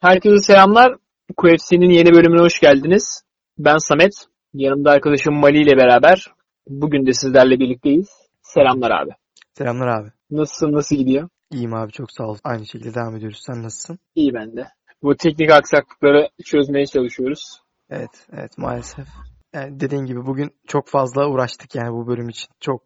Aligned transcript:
Herkese 0.00 0.38
selamlar. 0.38 0.96
QFC'nin 1.36 1.90
yeni 1.90 2.14
bölümüne 2.14 2.40
hoş 2.40 2.60
geldiniz. 2.60 3.22
Ben 3.58 3.76
Samet. 3.78 4.12
Yanımda 4.54 4.90
arkadaşım 4.90 5.34
Mali 5.34 5.62
ile 5.62 5.76
beraber 5.76 6.26
bugün 6.68 7.06
de 7.06 7.12
sizlerle 7.12 7.58
birlikteyiz. 7.60 8.08
Selamlar 8.42 8.90
abi. 8.90 9.10
Selamlar 9.54 9.86
abi. 9.86 10.15
Nasılsın? 10.30 10.72
Nasıl 10.72 10.96
gidiyor? 10.96 11.28
İyiyim 11.52 11.74
abi 11.74 11.92
çok 11.92 12.12
sağ 12.12 12.24
ol. 12.24 12.36
Aynı 12.44 12.66
şekilde 12.66 12.94
devam 12.94 13.16
ediyoruz. 13.16 13.40
Sen 13.46 13.62
nasılsın? 13.62 13.98
İyi 14.14 14.34
ben 14.34 14.56
de. 14.56 14.66
Bu 15.02 15.16
teknik 15.16 15.50
aksaklıkları 15.50 16.28
çözmeye 16.44 16.86
çalışıyoruz. 16.86 17.60
Evet, 17.90 18.26
evet 18.32 18.58
maalesef. 18.58 19.06
Yani 19.54 19.80
dediğin 19.80 20.04
gibi 20.04 20.26
bugün 20.26 20.50
çok 20.66 20.88
fazla 20.88 21.28
uğraştık 21.28 21.74
yani 21.74 21.92
bu 21.92 22.06
bölüm 22.06 22.28
için. 22.28 22.48
Çok 22.60 22.82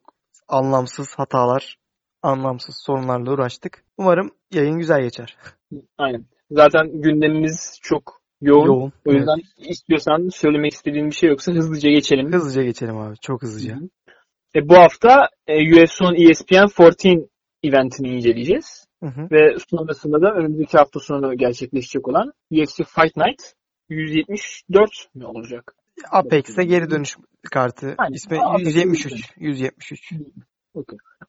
anlamsız 0.49 1.15
hatalar, 1.17 1.79
anlamsız 2.23 2.75
sorunlarla 2.87 3.33
uğraştık. 3.33 3.85
Umarım 3.99 4.31
yayın 4.53 4.79
güzel 4.79 5.03
geçer. 5.03 5.37
Aynen. 5.99 6.27
Zaten 6.51 7.03
gündemimiz 7.03 7.79
çok 7.83 8.21
yoğun. 8.41 8.67
Yoğun. 8.67 8.93
O 9.07 9.13
yüzden 9.13 9.39
istiyorsan 9.57 10.29
söylemek 10.29 10.73
istediğin 10.73 11.07
bir 11.07 11.15
şey 11.15 11.31
yoksa 11.31 11.53
hızlıca 11.53 11.91
geçelim. 11.91 12.33
Hızlıca 12.33 12.63
geçelim 12.63 12.97
abi. 12.99 13.17
Çok 13.21 13.43
hızlıca. 13.43 13.79
E, 14.55 14.69
bu 14.69 14.77
hafta 14.77 15.29
e, 15.47 15.73
UFC 15.73 16.05
on 16.05 16.15
ESPN 16.15 16.83
14 16.83 17.30
eventini 17.63 18.09
inceleyeceğiz. 18.09 18.87
Hı 19.03 19.07
hı. 19.07 19.29
Ve 19.31 19.57
sonrasında 19.71 20.23
da 20.23 20.33
önümüzdeki 20.35 20.79
hafta 20.79 21.01
sonu 21.01 21.37
gerçekleşecek 21.37 22.09
olan 22.09 22.33
UFC 22.51 22.85
Fight 22.85 23.17
Night 23.17 23.43
174 23.89 24.91
mi 25.15 25.27
olacak? 25.27 25.75
Apex'e 26.11 26.65
geri 26.65 26.91
dönüş 26.91 27.17
kartı. 27.51 27.95
Aynen. 27.99 28.15
İsmi 28.15 28.41
Apex 28.41 28.67
173. 28.67 29.33
173. 29.37 30.13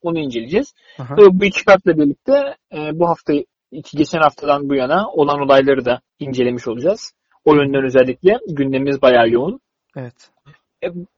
Onu 0.02 0.20
inceleyeceğiz. 0.20 0.74
Aha. 1.00 1.18
Bu 1.18 1.46
iki 1.46 1.66
kartla 1.66 1.98
birlikte 1.98 2.34
e, 2.74 3.00
bu 3.00 3.10
hafta 3.10 3.34
iki 3.72 3.98
geçen 3.98 4.20
haftadan 4.20 4.70
bu 4.70 4.76
yana 4.76 5.10
olan 5.12 5.40
olayları 5.40 5.86
da 5.86 6.02
incelemiş 6.20 6.68
olacağız. 6.68 7.14
O 7.46 7.56
yönden 7.56 7.86
özellikle 7.86 8.40
gündemimiz 8.48 9.02
bayağı 9.02 9.30
yoğun. 9.30 9.60
Evet. 9.96 10.32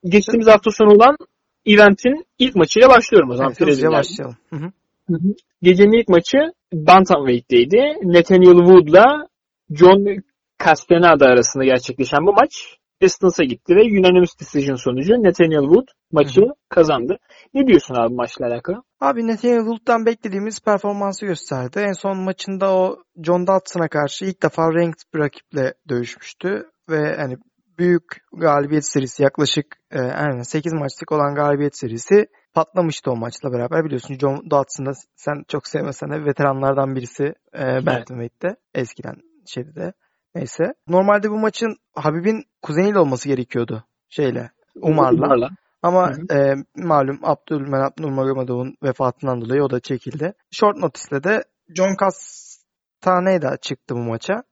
Geçtiğimiz 0.05 0.47
hafta 0.47 0.71
sonu 0.71 0.93
olan 0.93 1.17
eventin 1.65 2.25
ilk 2.39 2.55
maçıyla 2.55 2.89
başlıyorum 2.89 3.29
o 3.29 3.35
zaman. 3.35 3.51
evet 3.51 3.61
hızlıca 3.61 3.75
Preliminary. 3.75 3.99
başlayalım. 3.99 4.37
Hı 5.09 5.13
hı. 5.13 5.33
Gecenin 5.61 5.99
ilk 5.99 6.09
maçı 6.09 6.37
Bantamweight'teydi. 6.73 7.77
Nathaniel 8.03 8.57
Wood'la 8.57 9.27
John 9.71 10.23
Castaneda 10.65 11.25
arasında 11.25 11.63
gerçekleşen 11.63 12.27
bu 12.27 12.33
maç 12.33 12.77
distance'a 13.01 13.45
gitti 13.45 13.75
ve 13.75 13.81
unanimous 13.81 14.39
decision 14.39 14.75
sonucu 14.75 15.13
Nathaniel 15.13 15.63
Wood 15.63 15.87
maçı 16.11 16.41
kazandı. 16.69 17.17
Ne 17.53 17.67
diyorsun 17.67 17.95
abi 17.95 18.13
maçla 18.13 18.45
alakalı? 18.47 18.83
Abi 18.99 19.27
Nathaniel 19.27 19.59
Wood'dan 19.59 20.05
beklediğimiz 20.05 20.59
performansı 20.61 21.25
gösterdi. 21.25 21.79
En 21.79 21.93
son 21.93 22.17
maçında 22.17 22.73
o 22.75 22.97
John 23.23 23.47
Dodson'a 23.47 23.87
karşı 23.87 24.25
ilk 24.25 24.43
defa 24.43 24.73
ranked 24.73 25.13
bir 25.13 25.19
rakiple 25.19 25.73
dövüşmüştü. 25.89 26.69
Ve 26.89 27.15
hani 27.17 27.37
büyük 27.77 28.03
galibiyet 28.33 28.85
serisi 28.85 29.23
yaklaşık 29.23 29.65
e, 29.91 29.99
aynen 29.99 30.41
8 30.41 30.73
maçlık 30.73 31.11
olan 31.11 31.35
galibiyet 31.35 31.77
serisi 31.77 32.25
patlamıştı 32.53 33.11
o 33.11 33.15
maçla 33.15 33.51
beraber. 33.51 33.85
Biliyorsun 33.85 34.17
John 34.17 34.49
Dodson 34.51 34.85
da 34.85 34.91
sen 35.15 35.43
çok 35.47 35.67
sevmesen 35.67 36.11
de 36.11 36.25
veteranlardan 36.25 36.95
birisi 36.95 37.33
e, 37.53 37.85
Bantamweight'te 37.85 38.55
eskiden 38.73 39.15
şeyde 39.45 39.75
de. 39.75 39.93
Neyse. 40.35 40.73
Normalde 40.87 41.29
bu 41.29 41.39
maçın 41.39 41.77
Habib'in 41.95 42.43
kuzeniyle 42.61 42.99
olması 42.99 43.27
gerekiyordu 43.29 43.83
şeyle 44.09 44.51
Umar'la. 44.75 45.49
Ama 45.81 46.11
Hı 46.11 46.35
e, 46.35 46.55
malum 46.75 47.19
Abdülmenap 47.23 47.99
Nurmagomedov'un 47.99 48.75
vefatından 48.83 49.41
dolayı 49.41 49.63
o 49.63 49.69
da 49.69 49.79
çekildi. 49.79 50.33
Short 50.51 50.77
notice'le 50.77 51.23
de 51.23 51.43
John 51.75 51.95
Castaneda 51.99 53.57
çıktı 53.57 53.95
bu 53.95 53.99
maça. 53.99 54.43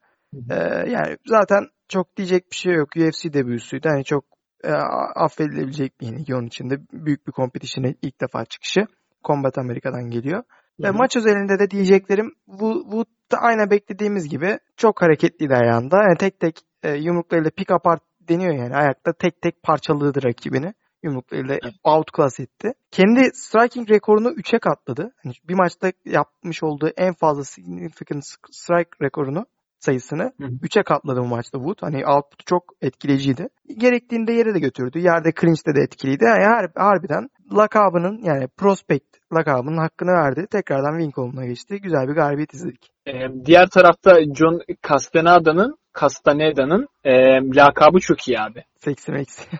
E, 0.50 0.54
yani 0.90 1.16
zaten 1.26 1.68
çok 1.92 2.16
diyecek 2.16 2.50
bir 2.50 2.56
şey 2.56 2.74
yok. 2.74 2.88
UFC 2.96 3.32
debüsüydü. 3.32 3.88
Hani 3.88 4.04
çok 4.04 4.24
e, 4.64 4.72
affedilebilecek 5.14 6.00
bir 6.00 6.06
yenilgi 6.06 6.34
onun 6.34 6.46
için 6.46 6.70
de. 6.70 6.74
Büyük 6.92 7.26
bir 7.26 7.32
competition'e 7.32 7.94
ilk 8.02 8.20
defa 8.20 8.44
çıkışı. 8.44 8.86
Combat 9.24 9.58
Amerika'dan 9.58 10.10
geliyor. 10.10 10.42
Ve 10.80 10.88
Hı 10.88 10.92
hı. 10.92 10.96
maç 10.96 11.16
özelinde 11.16 11.58
de 11.58 11.70
diyeceklerim 11.70 12.34
bu 12.46 13.04
da 13.32 13.38
aynı 13.38 13.70
beklediğimiz 13.70 14.28
gibi 14.28 14.58
çok 14.76 15.02
hareketliydi 15.02 15.54
ayağında. 15.54 15.96
Yani 15.96 16.18
tek 16.18 16.40
tek 16.40 16.60
e, 16.82 16.90
yumruklarıyla 16.94 17.50
pick 17.50 17.70
apart 17.70 18.02
deniyor 18.20 18.54
yani. 18.54 18.76
Ayakta 18.76 19.12
tek 19.12 19.42
tek 19.42 19.62
parçaladı 19.62 20.22
rakibini. 20.22 20.74
Yumruklarıyla 21.02 21.58
Evet. 21.62 21.74
outclass 21.84 22.40
etti. 22.40 22.72
Kendi 22.90 23.30
striking 23.34 23.90
rekorunu 23.90 24.28
3'e 24.28 24.58
katladı. 24.58 25.12
Hani 25.22 25.32
bir 25.48 25.54
maçta 25.54 25.92
yapmış 26.04 26.62
olduğu 26.62 26.88
en 26.96 27.12
fazla 27.12 27.44
significant 27.44 28.24
strike 28.50 28.90
rekorunu 29.02 29.46
sayısını 29.84 30.22
Hı 30.22 30.44
hı. 30.44 30.48
3'e 30.48 30.82
katladı 30.82 31.20
bu 31.20 31.26
maçta 31.26 31.58
Wood. 31.58 31.76
Hani 31.80 32.06
output 32.06 32.46
çok 32.46 32.62
etkileyiciydi. 32.82 33.48
Gerektiğinde 33.78 34.32
yere 34.32 34.54
de 34.54 34.58
götürdü. 34.58 34.98
Yerde 34.98 35.32
clinch'te 35.40 35.74
de 35.74 35.80
etkiliydi. 35.80 36.24
Yani 36.24 36.44
har- 36.44 36.78
harbiden 36.78 37.28
lakabının 37.52 38.18
yani 38.24 38.48
prospect 38.56 39.06
lakabının 39.32 39.78
hakkını 39.78 40.10
verdi. 40.10 40.46
Tekrardan 40.50 40.98
win 40.98 41.10
koluna 41.10 41.46
geçti. 41.46 41.80
Güzel 41.82 42.08
bir 42.08 42.14
galibiyet 42.14 42.54
izledik. 42.54 42.90
Ee, 43.06 43.12
diğer 43.46 43.66
tarafta 43.68 44.20
John 44.34 44.60
Castaneda'nın 44.88 45.76
Castaneda'nın 46.00 46.88
e, 47.04 47.12
lakabı 47.56 47.98
çok 48.00 48.28
iyi 48.28 48.40
abi. 48.40 48.64
Seksi 48.78 49.12
meksi. 49.12 49.42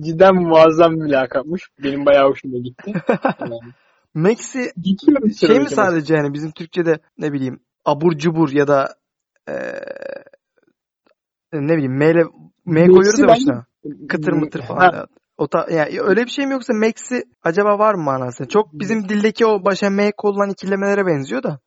Cidden 0.00 0.34
muazzam 0.34 1.00
bir 1.00 1.10
lakapmış. 1.10 1.62
Benim 1.82 2.06
bayağı 2.06 2.28
hoşuma 2.28 2.58
gitti. 2.58 2.92
Maxi 4.14 4.58
mu 5.08 5.30
şey 5.40 5.60
mi 5.60 5.68
sadece 5.68 6.14
yani 6.14 6.34
bizim 6.34 6.50
Türkçe'de 6.50 6.98
ne 7.18 7.32
bileyim 7.32 7.60
abur 7.84 8.12
cubur 8.12 8.50
ya 8.52 8.68
da 8.68 8.94
eee, 9.48 9.80
ne 11.52 11.76
bileyim 11.76 11.96
M 11.96 12.10
ile 12.10 12.24
M 12.66 12.86
koyuyoruz 12.86 13.20
ya 13.20 13.28
başına. 13.28 13.66
Kıtır 14.08 14.32
mıtır 14.32 14.60
Ha, 14.60 14.66
falan. 14.66 15.06
O 15.38 15.48
ta, 15.48 15.66
yani 15.70 16.00
öyle 16.00 16.24
bir 16.24 16.30
şey 16.30 16.46
mi 16.46 16.52
yoksa 16.52 16.74
Maxi 16.74 17.24
acaba 17.42 17.78
var 17.78 17.94
mı 17.94 18.02
manası? 18.02 18.48
Çok 18.48 18.72
bizim 18.72 19.08
dildeki 19.08 19.46
o 19.46 19.64
başa 19.64 19.90
M 19.90 20.12
konulan 20.16 20.50
ikilemelere 20.50 21.06
benziyor 21.06 21.42
da. 21.42 21.60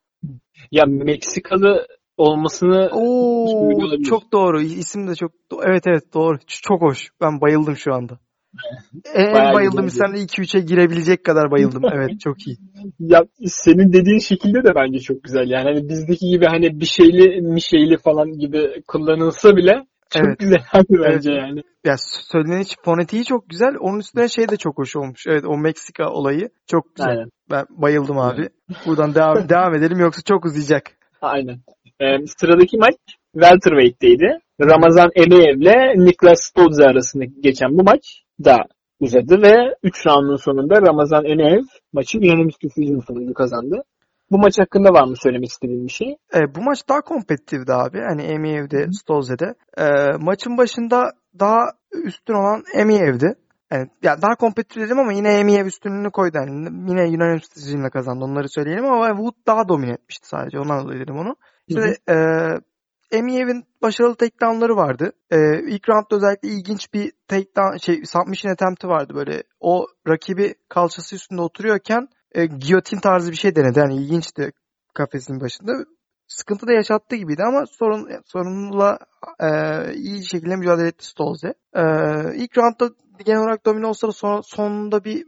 Ya 0.72 0.86
Meksikalı 0.86 1.88
olmasını 2.18 2.90
Oo 2.92 4.04
çok 4.10 4.32
doğru. 4.32 4.62
İsim 4.62 5.08
de 5.08 5.16
çok 5.16 5.32
evet 5.64 5.88
evet 5.88 6.14
doğru. 6.14 6.38
Çok 6.48 6.82
hoş. 6.82 7.10
Ben 7.22 7.42
bayıldım 7.42 7.78
şu 7.78 7.94
anda. 7.94 8.20
En, 9.14 9.34
Bayağı 9.34 9.48
en 9.50 9.54
bayıldığım 9.54 9.86
güzel 9.86 10.06
isimlerle 10.14 10.24
2-3'e 10.26 10.62
girebilecek 10.62 11.24
kadar 11.24 11.52
bayıldım. 11.52 11.84
Evet 11.94 12.20
çok 12.20 12.48
iyi. 12.48 12.58
ya 13.00 13.26
senin 13.46 13.94
dediğin 13.94 14.20
şekilde 14.20 14.64
de 14.64 14.76
bence 14.76 15.00
çok 15.00 15.24
güzel. 15.24 15.50
Yani 15.50 15.64
hani 15.64 15.90
bizdeki 15.90 16.26
gibi 16.30 16.46
hani 16.46 16.80
bir 16.80 16.86
şeyli 16.86 17.42
mi 17.42 17.62
şeyli 17.62 17.98
falan 17.98 18.32
gibi 18.32 18.82
kullanılsa 18.88 19.56
bile 19.56 19.86
çok 20.10 20.26
Evet. 20.26 20.40
güzel 20.40 20.62
abi 20.74 20.86
bence 20.90 21.32
Evet. 21.32 21.42
yani. 21.42 21.62
Ya 21.86 21.96
söyleniş 22.32 22.76
fonetiği 22.86 23.24
çok 23.26 23.50
güzel. 23.50 23.74
Onun 23.80 24.00
üstüne 24.00 24.28
şey 24.28 24.50
de 24.50 24.58
çok 24.58 24.78
hoş 24.78 24.96
olmuş. 24.96 25.24
Evet 25.28 25.44
o 25.48 25.58
Meksika 25.58 26.10
olayı 26.10 26.50
çok 26.68 26.96
güzel. 26.96 27.10
Aynen. 27.12 27.30
Ben 27.52 27.66
bayıldım 27.70 28.18
abi. 28.20 28.50
Buradan 28.86 29.16
devam 29.16 29.50
devam 29.50 29.76
edelim 29.76 30.00
yoksa 30.00 30.22
çok 30.26 30.46
uzayacak. 30.46 30.84
Aynen. 31.22 31.58
Ee, 32.00 32.26
sıradaki 32.40 32.78
maç 32.78 32.96
Welterweight'teydi. 33.34 34.40
Ramazan 34.62 35.10
Emeyev'le 35.16 36.06
Niklas 36.06 36.40
Stolze 36.42 36.84
arasında 36.84 37.24
geçen 37.40 37.70
bu 37.78 37.84
maç 37.84 38.24
da 38.46 38.58
uzadı 39.00 39.42
ve 39.42 39.76
3 39.84 40.06
roundun 40.08 40.36
sonunda 40.36 40.82
Ramazan 40.82 41.26
Emeyev 41.26 41.64
maçı 41.94 42.18
unanimous 42.18 42.56
decision 42.64 43.00
sonucu 43.00 43.34
kazandı. 43.34 43.82
Bu 44.32 44.38
maç 44.38 44.60
hakkında 44.60 44.90
var 44.90 45.08
mı 45.08 45.16
söylemek 45.16 45.50
istediğin 45.50 45.84
bir 45.84 45.92
şey? 45.92 46.16
E, 46.36 46.56
bu 46.56 46.62
maç 46.62 46.90
daha 46.90 47.02
kompetitifti 47.02 47.74
abi. 47.74 48.00
Hani 48.10 48.24
Emiev'de, 48.24 48.88
Stolze'de. 48.92 49.54
E, 49.78 49.86
maçın 50.20 50.58
başında 50.58 51.12
daha 51.40 51.60
üstün 52.04 52.34
olan 52.34 52.64
Emiev'di. 52.74 53.36
Yani, 53.72 53.88
ya 54.04 54.22
daha 54.22 54.36
kompetitif 54.36 54.84
dedim 54.84 55.00
ama 55.00 55.14
yine 55.14 55.40
Emiev 55.40 55.66
üstünlüğünü 55.66 56.12
koydu. 56.12 56.38
Yani 56.38 56.52
yine 56.90 57.02
unanimous 57.02 57.56
decision'la 57.56 57.90
kazandı. 57.90 58.26
Onları 58.26 58.50
söyleyelim 58.50 58.86
ama 58.86 59.08
Wood 59.08 59.34
daha 59.48 59.70
domine 59.70 59.92
etmişti 59.92 60.28
sadece. 60.28 60.60
Ondan 60.60 60.84
dolayı 60.84 61.00
dedim 61.00 61.18
onu. 61.18 61.36
İşte 61.68 61.98
e, 62.10 62.16
Emiev'in 63.12 63.66
başarılı 63.82 64.16
takedown'ları 64.16 64.76
vardı. 64.76 65.12
E, 65.32 65.38
ilk 65.68 65.90
roundda 65.90 66.16
özellikle 66.16 66.50
ilginç 66.50 66.94
bir 66.94 67.12
takedown, 67.28 67.78
şey, 67.78 68.06
submission 68.06 68.52
attempt'i 68.52 68.88
vardı 68.88 69.14
böyle. 69.16 69.44
O 69.60 69.86
rakibi 70.08 70.56
kalçası 70.70 71.16
üstünde 71.16 71.42
oturuyorken 71.42 72.08
e, 72.32 72.46
giyotin 72.46 73.00
tarzı 73.00 73.32
bir 73.32 73.38
şey 73.38 73.56
denedi. 73.56 73.80
Yani 73.80 73.96
ilginçti 73.96 74.52
kafesin 74.94 75.42
başında. 75.42 75.86
Sıkıntı 76.28 76.68
da 76.68 76.74
yaşattığı 76.74 77.16
gibiydi 77.16 77.44
ama 77.44 77.66
sorun 77.66 78.10
sorunla 78.26 79.00
e, 79.40 79.50
iyi 79.94 80.30
şekilde 80.30 80.56
mücadele 80.56 80.88
etti 80.88 81.06
Stolze. 81.06 81.54
E, 81.74 81.84
ilk 82.36 82.58
roundda 82.58 82.90
genel 83.26 83.42
olarak 83.42 83.66
domine 83.66 83.88
olsa 83.88 84.08
da 84.08 84.12
son, 84.12 84.42
sonunda 84.42 85.04
bir 85.04 85.26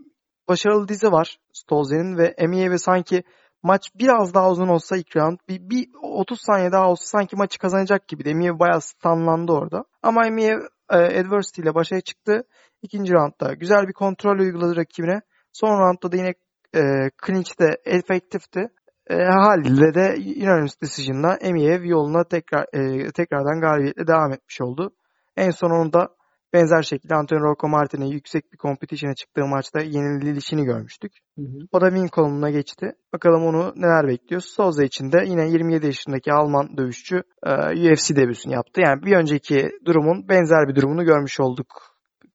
başarılı 0.47 0.87
dizi 0.87 1.11
var 1.11 1.39
Stolze'nin 1.53 2.17
ve 2.17 2.25
Emiye 2.37 2.71
ve 2.71 2.77
sanki 2.77 3.23
maç 3.63 3.91
biraz 3.95 4.33
daha 4.33 4.51
uzun 4.51 4.67
olsa 4.67 4.97
ilk 4.97 5.15
round 5.15 5.37
bir, 5.49 5.69
bir 5.69 5.87
30 6.01 6.41
saniye 6.41 6.71
daha 6.71 6.89
olsa 6.89 7.05
sanki 7.05 7.35
maçı 7.35 7.59
kazanacak 7.59 8.07
gibi. 8.07 8.29
Emiye 8.29 8.59
bayağı 8.59 8.81
stunlandı 8.81 9.51
orada. 9.51 9.83
Ama 10.03 10.27
Emiye 10.27 10.59
e, 10.91 10.97
adversity 10.97 11.61
ile 11.61 11.75
başa 11.75 12.01
çıktı. 12.01 12.43
İkinci 12.81 13.13
roundda 13.13 13.53
güzel 13.53 13.87
bir 13.87 13.93
kontrol 13.93 14.39
uyguladı 14.39 14.75
rakibine. 14.75 15.21
Son 15.53 15.79
roundda 15.79 16.11
da 16.11 16.17
yine 16.17 16.33
e, 16.75 17.09
clinch'te 17.25 17.77
efektifti. 17.85 18.69
E, 19.09 19.15
haliyle 19.15 19.93
de 19.93 20.15
unanimous 20.43 20.81
decision'la 20.81 21.35
Emiyev 21.41 21.83
yoluna 21.83 22.23
tekrar 22.23 22.65
e, 22.73 23.11
tekrardan 23.11 23.61
galibiyetle 23.61 24.07
devam 24.07 24.33
etmiş 24.33 24.61
oldu. 24.61 24.91
En 25.37 25.51
sonunda 25.51 26.09
benzer 26.53 26.81
şekilde 26.81 27.15
Antonio 27.15 27.41
Rocco 27.41 27.67
Martin'e 27.67 28.07
yüksek 28.07 28.53
bir 28.53 28.57
competition'a 28.57 29.15
çıktığı 29.15 29.45
maçta 29.45 29.81
yenilişini 29.81 30.63
görmüştük. 30.63 31.11
Hı 31.37 31.41
hı. 31.41 31.57
O 31.71 31.81
da 31.81 31.89
win 31.89 32.07
kolumuna 32.07 32.49
geçti. 32.49 32.91
Bakalım 33.13 33.43
onu 33.43 33.73
neler 33.75 34.07
bekliyor. 34.07 34.41
Souza 34.41 34.83
için 34.83 35.11
de 35.11 35.17
yine 35.25 35.49
27 35.49 35.85
yaşındaki 35.85 36.33
Alman 36.33 36.77
dövüşçü 36.77 37.23
e, 37.45 37.51
UFC 37.91 38.15
debüsünü 38.15 38.53
yaptı. 38.53 38.81
Yani 38.85 39.03
bir 39.03 39.15
önceki 39.15 39.69
durumun 39.85 40.29
benzer 40.29 40.67
bir 40.67 40.75
durumunu 40.75 41.05
görmüş 41.05 41.39
olduk. 41.39 41.67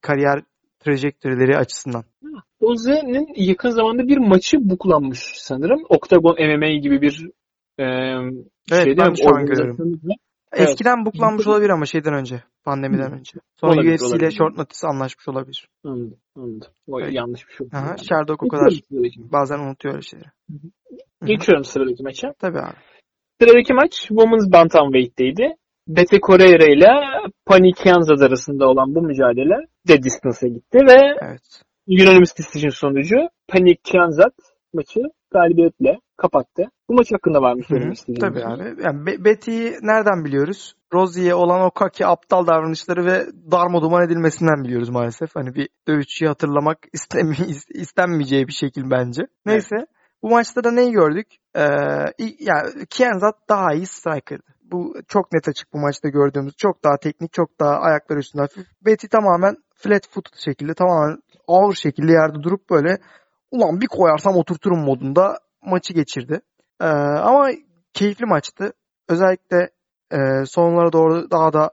Kariyer 0.01 0.41
trajektörleri 0.79 1.57
açısından. 1.57 2.03
Oze'nin 2.59 3.27
yakın 3.35 3.69
zamanda 3.69 4.07
bir 4.07 4.17
maçı 4.17 4.57
buklanmış 4.59 5.19
sanırım. 5.35 5.83
Octagon 5.89 6.35
MMA 6.39 6.79
gibi 6.81 7.01
bir 7.01 7.29
e, 7.79 7.83
evet, 8.71 8.83
şey 8.83 8.97
ben 8.97 9.13
şu 9.13 9.35
an 9.35 9.45
görüyorum. 9.45 9.99
Evet. 10.55 10.69
Eskiden 10.69 11.05
buklanmış 11.05 11.47
olabilir 11.47 11.69
ama 11.69 11.85
şeyden 11.85 12.13
önce. 12.13 12.43
Pandemiden 12.63 13.11
önce. 13.11 13.39
Sonra 13.61 13.73
olabilir, 13.73 13.93
UFC 13.93 14.05
olabilir. 14.05 14.21
ile 14.21 14.31
short 14.31 14.57
notice 14.57 14.87
anlaşmış 14.87 15.27
olabilir. 15.27 15.69
Anladım. 15.83 16.17
Anladım. 16.35 16.67
O 16.87 17.01
evet. 17.01 17.13
yanlış 17.13 17.47
bir 17.47 17.53
şey. 17.53 17.67
Aha, 17.73 17.87
yani. 17.87 18.05
Sherlock 18.05 18.43
o 18.43 18.47
kadar 18.47 18.73
bazen 19.17 19.59
unutuyor 19.59 19.93
öyle 19.93 20.01
şeyleri. 20.01 20.29
Geçiyorum 21.25 21.63
sıradaki 21.63 22.03
maça. 22.03 22.33
Tabii 22.39 22.59
abi. 22.59 22.75
Sıradaki 23.41 23.73
maç 23.73 23.93
Women's 24.07 24.51
Bantamweight'teydi. 24.51 25.55
Bete 25.87 26.19
Correira 26.19 26.65
ile 26.65 26.89
Pani 27.45 27.73
Kianzad 27.73 28.19
arasında 28.19 28.67
olan 28.67 28.95
bu 28.95 29.01
mücadele 29.01 29.67
de 29.87 30.03
distance'a 30.03 30.49
gitti 30.49 30.77
ve 30.87 31.15
evet. 31.21 31.61
unanimous 31.87 32.37
decision 32.37 32.69
sonucu 32.69 33.15
Pani 33.47 33.75
Kianzad 33.75 34.33
maçı 34.75 34.99
galibiyetle 35.31 35.99
kapattı. 36.17 36.63
Bu 36.89 36.93
maç 36.93 37.11
hakkında 37.11 37.41
var 37.41 37.53
mı 37.53 37.63
söylemek 37.63 37.97
istediğiniz? 37.97 38.21
Tabii 38.21 38.45
abi. 38.45 38.83
Yani 38.83 39.05
Be- 39.05 39.25
Betty'yi 39.25 39.71
nereden 39.81 40.25
biliyoruz? 40.25 40.75
Rosie'ye 40.93 41.35
olan 41.35 41.61
o 41.61 41.71
kaki 41.71 42.05
aptal 42.05 42.47
davranışları 42.47 43.05
ve 43.05 43.25
darmaduman 43.51 44.05
edilmesinden 44.05 44.63
biliyoruz 44.63 44.89
maalesef. 44.89 45.35
Hani 45.35 45.55
bir 45.55 45.69
dövüşçüyü 45.87 46.29
hatırlamak 46.29 46.77
istemi- 46.93 47.61
istenmeyeceği 47.69 48.47
bir 48.47 48.53
şekil 48.53 48.91
bence. 48.91 49.21
Neyse. 49.45 49.75
Evet. 49.79 49.87
Bu 50.23 50.29
maçta 50.29 50.63
da 50.63 50.71
neyi 50.71 50.91
gördük? 50.91 51.27
Ee, 51.55 51.61
yani 52.39 52.85
Kienzat 52.89 53.35
daha 53.49 53.73
iyi 53.73 53.85
striker'dı. 53.85 54.55
Bu 54.71 54.95
çok 55.07 55.33
net 55.33 55.47
açık 55.47 55.73
bu 55.73 55.79
maçta 55.79 56.09
gördüğümüz. 56.09 56.55
Çok 56.57 56.83
daha 56.83 56.97
teknik, 56.97 57.33
çok 57.33 57.59
daha 57.59 57.79
ayaklar 57.79 58.17
üstünde 58.17 58.41
hafif. 58.41 58.67
Betty 58.85 59.07
tamamen 59.07 59.55
flat 59.75 60.07
footed 60.09 60.37
şekilde, 60.45 60.73
tamamen 60.73 61.17
ağır 61.47 61.73
şekilde 61.73 62.11
yerde 62.11 62.43
durup 62.43 62.69
böyle 62.69 62.97
ulan 63.55 63.81
bir 63.81 63.87
koyarsam 63.87 64.35
oturturum 64.35 64.79
modunda 64.79 65.39
maçı 65.61 65.93
geçirdi. 65.93 66.41
Ee, 66.81 66.85
ama 66.85 67.49
keyifli 67.93 68.25
maçtı. 68.25 68.73
Özellikle 69.09 69.69
e, 70.11 70.45
sonlara 70.45 70.93
doğru 70.93 71.31
daha 71.31 71.53
da 71.53 71.71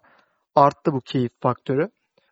arttı 0.55 0.93
bu 0.93 1.01
keyif 1.01 1.33
faktörü. 1.41 1.89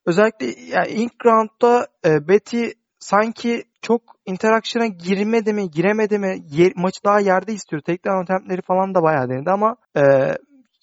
Özellikle 0.07 0.47
yani 0.47 0.89
ilk 0.89 1.27
roundda 1.27 1.87
e, 2.07 2.29
Betty 2.29 2.65
sanki 2.99 3.65
çok 3.83 4.03
interaksyona 4.27 4.87
girmedi 4.87 5.53
mi, 5.53 5.71
giremedi 5.71 6.19
mi, 6.19 6.39
yer, 6.51 6.73
maçı 6.77 7.05
daha 7.05 7.21
yerde 7.21 7.53
istiyor. 7.53 7.83
Takedown 7.83 8.23
attemptleri 8.23 8.63
falan 8.63 8.95
da 8.95 9.03
bayağı 9.03 9.29
denedi 9.29 9.51
ama 9.51 9.77
e, 9.97 10.03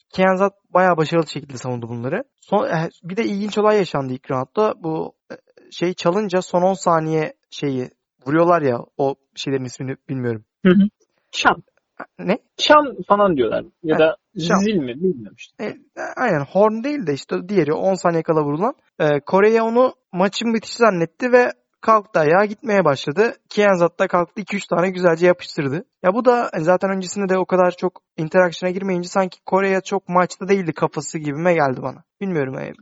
Kianzat 0.10 0.54
bayağı 0.74 0.98
başarılı 0.98 1.28
şekilde 1.28 1.58
savundu 1.58 1.90
bunları. 1.90 2.24
Son, 2.42 2.66
e, 2.68 2.90
bir 3.04 3.18
de 3.18 3.26
ilginç 3.26 3.58
olay 3.58 3.78
yaşandı 3.78 4.14
ilk 4.14 4.32
roundda. 4.32 4.84
Bu 4.84 5.14
e, 5.32 5.36
şey 5.72 5.94
çalınca 5.94 6.42
son 6.42 6.62
10 6.62 6.74
saniye 6.74 7.34
şeyi 7.50 7.90
vuruyorlar 8.28 8.62
ya 8.62 8.80
o 8.98 9.16
şeylerin 9.36 9.66
ismini 9.66 9.96
bilmiyorum. 10.10 10.46
Hı 10.66 10.70
hı. 10.70 10.90
Çan. 11.32 11.64
Ne? 12.20 12.38
Çan 12.58 12.98
falan 13.08 13.38
diyorlar. 13.38 13.66
Ya 13.84 13.96
ha, 13.96 14.00
da 14.00 14.16
çan. 14.48 14.60
zil 14.66 14.76
mi 14.76 14.96
bilmiyorum 14.96 15.36
işte. 15.38 15.66
E, 15.66 15.78
aynen 16.16 16.46
horn 16.46 16.84
değil 16.84 17.08
de 17.08 17.14
işte 17.14 17.50
diğeri 17.50 17.74
10 17.74 17.94
saniye 17.94 18.24
kala 18.24 18.44
vurulan. 18.44 18.74
E, 19.00 19.20
Kore'ye 19.20 19.62
onu 19.62 19.94
maçın 20.14 20.54
bitişi 20.54 20.78
zannetti 20.78 21.32
ve 21.32 21.52
kalktı 21.82 22.20
ayağa 22.20 22.46
gitmeye 22.46 22.86
başladı. 22.86 23.34
Kienzat 23.50 24.00
da 24.00 24.08
kalktı 24.08 24.42
2-3 24.42 24.70
tane 24.70 24.90
güzelce 24.90 25.28
yapıştırdı. 25.28 25.86
Ya 26.04 26.14
bu 26.14 26.26
da 26.26 26.50
hani 26.54 26.64
zaten 26.64 26.90
öncesinde 26.90 27.30
de 27.30 27.38
o 27.38 27.46
kadar 27.46 27.72
çok 27.72 28.02
interaksiyona 28.18 28.74
girmeyince 28.74 29.10
sanki 29.10 29.40
Kore'ye 29.46 29.82
çok 29.82 30.10
maçta 30.10 30.48
değildi 30.48 30.74
kafası 30.74 31.20
gibime 31.20 31.54
geldi 31.54 31.82
bana. 31.82 32.04
Bilmiyorum 32.22 32.54
yani 32.54 32.74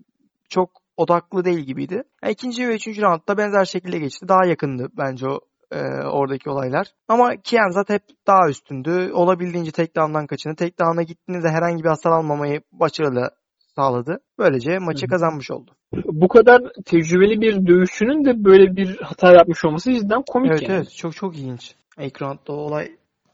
çok 0.49 0.69
odaklı 0.97 1.45
değil 1.45 1.59
gibiydi. 1.59 2.03
Yani 2.23 2.33
ikinci 2.33 2.67
ve 2.67 2.75
üçüncü 2.75 3.01
roundda 3.01 3.37
benzer 3.37 3.65
şekilde 3.65 3.99
geçti. 3.99 4.27
Daha 4.27 4.45
yakındı 4.45 4.89
bence 4.97 5.27
o 5.27 5.39
e, 5.71 5.79
oradaki 6.07 6.49
olaylar. 6.49 6.87
Ama 7.07 7.35
Kienzat 7.43 7.89
hep 7.89 8.01
daha 8.27 8.49
üstündü. 8.49 9.11
Olabildiğince 9.13 9.71
tek 9.71 9.95
down'dan 9.95 10.27
kaçındı. 10.27 10.55
Tek 10.55 10.79
down'a 10.79 11.03
gittiğinde 11.03 11.49
herhangi 11.49 11.83
bir 11.83 11.89
hasar 11.89 12.11
almamayı 12.11 12.61
başarılı 12.71 13.29
sağladı. 13.75 14.19
Böylece 14.39 14.79
maçı 14.79 15.07
kazanmış 15.07 15.51
oldu. 15.51 15.71
Bu 16.05 16.27
kadar 16.27 16.61
tecrübeli 16.85 17.41
bir 17.41 17.67
dövüşçünün 17.67 18.25
de 18.25 18.43
böyle 18.43 18.75
bir 18.75 18.97
hata 19.01 19.33
yapmış 19.33 19.65
olması 19.65 19.93
cidden 19.93 20.23
komik 20.27 20.51
evet, 20.51 20.61
yani. 20.61 20.73
Evet 20.73 20.95
çok 20.95 21.15
çok 21.15 21.37
ilginç. 21.37 21.75
İlk 21.99 22.21
roundda 22.21 22.53
o 22.53 22.55
olay 22.55 22.91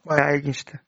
bayağı 0.10 0.38
ilginçti. 0.38 0.80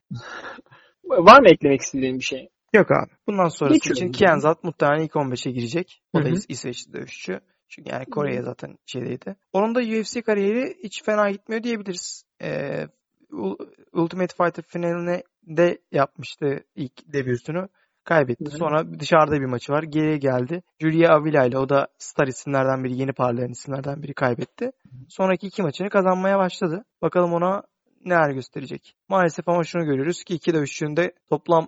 Var 1.04 1.42
mı 1.42 1.48
eklemek 1.50 1.82
istediğin 1.82 2.16
bir 2.16 2.24
şey? 2.24 2.50
Yok 2.74 2.92
abi. 2.92 3.12
Bundan 3.28 3.48
sonrası 3.48 3.74
Geçiyorum. 3.74 4.10
için 4.10 4.12
Kienzat 4.12 4.64
muhtemelen 4.64 5.04
ilk 5.04 5.12
15'e 5.12 5.52
girecek. 5.52 6.02
O 6.14 6.20
Hı-hı. 6.20 6.36
da 6.36 6.40
İsveçli 6.48 6.94
dövüşçü. 6.94 7.40
Çünkü 7.70 7.90
yani 7.92 8.06
Kore'ye 8.06 8.42
zaten 8.42 8.78
şeydeydi. 8.86 9.36
Onun 9.54 9.76
da 9.76 9.80
UFC 9.80 10.22
kariyeri 10.22 10.78
hiç 10.84 11.04
fena 11.04 11.32
gitmiyor 11.32 11.64
diyebiliriz. 11.64 12.24
Ee, 12.42 12.88
Ultimate 13.94 14.36
Fighter 14.38 14.64
finaline 14.68 15.24
de 15.44 15.78
yapmıştı 15.92 16.64
ilk 16.76 17.14
debüsünü. 17.14 17.68
Kaybetti. 18.04 18.46
Hı-hı. 18.46 18.58
Sonra 18.58 19.00
dışarıda 19.00 19.40
bir 19.40 19.46
maçı 19.46 19.72
var. 19.72 19.84
Geriye 19.84 20.18
geldi. 20.18 20.64
Julia 20.80 21.16
Avila 21.16 21.46
ile 21.46 21.58
o 21.58 21.70
da 21.70 21.88
star 21.98 22.28
isimlerden 22.28 22.84
biri, 22.84 23.00
yeni 23.00 23.14
parlayan 23.14 23.50
isimlerden 23.50 24.04
biri 24.04 24.14
kaybetti. 24.14 24.72
Sonraki 25.10 25.48
iki 25.48 25.62
maçını 25.62 25.90
kazanmaya 25.90 26.38
başladı. 26.38 26.86
Bakalım 27.02 27.34
ona 27.34 27.64
neler 28.06 28.30
gösterecek. 28.30 28.96
Maalesef 29.10 29.50
ama 29.50 29.64
şunu 29.64 29.86
görüyoruz 29.86 30.24
ki 30.24 30.36
iki 30.36 30.54
dövüşçünde 30.54 31.12
toplam 31.30 31.68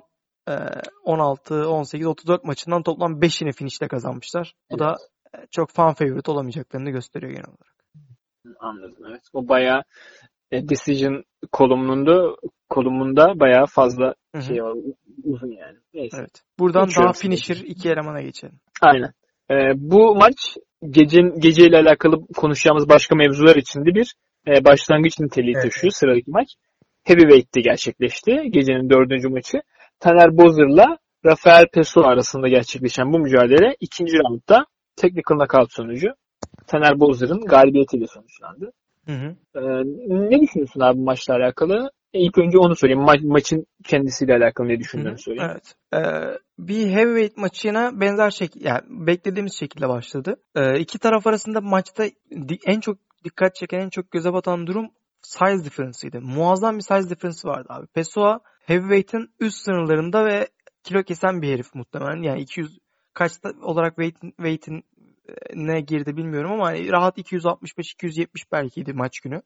16, 1.04 1.70
18, 1.70 2.08
34 2.08 2.44
maçından 2.44 2.84
toplam 2.84 3.20
5'ini 3.20 3.52
finişte 3.52 3.88
kazanmışlar. 3.88 4.54
Bu 4.72 4.76
evet. 4.76 4.80
da 4.80 4.96
çok 5.52 5.70
fan 5.70 5.94
favorite 5.94 6.32
olamayacaklarını 6.32 6.90
gösteriyor 6.90 7.32
genel 7.32 7.48
olarak. 7.48 7.76
Anladım 8.60 9.06
evet. 9.10 9.22
O 9.34 9.48
bayağı 9.48 9.84
e, 10.52 10.70
decision 10.70 11.24
kolumunda 11.52 12.36
kolumunda 12.70 13.40
bayağı 13.40 13.66
fazla 13.66 14.14
Hı-hı. 14.36 14.42
şey 14.42 14.64
var. 14.64 14.74
Uzun 15.24 15.52
yani. 15.52 15.78
Neyse. 15.94 16.18
Evet. 16.20 16.42
Buradan 16.60 16.86
Geçiyorum 16.86 17.14
daha 17.14 17.22
finisher 17.22 17.56
iki 17.56 17.90
elemana 17.90 18.22
geçelim. 18.22 18.60
Aynen. 18.82 19.12
Ee, 19.52 19.56
bu 19.76 20.16
maç 20.16 20.58
gece 20.90 21.22
geceyle 21.40 21.78
alakalı 21.78 22.28
konuşacağımız 22.36 22.90
başka 22.90 23.16
mevzular 23.16 23.56
içinde 23.56 23.96
bir 23.96 24.16
e, 24.48 24.66
başlangıç 24.66 25.20
niteliği 25.20 25.54
evet. 25.56 25.64
taşıyor 25.64 25.92
sıradaki 25.92 26.32
maç. 26.32 26.48
Heavyweight'te 27.04 27.62
gerçekleşti. 27.62 28.32
Gecenin 28.50 28.90
dördüncü 28.90 29.30
maçı. 29.30 29.62
Taner 30.00 30.38
Bozır'la 30.38 30.98
Rafael 31.26 31.68
Pessoa 31.74 32.08
arasında 32.08 32.48
gerçekleşen 32.48 33.14
bu 33.14 33.20
mücadele 33.20 33.76
ikinci 33.80 34.18
roundda 34.18 34.66
technical 34.96 35.38
knockout 35.38 35.74
sonucu 35.74 36.08
Taner 36.68 37.00
Bozır'ın 37.00 37.42
galibiyetiyle 37.46 38.08
sonuçlandı. 38.08 38.72
Hı 39.06 39.12
hı. 39.12 39.36
Ee, 39.56 39.84
ne 40.30 40.42
düşünüyorsun 40.42 40.80
abi 40.80 41.00
maçla 41.00 41.36
alakalı? 41.36 41.92
E, 42.14 42.20
ilk 42.20 42.38
önce 42.38 42.58
onu 42.58 42.76
sorayım. 42.76 43.00
Ma- 43.00 43.28
maçın 43.28 43.66
kendisiyle 43.84 44.34
alakalı 44.34 44.68
ne 44.68 44.80
düşündüğünü 44.80 45.18
söyleyeyim. 45.18 45.52
Evet. 45.52 45.76
Ee, 45.94 46.40
bir 46.60 46.90
heavyweight 46.90 47.38
maçına 47.38 48.02
benzer 48.02 48.30
şekilde 48.30 48.68
yani 48.68 48.82
beklediğimiz 48.90 49.54
şekilde 49.60 49.90
başladı. 49.90 50.36
Ee, 50.56 50.80
iki 50.80 51.00
taraf 51.00 51.28
arasında 51.28 51.62
maçta 51.62 52.06
en 52.66 52.80
çok 52.80 52.98
dikkat 53.24 53.56
çeken, 53.56 53.80
en 53.80 53.90
çok 53.90 54.12
göze 54.12 54.34
batan 54.34 54.68
durum 54.68 54.90
size 55.22 55.66
difference'ıydı. 55.66 56.22
Muazzam 56.22 56.78
bir 56.78 56.82
size 56.82 57.10
difference 57.10 57.48
vardı 57.48 57.68
abi. 57.70 57.88
Pessoa 57.88 58.40
heavyweight'in 58.66 59.30
üst 59.40 59.58
sınırlarında 59.58 60.26
ve 60.26 60.48
kilo 60.84 61.04
kesen 61.04 61.42
bir 61.42 61.54
herif 61.54 61.76
muhtemelen. 61.76 62.22
Yani 62.22 62.42
200 62.42 62.80
kaçta 63.14 63.54
olarak 63.62 63.96
weight'in 63.96 64.32
weight'in 64.32 64.84
ne 65.54 65.82
girdi 65.82 66.18
bilmiyorum 66.18 66.52
ama 66.52 66.66
hani 66.66 66.92
rahat 66.92 67.18
265-270 67.18 68.28
belkiydi 68.52 68.94
maç 68.94 69.20
günü. 69.20 69.42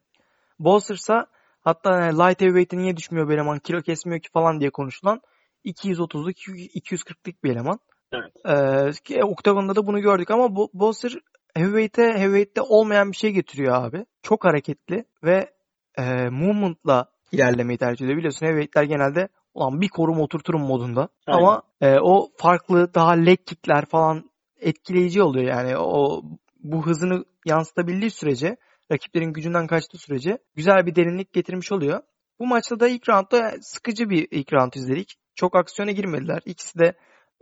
Bolster'sa 0.59 1.27
hatta 1.61 1.91
yani 1.91 2.13
light 2.13 2.41
heavyweight'e 2.41 2.77
niye 2.77 2.97
düşmüyor 2.97 3.29
bir 3.29 3.33
eleman 3.33 3.59
kilo 3.59 3.81
kesmiyor 3.81 4.21
ki 4.21 4.29
falan 4.33 4.59
diye 4.59 4.69
konuşulan 4.69 5.21
230'luk 5.65 6.33
240'lık 6.75 7.43
bir 7.43 7.51
eleman. 7.51 7.79
Evet. 8.13 9.11
Ee, 9.11 9.23
Octagon'da 9.23 9.75
da 9.75 9.87
bunu 9.87 10.01
gördük 10.01 10.31
ama 10.31 10.55
Bolster 10.55 11.13
heavyweight'e 11.55 12.03
heavyweight'te 12.03 12.61
olmayan 12.61 13.11
bir 13.11 13.17
şey 13.17 13.31
getiriyor 13.31 13.75
abi. 13.75 14.05
Çok 14.23 14.45
hareketli 14.45 15.05
ve 15.23 15.53
e, 15.97 16.29
movement'la 16.29 17.11
ilerlemeyi 17.31 17.77
tercih 17.77 18.05
ediyor. 18.05 18.17
Biliyorsun 18.17 18.45
heavyweight'ler 18.45 18.83
genelde 18.83 19.29
ulan 19.53 19.81
bir 19.81 19.89
korum 19.89 20.19
oturturum 20.19 20.61
modunda. 20.61 21.09
Aynen. 21.27 21.39
Ama 21.39 21.61
e, 21.81 21.99
o 21.99 22.29
farklı 22.37 22.93
daha 22.93 23.11
leg 23.11 23.37
kickler 23.45 23.85
falan 23.85 24.29
etkileyici 24.59 25.21
oluyor 25.21 25.45
yani. 25.45 25.77
O 25.77 26.21
bu 26.59 26.85
hızını 26.85 27.25
yansıtabildiği 27.45 28.11
sürece 28.11 28.57
rakiplerin 28.91 29.33
gücünden 29.33 29.67
kaçtığı 29.67 29.97
sürece 29.97 30.37
güzel 30.55 30.85
bir 30.85 30.95
derinlik 30.95 31.33
getirmiş 31.33 31.71
oluyor. 31.71 32.01
Bu 32.39 32.47
maçta 32.47 32.79
da 32.79 32.87
ilk 32.87 33.09
roundda 33.09 33.51
sıkıcı 33.61 34.09
bir 34.09 34.27
ilk 34.31 34.53
round 34.53 34.73
izledik. 34.73 35.15
Çok 35.35 35.55
aksiyona 35.55 35.91
girmediler. 35.91 36.41
İkisi 36.45 36.79
de 36.79 36.93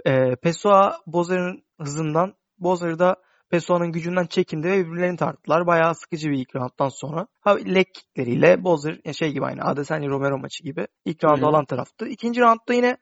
e, 0.06 0.36
Pessoa 0.36 0.98
Bozer'ın 1.08 1.64
hızından, 1.82 2.34
Bozer 2.60 3.00
da 3.00 3.16
Pessoa'nın 3.50 3.92
gücünden 3.92 4.26
çekindi 4.26 4.68
ve 4.68 4.86
birbirlerini 4.86 5.18
tarttılar. 5.18 5.68
Bayağı 5.68 5.96
sıkıcı 5.96 6.30
bir 6.30 6.38
ilk 6.38 6.56
rounddan 6.56 6.90
sonra. 6.90 7.28
Ha, 7.42 7.56
leg 7.56 7.86
kickleriyle 7.94 8.64
Bozer 8.64 9.14
şey 9.14 9.32
gibi 9.32 9.46
aynı 9.46 9.64
Adesanya 9.64 10.10
Romero 10.10 10.38
maçı 10.38 10.64
gibi 10.64 10.88
ilk 11.06 11.24
round 11.24 11.42
alan 11.42 11.66
taraftı. 11.66 12.08
İkinci 12.08 12.42
roundda 12.42 12.74
yine 12.74 12.98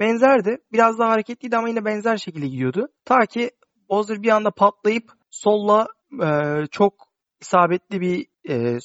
benzerdi. 0.00 0.58
Biraz 0.72 0.98
daha 0.98 1.10
hareketliydi 1.10 1.56
ama 1.56 1.68
yine 1.68 1.84
benzer 1.84 2.16
şekilde 2.16 2.46
gidiyordu. 2.46 2.88
Ta 3.04 3.26
ki 3.26 3.50
Bozer 3.88 4.22
bir 4.22 4.28
anda 4.28 4.50
patlayıp 4.50 5.10
solla 5.30 5.86
e, 6.22 6.28
çok 6.70 6.94
isabetli 7.40 8.00
bir 8.00 8.26
e, 8.48 8.78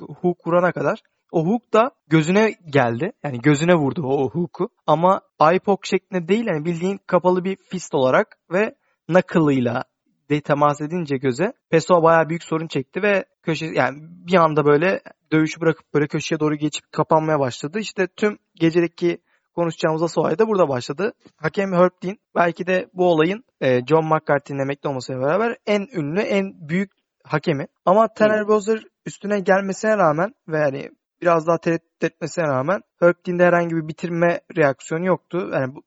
hook 0.00 0.46
vurana 0.46 0.72
kadar. 0.72 1.02
O 1.32 1.46
hook 1.46 1.72
da 1.72 1.90
gözüne 2.06 2.54
geldi. 2.72 3.12
Yani 3.24 3.40
gözüne 3.40 3.74
vurdu 3.74 4.02
o 4.02 4.30
hook'u. 4.30 4.68
Ama 4.86 5.20
eye 5.40 5.58
poke 5.58 5.88
şeklinde 5.88 6.28
değil 6.28 6.46
yani 6.46 6.64
bildiğin 6.64 7.00
kapalı 7.06 7.44
bir 7.44 7.56
fist 7.56 7.94
olarak 7.94 8.38
ve 8.52 8.74
knuckle'ıyla 9.06 9.84
de 10.30 10.40
temas 10.40 10.80
edince 10.80 11.16
göze 11.16 11.52
Pessoa 11.70 12.02
bayağı 12.02 12.28
büyük 12.28 12.44
sorun 12.44 12.66
çekti 12.66 13.02
ve 13.02 13.24
köşe 13.42 13.66
yani 13.66 13.98
bir 14.00 14.34
anda 14.34 14.66
böyle 14.66 15.00
dövüşü 15.32 15.60
bırakıp 15.60 15.94
böyle 15.94 16.06
köşeye 16.06 16.40
doğru 16.40 16.54
geçip 16.54 16.92
kapanmaya 16.92 17.40
başladı. 17.40 17.78
İşte 17.78 18.06
tüm 18.06 18.38
gecedeki 18.54 19.18
konuşacağımız 19.54 20.02
asıl 20.02 20.20
olay 20.20 20.38
da 20.38 20.48
burada 20.48 20.68
başladı. 20.68 21.12
Hakem 21.36 21.72
Herb 21.72 22.02
Dean 22.02 22.16
belki 22.34 22.66
de 22.66 22.88
bu 22.94 23.06
olayın 23.06 23.44
e, 23.60 23.86
John 23.86 24.04
McCarthy'nin 24.04 24.58
emekli 24.58 24.88
olmasıyla 24.88 25.22
beraber 25.22 25.56
en 25.66 25.86
ünlü, 25.94 26.20
en 26.20 26.68
büyük 26.68 26.90
hakemi. 27.24 27.66
Ama 27.86 28.08
Tanner 28.08 28.48
Bowser 28.48 28.82
üstüne 29.06 29.40
gelmesine 29.40 29.96
rağmen 29.96 30.34
ve 30.48 30.58
yani 30.58 30.90
biraz 31.22 31.46
daha 31.46 31.58
tereddüt 31.58 32.04
etmesine 32.04 32.44
rağmen 32.44 32.80
Herb 33.00 33.14
Dean'de 33.26 33.44
herhangi 33.44 33.76
bir 33.76 33.88
bitirme 33.88 34.40
reaksiyonu 34.56 35.06
yoktu. 35.06 35.50
Yani 35.52 35.74
bu, 35.74 35.82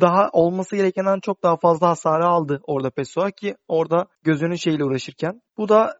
daha 0.00 0.28
olması 0.32 0.76
gerekenden 0.76 1.20
çok 1.20 1.42
daha 1.42 1.56
fazla 1.56 1.88
hasarı 1.88 2.26
aldı 2.26 2.60
orada 2.66 2.90
Pessoa 2.90 3.30
ki 3.30 3.56
orada 3.68 4.06
gözünün 4.22 4.54
şeyle 4.54 4.84
uğraşırken. 4.84 5.42
Bu 5.58 5.68
da 5.68 5.98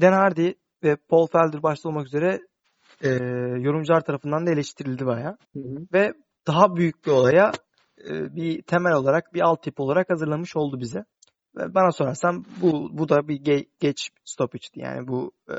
Dan 0.00 0.12
Hardy 0.12 0.52
ve 0.82 0.96
Paul 0.96 1.26
Felder 1.26 1.62
başta 1.62 1.88
olmak 1.88 2.06
üzere 2.06 2.40
e, 3.02 3.08
yorumcular 3.58 4.00
tarafından 4.00 4.46
da 4.46 4.50
eleştirildi 4.50 5.06
baya. 5.06 5.36
Ve 5.92 6.12
daha 6.46 6.76
büyük 6.76 7.06
bir 7.06 7.10
olaya 7.10 7.52
e, 8.08 8.36
bir 8.36 8.62
temel 8.62 8.92
olarak, 8.92 9.34
bir 9.34 9.40
alt 9.40 9.62
tip 9.62 9.80
olarak 9.80 10.10
hazırlamış 10.10 10.56
oldu 10.56 10.80
bize. 10.80 11.04
Ve 11.56 11.74
bana 11.74 11.92
sorarsan 11.92 12.44
bu 12.62 12.88
bu 12.92 13.08
da 13.08 13.28
bir 13.28 13.40
ge- 13.40 13.68
geç 13.80 14.10
stoppage'di. 14.24 14.80
Yani 14.80 15.08
bu 15.08 15.32
e, 15.48 15.54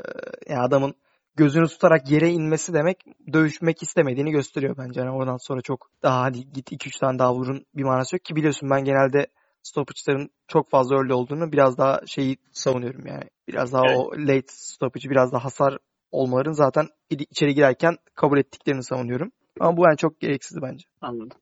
yani 0.48 0.60
adamın 0.60 0.94
gözünü 1.36 1.68
tutarak 1.68 2.10
yere 2.10 2.30
inmesi 2.30 2.74
demek 2.74 3.04
dövüşmek 3.32 3.82
istemediğini 3.82 4.30
gösteriyor 4.30 4.76
bence. 4.78 5.00
Yani 5.00 5.10
oradan 5.10 5.36
sonra 5.36 5.60
çok 5.62 5.90
daha 6.02 6.22
hadi 6.22 6.52
git 6.52 6.72
2-3 6.72 7.00
tane 7.00 7.18
daha 7.18 7.34
vurun 7.34 7.66
bir 7.74 7.84
manası 7.84 8.16
yok 8.16 8.24
ki 8.24 8.36
biliyorsun 8.36 8.70
ben 8.70 8.84
genelde 8.84 9.26
stoppage'ların 9.62 10.30
çok 10.48 10.70
fazla 10.70 10.98
öyle 10.98 11.14
olduğunu 11.14 11.52
biraz 11.52 11.78
daha 11.78 12.00
şeyi 12.06 12.36
savunuyorum 12.52 13.06
yani. 13.06 13.24
Biraz 13.48 13.72
daha 13.72 13.86
evet. 13.86 13.98
o 13.98 14.10
late 14.18 14.46
stoppage 14.48 15.10
biraz 15.10 15.32
daha 15.32 15.44
hasar 15.44 15.78
olmaların 16.12 16.52
zaten 16.52 16.88
içeri 17.10 17.54
girerken 17.54 17.96
kabul 18.14 18.38
ettiklerini 18.38 18.82
savunuyorum. 18.82 19.32
Ama 19.60 19.76
bu 19.76 19.84
yani 19.84 19.96
çok 19.96 20.20
gereksiz 20.20 20.62
bence. 20.62 20.84
Anladım. 21.00 21.38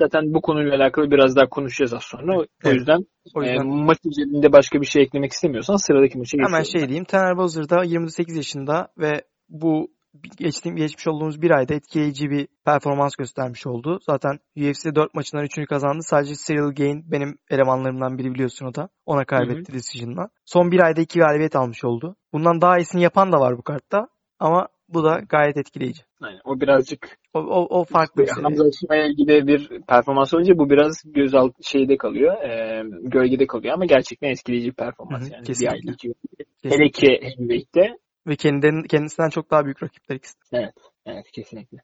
Zaten 0.00 0.34
bu 0.34 0.40
konuyla 0.40 0.76
alakalı 0.76 1.10
biraz 1.10 1.36
daha 1.36 1.48
konuşacağız 1.48 1.94
az 1.94 2.02
sonra. 2.02 2.34
Evet. 2.34 2.48
O 2.66 2.70
yüzden, 2.70 3.06
o 3.34 3.42
yüzden... 3.42 3.70
E, 3.70 3.84
maç 3.84 3.98
üzerinde 4.04 4.52
başka 4.52 4.80
bir 4.80 4.86
şey 4.86 5.02
eklemek 5.02 5.32
istemiyorsan 5.32 5.76
sıradaki 5.76 6.18
maça 6.18 6.36
geçiyorum. 6.36 6.54
Hemen 6.54 6.62
şey 6.62 6.88
diyeyim. 6.88 7.04
Taner 7.04 7.36
Bozır 7.36 7.68
da 7.68 7.84
28 7.84 8.36
yaşında 8.36 8.88
ve 8.98 9.22
bu 9.48 9.90
geçtiğim 10.36 10.76
geçmiş 10.76 11.08
olduğumuz 11.08 11.42
bir 11.42 11.50
ayda 11.50 11.74
etkileyici 11.74 12.30
bir 12.30 12.48
performans 12.64 13.16
göstermiş 13.16 13.66
oldu. 13.66 13.98
Zaten 14.06 14.38
UFC 14.56 14.94
4 14.94 15.14
maçından 15.14 15.44
3'ünü 15.44 15.66
kazandı. 15.66 16.02
Sadece 16.02 16.34
Cyril 16.46 16.74
Gain 16.74 17.10
benim 17.12 17.38
elemanlarımdan 17.50 18.18
biri 18.18 18.34
biliyorsun 18.34 18.66
o 18.66 18.74
da. 18.74 18.88
Ona 19.06 19.24
kaybetti 19.24 19.72
decision'la. 19.72 20.28
Son 20.44 20.70
bir 20.70 20.80
ayda 20.80 21.00
iki 21.00 21.18
galibiyet 21.18 21.56
almış 21.56 21.84
oldu. 21.84 22.16
Bundan 22.32 22.60
daha 22.60 22.78
iyisini 22.78 23.02
yapan 23.02 23.32
da 23.32 23.40
var 23.40 23.58
bu 23.58 23.62
kartta. 23.62 24.08
Ama 24.38 24.68
bu 24.88 25.04
da 25.04 25.20
gayet 25.28 25.56
etkileyici. 25.56 26.02
Aynen. 26.20 26.40
O 26.44 26.60
birazcık 26.60 27.18
o, 27.34 27.38
o, 27.40 27.80
o 27.80 27.84
farklı 27.84 28.22
bir 28.22 28.26
şey. 28.34 28.42
Hamza 28.42 28.64
Osman'a 28.64 29.08
gibi 29.08 29.46
bir 29.46 29.82
performans 29.88 30.34
olunca 30.34 30.58
bu 30.58 30.70
biraz 30.70 31.02
göz 31.04 31.34
alt 31.34 31.52
şeyde 31.62 31.96
kalıyor. 31.96 32.42
E, 32.42 32.82
gölgede 33.02 33.46
kalıyor 33.46 33.74
ama 33.74 33.84
gerçekten 33.84 34.28
etkileyici 34.28 34.68
bir 34.70 34.74
performans. 34.74 35.22
Hı-hı, 35.22 35.32
yani 35.34 35.44
kesinlikle. 35.44 35.82
bir 35.82 35.88
ay 35.88 35.94
iki 35.94 36.14
Hele 36.62 36.90
ki 36.90 37.06
heavyweight'te. 37.22 37.98
Ve 38.26 38.36
kendinden, 38.36 38.82
kendisinden 38.82 39.28
çok 39.28 39.50
daha 39.50 39.64
büyük 39.64 39.82
rakipler 39.82 40.16
ikisi. 40.16 40.34
Evet. 40.52 40.74
Evet 41.06 41.30
kesinlikle. 41.32 41.78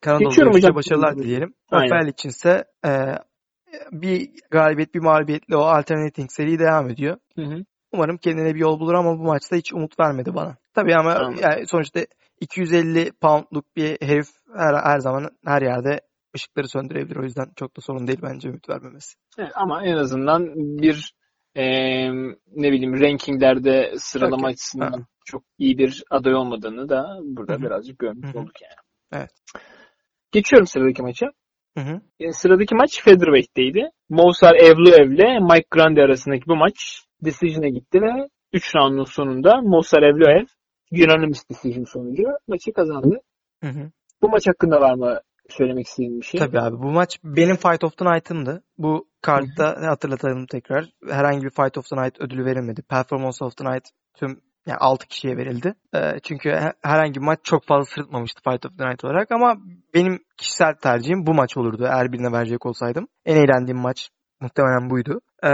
Kanadalı 0.00 0.52
hocam 0.52 0.74
başarılar 0.74 1.16
dileyelim. 1.16 1.54
Rafael 1.72 2.08
içinse 2.08 2.64
e, 2.86 2.90
bir 3.92 4.30
galibiyet 4.50 4.94
bir 4.94 5.00
mağlubiyetle 5.00 5.56
o 5.56 5.60
alternating 5.60 6.30
seri 6.30 6.58
devam 6.58 6.90
ediyor. 6.90 7.16
Hı 7.34 7.42
hı. 7.42 7.64
Umarım 7.92 8.16
kendine 8.16 8.54
bir 8.54 8.60
yol 8.60 8.80
bulur 8.80 8.94
ama 8.94 9.18
bu 9.18 9.22
maçta 9.22 9.56
hiç 9.56 9.72
umut 9.72 10.00
vermedi 10.00 10.34
bana. 10.34 10.56
Tabii 10.74 10.96
ama 10.96 11.14
tamam. 11.14 11.34
yani 11.42 11.66
sonuçta 11.66 12.00
250 12.40 13.12
poundluk 13.12 13.76
bir 13.76 13.98
herif 14.02 14.26
her, 14.56 14.74
her 14.74 14.98
zaman 14.98 15.30
her 15.44 15.62
yerde 15.62 16.00
ışıkları 16.36 16.68
söndürebilir. 16.68 17.16
O 17.16 17.22
yüzden 17.22 17.46
çok 17.56 17.76
da 17.76 17.80
sorun 17.80 18.06
değil 18.06 18.18
bence 18.22 18.48
ümit 18.48 18.68
vermemesi. 18.68 19.14
Evet, 19.38 19.52
ama 19.54 19.84
en 19.84 19.96
azından 19.96 20.54
bir 20.54 21.14
e, 21.54 21.64
ne 22.56 22.72
bileyim 22.72 23.00
rankinglerde 23.00 23.92
sıralama 23.96 24.42
okay. 24.42 24.50
açısından 24.50 24.92
ha. 24.92 25.06
çok 25.24 25.42
iyi 25.58 25.78
bir 25.78 26.04
aday 26.10 26.34
olmadığını 26.34 26.88
da 26.88 27.18
burada 27.22 27.52
Hı-hı. 27.52 27.62
birazcık 27.62 27.98
görmüş 27.98 28.28
Hı-hı. 28.28 28.38
olduk 28.38 28.62
yani. 28.62 28.74
Evet. 29.12 29.30
Geçiyorum 30.32 30.66
sıradaki 30.66 31.02
maça. 31.02 31.26
Hı 31.78 31.80
hı. 31.80 32.00
E, 32.20 32.32
sıradaki 32.32 32.74
maç 32.74 33.02
Featherweight'teydi. 33.02 33.90
Mosar 34.08 34.54
Evloev 34.54 35.10
ile 35.10 35.38
Mike 35.40 35.66
Grande 35.70 36.02
arasındaki 36.02 36.46
bu 36.46 36.56
maç 36.56 37.04
decision'a 37.24 37.68
gitti 37.68 38.02
ve 38.02 38.28
3 38.52 38.74
roundun 38.76 39.04
sonunda 39.04 39.60
Mosar 39.62 40.02
Evloev 40.02 40.44
unanimous 40.92 41.48
decision 41.50 41.84
sonucu 41.84 42.22
maçı 42.48 42.72
kazandı. 42.72 43.20
Hı 43.64 43.70
hı. 43.70 43.90
Bu 44.22 44.28
maç 44.28 44.46
hakkında 44.46 44.80
var 44.80 44.94
mı 44.94 45.20
söylemek 45.48 45.86
istediğin 45.86 46.20
bir 46.20 46.26
şey? 46.26 46.40
Tabii 46.40 46.60
abi 46.60 46.76
bu 46.76 46.90
maç 46.90 47.18
benim 47.24 47.56
Fight 47.56 47.84
of 47.84 47.96
the 47.96 48.04
Night'ımdı. 48.04 48.62
Bu 48.78 49.06
kartta 49.22 49.76
hatırlatalım 49.90 50.46
tekrar. 50.46 50.84
Herhangi 51.08 51.44
bir 51.44 51.50
Fight 51.50 51.78
of 51.78 51.88
the 51.88 51.96
Night 51.96 52.20
ödülü 52.20 52.44
verilmedi. 52.44 52.82
Performance 52.82 53.44
of 53.44 53.56
the 53.56 53.64
Night 53.64 53.88
tüm 54.14 54.40
yani 54.66 54.78
6 54.78 55.06
kişiye 55.06 55.36
verildi. 55.36 55.74
E, 55.94 56.20
çünkü 56.22 56.50
herhangi 56.82 57.14
bir 57.20 57.24
maç 57.24 57.38
çok 57.42 57.64
fazla 57.64 57.84
sırıtmamıştı 57.84 58.40
Fight 58.50 58.66
of 58.66 58.78
the 58.78 58.88
Night 58.88 59.04
olarak 59.04 59.32
ama 59.32 59.56
benim 59.94 60.18
kişisel 60.36 60.74
tercihim 60.74 61.26
bu 61.26 61.34
maç 61.34 61.56
olurdu 61.56 61.84
eğer 61.84 62.12
birine 62.12 62.32
verecek 62.32 62.66
olsaydım. 62.66 63.08
En 63.24 63.36
eğlendiğim 63.36 63.80
maç 63.80 64.08
muhtemelen 64.40 64.90
buydu. 64.90 65.20
E, 65.44 65.50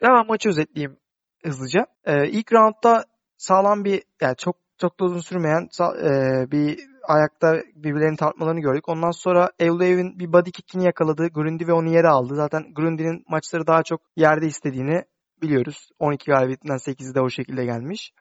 hemen 0.00 0.26
maçı 0.26 0.48
özetleyeyim 0.48 0.96
hızlıca. 1.44 1.86
E, 2.04 2.28
ilk 2.28 2.52
roundda 2.52 3.04
sağlam 3.36 3.84
bir 3.84 4.02
yani 4.20 4.36
çok 4.36 4.56
çok 4.78 5.00
da 5.00 5.04
uzun 5.04 5.20
sürmeyen 5.20 5.68
e, 5.80 6.50
bir 6.50 6.80
ayakta 7.08 7.62
birbirlerini 7.74 8.16
tartmalarını 8.16 8.60
gördük. 8.60 8.88
Ondan 8.88 9.10
sonra 9.10 9.50
Evloev'in 9.58 10.18
bir 10.18 10.32
body 10.32 10.50
kick'ini 10.50 10.84
yakaladı. 10.84 11.28
Grundy 11.28 11.66
ve 11.66 11.72
onu 11.72 11.88
yere 11.88 12.08
aldı. 12.08 12.34
Zaten 12.34 12.74
Grundy'nin 12.74 13.24
maçları 13.28 13.66
daha 13.66 13.82
çok 13.82 14.00
yerde 14.16 14.46
istediğini 14.46 15.04
biliyoruz. 15.42 15.90
12 15.98 16.30
galibiyetinden 16.30 16.76
8'i 16.76 17.14
de 17.14 17.20
o 17.20 17.30
şekilde 17.30 17.64
gelmiş. 17.64 18.12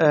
Ee, 0.00 0.06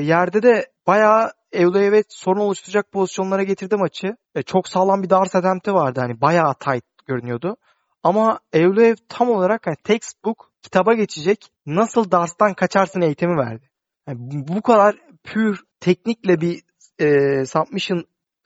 yerde 0.00 0.42
de 0.42 0.66
bayağı 0.86 1.30
Evloev'e 1.52 2.02
sorun 2.08 2.40
oluşturacak 2.40 2.92
pozisyonlara 2.92 3.42
getirdi 3.42 3.76
maçı. 3.76 4.16
Ee, 4.34 4.42
çok 4.42 4.68
sağlam 4.68 5.02
bir 5.02 5.10
dars 5.10 5.34
attempt'i 5.34 5.72
vardı. 5.72 6.00
Hani 6.00 6.20
bayağı 6.20 6.54
tight 6.54 6.84
görünüyordu. 7.06 7.56
Ama 8.02 8.40
Evloev 8.52 8.94
tam 9.08 9.30
olarak 9.30 9.66
hani 9.66 9.76
textbook 9.84 10.50
kitaba 10.62 10.94
geçecek 10.94 11.50
nasıl 11.66 12.10
Dars'tan 12.10 12.54
kaçarsın 12.54 13.00
eğitimi 13.00 13.36
verdi. 13.36 13.70
Yani 14.08 14.18
bu 14.48 14.62
kadar 14.62 14.96
pür 15.24 15.60
teknikle 15.80 16.40
bir 16.40 16.62
e, 16.98 17.44
submission 17.46 18.04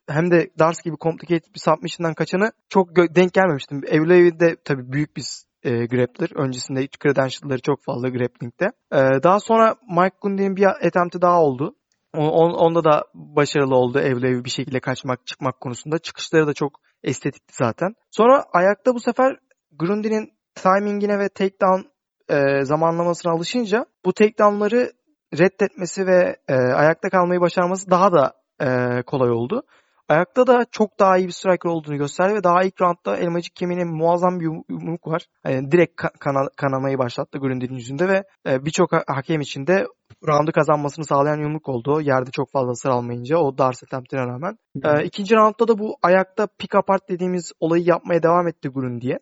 hem 0.09 0.31
de 0.31 0.51
Dars 0.59 0.83
gibi 0.83 0.97
complicated 1.01 1.55
bir 1.55 1.61
submission'dan 1.61 2.15
kaçanı 2.15 2.53
çok 2.69 2.97
denk 2.97 3.33
gelmemiştim. 3.33 3.83
Evloev 3.87 4.41
de 4.41 4.57
tabii 4.65 4.93
büyük 4.93 5.17
bir 5.17 5.25
e, 5.63 5.87
grappler. 5.87 6.29
Öncesinde 6.37 6.89
credential'ları 7.03 7.61
çok 7.61 7.83
fazla 7.83 8.09
grappling'de. 8.09 8.67
E, 8.93 9.23
daha 9.23 9.41
sonra 9.41 9.75
Mike 9.89 10.17
Gundy'nin 10.21 10.57
bir 10.57 10.87
attempt'i 10.87 11.23
daha 11.23 11.43
oldu. 11.43 11.75
On, 12.15 12.51
onda 12.51 12.85
da 12.85 13.05
başarılı 13.15 13.75
oldu 13.75 13.99
Evloev 13.99 14.45
bir 14.45 14.51
şekilde 14.51 14.81
kaçmak 14.81 15.27
çıkmak 15.27 15.61
konusunda. 15.61 15.99
Çıkışları 15.99 16.47
da 16.47 16.53
çok 16.53 16.81
estetikti 17.05 17.55
zaten. 17.55 17.95
Sonra 18.11 18.45
ayakta 18.53 18.95
bu 18.95 19.01
sefer 19.01 19.37
Grundy'nin 19.79 20.33
timingine 20.55 21.19
ve 21.19 21.29
takedown 21.29 21.81
e, 22.29 22.65
zamanlamasına 22.65 23.33
alışınca 23.33 23.87
bu 24.05 24.13
takedown'ları 24.13 24.93
reddetmesi 25.39 26.07
ve 26.07 26.37
e, 26.49 26.55
ayakta 26.55 27.11
kalmayı 27.11 27.41
başarması 27.41 27.91
daha 27.91 28.13
da 28.13 28.33
e, 28.63 29.03
kolay 29.03 29.31
oldu. 29.31 29.63
Ayakta 30.11 30.47
da 30.47 30.67
çok 30.71 31.01
daha 31.01 31.19
iyi 31.19 31.27
bir 31.27 31.33
striker 31.33 31.71
olduğunu 31.71 31.97
gösterdi 31.97 32.35
ve 32.35 32.45
daha 32.45 32.63
ilk 32.63 32.81
roundda 32.81 33.17
elmacık 33.17 33.57
kemiğine 33.57 33.85
muazzam 33.85 34.41
bir 34.41 34.45
yumruk 34.45 35.07
var. 35.07 35.27
Yani 35.45 35.71
direkt 35.71 36.03
kana, 36.21 36.49
kanamayı 36.57 36.99
başlattı 36.99 37.39
Grundy'nin 37.39 37.75
yüzünde 37.75 38.09
ve 38.09 38.25
e, 38.47 38.65
birçok 38.65 38.91
hakem 39.07 39.41
için 39.41 39.67
de 39.67 39.87
roundu 40.29 40.53
kazanmasını 40.53 41.05
sağlayan 41.05 41.39
yumruk 41.39 41.69
oldu. 41.69 42.01
Yerde 42.01 42.31
çok 42.31 42.51
fazla 42.51 42.71
ısır 42.71 42.89
almayınca 42.89 43.37
o 43.37 43.59
Darce 43.59 43.79
attemptine 43.87 44.21
rağmen. 44.21 44.59
E, 44.85 45.05
ikinci 45.05 45.35
roundda 45.35 45.69
da 45.69 45.79
bu 45.79 45.97
ayakta 46.03 46.47
pick 46.59 46.75
apart 46.75 47.09
dediğimiz 47.09 47.53
olayı 47.61 47.85
yapmaya 47.85 48.23
devam 48.23 48.49
etti 48.49 48.69
Grundy'ye. 48.69 49.19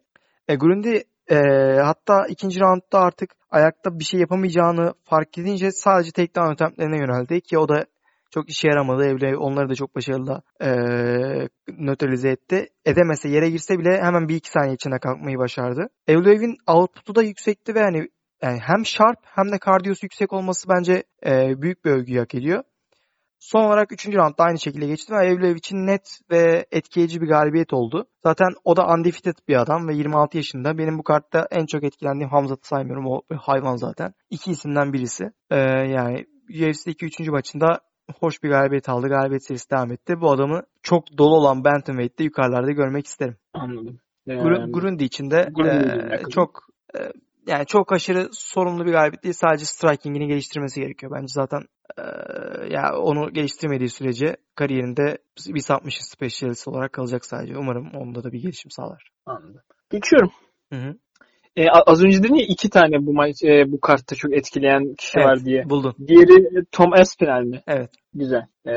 E, 0.48 0.54
Grundy 0.54 0.96
e, 1.30 1.36
hatta 1.84 2.26
ikinci 2.28 2.60
roundda 2.60 3.00
artık 3.00 3.30
ayakta 3.50 3.98
bir 3.98 4.04
şey 4.04 4.20
yapamayacağını 4.20 4.94
fark 5.04 5.38
edince 5.38 5.70
sadece 5.70 6.10
takedown 6.10 6.52
attemptlerine 6.52 6.96
yöneldi 6.98 7.40
ki 7.40 7.58
o 7.58 7.68
da 7.68 7.84
çok 8.30 8.50
işe 8.50 8.68
yaramadı. 8.68 9.04
Evle 9.04 9.36
onları 9.36 9.68
da 9.68 9.74
çok 9.74 9.96
başarılı 9.96 10.42
e, 10.60 10.68
nötralize 11.68 12.28
etti. 12.28 12.68
Edemese 12.84 13.28
yere 13.28 13.50
girse 13.50 13.78
bile 13.78 14.02
hemen 14.02 14.28
bir 14.28 14.36
iki 14.36 14.50
saniye 14.50 14.74
içinde 14.74 14.98
kalkmayı 14.98 15.38
başardı. 15.38 15.88
Evlev'in 16.06 16.56
output'u 16.66 17.14
da 17.14 17.22
yüksekti 17.22 17.74
ve 17.74 17.82
hani 17.82 18.08
yani 18.42 18.58
hem 18.62 18.86
sharp 18.86 19.18
hem 19.24 19.52
de 19.52 19.58
kardiyosu 19.58 20.06
yüksek 20.06 20.32
olması 20.32 20.68
bence 20.68 21.02
e, 21.26 21.62
büyük 21.62 21.84
bir 21.84 21.90
övgü 21.90 22.18
hak 22.18 22.34
ediyor. 22.34 22.62
Son 23.40 23.64
olarak 23.64 23.92
3. 23.92 24.06
roundda 24.06 24.44
aynı 24.44 24.58
şekilde 24.58 24.86
geçti 24.86 25.12
ve 25.12 25.26
Evlev 25.26 25.56
için 25.56 25.76
net 25.76 26.18
ve 26.30 26.66
etkileyici 26.72 27.20
bir 27.20 27.28
galibiyet 27.28 27.72
oldu. 27.72 28.06
Zaten 28.22 28.48
o 28.64 28.76
da 28.76 28.86
undefeated 28.86 29.48
bir 29.48 29.60
adam 29.60 29.88
ve 29.88 29.94
26 29.94 30.36
yaşında. 30.36 30.78
Benim 30.78 30.98
bu 30.98 31.02
kartta 31.02 31.48
en 31.50 31.66
çok 31.66 31.84
etkilendiğim 31.84 32.30
Hamzat'ı 32.30 32.68
saymıyorum. 32.68 33.06
O 33.06 33.22
hayvan 33.38 33.76
zaten. 33.76 34.14
İki 34.30 34.50
isimden 34.50 34.92
birisi. 34.92 35.24
Ee, 35.50 35.56
yani 35.88 36.26
UFC'deki 36.50 37.06
3. 37.06 37.20
maçında 37.20 37.80
hoş 38.20 38.42
bir 38.42 38.48
galibiyet 38.48 38.88
aldı. 38.88 39.08
Galibiyet 39.08 39.46
serisi 39.46 39.70
devam 39.70 39.92
etti. 39.92 40.20
Bu 40.20 40.30
adamı 40.30 40.62
çok 40.82 41.18
dolu 41.18 41.36
olan 41.36 41.64
Bantamweight'te 41.64 42.24
yukarılarda 42.24 42.70
görmek 42.72 43.06
isterim. 43.06 43.36
Anladım. 43.54 44.00
Ee, 44.28 44.34
Grundy 44.70 45.04
için 45.04 45.30
de 45.30 45.48
e, 46.12 46.30
çok 46.30 46.68
e, 46.98 47.12
yani 47.46 47.66
çok 47.66 47.92
aşırı 47.92 48.28
sorumlu 48.32 48.86
bir 48.86 48.92
galibiyet 48.92 49.24
değil. 49.24 49.34
Sadece 49.34 49.64
striking'ini 49.64 50.26
geliştirmesi 50.26 50.80
gerekiyor. 50.80 51.12
Bence 51.14 51.26
zaten 51.28 51.60
e, 51.98 52.02
ya 52.74 52.98
onu 52.98 53.32
geliştirmediği 53.32 53.88
sürece 53.88 54.36
kariyerinde 54.54 55.18
bir 55.46 55.64
60 55.70 55.94
specialist 56.00 56.68
olarak 56.68 56.92
kalacak 56.92 57.24
sadece. 57.24 57.58
Umarım 57.58 57.90
onda 57.94 58.24
da 58.24 58.32
bir 58.32 58.42
gelişim 58.42 58.70
sağlar. 58.70 59.10
Anladım. 59.26 59.60
Geçiyorum. 59.90 60.30
Hı 60.72 60.78
hı. 60.78 60.94
E, 61.58 61.70
az 61.86 62.04
önce 62.04 62.22
dedin 62.22 62.34
ya 62.34 62.44
iki 62.48 62.70
tane 62.70 63.06
bu 63.06 63.12
maç 63.12 63.44
e, 63.44 63.72
bu 63.72 63.80
kartta 63.80 64.16
çok 64.16 64.36
etkileyen 64.36 64.94
kişi 64.94 65.12
evet, 65.16 65.26
var 65.26 65.44
diye. 65.44 65.70
Buldun. 65.70 65.94
Diğeri 66.06 66.64
Tom 66.72 66.92
Aspinall 66.92 67.42
mi? 67.42 67.62
Evet. 67.66 67.90
Güzel. 68.14 68.46
E, 68.66 68.72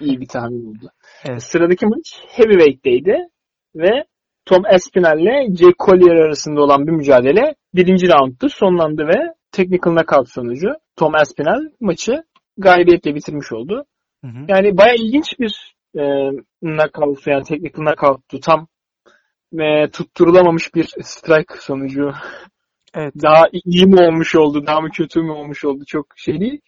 iyi 0.00 0.20
bir 0.20 0.26
tahmin 0.26 0.66
oldu. 0.66 0.90
evet. 1.28 1.42
Sıradaki 1.42 1.86
maç 1.86 2.22
Heavyweight'teydi 2.28 3.16
ve 3.74 4.04
Tom 4.46 4.64
Aspinall 4.74 5.18
ile 5.18 5.56
Jake 5.56 5.74
Collier 5.86 6.16
arasında 6.16 6.60
olan 6.60 6.86
bir 6.86 6.92
mücadele 6.92 7.54
birinci 7.74 8.08
roundtu 8.08 8.48
sonlandı 8.48 9.02
ve 9.02 9.34
technical 9.52 9.92
knockout 9.94 10.28
sonucu 10.28 10.68
Tom 10.96 11.14
Aspinall 11.14 11.70
maçı 11.80 12.12
galibiyetle 12.58 13.14
bitirmiş 13.14 13.52
oldu. 13.52 13.84
Hı 14.24 14.28
hı. 14.28 14.44
Yani 14.48 14.76
baya 14.76 14.94
ilginç 14.94 15.26
bir 15.40 15.74
e, 15.94 16.02
knockout 16.60 17.26
yani 17.26 17.44
technical 17.44 17.84
knockout'tu. 17.84 18.40
Tam 18.40 18.66
e, 19.58 19.90
tutturulamamış 19.90 20.74
bir 20.74 20.84
strike 21.02 21.54
sonucu. 21.60 22.12
Evet. 22.94 23.14
Daha 23.22 23.44
iyi 23.52 23.86
mi 23.86 24.02
olmuş 24.02 24.34
oldu, 24.34 24.66
daha 24.66 24.80
mı 24.80 24.90
kötü 24.90 25.22
mü 25.22 25.30
olmuş 25.30 25.64
oldu 25.64 25.84
çok 25.86 26.06
şey 26.16 26.40
değil. 26.40 26.60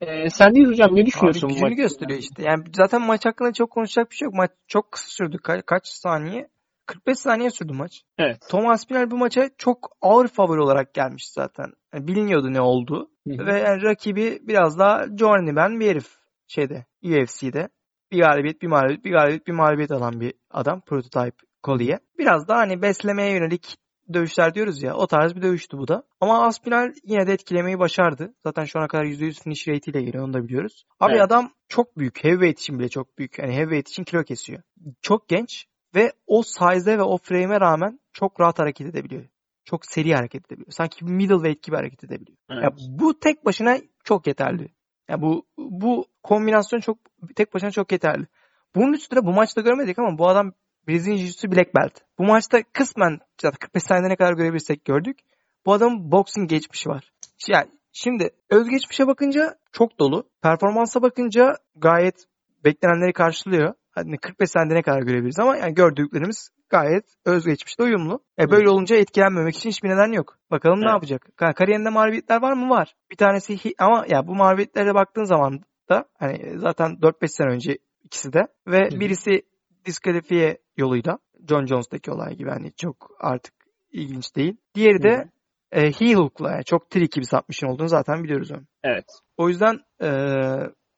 Ee, 0.00 0.30
sen 0.30 0.54
değil 0.54 0.66
hocam 0.66 0.96
ne 0.96 1.06
düşünüyorsun 1.06 1.46
Abi 1.46 1.50
bu 1.50 1.54
gücünü 1.54 1.74
gösteriyor 1.74 2.18
işte. 2.20 2.42
Yani 2.42 2.64
zaten 2.72 3.02
maç 3.02 3.26
hakkında 3.26 3.52
çok 3.52 3.70
konuşacak 3.70 4.10
bir 4.10 4.16
şey 4.16 4.26
yok. 4.26 4.34
Maç 4.34 4.50
çok 4.68 4.92
kısa 4.92 5.08
sürdü. 5.08 5.36
Ka- 5.36 5.62
kaç 5.62 5.86
saniye? 5.86 6.48
45 6.86 7.18
saniye 7.18 7.50
sürdü 7.50 7.72
maç. 7.72 8.02
Evet. 8.18 8.46
Thomas 8.50 8.86
Pinal 8.86 9.10
bu 9.10 9.16
maça 9.16 9.50
çok 9.58 9.90
ağır 10.00 10.28
favori 10.28 10.60
olarak 10.60 10.94
gelmiş 10.94 11.28
zaten. 11.28 11.72
Yani 11.94 12.08
biliniyordu 12.08 12.52
ne 12.52 12.60
olduğu. 12.60 13.10
Hı 13.28 13.34
hı. 13.34 13.46
Ve 13.46 13.58
yani 13.58 13.82
rakibi 13.82 14.38
biraz 14.42 14.78
daha 14.78 15.06
Johnny 15.18 15.56
Ben 15.56 15.80
bir 15.80 15.86
herif 15.86 16.08
şeyde 16.46 16.86
UFC'de. 17.02 17.68
Bir 18.12 18.18
galibiyet, 18.18 18.62
bir 18.62 18.66
mağlubiyet, 18.66 19.04
bir 19.04 19.10
galibiyet, 19.10 19.46
bir 19.46 19.52
mağlubiyet 19.52 19.90
alan 19.90 20.20
bir 20.20 20.34
adam. 20.50 20.80
Prototype 20.80 21.36
Collier. 21.64 21.98
Biraz 22.18 22.48
daha 22.48 22.58
hani 22.58 22.82
beslemeye 22.82 23.32
yönelik 23.32 23.76
dövüşler 24.12 24.54
diyoruz 24.54 24.82
ya. 24.82 24.94
O 24.94 25.06
tarz 25.06 25.36
bir 25.36 25.42
dövüştü 25.42 25.78
bu 25.78 25.88
da. 25.88 26.02
Ama 26.20 26.46
Aspinall 26.46 26.92
yine 27.04 27.26
de 27.26 27.32
etkilemeyi 27.32 27.78
başardı. 27.78 28.34
Zaten 28.42 28.64
şu 28.64 28.78
ana 28.78 28.88
kadar 28.88 29.04
%100 29.04 29.42
finish 29.42 29.68
rate 29.68 29.90
ile 29.90 30.02
geliyor 30.02 30.24
onu 30.24 30.32
da 30.32 30.44
biliyoruz. 30.44 30.84
Abi 31.00 31.12
Evet. 31.12 31.22
adam 31.22 31.50
çok 31.68 31.98
büyük. 31.98 32.24
Heavyweight 32.24 32.60
için 32.60 32.78
bile 32.78 32.88
çok 32.88 33.18
büyük. 33.18 33.38
Yani 33.38 33.52
heavyweight 33.52 33.88
için 33.88 34.04
kilo 34.04 34.24
kesiyor. 34.24 34.62
Çok 35.02 35.28
genç 35.28 35.66
ve 35.94 36.12
o 36.26 36.42
size'e 36.42 36.98
ve 36.98 37.02
o 37.02 37.18
frame'e 37.18 37.60
rağmen 37.60 38.00
çok 38.12 38.40
rahat 38.40 38.58
hareket 38.58 38.86
edebiliyor. 38.86 39.24
Çok 39.64 39.86
seri 39.86 40.14
hareket 40.14 40.46
edebiliyor. 40.46 40.72
Sanki 40.72 41.04
middleweight 41.04 41.62
gibi 41.62 41.76
hareket 41.76 42.04
edebiliyor. 42.04 42.38
Evet. 42.50 42.62
Ya 42.62 42.70
bu 42.88 43.20
tek 43.20 43.44
başına 43.44 43.78
çok 44.04 44.26
yeterli. 44.26 44.68
Ya 45.08 45.22
bu 45.22 45.46
bu 45.58 46.06
kombinasyon 46.22 46.80
çok 46.80 46.98
tek 47.36 47.54
başına 47.54 47.70
çok 47.70 47.92
yeterli. 47.92 48.26
Bunun 48.74 48.92
üstüne 48.92 49.26
bu 49.26 49.32
maçta 49.32 49.60
görmedik 49.60 49.98
ama 49.98 50.18
bu 50.18 50.28
adam 50.28 50.52
Brezilya 50.88 51.16
Jiu-Jitsu 51.16 51.52
Black 51.52 51.74
Belt. 51.74 51.92
Bu 52.18 52.24
maçta 52.24 52.62
kısmen 52.72 53.18
zaten 53.42 53.58
45 53.58 53.82
saniyede 53.82 54.08
ne 54.08 54.16
kadar 54.16 54.32
görebilirsek 54.32 54.84
gördük. 54.84 55.18
Bu 55.66 55.72
adamın 55.72 56.12
boxing 56.12 56.50
geçmişi 56.50 56.88
var. 56.88 57.12
Yani 57.48 57.68
şimdi 57.92 58.30
özgeçmişe 58.50 59.06
bakınca 59.06 59.54
çok 59.72 59.98
dolu. 59.98 60.28
Performansa 60.42 61.02
bakınca 61.02 61.56
gayet 61.76 62.24
beklenenleri 62.64 63.12
karşılıyor. 63.12 63.74
Hani 63.90 64.18
45 64.18 64.50
saniyede 64.50 64.74
ne 64.74 64.82
kadar 64.82 65.02
görebiliriz 65.02 65.38
ama 65.38 65.56
yani 65.56 65.74
gördüklerimiz 65.74 66.50
gayet 66.70 67.04
özgeçmişte 67.24 67.82
uyumlu. 67.82 68.20
E 68.38 68.50
böyle 68.50 68.70
olunca 68.70 68.96
etkilenmemek 68.96 69.56
için 69.56 69.70
hiçbir 69.70 69.88
neden 69.88 70.12
yok. 70.12 70.38
Bakalım 70.50 70.80
ne 70.80 70.84
Evet. 70.84 70.92
yapacak? 70.92 71.28
Ka- 71.36 71.54
Kariyerinde 71.54 71.90
mağlubiyetler 71.90 72.42
var 72.42 72.52
mı? 72.52 72.70
Var. 72.70 72.94
Bir 73.10 73.16
tanesi 73.16 73.74
ama 73.78 74.04
ya 74.08 74.26
bu 74.26 74.34
mağlubiyetlere 74.34 74.94
baktığın 74.94 75.24
zaman 75.24 75.60
da 75.88 76.04
hani 76.18 76.58
zaten 76.58 76.90
4-5 76.90 77.28
sene 77.28 77.48
önce 77.48 77.78
ikisi 78.04 78.32
de 78.32 78.46
ve 78.66 78.88
hı. 78.92 79.00
birisi 79.00 79.42
diskalifiye 79.86 80.58
yoluyla 80.76 81.18
John 81.48 81.66
Jones'taki 81.66 82.10
olay 82.10 82.36
gibi 82.36 82.50
hani 82.50 82.72
çok 82.72 83.10
artık 83.20 83.54
ilginç 83.92 84.36
değil. 84.36 84.56
Diğeri 84.74 85.02
de 85.02 85.16
hı. 85.16 85.80
e, 85.80 85.92
heel 85.92 86.14
hook'la 86.14 86.50
yani 86.50 86.64
çok 86.64 86.90
tricky 86.90 87.22
bir 87.22 87.28
submission 87.28 87.70
olduğunu 87.70 87.88
zaten 87.88 88.24
biliyoruz 88.24 88.50
onu. 88.50 88.62
Evet. 88.84 89.04
O 89.36 89.48
yüzden 89.48 89.80
e, 90.02 90.08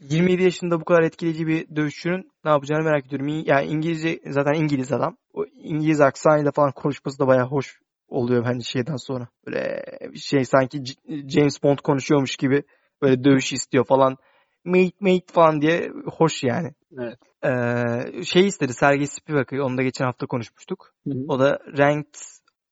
27 0.01 0.43
yaşında 0.43 0.81
bu 0.81 0.85
kadar 0.85 1.03
etkileyici 1.03 1.47
bir 1.47 1.77
dövüşçünün 1.77 2.31
ne 2.45 2.51
yapacağını 2.51 2.85
merak 2.85 3.07
ediyorum. 3.07 3.45
Yani 3.47 3.67
İngilizce 3.67 4.21
zaten 4.27 4.55
İngiliz 4.55 4.93
adam. 4.93 5.17
O 5.35 5.45
İngiliz 5.45 6.01
aksanıyla 6.01 6.53
falan 6.53 6.73
konuşması 6.73 7.19
da 7.19 7.27
bayağı 7.27 7.47
hoş 7.47 7.79
oluyor 8.09 8.45
hani 8.45 8.65
şeyden 8.65 8.97
sonra. 8.97 9.29
Böyle 9.47 9.85
şey 10.17 10.45
sanki 10.45 10.83
James 11.09 11.63
Bond 11.63 11.79
konuşuyormuş 11.79 12.37
gibi 12.37 12.63
böyle 13.03 13.25
dövüş 13.25 13.53
istiyor 13.53 13.85
falan. 13.85 14.17
Mate 14.65 14.93
mate 15.01 15.33
falan 15.33 15.61
diye 15.61 15.93
hoş 16.07 16.45
yani. 16.45 16.73
Evet. 16.99 17.19
Ee, 17.45 18.23
şey 18.25 18.47
istedi 18.47 18.73
Sergey 18.73 19.07
Spivak'ı 19.07 19.65
onu 19.65 19.79
da 19.79 19.83
geçen 19.83 20.05
hafta 20.05 20.27
konuşmuştuk. 20.27 20.95
Hı 21.07 21.11
hı. 21.11 21.25
O 21.29 21.39
da 21.39 21.59
ranked 21.79 22.15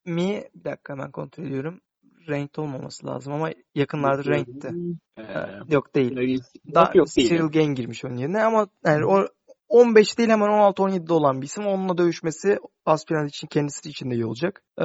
mi? 0.07 0.45
Bir 0.55 0.65
dakika 0.65 0.93
hemen 0.93 1.11
kontrol 1.11 1.45
ediyorum. 1.45 1.81
Ranked 2.29 2.57
olmaması 2.57 3.07
lazım 3.07 3.33
ama 3.33 3.51
yakınlarda 3.75 4.25
ranked'ti. 4.25 4.75
Ee, 5.19 5.23
Yok 5.69 5.95
değil. 5.95 6.43
Daha 6.75 6.93
yok 6.95 7.07
değil. 7.17 7.29
Cyril 7.29 7.49
Gain 7.53 7.75
girmiş 7.75 8.05
onun 8.05 8.17
yerine 8.17 8.43
ama 8.43 8.67
yani 8.85 9.07
o 9.07 9.27
15 9.69 10.19
değil 10.19 10.29
hemen 10.29 10.49
16-17'de 10.49 11.13
olan 11.13 11.41
bir 11.41 11.47
isim. 11.47 11.67
Onunla 11.67 11.99
dövüşmesi 11.99 12.59
Aspinall 12.87 13.27
için 13.27 13.47
kendisi 13.47 13.89
için 13.89 14.11
de 14.11 14.15
iyi 14.15 14.27
olacak. 14.27 14.63
Ee, 14.81 14.85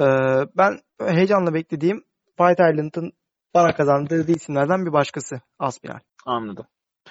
ben 0.58 0.80
heyecanla 1.00 1.54
beklediğim 1.54 2.04
Fight 2.38 2.60
Island'ın 2.60 3.12
bana 3.54 3.76
kazandırdığı 3.76 4.32
isimlerden 4.32 4.86
bir 4.86 4.94
başkası 4.94 5.41
Aspinall. 5.60 6.00
Anladım. 6.26 6.65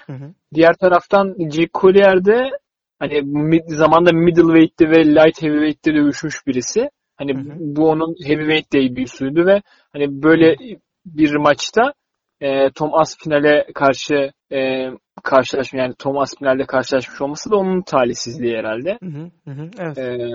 Hı 0.05 0.13
hı. 0.13 0.33
Diğer 0.53 0.73
taraftan 0.73 1.35
Jake 1.39 1.69
Collier 1.73 2.25
de 2.25 2.49
hani 2.99 3.21
mid, 3.21 3.63
zamanda 3.67 4.11
middleweight'te 4.13 4.89
ve 4.89 5.05
light 5.05 5.41
heavyweight'te 5.41 5.93
dövüşmüş 5.93 6.47
birisi. 6.47 6.89
Hani 7.17 7.33
Hı 7.33 7.37
hı. 7.37 7.55
bu 7.59 7.89
onun 7.89 8.15
heavyweight 8.27 8.73
debüsüydü 8.73 9.45
ve 9.45 9.61
hani 9.93 10.23
böyle 10.23 10.55
bir 11.05 11.35
maçta 11.35 11.93
e, 12.41 12.69
Tom 12.69 12.93
Aspinall'e 12.93 13.65
karşı 13.73 14.31
e, 14.51 14.89
karşılaşma 15.23 15.79
yani 15.79 15.93
Tom 15.99 16.17
Aspinall'le 16.17 16.65
karşılaşmış 16.67 17.21
olması 17.21 17.51
da 17.51 17.55
onun 17.55 17.81
talihsizliği 17.81 18.57
herhalde. 18.57 18.97
Hı 19.03 19.09
hı. 19.09 19.31
Hı 19.45 19.51
hı. 19.51 19.69
Evet. 19.79 19.97
E, 19.97 20.27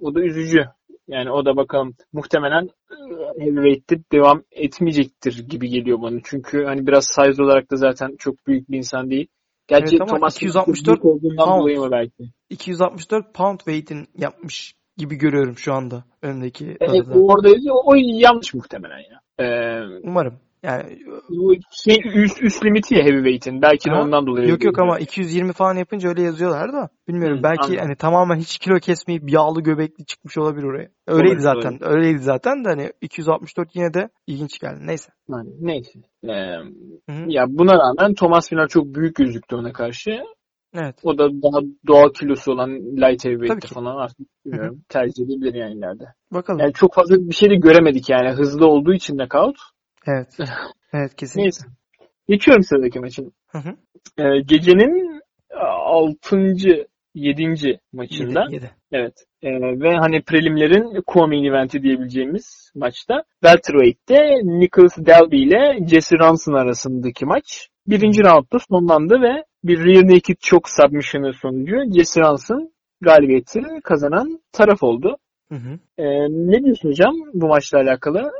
o 0.00 0.14
da 0.14 0.20
üzücü. 0.20 0.64
Yani 1.08 1.30
o 1.30 1.44
da 1.44 1.56
bakalım 1.56 1.94
muhtemelen 2.12 2.68
e, 2.90 3.44
heavyweight'te 3.44 3.96
devam 4.12 4.42
etmeyecektir 4.52 5.46
gibi 5.48 5.68
geliyor 5.68 6.02
bana. 6.02 6.18
Çünkü 6.24 6.64
hani 6.64 6.86
biraz 6.86 7.06
size 7.06 7.42
olarak 7.42 7.70
da 7.70 7.76
zaten 7.76 8.16
çok 8.18 8.46
büyük 8.46 8.70
bir 8.70 8.78
insan 8.78 9.10
değil. 9.10 9.26
Gerçi 9.66 9.96
Evet 9.96 10.08
Thomas 10.08 10.36
264 10.36 10.86
büyük 10.86 11.04
olduğundan 11.04 11.46
pound. 11.46 11.92
belki? 11.92 12.32
264 12.50 13.34
pound 13.34 13.58
weight'in 13.58 14.06
yapmış 14.18 14.74
gibi 14.96 15.16
görüyorum 15.16 15.58
şu 15.58 15.72
anda 15.74 16.04
önümdeki 16.22 16.76
Evet, 16.80 17.06
orada 17.14 17.48
o, 17.72 17.92
o 17.92 17.94
yanlış 17.96 18.54
muhtemelen 18.54 18.98
ya. 18.98 19.20
Ee, 19.38 20.00
Umarım. 20.02 20.40
Yani 20.64 20.98
bu 21.30 21.54
şey 21.84 21.96
üst, 22.14 22.42
üst 22.42 22.64
limiti 22.64 22.94
ya 22.94 23.04
heavyweight'in. 23.04 23.62
Belki 23.62 23.90
de 23.90 23.94
Ha? 23.94 24.02
ondan 24.02 24.26
dolayı. 24.26 24.48
yok 24.48 24.64
yok 24.64 24.78
ama 24.78 24.98
220 24.98 25.52
falan 25.52 25.74
yapınca 25.74 26.08
öyle 26.08 26.22
yazıyorlar 26.22 26.72
da. 26.72 26.88
Bilmiyorum 27.08 27.38
Hı, 27.38 27.42
belki 27.42 27.62
anladım. 27.62 27.78
hani 27.82 27.96
tamamen 27.96 28.36
hiç 28.36 28.58
kilo 28.58 28.78
kesmeyip 28.78 29.22
yağlı 29.32 29.60
göbekli 29.62 30.06
çıkmış 30.06 30.38
olabilir 30.38 30.64
oraya. 30.64 30.88
Öyleydi 31.06 31.28
Olabilir, 31.28 31.38
zaten. 31.40 31.78
Öyleydi 31.82 32.18
zaten 32.18 32.64
de 32.64 32.68
hani 32.68 32.92
264 33.00 33.76
yine 33.76 33.94
de 33.94 34.08
ilginç 34.26 34.58
geldi. 34.58 34.80
Neyse. 34.86 35.12
Yani 35.28 35.50
neyse. 35.60 35.98
Ee, 36.24 36.28
Hı-hı. 37.10 37.24
ya 37.26 37.44
buna 37.48 37.72
rağmen 37.72 38.14
Thomas 38.14 38.48
Final 38.48 38.68
çok 38.68 38.84
büyük 38.94 39.16
gözüktü 39.16 39.56
ona 39.56 39.72
karşı. 39.72 40.10
Evet. 40.74 40.96
O 41.02 41.18
da 41.18 41.28
daha 41.28 41.60
doğal 41.86 42.12
kilosu 42.12 42.52
olan 42.52 42.70
light 42.74 43.24
heavyweight'te 43.24 43.68
falan 43.74 43.96
artık 43.96 44.26
bilmiyorum. 44.46 44.82
tercih 44.88 45.24
edebilir 45.24 45.54
yani 45.54 45.74
ileride. 45.74 46.04
Bakalım. 46.32 46.60
Yani 46.60 46.72
çok 46.72 46.94
fazla 46.94 47.16
bir 47.16 47.34
şey 47.34 47.50
de 47.50 47.54
göremedik 47.54 48.10
yani. 48.10 48.30
Hızlı 48.30 48.66
olduğu 48.66 48.92
için 48.94 49.16
knockout. 49.16 49.56
Evet. 50.06 50.38
Evet 50.92 51.16
kesinlikle. 51.16 51.42
Neyse. 51.42 51.66
Geçiyorum 52.28 52.62
sıradaki 52.62 53.00
maçın. 53.00 53.32
Hı 53.48 53.58
hı. 53.58 53.76
Ee, 54.18 54.40
gecenin 54.46 55.20
6. 55.60 56.36
7. 57.14 57.80
maçında. 57.92 58.42
Yedi, 58.42 58.54
yedi. 58.54 58.70
Evet. 58.92 59.14
Ee, 59.42 59.50
ve 59.80 59.96
hani 59.96 60.22
prelimlerin 60.22 61.02
co-main 61.06 61.44
eventi 61.50 61.82
diyebileceğimiz 61.82 62.72
maçta. 62.74 63.22
Welterweight'te 63.42 64.18
Nicholas 64.42 64.98
Delby 64.98 65.42
ile 65.42 65.86
Jesse 65.88 66.18
Ronson 66.18 66.52
arasındaki 66.52 67.26
maç. 67.26 67.68
Birinci 67.86 68.24
roundda 68.24 68.58
sonlandı 68.70 69.14
ve 69.22 69.44
bir 69.64 69.78
rear 69.84 70.04
naked 70.04 70.36
choke 70.40 70.70
submission'ı 70.70 71.32
sonucu 71.32 71.76
Jesse 71.96 72.20
Ronson 72.20 72.72
galibiyeti 73.00 73.60
kazanan 73.84 74.40
taraf 74.52 74.82
oldu. 74.82 75.16
Hı 75.48 75.54
hı. 75.54 75.78
Ee, 75.98 76.04
ne 76.28 76.64
diyorsun 76.64 76.88
hocam 76.88 77.14
bu 77.34 77.46
maçla 77.48 77.78
alakalı? 77.78 78.32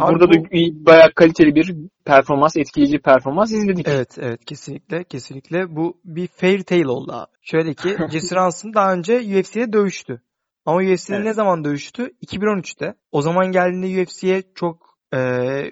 Abi 0.00 0.12
Burada 0.14 0.28
bu- 0.28 0.32
da 0.32 0.86
bayağı 0.86 1.12
kaliteli 1.14 1.54
bir 1.54 1.74
performans, 2.04 2.56
etkileyici 2.56 2.98
performans 2.98 3.52
izledik. 3.52 3.88
Evet 3.88 4.18
evet 4.18 4.44
kesinlikle 4.44 5.04
kesinlikle 5.04 5.76
bu 5.76 6.00
bir 6.04 6.26
fairy 6.26 6.62
tale 6.62 6.88
oldu 6.88 7.12
abi. 7.12 7.30
Şöyle 7.42 7.74
ki 7.74 7.96
Jesse 8.12 8.36
Ronson 8.36 8.74
daha 8.74 8.92
önce 8.92 9.16
UFC'de 9.18 9.72
dövüştü. 9.72 10.20
Ama 10.66 10.78
UFC'de 10.78 11.14
Evet. 11.16 11.24
ne 11.24 11.32
zaman 11.32 11.64
dövüştü? 11.64 12.10
2013'te. 12.26 12.94
O 13.12 13.22
zaman 13.22 13.52
geldiğinde 13.52 14.02
UFC'ye 14.02 14.42
çok 14.54 14.98
e, 15.12 15.18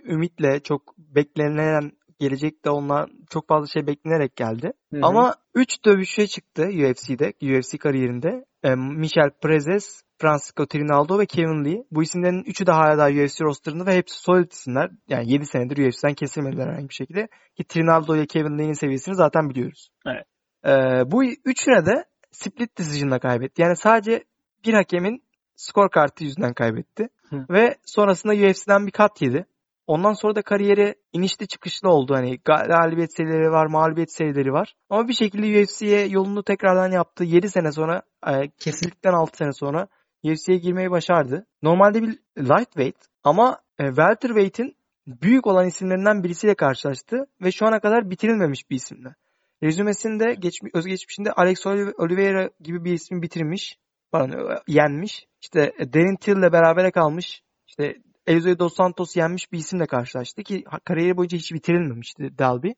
ümitle, 0.04 0.60
çok 0.60 0.98
beklenen 0.98 1.92
gelecekte 2.20 2.70
ondan 2.70 3.08
çok 3.30 3.48
fazla 3.48 3.66
şey 3.66 3.86
beklenerek 3.86 4.36
geldi. 4.36 4.72
Hı 4.92 4.96
hı. 4.96 5.00
Ama 5.02 5.34
3 5.54 5.84
dövüşe 5.84 6.26
çıktı 6.26 6.62
UFC'de, 6.62 7.32
UFC 7.42 7.78
kariyerinde. 7.78 8.44
E, 8.62 8.74
Michel 8.74 9.30
Prezes, 9.42 10.02
Francisco 10.22 10.66
Trinaldo 10.66 11.18
ve 11.18 11.26
Kevin 11.26 11.64
Lee. 11.64 11.84
Bu 11.90 12.02
isimlerin 12.02 12.44
üçü 12.44 12.66
de 12.66 12.72
hala 12.72 12.98
daha 12.98 13.08
UFC 13.08 13.40
rosterında 13.40 13.86
ve 13.86 13.96
hepsi 13.96 14.22
solid 14.22 14.52
isimler. 14.52 14.90
Yani 15.08 15.32
7 15.32 15.46
senedir 15.46 15.88
UFC'den 15.88 16.14
kesilmediler 16.14 16.66
herhangi 16.66 16.88
bir 16.88 16.94
şekilde. 16.94 17.28
Ki 17.56 17.64
Trinaldo 17.64 18.16
ile 18.16 18.26
Kevin 18.26 18.58
Lee'nin 18.58 18.72
seviyesini 18.72 19.14
zaten 19.14 19.50
biliyoruz. 19.50 19.88
Evet. 20.06 20.26
E, 20.66 20.70
bu 21.10 21.24
üçüne 21.24 21.86
de 21.86 22.04
split 22.30 22.78
decision'la 22.78 23.18
kaybetti. 23.18 23.62
Yani 23.62 23.76
sadece 23.76 24.24
bir 24.66 24.74
hakemin 24.74 25.22
skor 25.56 25.90
kartı 25.90 26.24
yüzünden 26.24 26.54
kaybetti. 26.54 27.08
Hı. 27.30 27.46
Ve 27.50 27.76
sonrasında 27.84 28.32
UFC'den 28.32 28.86
bir 28.86 28.92
kat 28.92 29.22
yedi. 29.22 29.46
Ondan 29.86 30.12
sonra 30.12 30.34
da 30.34 30.42
kariyeri 30.42 30.94
inişli 31.12 31.46
çıkışlı 31.46 31.88
oldu. 31.88 32.14
Hani 32.14 32.34
ga- 32.34 32.68
galibiyet 32.68 33.16
serileri 33.16 33.50
var, 33.50 33.66
mağlubiyet 33.66 34.12
serileri 34.12 34.52
var. 34.52 34.74
Ama 34.90 35.08
bir 35.08 35.14
şekilde 35.14 35.62
UFC'ye 35.62 36.06
yolunu 36.06 36.42
tekrardan 36.42 36.90
yaptı. 36.90 37.24
7 37.24 37.48
sene 37.48 37.72
sonra, 37.72 38.02
e, 38.26 38.50
kesildikten 38.58 39.12
6 39.12 39.36
sene 39.36 39.52
sonra 39.52 39.88
UFC'ye 40.24 40.58
girmeyi 40.58 40.90
başardı. 40.90 41.46
Normalde 41.62 42.02
bir 42.02 42.18
lightweight 42.38 42.96
ama 43.24 43.60
e, 43.78 43.86
welterweight'in 43.86 44.76
büyük 45.06 45.46
olan 45.46 45.66
isimlerinden 45.66 46.24
birisiyle 46.24 46.54
karşılaştı 46.54 47.26
ve 47.42 47.52
şu 47.52 47.66
ana 47.66 47.80
kadar 47.80 48.10
bitirilmemiş 48.10 48.70
bir 48.70 48.76
isimle. 48.76 49.14
Rezümesinde 49.62 50.34
geçmiş, 50.34 50.74
özgeçmişinde 50.74 51.32
Alex 51.32 51.66
Oli- 51.66 51.94
Oliveira 51.98 52.50
gibi 52.60 52.84
bir 52.84 52.92
ismi 52.92 53.22
bitirmiş. 53.22 53.78
Pardon, 54.12 54.50
e, 54.50 54.58
yenmiş. 54.66 55.26
İşte 55.42 55.72
e, 55.78 55.92
Darren 55.92 56.16
Till'le 56.16 56.52
berabere 56.52 56.90
kalmış. 56.90 57.42
İşte 57.68 57.96
Eliseo 58.26 58.58
Dos 58.58 58.74
Santos 58.74 59.16
yenmiş 59.16 59.52
bir 59.52 59.58
isimle 59.58 59.86
karşılaştı 59.86 60.42
ki 60.42 60.64
kariyeri 60.84 61.16
boyunca 61.16 61.38
hiç 61.38 61.52
bitirilmemişti 61.52 62.38
Dalby. 62.38 62.68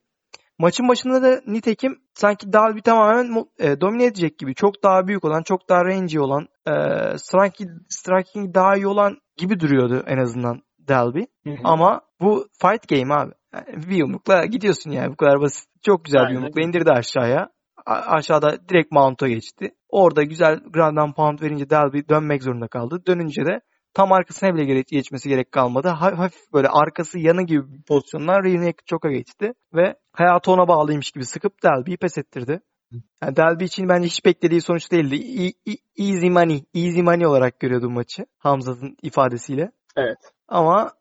Maçın 0.59 0.88
başında 0.88 1.23
da 1.23 1.40
nitekim 1.47 1.99
sanki 2.14 2.53
Dalby 2.53 2.81
tamamen 2.81 3.45
e, 3.59 3.81
domine 3.81 4.05
edecek 4.05 4.38
gibi. 4.38 4.55
Çok 4.55 4.83
daha 4.83 5.07
büyük 5.07 5.25
olan, 5.25 5.43
çok 5.43 5.69
daha 5.69 5.85
rangy 5.85 6.21
olan, 6.21 6.49
e, 6.67 6.73
striking, 7.19 7.71
striking 7.88 8.55
daha 8.55 8.77
iyi 8.77 8.87
olan 8.87 9.17
gibi 9.37 9.61
duruyordu 9.61 10.03
en 10.07 10.19
azından 10.19 10.62
Dalby. 10.88 11.21
Hı 11.45 11.51
hı. 11.51 11.57
Ama 11.64 12.01
bu 12.21 12.49
fight 12.62 12.88
game 12.88 13.14
abi. 13.14 13.33
Yani 13.55 13.90
bir 13.90 13.97
yumrukla 13.97 14.47
gidiyorsun 14.47 14.90
yani 14.90 15.12
bu 15.12 15.17
kadar 15.17 15.40
basit. 15.40 15.69
Çok 15.83 16.05
güzel 16.05 16.21
bir 16.21 16.27
Aynen. 16.27 16.35
yumrukla 16.35 16.62
indirdi 16.62 16.90
aşağıya. 16.90 17.49
A- 17.87 18.17
aşağıda 18.17 18.69
direkt 18.69 18.93
mount'a 18.93 19.29
geçti. 19.29 19.71
Orada 19.88 20.23
güzel 20.23 20.61
ground 20.71 20.97
and 20.97 21.14
pound 21.14 21.43
verince 21.43 21.71
Dalby 21.71 22.01
dönmek 22.09 22.43
zorunda 22.43 22.69
kaldı. 22.69 23.03
Dönünce 23.07 23.45
de 23.47 23.61
tam 23.95 24.13
arkasına 24.13 24.55
bile 24.55 24.65
gerek, 24.65 24.87
geçmesi 24.89 25.29
gerek 25.29 25.53
kalmadı. 25.53 25.89
Ha- 25.89 26.19
hafif 26.19 26.53
böyle 26.53 26.69
arkası 26.69 27.19
yanı 27.19 27.43
gibi 27.43 27.73
bir 27.73 27.83
pozisyonlar 27.83 28.45
naked 28.45 28.87
choke'a 28.87 29.13
geçti. 29.13 29.53
Ve 29.75 29.95
hayatı 30.13 30.51
ona 30.53 30.69
bağlıymış 30.69 31.11
gibi 31.11 31.25
sıkıp 31.27 31.63
Dalby'yi 31.63 31.97
pes 31.97 32.19
ettirdi. 32.19 32.61
Yani 33.23 33.37
Dalby 33.37 33.65
için 33.65 33.89
bence 33.89 34.07
hiç 34.07 34.25
beklediği 34.25 34.61
sonuç 34.61 34.93
değildi. 34.93 35.15
E- 35.17 35.73
e- 35.73 36.05
easy 36.11 36.29
money, 36.29 36.65
easy 36.75 37.03
money 37.03 37.27
olarak 37.27 37.61
görüyordu 37.61 37.91
maçı. 37.91 38.27
Hamza'nın 38.39 38.97
ifadesiyle. 39.03 39.71
Evet. 39.97 40.19
Ama 40.49 40.93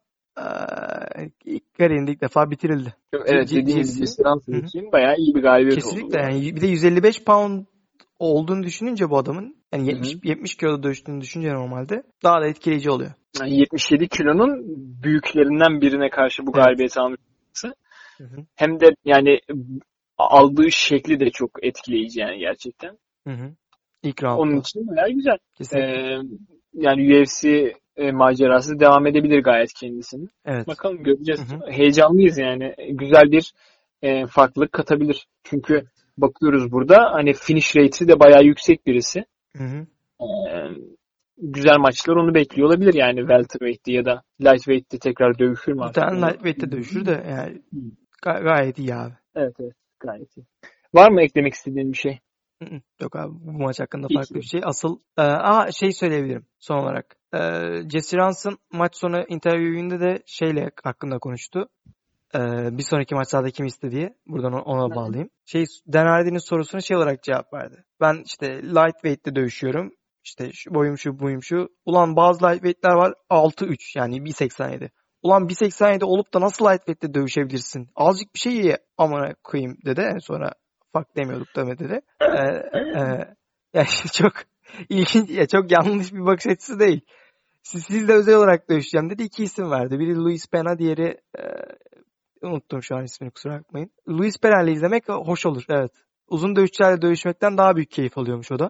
ilk 1.46 1.74
kariyerinde 1.78 2.12
ilk 2.12 2.22
defa 2.22 2.52
bitirildi. 2.52 2.94
Evet 3.14 3.50
C- 3.50 3.56
dediğim 3.56 3.84
Jesse. 3.84 4.24
gibi 4.24 4.58
hı. 4.58 4.66
için 4.66 4.92
bayağı 4.92 5.16
iyi 5.18 5.36
bir 5.36 5.42
galibiyet 5.42 5.76
Kesinlikle 5.76 6.06
oldu. 6.08 6.18
yani 6.18 6.56
bir 6.56 6.62
de 6.62 6.68
155 6.68 7.24
pound 7.24 7.66
olduğunu 8.26 8.64
düşününce 8.64 9.10
bu 9.10 9.18
adamın 9.18 9.56
yani 9.74 9.84
Hı 9.84 9.86
hı. 9.86 9.90
70 9.90 10.16
70 10.24 10.56
kiloda 10.56 10.84
dövüştüğünü 10.84 11.22
düşünce 11.22 11.54
normalde 11.54 12.04
daha 12.24 12.42
da 12.42 12.48
etkileyici 12.48 12.92
oluyor. 12.92 13.12
Yani 13.40 13.60
77 13.60 14.08
kilonun 14.08 14.64
büyüklerinden 15.04 15.82
birine 15.82 16.10
karşı 16.10 16.46
bu 16.46 16.52
Evet. 16.56 16.66
galibiyeti. 16.66 17.00
Hı 18.18 18.24
hı. 18.24 18.46
Hem 18.56 18.80
de 18.80 18.96
yani 19.06 19.40
aldığı 20.18 20.72
şekli 20.72 21.20
de 21.20 21.30
çok 21.30 21.50
etkileyici 21.66 22.20
yani 22.20 22.40
gerçekten. 22.40 22.98
Hı 23.28 23.34
hı. 23.34 23.54
İlk. 24.04 24.24
Onun 24.24 24.60
için 24.60 24.88
bayağı 24.88 25.10
güzel. 25.10 25.38
Kesinlikle. 25.58 25.88
Ee, 25.88 26.22
yani 26.74 27.22
UFC 27.22 27.74
e, 27.98 28.12
macerası 28.12 28.80
devam 28.80 29.08
edebilir 29.08 29.40
gayet 29.44 29.74
kendisinin. 29.74 30.30
evet. 30.46 30.68
Bakalım 30.68 31.04
göreceğiz. 31.04 31.42
Hı 31.42 31.72
Heyecanlıyız 31.72 32.38
yani. 32.38 32.76
Güzel 32.90 33.32
bir 33.32 33.54
e, 34.02 34.26
farklılık 34.26 34.72
katabilir. 34.72 35.28
Çünkü 35.44 35.86
bakıyoruz 36.18 36.72
burada 36.72 37.12
hani 37.12 37.34
finish 37.34 37.76
rate'i 37.76 38.08
de 38.08 38.20
bayağı 38.20 38.44
yüksek 38.44 38.86
birisi. 38.88 39.26
Hı 39.58 39.64
hı. 39.64 39.88
Ee, 40.26 40.70
güzel 41.38 41.78
maçlar 41.78 42.16
onu 42.16 42.34
bekliyor 42.34 42.68
olabilir 42.68 42.94
yani 42.94 43.20
welterweight'te 43.20 43.92
ya 43.92 44.06
da 44.06 44.24
lightweight'te 44.42 45.00
tekrar 45.00 45.40
dövüşür 45.40 45.74
mü 45.74 45.92
tane 45.94 46.22
lightweight'te 46.22 46.72
dövüşür 46.72 47.06
de 47.06 47.24
yani 47.30 47.62
ga- 48.26 48.44
gayet 48.44 48.80
iyi 48.80 48.96
abi. 48.96 49.14
Evet 49.36 49.56
evet 49.60 49.74
gayet 50.00 50.38
iyi. 50.38 50.46
Var 50.94 51.12
mı 51.12 51.22
eklemek 51.22 51.54
istediğin 51.54 51.92
bir 51.92 51.98
şey? 51.98 52.20
Yok 53.02 53.16
abi 53.16 53.34
bu 53.34 53.52
maç 53.52 53.80
hakkında 53.80 54.08
farklı 54.16 54.36
bir 54.36 54.42
şey. 54.42 54.62
Asıl 54.64 55.00
e, 55.18 55.22
aa 55.22 55.72
şey 55.72 55.92
söyleyebilirim 55.92 56.46
son 56.60 56.78
olarak. 56.78 57.16
E, 57.34 57.40
Jesse 57.90 58.18
Ronson 58.18 58.58
maç 58.72 58.98
sonu 58.98 59.26
interviewinde 59.28 60.00
de 60.00 60.24
şeyle 60.26 60.72
hakkında 60.84 61.20
konuştu. 61.20 61.70
E, 62.36 62.40
bir 62.78 62.84
sonraki 62.84 63.16
maçlarda 63.16 63.52
kim 63.52 63.66
iste 63.66 63.92
diye. 63.92 64.14
Buradan 64.28 64.54
ona 64.54 64.96
bağlayayım. 64.96 65.30
Şey 65.46 65.66
Dan 65.94 66.06
Hardy'nin 66.06 66.38
sorusuna 66.38 66.82
şey 66.82 66.98
olarak 66.98 67.24
cevap 67.24 67.54
verdi. 67.54 67.84
Ben 68.02 68.24
işte 68.26 68.64
lightweight'te 68.64 69.36
dövüşüyorum. 69.36 69.92
İşte 70.24 70.52
şu 70.54 70.74
boyum 70.74 70.98
şu 70.98 71.20
buyum 71.20 71.44
şu. 71.44 71.70
Ulan 71.86 72.16
bazı 72.16 72.46
lightweight'ler 72.46 72.94
var 72.94 73.14
6-3 73.30 73.98
yani 74.00 74.18
1.87. 74.18 74.90
Ulan 75.24 75.48
1.87 75.48 76.04
olup 76.04 76.34
da 76.34 76.42
nasıl 76.42 76.66
lightweight'te 76.66 77.14
dövüşebilirsin? 77.14 77.90
Azıcık 77.96 78.36
bir 78.36 78.40
şey 78.40 78.54
ye 78.54 78.78
amına 78.98 79.34
koyayım 79.44 79.78
dedi. 79.86 80.02
En 80.02 80.18
sonra 80.18 80.54
fuck 80.94 81.16
demiyorduk 81.16 81.48
demedi 81.56 81.84
dedi. 81.84 82.02
Ee, 82.22 82.28
e, 82.80 83.36
yani 83.74 83.88
çok 84.14 84.34
ilginç, 84.90 85.30
ya 85.30 85.48
çok 85.48 85.72
yanlış 85.72 86.14
bir 86.14 86.26
bakış 86.26 86.48
açısı 86.48 86.80
değil. 86.80 87.02
Siz, 87.64 87.86
sizle 87.86 88.14
özel 88.14 88.36
olarak 88.36 88.70
dövüşeceğim 88.70 89.10
dedi. 89.10 89.24
İki 89.24 89.44
isim 89.44 89.72
verdi. 89.72 90.00
Biri 90.00 90.16
Luis 90.16 90.48
Pena, 90.50 90.80
diğeri 90.80 91.18
e, 91.40 91.44
unuttum 92.48 92.84
şu 92.84 92.96
an 92.96 93.04
ismini 93.04 93.32
kusura 93.32 93.60
bakmayın. 93.60 93.92
Luis 94.10 94.40
Pena 94.40 94.64
ile 94.64 94.72
izlemek 94.72 95.10
hoş 95.10 95.46
olur. 95.46 95.64
Evet. 95.70 95.92
Uzun 96.28 96.56
dövüşçülerle 96.56 97.02
dövüşmekten 97.02 97.58
daha 97.58 97.76
büyük 97.76 97.92
keyif 97.92 98.18
alıyormuş 98.18 98.52
o 98.52 98.60
da. 98.60 98.70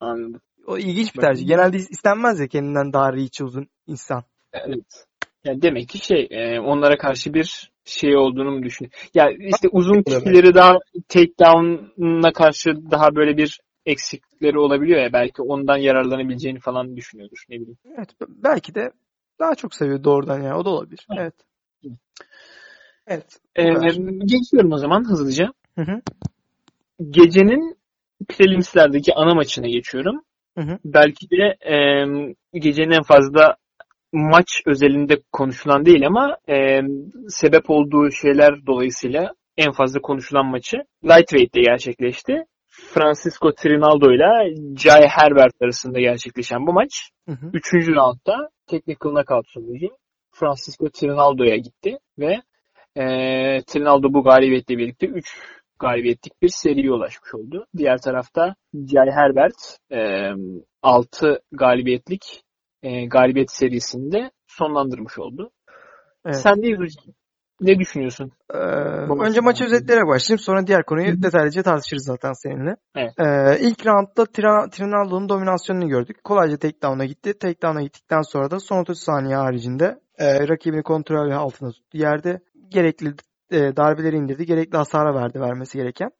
Anladım. 0.00 0.40
O 0.66 0.78
ilginç 0.78 1.14
bir 1.14 1.20
tercih. 1.20 1.46
Genelde 1.46 1.76
istenmez 1.76 2.40
ya 2.40 2.46
kendinden 2.46 2.92
daha 2.92 3.12
reach 3.12 3.40
uzun 3.42 3.66
insan. 3.86 4.24
Evet. 4.52 5.06
Yani 5.44 5.62
demek 5.62 5.88
ki 5.88 5.98
şey 5.98 6.28
e, 6.30 6.60
onlara 6.60 6.98
karşı 6.98 7.34
bir 7.34 7.72
şey 7.84 8.16
olduğunu 8.16 8.50
mu 8.50 8.62
düşün? 8.62 8.90
Ya 9.14 9.30
işte 9.38 9.68
uzun 9.72 10.02
kişileri 10.02 10.54
daha 10.54 10.78
takedown'a 11.08 12.32
karşı 12.32 12.90
daha 12.90 13.16
böyle 13.16 13.36
bir 13.36 13.60
eksiklikleri 13.86 14.58
olabiliyor 14.58 15.00
ya 15.00 15.12
belki 15.12 15.42
ondan 15.42 15.76
yararlanabileceğini 15.76 16.60
falan 16.60 16.96
düşünüyordur 16.96 17.44
ne 17.48 17.56
bileyim. 17.56 17.78
Evet 17.98 18.08
belki 18.28 18.74
de 18.74 18.90
daha 19.38 19.54
çok 19.54 19.74
seviyor 19.74 20.04
doğrudan 20.04 20.42
yani. 20.42 20.54
O 20.54 20.64
da 20.64 20.70
olabilir. 20.70 21.06
Evet. 21.18 21.34
Evet. 21.84 21.98
Ee, 23.08 23.62
Evet. 23.62 23.98
geçiyorum 24.24 24.72
o 24.72 24.78
zaman 24.78 25.04
hızlıca. 25.10 25.52
Hı 25.74 25.82
hı. 25.82 26.00
Gecenin 27.10 27.76
prelimslerdeki 28.28 29.14
ana 29.14 29.34
maçına 29.34 29.66
geçiyorum. 29.66 30.22
Hı 30.58 30.60
hı. 30.60 30.78
Belki 30.84 31.30
de 31.30 31.70
e, 31.72 31.76
gecenin 32.58 32.90
en 32.90 33.02
fazla 33.02 33.56
maç 34.12 34.62
özelinde 34.66 35.22
konuşulan 35.32 35.86
değil 35.86 36.06
ama 36.06 36.36
e, 36.48 36.80
sebep 37.28 37.70
olduğu 37.70 38.10
şeyler 38.10 38.66
dolayısıyla 38.66 39.34
en 39.56 39.72
fazla 39.72 40.00
konuşulan 40.00 40.46
maçı 40.46 40.76
Lightweight'te 41.04 41.60
gerçekleşti. 41.60 42.44
Francisco 42.68 43.52
Trinaldo 43.52 44.12
ile 44.12 44.54
Jai 44.76 45.08
Herbert 45.08 45.62
arasında 45.62 46.00
gerçekleşen 46.00 46.66
bu 46.66 46.72
maç 46.72 47.10
Hı 47.28 47.32
hı. 47.32 47.50
Üçüncü 47.52 47.94
roundda 47.94 48.48
technical 48.66 49.10
knockout 49.10 49.48
sonucu 49.48 49.88
Francisco 50.30 50.88
Trinaldo'ya 50.88 51.56
gitti 51.56 51.98
ve 52.18 52.42
eee 52.96 53.62
Trinaldo 53.66 54.12
bu 54.12 54.22
galibiyetle 54.22 54.78
birlikte 54.78 55.06
3 55.06 55.38
galibiyetlik 55.78 56.42
bir 56.42 56.48
seriye 56.48 56.92
ulaşmış 56.92 57.34
oldu. 57.34 57.66
Diğer 57.76 57.98
tarafta 57.98 58.54
Jai 58.74 59.10
Herbert 59.10 59.78
6 60.82 61.40
galibiyetlik 61.52 62.42
eee, 62.82 63.06
galibiyet 63.06 63.50
serisinde 63.50 64.30
sonlandırmış 64.46 65.18
oldu. 65.18 65.50
Evet. 66.24 66.36
Sen 66.36 66.62
de. 66.62 66.86
Ne 67.60 67.78
düşünüyorsun? 67.78 68.32
Ee, 68.54 68.58
önce 69.26 69.40
maç 69.40 69.62
özetlere 69.62 70.06
başlayayım. 70.06 70.38
Sonra 70.38 70.66
diğer 70.66 70.84
konuyu 70.84 71.22
detaylıca 71.22 71.62
tartışırız 71.62 72.04
zaten 72.04 72.32
seninle. 72.32 72.76
Evet. 72.96 73.12
Ee, 73.18 73.58
ilk 73.60 73.86
roundda 73.86 74.26
Trinaldo'nun 74.70 75.28
dominasyonunu 75.28 75.88
gördük. 75.88 76.24
Kolayca 76.24 76.56
takedown'a 76.56 77.04
gitti. 77.04 77.38
Takedown'a 77.38 77.82
gittikten 77.82 78.22
sonra 78.22 78.50
da 78.50 78.60
son 78.60 78.78
30 78.78 78.98
saniye 78.98 79.36
haricinde 79.36 80.00
e, 80.18 80.48
rakibini 80.48 80.82
kontrol 80.82 81.30
altında 81.30 81.70
tuttu. 81.70 81.98
Yerde 81.98 82.40
gerekli 82.70 83.14
e, 83.50 83.76
darbeleri 83.76 84.16
indirdi. 84.16 84.46
Gerekli 84.46 84.76
hasara 84.76 85.14
verdi 85.14 85.40
vermesi 85.40 85.78
gereken. 85.78 86.10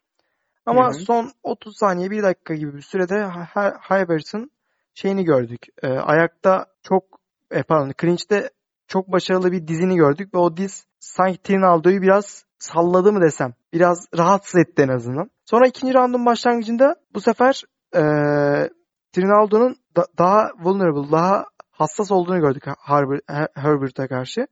Ama 0.66 0.84
Hı 0.84 0.88
hı. 0.88 0.94
son 0.94 1.32
30 1.42 1.76
saniye 1.76 2.10
1 2.10 2.22
dakika 2.22 2.54
gibi 2.54 2.74
bir 2.76 2.82
sürede 2.82 3.14
Hy- 3.14 3.78
Hybert'ın 3.80 4.50
şeyini 4.94 5.24
gördük. 5.24 5.66
E, 5.82 5.88
ayakta 5.88 6.66
çok 6.82 7.04
e, 7.50 7.62
pardon 7.62 7.92
clinch'te 8.00 8.50
çok 8.88 9.12
başarılı 9.12 9.52
bir 9.52 9.68
dizini 9.68 9.96
gördük 9.96 10.34
ve 10.34 10.38
o 10.38 10.56
diz 10.56 10.86
sanki 11.00 11.42
Trinaldo'yu 11.42 12.02
biraz 12.02 12.44
salladı 12.58 13.12
mı 13.12 13.20
desem. 13.22 13.54
Biraz 13.72 14.06
rahatsız 14.18 14.60
etti 14.60 14.82
en 14.82 14.88
azından. 14.88 15.30
Sonra 15.44 15.66
ikinci 15.66 15.94
roundun 15.94 16.26
başlangıcında 16.26 16.96
bu 17.14 17.20
sefer 17.20 17.62
e, 17.94 18.00
Trinaldo'nun 19.12 19.76
da- 19.96 20.06
daha 20.18 20.50
vulnerable, 20.58 21.12
daha 21.12 21.44
hassas 21.70 22.10
olduğunu 22.12 22.40
gördük 22.40 22.64
Herbert, 22.80 23.22
Her- 23.28 23.48
Herbert'e 23.54 24.06
karşı. 24.08 24.46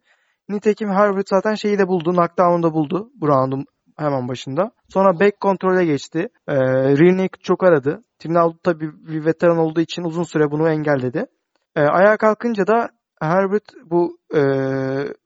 Nitekim 0.48 0.90
Herbert 0.90 1.28
zaten 1.28 1.54
şeyi 1.54 1.78
de 1.78 1.88
buldu, 1.88 2.12
knockdown'u 2.12 2.62
da 2.62 2.74
buldu 2.74 3.10
bu 3.14 3.28
roundun 3.28 3.64
hemen 3.96 4.28
başında. 4.28 4.70
Sonra 4.88 5.20
back 5.20 5.40
kontrole 5.40 5.84
geçti. 5.84 6.28
E, 6.48 6.54
rear 6.98 7.16
naked 7.16 7.40
çok 7.40 7.64
aradı. 7.64 8.04
Trinaldo 8.18 8.56
tabii 8.62 8.92
bir 9.06 9.24
veteran 9.24 9.58
olduğu 9.58 9.80
için 9.80 10.02
uzun 10.02 10.22
süre 10.22 10.50
bunu 10.50 10.68
engelledi. 10.68 11.26
E, 11.76 11.80
ayağa 11.80 12.16
kalkınca 12.16 12.66
da 12.66 12.88
Herbert 13.20 13.64
bu 13.84 14.18
e, 14.34 14.40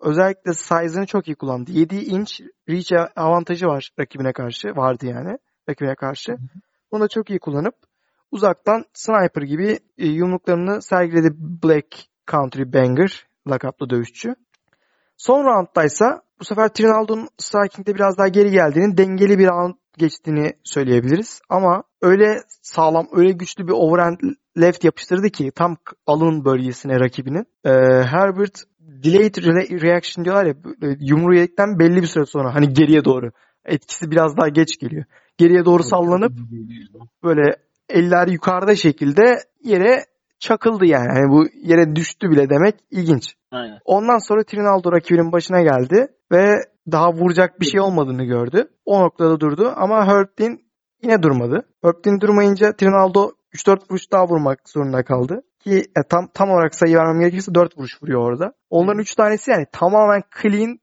özellikle 0.01 0.53
size'ını 0.53 1.07
çok 1.07 1.29
iyi 1.29 1.35
kullandı. 1.35 1.71
7 1.73 1.97
inç 1.97 2.41
reach 2.69 2.93
avantajı 3.17 3.67
var 3.67 3.91
rakibine 3.99 4.33
karşı. 4.33 4.69
Vardı 4.69 5.07
yani 5.07 5.39
rakibine 5.69 5.95
karşı. 5.95 6.37
Bunu 6.93 7.01
da 7.01 7.09
çok 7.09 7.31
iyi 7.31 7.39
kullanıp 7.39 7.75
uzaktan 8.31 8.85
sniper 8.95 9.43
gibi 9.43 9.79
e, 9.99 10.07
yumruklarını 10.07 10.83
sergiledi 10.83 11.29
Black 11.65 11.87
Country 12.31 12.73
Banger 12.73 13.27
lakaplı 13.49 13.91
dövüşçü. 13.91 14.35
Son 15.19 15.45
rounddaysa 15.45 16.23
bu 16.41 16.45
sefer 16.45 16.69
Trinaldo'nun 16.69 17.29
striking'de 17.39 17.95
biraz 17.95 18.19
daha 18.19 18.29
geri 18.29 18.51
geldiğini, 18.51 18.97
dengeli 18.97 19.39
bir 19.39 19.47
round 19.49 19.75
geçtiğini 19.99 20.53
söyleyebiliriz. 20.65 21.41
Ama 21.49 21.83
öyle 22.03 22.41
sağlam, 22.63 23.09
öyle 23.13 23.33
güçlü 23.33 23.67
bir 23.67 23.73
overhand 23.73 24.19
left 24.61 24.85
yapıştırdı 24.85 25.31
ki 25.31 25.53
tam 25.55 25.77
alın 26.07 26.45
bölgesine 26.45 27.01
rakibinin. 27.01 27.47
Ee, 27.65 27.71
Herbert 28.05 28.63
delayed 28.81 29.35
re- 29.35 29.83
reaction 29.83 30.25
diyorlar 30.25 30.45
ya 30.47 30.55
böyle 30.65 30.97
yumruğu 31.01 31.35
yedikten 31.35 31.79
belli 31.79 32.03
bir 32.03 32.07
süre 32.07 32.27
sonra 32.27 32.55
hani 32.55 32.73
geriye 32.73 33.05
doğru. 33.05 33.31
Etkisi 33.65 34.11
biraz 34.11 34.37
daha 34.37 34.49
geç 34.49 34.79
geliyor. 34.79 35.05
Geriye 35.39 35.65
doğru 35.65 35.83
sallanıp 35.83 36.33
böyle 37.25 37.57
eller 37.89 38.29
yukarıda 38.29 38.77
şekilde 38.77 39.39
yere 39.65 40.05
çakıldı 40.39 40.87
yani. 40.87 41.09
Hani 41.09 41.29
bu 41.29 41.47
yere 41.63 41.97
düştü 41.97 42.31
bile 42.31 42.51
demek 42.51 42.75
ilginç. 42.91 43.38
Aynen. 43.51 43.79
Ondan 43.85 44.19
sonra 44.19 44.45
Trinaldo 44.45 44.93
rakibinin 44.93 45.33
başına 45.33 45.63
geldi 45.63 46.09
ve 46.33 46.57
daha 46.93 47.13
vuracak 47.13 47.61
bir 47.61 47.67
şey 47.67 47.81
olmadığını 47.81 48.25
gördü. 48.25 48.69
O 48.85 49.01
noktada 49.01 49.41
durdu 49.41 49.73
ama 49.77 50.07
Herblin 50.07 50.61
yine 51.03 51.23
durmadı. 51.23 51.69
Herblin 51.83 52.21
durmayınca 52.21 52.73
Trinaldo 52.77 53.31
3-4 53.55 53.91
vuruş 53.91 54.13
daha 54.13 54.29
vurmak 54.29 54.69
zorunda 54.69 55.05
kaldı. 55.05 55.43
Ki 55.61 55.79
e, 55.79 56.09
tam 56.09 56.29
tam 56.35 56.51
olarak 56.51 56.75
sayı 56.75 56.97
vermem 56.97 57.21
gerekirse 57.21 57.55
4 57.55 57.79
vuruş 57.79 58.03
vuruyor 58.03 58.21
orada. 58.21 58.53
Onların 58.71 59.01
3 59.01 59.15
tanesi 59.15 59.51
yani 59.51 59.67
tamamen 59.73 60.23
clean 60.43 60.79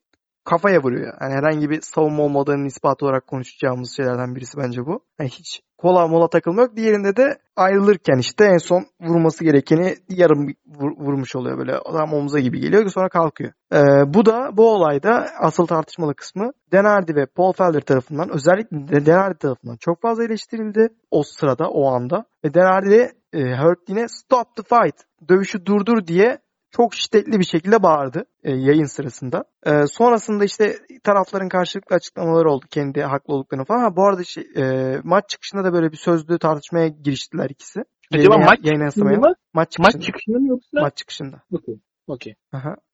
kafaya 0.45 0.84
vuruyor. 0.84 1.13
Yani 1.21 1.34
herhangi 1.34 1.69
bir 1.69 1.81
savunma 1.81 2.23
olmadığının 2.23 2.65
ispatı 2.65 3.05
olarak 3.05 3.27
konuşacağımız 3.27 3.95
şeylerden 3.95 4.36
birisi 4.36 4.58
bence 4.58 4.86
bu. 4.86 4.99
Yani 5.19 5.29
hiç 5.29 5.62
kola 5.77 6.08
mola 6.08 6.29
takılma 6.29 6.62
yok. 6.62 6.75
Diğerinde 6.75 7.15
de 7.15 7.38
ayrılırken 7.55 8.17
işte 8.17 8.45
en 8.45 8.58
son 8.58 8.86
vurması 9.01 9.43
gerekeni 9.43 9.95
yarım 10.10 10.47
vur- 10.47 10.97
vurmuş 11.05 11.36
oluyor 11.36 11.58
böyle. 11.58 11.77
Adam 11.77 12.13
omuza 12.13 12.39
gibi 12.39 12.60
geliyor 12.60 12.89
sonra 12.89 13.10
kalkıyor. 13.10 13.51
Ee, 13.73 14.13
bu 14.13 14.25
da 14.25 14.49
bu 14.58 14.73
olayda 14.73 15.27
asıl 15.39 15.65
tartışmalı 15.65 16.15
kısmı 16.15 16.51
Denardi 16.71 17.15
ve 17.15 17.25
Paul 17.25 17.53
Felder 17.53 17.81
tarafından 17.81 18.29
özellikle 18.29 18.88
de 18.88 19.05
Denardi 19.05 19.38
tarafından 19.38 19.77
çok 19.77 20.01
fazla 20.01 20.23
eleştirildi 20.23 20.89
o 21.12 21.23
sırada 21.23 21.69
o 21.69 21.88
anda. 21.88 22.25
Ve 22.45 22.53
Denardi 22.53 22.89
de 22.89 23.12
e, 23.34 23.58
Hurtlin'e 23.58 24.08
stop 24.08 24.55
the 24.55 24.63
fight 24.63 24.95
dövüşü 25.29 25.65
durdur 25.65 26.08
diye 26.08 26.38
çok 26.75 26.95
şiddetli 26.95 27.39
bir 27.39 27.45
şekilde 27.45 27.83
bağırdı 27.83 28.25
e, 28.43 28.51
yayın 28.51 28.85
sırasında. 28.85 29.43
E, 29.65 29.88
sonrasında 29.88 30.45
işte 30.45 30.77
tarafların 31.03 31.49
karşılıklı 31.49 31.95
açıklamaları 31.95 32.51
oldu 32.51 32.65
kendi 32.69 33.01
haklı 33.01 33.33
olduklarını 33.33 33.65
falan. 33.65 33.79
Ha, 33.79 33.95
bu 33.95 34.05
arada 34.05 34.23
şey, 34.23 34.43
e, 34.57 34.95
maç 35.03 35.29
çıkışında 35.29 35.63
da 35.63 35.73
böyle 35.73 35.91
bir 35.91 35.97
sözlü 35.97 36.39
tartışmaya 36.39 36.88
giriştiler 36.88 37.49
ikisi. 37.49 37.83
Acaba 38.13 38.38
maç 38.38 38.59
yayına 38.63 38.89
çıkışında 38.89 39.19
mı? 39.19 39.33
Maç 39.53 39.71
çıkışında. 39.71 39.97
Maç 39.97 40.05
çıkışında 40.05 40.39
mı 40.39 40.47
yoksa? 40.47 40.81
Maç 40.81 40.97
çıkışında. 40.97 41.41
Okey. 41.51 41.79
Okey. 42.07 42.35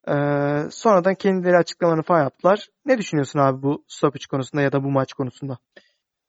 Ee, 0.07 0.69
sonradan 0.71 1.15
kendileri 1.15 1.57
açıklamalarını 1.57 2.03
falan 2.03 2.21
yaptılar. 2.21 2.67
Ne 2.85 2.97
düşünüyorsun 2.97 3.39
abi 3.39 3.61
bu 3.63 3.85
stoppage 3.87 4.25
konusunda 4.29 4.61
ya 4.61 4.71
da 4.71 4.83
bu 4.83 4.91
maç 4.91 5.13
konusunda? 5.13 5.57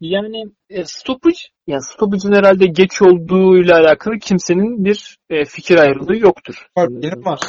Yani 0.03 0.45
e, 0.71 0.85
stoppage, 0.85 1.39
yani 1.67 1.83
stoppage'ın 1.83 2.33
herhalde 2.33 2.67
geç 2.67 3.03
olduğuyla 3.03 3.79
alakalı 3.79 4.19
kimsenin 4.19 4.85
bir 4.85 5.19
e, 5.31 5.45
fikir 5.45 5.79
ayrılığı 5.79 6.17
yoktur. 6.17 6.67
Benim 6.77 7.25
var. 7.25 7.41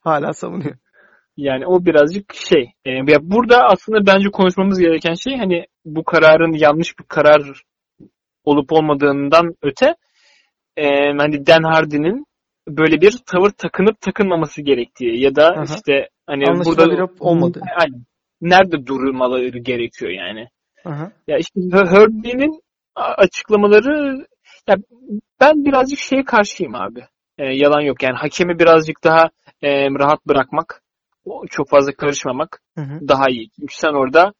Hala 0.00 0.32
savunuyor. 0.32 0.76
Yani 1.36 1.66
o 1.66 1.84
birazcık 1.84 2.34
şey. 2.34 2.72
e, 2.84 2.90
ya 2.90 3.18
burada 3.22 3.62
aslında 3.64 4.06
bence 4.06 4.30
konuşmamız 4.30 4.78
gereken 4.78 5.14
şey 5.14 5.36
hani 5.36 5.66
bu 5.84 6.04
kararın 6.04 6.52
yanlış 6.52 6.98
bir 6.98 7.04
karar 7.04 7.62
olup 8.44 8.72
olmadığından 8.72 9.54
öte 9.62 9.94
e, 10.76 10.86
hani 11.18 11.46
Dan 11.46 11.62
Hardy'nin 11.62 12.26
böyle 12.68 13.00
bir 13.00 13.18
tavır 13.26 13.50
takınıp 13.50 14.00
takınmaması 14.00 14.62
gerektiği 14.62 15.22
ya 15.22 15.34
da 15.34 15.46
Aha. 15.46 15.62
işte 15.62 16.08
hani 16.26 16.44
burada 16.64 17.08
olmadığı. 17.20 17.60
Aynen. 17.76 18.04
nerede 18.40 18.86
durmaları 18.86 19.58
gerekiyor 19.58 20.10
yani. 20.10 20.48
Aha. 20.84 21.12
Ya 21.28 21.38
işte 21.38 21.60
Herbie'nin 21.72 22.62
açıklamaları 22.94 24.26
ya 24.68 24.76
ben 25.40 25.64
birazcık 25.64 25.98
şeye 25.98 26.24
karşıyım 26.24 26.74
abi. 26.74 27.00
E, 27.38 27.44
yalan 27.44 27.80
yok 27.80 28.02
yani 28.02 28.16
hakemi 28.16 28.58
birazcık 28.58 29.04
daha 29.04 29.30
e, 29.62 29.90
rahat 29.90 30.26
bırakmak, 30.26 30.82
o 31.24 31.46
çok 31.50 31.68
fazla 31.68 31.92
karışmamak 31.92 32.62
Hı 32.74 32.80
hı. 32.80 33.08
daha 33.08 33.28
iyi. 33.30 33.50
Çünkü 33.60 33.74
sen 33.74 33.92
orada 33.92 34.32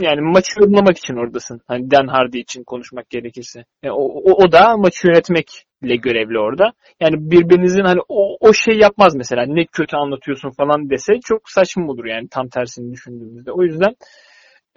yani 0.00 0.20
maçı 0.20 0.60
yorumlamak 0.60 0.98
için 0.98 1.14
oradasın. 1.14 1.60
Hani 1.66 1.90
Dan 1.90 2.06
Hardy 2.06 2.38
için 2.38 2.64
konuşmak 2.64 3.10
gerekirse. 3.10 3.64
E, 3.82 3.90
o, 3.90 4.02
o, 4.02 4.44
o 4.44 4.52
da 4.52 4.76
maçı 4.76 5.06
yönetmekle 5.08 5.96
görevli 5.96 6.38
orada. 6.38 6.72
Yani 7.00 7.30
birbirinizin 7.30 7.84
hani 7.84 8.00
o, 8.08 8.36
o 8.40 8.52
şey 8.52 8.78
yapmaz 8.78 9.16
mesela. 9.16 9.44
Ne 9.46 9.64
kötü 9.64 9.96
anlatıyorsun 9.96 10.50
falan 10.50 10.90
dese 10.90 11.12
çok 11.24 11.50
saçma 11.50 11.86
olur 11.86 12.04
yani 12.04 12.28
tam 12.28 12.48
tersini 12.48 12.92
düşündüğümüzde. 12.92 13.52
O 13.52 13.62
yüzden 13.62 13.94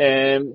e, 0.01 0.05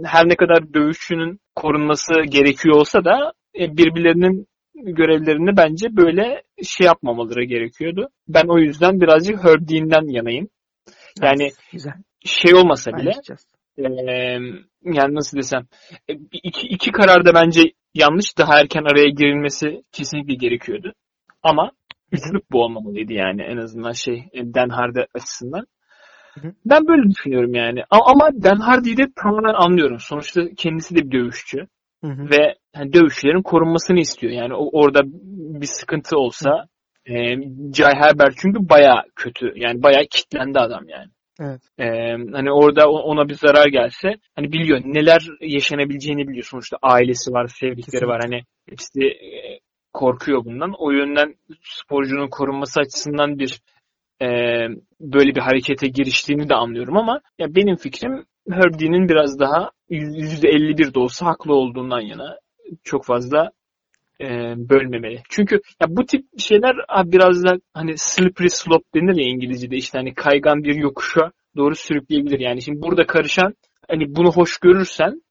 her 0.04 0.28
ne 0.28 0.36
kadar 0.36 0.74
dövüşçünün 0.74 1.40
korunması 1.54 2.14
gerekiyor 2.28 2.76
olsa 2.76 3.04
da 3.04 3.32
e, 3.60 3.76
birbirlerinin 3.76 4.46
görevlerini 4.74 5.56
bence 5.56 5.96
böyle 5.96 6.42
şey 6.62 6.86
yapmamaları 6.86 7.44
gerekiyordu. 7.44 8.08
Ben 8.28 8.44
o 8.48 8.58
yüzden 8.58 9.00
birazcık 9.00 9.44
Herbie'nden 9.44 10.12
yanayım. 10.12 10.48
Yani 11.22 11.44
Nice. 11.44 11.56
Güzel. 11.72 11.92
şey 12.24 12.54
olmasa 12.54 12.92
bile. 12.92 13.12
Eee, 13.78 14.40
yani 14.84 15.14
nasıl 15.14 15.38
desem 15.38 15.66
e, 16.08 16.12
iki, 16.32 16.66
iki 16.66 16.92
karar 16.92 17.24
da 17.24 17.34
bence 17.34 17.62
yanlış 17.94 18.38
daha 18.38 18.60
erken 18.60 18.84
araya 18.84 19.08
girilmesi 19.08 19.82
kesinlikle 19.92 20.34
gerekiyordu. 20.34 20.92
Ama 21.42 21.72
üslup 22.12 22.44
bu 22.52 22.62
olmamalıydı 22.64 23.12
yani 23.12 23.42
en 23.42 23.56
azından 23.56 23.92
şey 23.92 24.24
e, 24.32 24.54
Dan 24.54 24.68
Hardy 24.68 25.00
açısından. 25.14 25.66
Ben 26.66 26.88
böyle 26.88 27.10
düşünüyorum 27.10 27.54
yani. 27.54 27.82
Ama 27.90 28.28
Dan 28.42 28.60
Hardy'yi 28.60 28.96
de 28.96 29.06
tamamen 29.16 29.54
anlıyorum. 29.54 29.98
Sonuçta 30.00 30.42
kendisi 30.56 30.96
de 30.96 31.00
bir 31.00 31.10
dövüşçü 31.12 31.66
Hı 32.04 32.10
hı. 32.10 32.30
ve 32.30 32.54
hani 32.74 32.92
dövüşçülerin 32.92 33.42
korunmasını 33.42 34.00
istiyor. 34.00 34.32
Yani 34.32 34.54
orada 34.54 35.00
bir 35.60 35.66
sıkıntı 35.66 36.18
olsa 36.18 36.66
e, 37.06 37.14
Jai 37.74 37.94
Herbert 37.94 38.34
çünkü 38.36 38.68
baya 38.68 39.04
kötü. 39.16 39.52
Yani 39.56 39.82
baya 39.82 40.00
kitlendi 40.10 40.58
adam 40.58 40.88
yani. 40.88 41.10
Evet. 41.40 41.60
E, 41.78 41.84
hani 42.32 42.52
orada 42.52 42.90
ona 42.90 43.28
bir 43.28 43.34
zarar 43.34 43.66
gelse 43.66 44.08
hani 44.36 44.52
biliyor 44.52 44.80
neler 44.84 45.28
yaşanabileceğini 45.40 46.28
biliyor. 46.28 46.44
Sonuçta 46.44 46.76
ailesi 46.82 47.32
var, 47.32 47.46
sevdikleri 47.46 48.06
var. 48.06 48.20
Hani 48.24 48.42
hepsi 48.70 49.04
e, 49.06 49.58
korkuyor 49.92 50.44
bundan. 50.44 50.72
O 50.78 50.90
yönden 50.90 51.34
sporcunun 51.62 52.28
korunması 52.28 52.80
açısından 52.80 53.38
bir 53.38 53.60
e, 54.22 54.26
böyle 55.00 55.34
bir 55.34 55.40
harekete 55.40 55.86
giriştiğini 55.88 56.48
de 56.48 56.54
anlıyorum 56.54 56.96
ama 56.96 57.20
ya 57.38 57.54
benim 57.54 57.76
fikrim 57.76 58.24
Herb 58.50 58.80
Dean'in 58.80 59.08
biraz 59.08 59.38
daha 59.38 59.70
%51 59.90 60.94
de 60.94 60.98
olsa 60.98 61.26
haklı 61.26 61.54
olduğundan 61.54 62.00
yana 62.00 62.38
çok 62.84 63.04
fazla 63.04 63.50
e, 64.20 64.26
bölmemeli. 64.56 65.22
Çünkü 65.28 65.60
ya 65.82 65.86
bu 65.88 66.06
tip 66.06 66.24
şeyler 66.38 66.76
biraz 67.04 67.44
da 67.44 67.56
hani 67.74 67.98
slippery 67.98 68.48
slope 68.48 68.84
denir 68.94 69.16
ya 69.16 69.28
İngilizce'de 69.28 69.76
işte 69.76 69.98
hani 69.98 70.14
kaygan 70.14 70.64
bir 70.64 70.74
yokuşa 70.74 71.32
doğru 71.56 71.74
sürükleyebilir. 71.74 72.40
Yani 72.40 72.62
şimdi 72.62 72.82
burada 72.82 73.06
karışan 73.06 73.54
hani 73.88 74.16
bunu 74.16 74.32
hoş 74.32 74.58
görürsen 74.58 75.22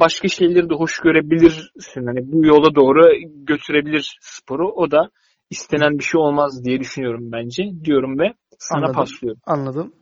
başka 0.00 0.28
şeyleri 0.28 0.70
de 0.70 0.74
hoş 0.74 0.98
görebilirsin. 0.98 2.06
Hani 2.06 2.32
bu 2.32 2.46
yola 2.46 2.74
doğru 2.74 3.02
götürebilir 3.26 4.18
sporu. 4.20 4.68
O 4.68 4.90
da 4.90 5.10
istenen 5.50 5.98
bir 5.98 6.04
şey 6.04 6.20
olmaz 6.20 6.64
diye 6.64 6.80
düşünüyorum 6.80 7.32
bence. 7.32 7.62
Diyorum 7.84 8.18
ve 8.18 8.24
sana 8.58 8.78
Anladım. 8.78 8.94
paslıyorum. 8.94 9.40
Anladım. 9.46 9.94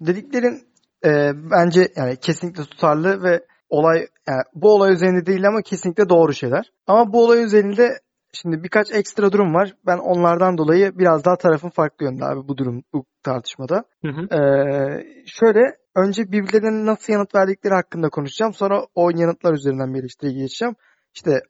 Dediklerin 0.00 0.62
e, 1.04 1.32
bence 1.50 1.88
yani 1.96 2.16
kesinlikle 2.16 2.62
tutarlı 2.62 3.22
ve 3.22 3.46
olay 3.68 4.06
yani 4.28 4.42
bu 4.54 4.74
olay 4.74 4.92
üzerinde 4.92 5.26
değil 5.26 5.48
ama 5.48 5.62
kesinlikle 5.62 6.08
doğru 6.08 6.32
şeyler. 6.32 6.72
Ama 6.86 7.12
bu 7.12 7.24
olay 7.24 7.44
üzerinde 7.44 7.98
şimdi 8.32 8.62
birkaç 8.62 8.92
ekstra 8.92 9.32
durum 9.32 9.54
var. 9.54 9.74
Ben 9.86 9.98
onlardan 9.98 10.58
dolayı 10.58 10.98
biraz 10.98 11.24
daha 11.24 11.36
tarafın 11.36 11.70
farklı 11.70 12.06
yönde 12.06 12.24
abi 12.24 12.48
bu 12.48 12.58
durum 12.58 12.82
bu 12.92 13.04
tartışmada. 13.22 13.84
Hı 14.04 14.08
hı. 14.08 14.36
Ee, 14.36 15.06
şöyle 15.26 15.60
önce 15.94 16.32
birbirlerine 16.32 16.86
nasıl 16.86 17.12
yanıt 17.12 17.34
verdikleri 17.34 17.74
hakkında 17.74 18.08
konuşacağım. 18.08 18.54
Sonra 18.54 18.86
o 18.94 19.10
yanıtlar 19.10 19.54
üzerinden 19.54 19.94
bir 19.94 20.00
eleştiriye 20.00 20.38
geçeceğim. 20.38 20.74
İşte 21.14 21.40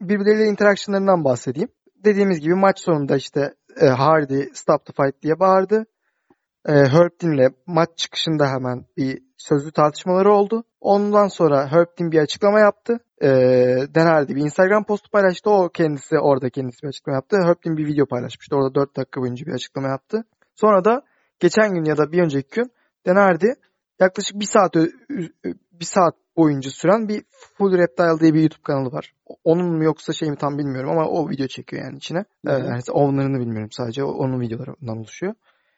birbirleriyle 0.00 0.46
interactionlarından 0.46 1.24
bahsedeyim. 1.24 1.68
Dediğimiz 2.04 2.40
gibi 2.40 2.54
maç 2.54 2.80
sonunda 2.80 3.16
işte 3.16 3.54
e, 3.80 3.86
Hardy 3.86 4.42
stop 4.54 4.86
the 4.86 4.92
fight 4.92 5.22
diye 5.22 5.40
bağırdı. 5.40 5.86
E, 6.68 6.72
Herb 6.72 7.52
maç 7.66 7.88
çıkışında 7.96 8.46
hemen 8.46 8.84
bir 8.96 9.22
sözlü 9.36 9.72
tartışmaları 9.72 10.32
oldu. 10.32 10.64
Ondan 10.80 11.28
sonra 11.28 11.72
Herb 11.72 12.12
bir 12.12 12.18
açıklama 12.18 12.60
yaptı. 12.60 12.98
E, 13.22 13.28
Dan 13.94 14.06
Hardy 14.06 14.34
bir 14.34 14.40
Instagram 14.40 14.84
postu 14.84 15.10
paylaştı. 15.10 15.50
O 15.50 15.68
kendisi 15.68 16.18
orada 16.18 16.50
kendisi 16.50 16.82
bir 16.82 16.88
açıklama 16.88 17.16
yaptı. 17.16 17.36
Herb 17.36 17.76
bir 17.78 17.86
video 17.86 18.06
paylaşmıştı. 18.06 18.56
Orada 18.56 18.74
4 18.74 18.96
dakika 18.96 19.20
boyunca 19.20 19.46
bir 19.46 19.52
açıklama 19.52 19.88
yaptı. 19.88 20.24
Sonra 20.54 20.84
da 20.84 21.02
geçen 21.40 21.74
gün 21.74 21.84
ya 21.84 21.96
da 21.96 22.12
bir 22.12 22.22
önceki 22.22 22.48
gün 22.50 22.72
Dan 23.06 23.16
Hardy 23.16 23.48
yaklaşık 24.00 24.40
bir 24.40 24.46
saat 24.46 24.74
bir 25.72 25.84
saat 25.84 26.14
boyunca 26.36 26.70
süren 26.70 27.08
bir 27.08 27.22
Full 27.30 27.78
Reptile 27.78 28.20
diye 28.20 28.34
bir 28.34 28.40
YouTube 28.40 28.62
kanalı 28.62 28.92
var. 28.92 29.12
Onun 29.44 29.76
mu 29.76 29.84
yoksa 29.84 30.12
şey 30.12 30.30
mi 30.30 30.36
tam 30.36 30.58
bilmiyorum 30.58 30.90
ama 30.90 31.08
o 31.08 31.30
video 31.30 31.46
çekiyor 31.46 31.84
yani 31.84 31.96
içine. 31.96 32.24
Hı 32.46 32.52
hı. 32.52 32.58
Ee, 32.58 32.66
yani 32.66 32.80
onlarını 32.92 33.40
bilmiyorum 33.40 33.70
sadece. 33.72 34.04
Onun 34.04 34.40
videolarından 34.40 34.98
oluşuyor. 34.98 35.34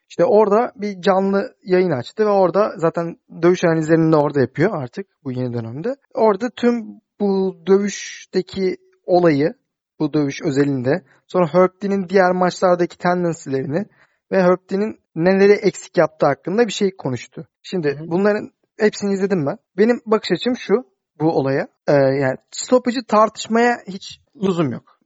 İşte 0.08 0.24
orada 0.24 0.72
bir 0.76 1.00
canlı 1.00 1.54
yayın 1.64 1.90
açtı 1.90 2.26
ve 2.26 2.30
orada 2.30 2.72
zaten 2.76 3.16
dövüş 3.42 3.64
analizlerini 3.64 4.12
de 4.12 4.16
orada 4.16 4.40
yapıyor 4.40 4.82
artık 4.82 5.06
bu 5.24 5.32
yeni 5.32 5.54
dönemde. 5.54 5.96
Orada 6.14 6.50
tüm 6.50 7.00
bu 7.20 7.56
dövüşteki 7.66 8.76
olayı, 9.06 9.54
bu 9.98 10.12
dövüş 10.12 10.42
özelinde, 10.42 11.04
sonra 11.26 11.46
Herb 11.46 11.82
Dean'in 11.82 12.08
diğer 12.08 12.32
maçlardaki 12.32 12.98
tendency'lerini 12.98 13.86
ve 14.32 14.42
Herb 14.42 14.70
Dean'in 14.70 15.00
neleri 15.14 15.52
eksik 15.52 15.98
yaptığı 15.98 16.26
hakkında 16.26 16.66
bir 16.66 16.72
şey 16.72 16.96
konuştu. 16.96 17.46
Şimdi 17.62 17.98
bunların 18.06 18.50
hepsini 18.78 19.12
izledim 19.14 19.46
ben. 19.46 19.58
Benim 19.78 20.00
bakış 20.06 20.32
açım 20.32 20.56
şu 20.56 20.74
bu 21.20 21.38
olaya. 21.38 21.68
Ee, 21.88 21.92
yani 21.92 22.36
stopajı 22.50 23.04
tartışmaya 23.08 23.78
hiç 23.88 24.20
lüzum 24.42 24.72
yok. 24.72 24.98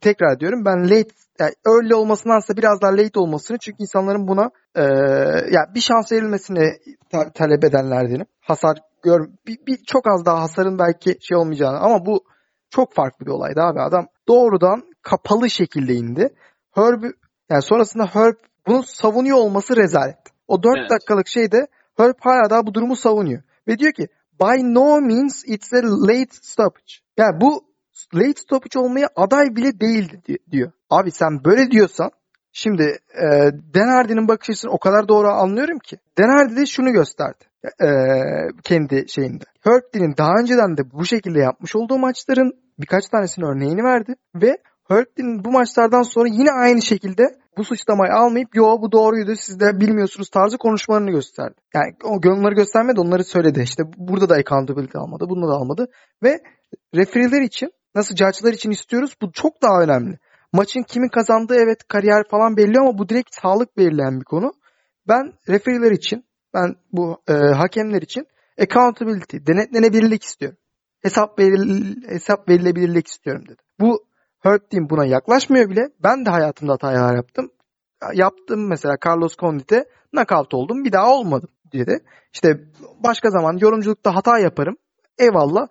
Tekrar 0.00 0.40
diyorum 0.40 0.64
ben 0.64 0.84
late 0.84 1.10
yani 1.40 1.52
early 1.66 1.94
olmasındansa 1.94 2.56
biraz 2.56 2.80
daha 2.80 2.92
late 2.92 3.20
olmasını 3.20 3.58
çünkü 3.58 3.76
insanların 3.82 4.28
buna 4.28 4.50
e, 4.74 4.82
ya 5.50 5.74
bir 5.74 5.80
şans 5.80 6.12
verilmesini 6.12 6.72
ta- 7.10 7.32
talep 7.32 7.64
edenlerdenim. 7.64 8.26
Hasar 8.40 8.78
gör 9.02 9.28
bir, 9.46 9.58
bir 9.66 9.76
çok 9.86 10.06
az 10.06 10.26
daha 10.26 10.40
hasarın 10.42 10.78
belki 10.78 11.16
şey 11.20 11.36
olmayacağını 11.36 11.78
ama 11.78 12.06
bu 12.06 12.24
çok 12.70 12.94
farklı 12.94 13.26
bir 13.26 13.30
olaydı 13.30 13.60
abi. 13.60 13.80
Adam 13.80 14.06
doğrudan 14.28 14.82
kapalı 15.02 15.50
şekilde 15.50 15.94
indi. 15.94 16.34
Herb 16.74 17.02
yani 17.50 17.62
sonrasında 17.62 18.06
Herb 18.06 18.34
bunu 18.66 18.82
savunuyor 18.82 19.36
olması 19.38 19.76
rezalet. 19.76 20.18
O 20.48 20.62
4 20.62 20.78
Evet. 20.78 20.90
dakikalık 20.90 21.28
şeyde 21.28 21.66
Herb 22.00 22.14
hala 22.20 22.50
daha 22.50 22.66
bu 22.66 22.74
durumu 22.74 22.96
savunuyor. 22.96 23.42
Ve 23.68 23.78
diyor 23.78 23.92
ki 23.92 24.08
by 24.40 24.74
no 24.74 25.00
means 25.00 25.42
it's 25.46 25.72
a 25.72 25.82
late 25.82 26.34
stoppage. 26.42 26.92
Yani 27.16 27.40
bu 27.40 27.64
late 28.14 28.40
stoppage 28.40 28.78
olmaya 28.78 29.08
aday 29.16 29.56
bile 29.56 29.80
değildi 29.80 30.22
di- 30.28 30.50
diyor. 30.50 30.72
Abi 30.90 31.10
sen 31.10 31.44
böyle 31.44 31.70
diyorsan 31.70 32.10
şimdi 32.52 32.98
e, 33.14 33.26
Dan 33.74 33.88
Hardy'nin 33.88 34.28
bakış 34.28 34.50
açısını 34.50 34.70
o 34.70 34.78
kadar 34.78 35.08
doğru 35.08 35.28
anlıyorum 35.28 35.78
ki. 35.78 35.96
Dan 36.18 36.28
Hardy 36.28 36.56
de 36.56 36.66
şunu 36.66 36.92
gösterdi. 36.92 37.44
E, 37.64 37.88
kendi 38.64 39.04
şeyinde. 39.08 39.44
Herb 39.60 39.82
Dean'in 39.94 40.14
daha 40.18 40.32
önceden 40.40 40.76
de 40.76 40.90
bu 40.92 41.04
şekilde 41.04 41.38
yapmış 41.38 41.76
olduğu 41.76 41.98
maçların 41.98 42.52
birkaç 42.78 43.08
tanesinin 43.08 43.46
örneğini 43.46 43.84
verdi 43.84 44.14
ve 44.34 44.58
Herb 44.88 45.06
Dean'in 45.18 45.44
bu 45.44 45.50
maçlardan 45.50 46.02
sonra 46.02 46.28
yine 46.28 46.50
aynı 46.52 46.82
şekilde 46.82 47.22
bu 47.60 47.64
suçlamayı 47.64 48.12
almayıp 48.12 48.56
yo 48.56 48.82
bu 48.82 48.92
doğruydu 48.92 49.34
siz 49.36 49.60
de 49.60 49.80
bilmiyorsunuz 49.80 50.30
tarzı 50.30 50.58
konuşmalarını 50.58 51.10
gösterdi. 51.10 51.54
Yani 51.74 51.94
o 52.04 52.10
onları 52.10 52.54
göstermedi 52.54 53.00
onları 53.00 53.24
söyledi. 53.24 53.60
İşte 53.62 53.82
burada 53.96 54.28
da 54.28 54.34
accountability 54.34 54.98
almadı 54.98 55.24
bunda 55.28 55.48
da 55.48 55.52
almadı 55.52 55.88
ve 56.22 56.38
refereeler 56.94 57.42
için 57.42 57.72
nasıl 57.94 58.16
judge'lar 58.16 58.52
için 58.52 58.70
istiyoruz 58.70 59.14
bu 59.22 59.32
çok 59.32 59.62
daha 59.62 59.82
önemli. 59.82 60.18
Maçın 60.52 60.82
kimin 60.82 61.08
kazandığı 61.08 61.54
evet 61.54 61.88
kariyer 61.88 62.24
falan 62.30 62.56
belli 62.56 62.78
ama 62.78 62.98
bu 62.98 63.08
direkt 63.08 63.34
sağlık 63.42 63.76
belirleyen 63.76 64.20
bir 64.20 64.24
konu. 64.24 64.52
Ben 65.08 65.32
refereeler 65.48 65.90
için 65.90 66.24
ben 66.54 66.76
bu 66.92 67.22
e, 67.28 67.32
hakemler 67.32 68.02
için 68.02 68.26
accountability, 68.60 69.36
denetlenebilirlik 69.36 70.22
istiyorum. 70.22 70.58
Hesap 71.02 71.38
veril, 71.38 71.96
hesap 72.08 72.48
verilebilirlik 72.48 73.06
istiyorum 73.06 73.44
dedi. 73.48 73.62
Bu 73.80 74.09
Herb 74.40 74.60
Dean 74.72 74.90
buna 74.90 75.04
yaklaşmıyor 75.04 75.70
bile. 75.70 75.88
Ben 76.02 76.26
de 76.26 76.30
hayatımda 76.30 76.72
hatalar 76.72 77.16
yaptım. 77.16 77.50
Yaptım 78.14 78.68
mesela 78.68 78.96
Carlos 79.06 79.36
Condit'e 79.36 79.84
knockout 80.12 80.54
oldum. 80.54 80.84
Bir 80.84 80.92
daha 80.92 81.10
olmadım 81.10 81.48
dedi. 81.72 81.98
İşte 82.32 82.60
başka 83.04 83.30
zaman 83.30 83.58
yorumculukta 83.60 84.14
hata 84.14 84.38
yaparım. 84.38 84.76
Eyvallah. 85.18 85.66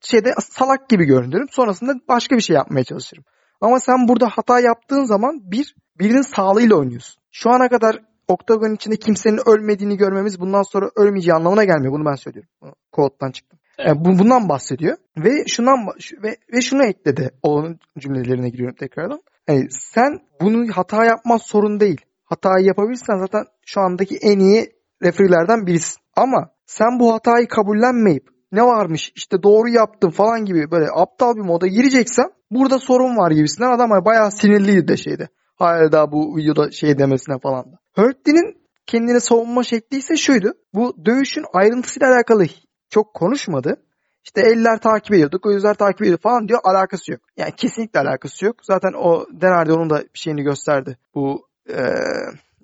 Şeyde 0.00 0.34
salak 0.40 0.88
gibi 0.88 1.04
görünürüm. 1.04 1.46
Sonrasında 1.50 1.94
başka 2.08 2.36
bir 2.36 2.40
şey 2.40 2.56
yapmaya 2.56 2.84
çalışırım. 2.84 3.24
Ama 3.60 3.80
sen 3.80 4.08
burada 4.08 4.28
hata 4.28 4.60
yaptığın 4.60 5.04
zaman 5.04 5.40
bir 5.50 5.74
birinin 5.98 6.22
sağlığıyla 6.22 6.76
oynuyorsun. 6.76 7.22
Şu 7.30 7.50
ana 7.50 7.68
kadar 7.68 8.02
oktagon 8.28 8.74
içinde 8.74 8.96
kimsenin 8.96 9.48
ölmediğini 9.48 9.96
görmemiz 9.96 10.40
bundan 10.40 10.62
sonra 10.62 10.90
ölmeyeceği 10.96 11.34
anlamına 11.34 11.64
gelmiyor. 11.64 11.92
Bunu 11.92 12.04
ben 12.04 12.14
söylüyorum. 12.14 12.50
Quote'dan 12.92 13.30
çıktım. 13.30 13.58
Yani 13.78 14.04
bu- 14.04 14.18
bundan 14.18 14.48
bahsediyor 14.48 14.96
ve 15.16 15.44
şundan 15.46 15.78
ve, 16.22 16.36
ve 16.52 16.60
şunu 16.60 16.84
ekledi. 16.84 17.30
Onun 17.42 17.78
cümlelerine 17.98 18.48
giriyorum 18.48 18.76
tekrardan. 18.76 19.20
Yani 19.48 19.66
sen 19.70 20.20
bunu 20.40 20.72
hata 20.72 21.04
yapman 21.04 21.36
sorun 21.36 21.80
değil. 21.80 22.00
Hatayı 22.24 22.66
yapabilirsen 22.66 23.18
zaten 23.18 23.44
şu 23.66 23.80
andaki 23.80 24.16
en 24.16 24.38
iyi 24.38 24.72
refereelerden 25.02 25.66
birisin. 25.66 26.02
Ama 26.16 26.50
sen 26.66 27.00
bu 27.00 27.14
hatayı 27.14 27.48
kabullenmeyip 27.48 28.28
ne 28.52 28.62
varmış 28.62 29.12
işte 29.16 29.42
doğru 29.42 29.68
yaptım 29.68 30.10
falan 30.10 30.44
gibi 30.44 30.70
böyle 30.70 30.86
aptal 30.94 31.36
bir 31.36 31.40
moda 31.40 31.66
gireceksen 31.66 32.26
burada 32.50 32.78
sorun 32.78 33.16
var 33.16 33.30
gibisinden 33.30 33.70
adam 33.70 33.90
bayağı 34.04 34.30
sinirliydi 34.30 34.88
de 34.88 34.96
şeyde. 34.96 35.28
Hala 35.56 35.92
daha 35.92 36.12
bu 36.12 36.36
videoda 36.36 36.70
şey 36.70 36.98
demesine 36.98 37.38
falan 37.38 37.64
da. 37.64 37.78
Hurtley'nin 37.96 38.62
kendini 38.86 39.20
savunma 39.20 39.62
şekli 39.62 39.96
ise 39.96 40.16
şuydu. 40.16 40.52
Bu 40.74 41.04
dövüşün 41.04 41.44
ayrıntısıyla 41.52 42.14
alakalı 42.14 42.46
çok 42.92 43.14
konuşmadı. 43.14 43.76
İşte 44.24 44.40
eller 44.40 44.78
takip 44.78 45.14
ediyorduk, 45.14 45.42
gözler 45.42 45.74
takip 45.74 46.02
ediyor 46.02 46.18
falan 46.18 46.48
diyor. 46.48 46.60
Alakası 46.64 47.12
yok. 47.12 47.20
Yani 47.36 47.52
kesinlikle 47.56 48.00
alakası 48.00 48.44
yok. 48.44 48.56
Zaten 48.62 48.92
o 48.92 49.26
Denardi 49.32 49.72
onun 49.72 49.90
da 49.90 49.98
bir 50.00 50.18
şeyini 50.18 50.42
gösterdi. 50.42 50.98
Bu 51.14 51.46
eee 51.68 51.94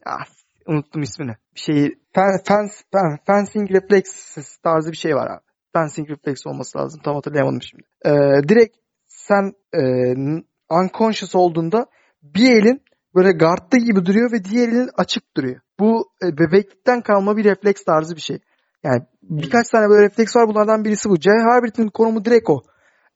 ah, 0.06 0.24
unuttum 0.66 1.02
ismini. 1.02 1.36
Bir 1.54 1.60
şeyi 1.60 1.98
fen, 2.14 2.40
fence, 2.44 2.72
fen, 2.92 3.18
fencing 3.26 3.70
reflexes 3.70 4.56
tarzı 4.56 4.92
bir 4.92 4.96
şey 4.96 5.14
var 5.14 5.30
abi. 5.30 5.42
Fencing 5.72 6.10
reflex 6.10 6.46
olması 6.46 6.78
lazım. 6.78 7.00
Tam 7.04 7.14
hatırlayamadım 7.14 7.62
şimdi. 7.62 7.82
Eee, 8.04 8.48
direkt 8.48 8.76
sen 9.06 9.52
eee, 9.74 10.42
unconscious 10.70 11.34
olduğunda 11.34 11.86
bir 12.22 12.50
elin 12.50 12.82
böyle 13.14 13.32
guard'da 13.32 13.76
gibi 13.76 14.06
duruyor 14.06 14.32
ve 14.32 14.44
diğer 14.44 14.68
elin 14.68 14.90
açık 14.96 15.36
duruyor. 15.36 15.60
Bu 15.80 16.10
e, 16.22 16.38
bebeklikten 16.38 17.00
kalma 17.00 17.36
bir 17.36 17.44
refleks 17.44 17.84
tarzı 17.84 18.16
bir 18.16 18.20
şey. 18.20 18.38
Yani 18.84 19.02
birkaç 19.22 19.68
tane 19.68 19.88
böyle 19.88 20.02
refleks 20.02 20.36
var 20.36 20.48
bunlardan 20.48 20.84
birisi 20.84 21.10
bu. 21.10 21.16
Jay 21.20 21.38
Herbert'in 21.50 21.88
konumu 21.88 22.24
direkt 22.24 22.50
o. 22.50 22.62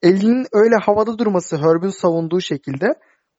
Elinin 0.03 0.47
öyle 0.53 0.75
havada 0.77 1.19
durması 1.19 1.57
Herb'ün 1.57 2.01
savunduğu 2.01 2.41
şekilde 2.41 2.87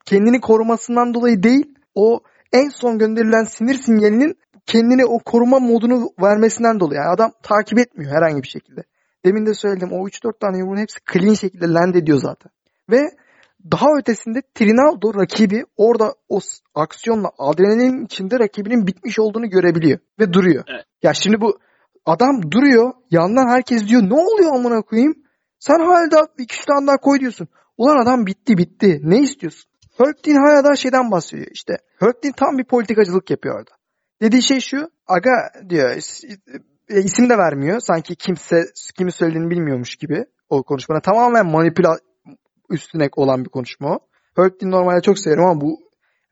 kendini 0.06 0.42
korumasından 0.42 1.14
dolayı 1.14 1.44
değil 1.44 1.76
o 1.96 2.20
en 2.54 2.70
son 2.70 3.00
gönderilen 3.00 3.44
sinir 3.44 3.76
sinyalinin 3.76 4.38
kendini 4.66 5.06
o 5.06 5.20
koruma 5.20 5.60
modunu 5.60 6.10
vermesinden 6.22 6.80
dolayı. 6.80 6.98
Yani 6.98 7.10
adam 7.10 7.32
takip 7.44 7.80
etmiyor 7.80 8.12
herhangi 8.12 8.44
bir 8.44 8.48
şekilde. 8.48 8.84
Demin 9.26 9.46
de 9.46 9.54
söyledim 9.54 9.92
o 9.92 10.08
3-4 10.08 10.40
tane 10.40 10.58
yumruğun 10.58 10.78
hepsi 10.78 11.00
clean 11.14 11.34
şekilde 11.34 11.68
land 11.68 11.96
ediyor 11.96 12.18
zaten. 12.18 12.52
Ve 12.90 13.12
daha 13.72 13.88
ötesinde 14.00 14.42
Trinaldo 14.56 15.22
rakibi 15.22 15.64
orada 15.78 16.14
o 16.30 16.40
aksiyonla 16.76 17.30
adrenalin 17.38 18.06
içinde 18.06 18.40
rakibinin 18.40 18.88
bitmiş 18.88 19.20
olduğunu 19.20 19.50
görebiliyor 19.50 20.00
ve 20.20 20.34
duruyor. 20.34 20.64
Evet. 20.68 20.86
Ya 21.04 21.14
şimdi 21.14 21.42
bu 21.42 21.60
adam 22.06 22.52
duruyor 22.52 22.94
yandan 23.12 23.48
herkes 23.48 23.88
diyor 23.88 24.02
ne 24.02 24.14
oluyor 24.14 24.56
amına 24.56 24.82
koyayım? 24.82 25.16
Sen 25.60 25.80
hala 25.80 26.28
iki 26.38 26.56
üç 26.56 26.68
daha 26.68 26.98
koy 26.98 27.20
diyorsun. 27.20 27.48
Ulan 27.78 28.04
adam 28.04 28.26
bitti 28.26 28.58
bitti. 28.58 29.00
Ne 29.04 29.20
istiyorsun? 29.20 29.72
Herktin 29.98 30.36
hala 30.36 30.64
daha 30.64 30.76
şeyden 30.76 31.12
bahsediyor 31.12 31.48
işte. 31.52 31.78
Herktin 32.00 32.32
tam 32.32 32.58
bir 32.58 32.64
politikacılık 32.64 33.30
yapıyor 33.30 33.56
orada. 33.60 33.72
Dediği 34.22 34.42
şey 34.42 34.60
şu. 34.60 34.90
Aga 35.08 35.32
diyor 35.70 35.90
e, 36.90 37.02
isim 37.02 37.30
de 37.30 37.38
vermiyor. 37.38 37.80
Sanki 37.80 38.16
kimse 38.16 38.66
kimi 38.98 39.12
söylediğini 39.12 39.50
bilmiyormuş 39.50 39.96
gibi 39.96 40.26
o 40.50 40.64
konuşmada. 40.64 41.02
Tamamen 41.02 41.46
manipüla 41.46 41.98
üstüne 42.70 43.10
olan 43.16 43.46
bir 43.46 43.50
konuşma 43.50 43.96
o. 43.96 44.00
Herktin 44.36 44.72
normalde 44.72 45.02
çok 45.02 45.20
severim 45.20 45.44
ama 45.44 45.62
bu 45.62 45.80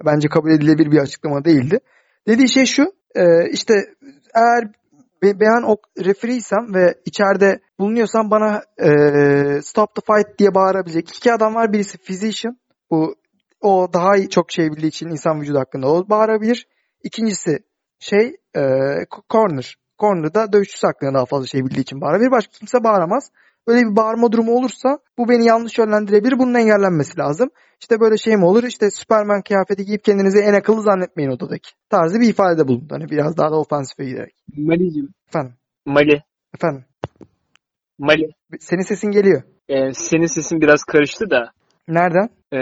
bence 0.06 0.28
kabul 0.28 0.52
edilebilir 0.52 0.92
bir 0.92 0.98
açıklama 0.98 1.46
değildi. 1.46 1.80
Dediği 2.28 2.50
şey 2.50 2.66
şu. 2.66 2.94
E, 3.16 3.50
işte 3.52 3.74
eğer 4.36 4.68
ben 5.24 5.64
o 5.64 5.76
referiysem 6.06 6.74
ve 6.74 6.96
içeride 7.06 7.60
bulunuyorsam 7.80 8.32
bana 8.32 8.62
e, 8.78 8.90
stop 9.62 9.96
the 9.96 10.02
fight 10.14 10.40
diye 10.40 10.56
bağırabilecek 10.56 11.18
iki 11.18 11.34
adam 11.34 11.56
var. 11.56 11.74
Birisi 11.74 11.98
physician. 11.98 12.58
Bu 12.92 13.16
o 13.62 13.88
daha 13.94 14.30
çok 14.30 14.52
şey 14.52 14.72
bildiği 14.72 14.88
için 14.88 15.08
insan 15.08 15.42
vücudu 15.42 15.60
hakkında 15.60 15.88
o 15.88 16.10
bağırabilir. 16.10 16.68
İkincisi 17.04 17.60
şey 18.00 18.36
e, 18.56 18.62
corner. 19.30 19.76
Corner'da 20.00 20.54
dövüşçüsü 20.54 20.88
hakkında 20.88 21.14
daha 21.14 21.26
fazla 21.26 21.48
şey 21.48 21.62
bildiği 21.62 21.82
için 21.82 22.02
bağırabilir. 22.02 22.32
Başka 22.32 22.52
kimse 22.52 22.84
bağıramaz. 22.84 23.32
Böyle 23.68 23.92
bir 23.92 23.96
bağırma 23.96 24.32
durumu 24.32 24.52
olursa 24.52 25.00
bu 25.18 25.30
beni 25.30 25.46
yanlış 25.46 25.78
yönlendirebilir. 25.78 26.40
Bunun 26.40 26.54
engellenmesi 26.54 27.18
lazım. 27.20 27.50
İşte 27.82 28.00
böyle 28.00 28.18
şey 28.18 28.38
mi 28.38 28.46
olur? 28.46 28.64
İşte 28.64 28.92
Superman 28.92 29.42
kıyafeti 29.42 29.86
giyip 29.86 30.04
kendinizi 30.04 30.40
en 30.40 30.54
akıllı 30.54 30.82
zannetmeyin 30.82 31.32
odadaki. 31.32 31.70
Tarzı 31.90 32.20
bir 32.20 32.30
ifade 32.30 32.68
bulundu. 32.68 32.88
Hani 32.90 33.10
biraz 33.10 33.38
daha 33.38 33.52
da 33.52 33.60
ofansife 33.60 34.06
giderek. 34.06 34.36
Mali'cim. 34.58 35.10
Efendim. 35.28 35.54
Mali. 35.86 36.24
Efendim. 36.56 36.86
Mali. 38.00 38.30
Senin 38.60 38.82
sesin 38.82 39.12
geliyor. 39.12 39.44
Ee, 39.70 39.94
senin 39.94 40.26
sesin 40.26 40.62
biraz 40.62 40.84
karıştı 40.84 41.30
da. 41.30 41.52
Nereden? 41.88 42.30
Ee, 42.52 42.60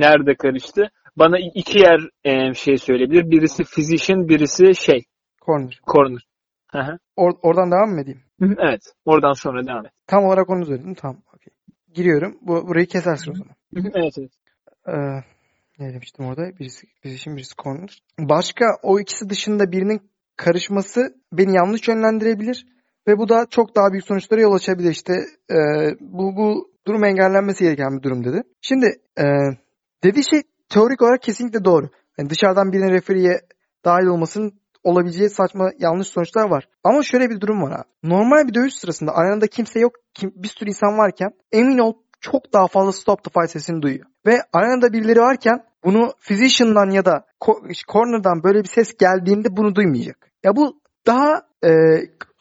nerede 0.00 0.34
karıştı? 0.34 0.90
Bana 1.16 1.36
iki 1.54 1.78
yer 1.78 2.00
e, 2.24 2.54
şey 2.54 2.78
söyleyebilir. 2.78 3.30
Birisi 3.30 3.64
physician, 3.64 4.28
birisi 4.28 4.74
şey. 4.74 5.04
Corner. 5.46 5.80
Corner. 5.92 6.26
Hı 6.72 6.78
hı. 6.78 6.98
Or- 7.16 7.38
oradan 7.42 7.70
devam 7.70 7.90
mı 7.90 8.00
edeyim? 8.00 8.25
Evet. 8.40 8.80
Oradan 9.04 9.32
sonra 9.32 9.66
devam 9.66 9.86
et. 9.86 9.92
Tam 10.06 10.24
olarak 10.24 10.50
onu 10.50 10.66
söyledim. 10.66 10.94
Tamam. 10.94 11.22
Okay. 11.28 11.54
Giriyorum. 11.94 12.38
Bu, 12.40 12.68
burayı 12.68 12.86
kesersin 12.86 13.30
o 13.30 13.34
zaman. 13.34 13.54
evet 13.94 14.14
evet. 14.18 14.30
Ee, 14.88 14.92
ne 15.78 15.94
demiştim 15.94 16.26
orada? 16.26 16.58
Birisi 16.58 16.86
physician, 17.02 17.36
birisi 17.36 17.54
corner. 17.56 18.02
Başka 18.18 18.64
o 18.82 19.00
ikisi 19.00 19.30
dışında 19.30 19.72
birinin 19.72 20.00
karışması 20.36 21.14
beni 21.32 21.56
yanlış 21.56 21.88
yönlendirebilir. 21.88 22.66
Ve 23.08 23.18
bu 23.18 23.28
da 23.28 23.46
çok 23.50 23.76
daha 23.76 23.92
büyük 23.92 24.06
sonuçlara 24.06 24.40
yol 24.40 24.52
açabilir. 24.52 24.90
İşte 24.90 25.12
e, 25.50 25.56
bu, 26.00 26.36
bu 26.36 26.70
durum 26.86 27.04
engellenmesi 27.04 27.64
gereken 27.64 27.98
bir 27.98 28.02
durum 28.02 28.24
dedi. 28.24 28.42
Şimdi 28.62 28.86
e, 29.18 29.24
dediği 30.04 30.30
şey 30.30 30.42
teorik 30.68 31.02
olarak 31.02 31.22
kesinlikle 31.22 31.64
doğru. 31.64 31.90
Yani 32.18 32.30
dışarıdan 32.30 32.72
birinin 32.72 32.90
referiye 32.90 33.40
dahil 33.84 34.06
olmasının 34.06 34.60
olabileceği 34.86 35.30
saçma 35.30 35.70
yanlış 35.78 36.08
sonuçlar 36.08 36.48
var. 36.50 36.68
Ama 36.84 37.02
şöyle 37.02 37.30
bir 37.30 37.40
durum 37.40 37.62
var 37.62 37.72
abi. 37.72 37.84
Normal 38.02 38.48
bir 38.48 38.54
dövüş 38.54 38.74
sırasında 38.74 39.14
arenada 39.14 39.46
kimse 39.46 39.80
yok, 39.80 39.92
kim, 40.14 40.32
bir 40.36 40.48
sürü 40.48 40.68
insan 40.68 40.98
varken 40.98 41.30
emin 41.52 41.78
ol 41.78 41.92
çok 42.20 42.52
daha 42.52 42.66
fazla 42.66 42.92
stop 42.92 43.24
the 43.24 43.30
fight 43.30 43.50
sesini 43.50 43.82
duyuyor. 43.82 44.06
Ve 44.26 44.42
arenada 44.52 44.92
birileri 44.92 45.20
varken 45.20 45.64
bunu 45.84 46.12
physician'dan 46.20 46.90
ya 46.90 47.04
da 47.04 47.26
corner'dan 47.92 48.42
böyle 48.42 48.62
bir 48.62 48.68
ses 48.68 48.96
geldiğinde 48.96 49.56
bunu 49.56 49.74
duymayacak. 49.74 50.30
Ya 50.44 50.56
bu 50.56 50.80
daha 51.06 51.42
e, 51.64 51.70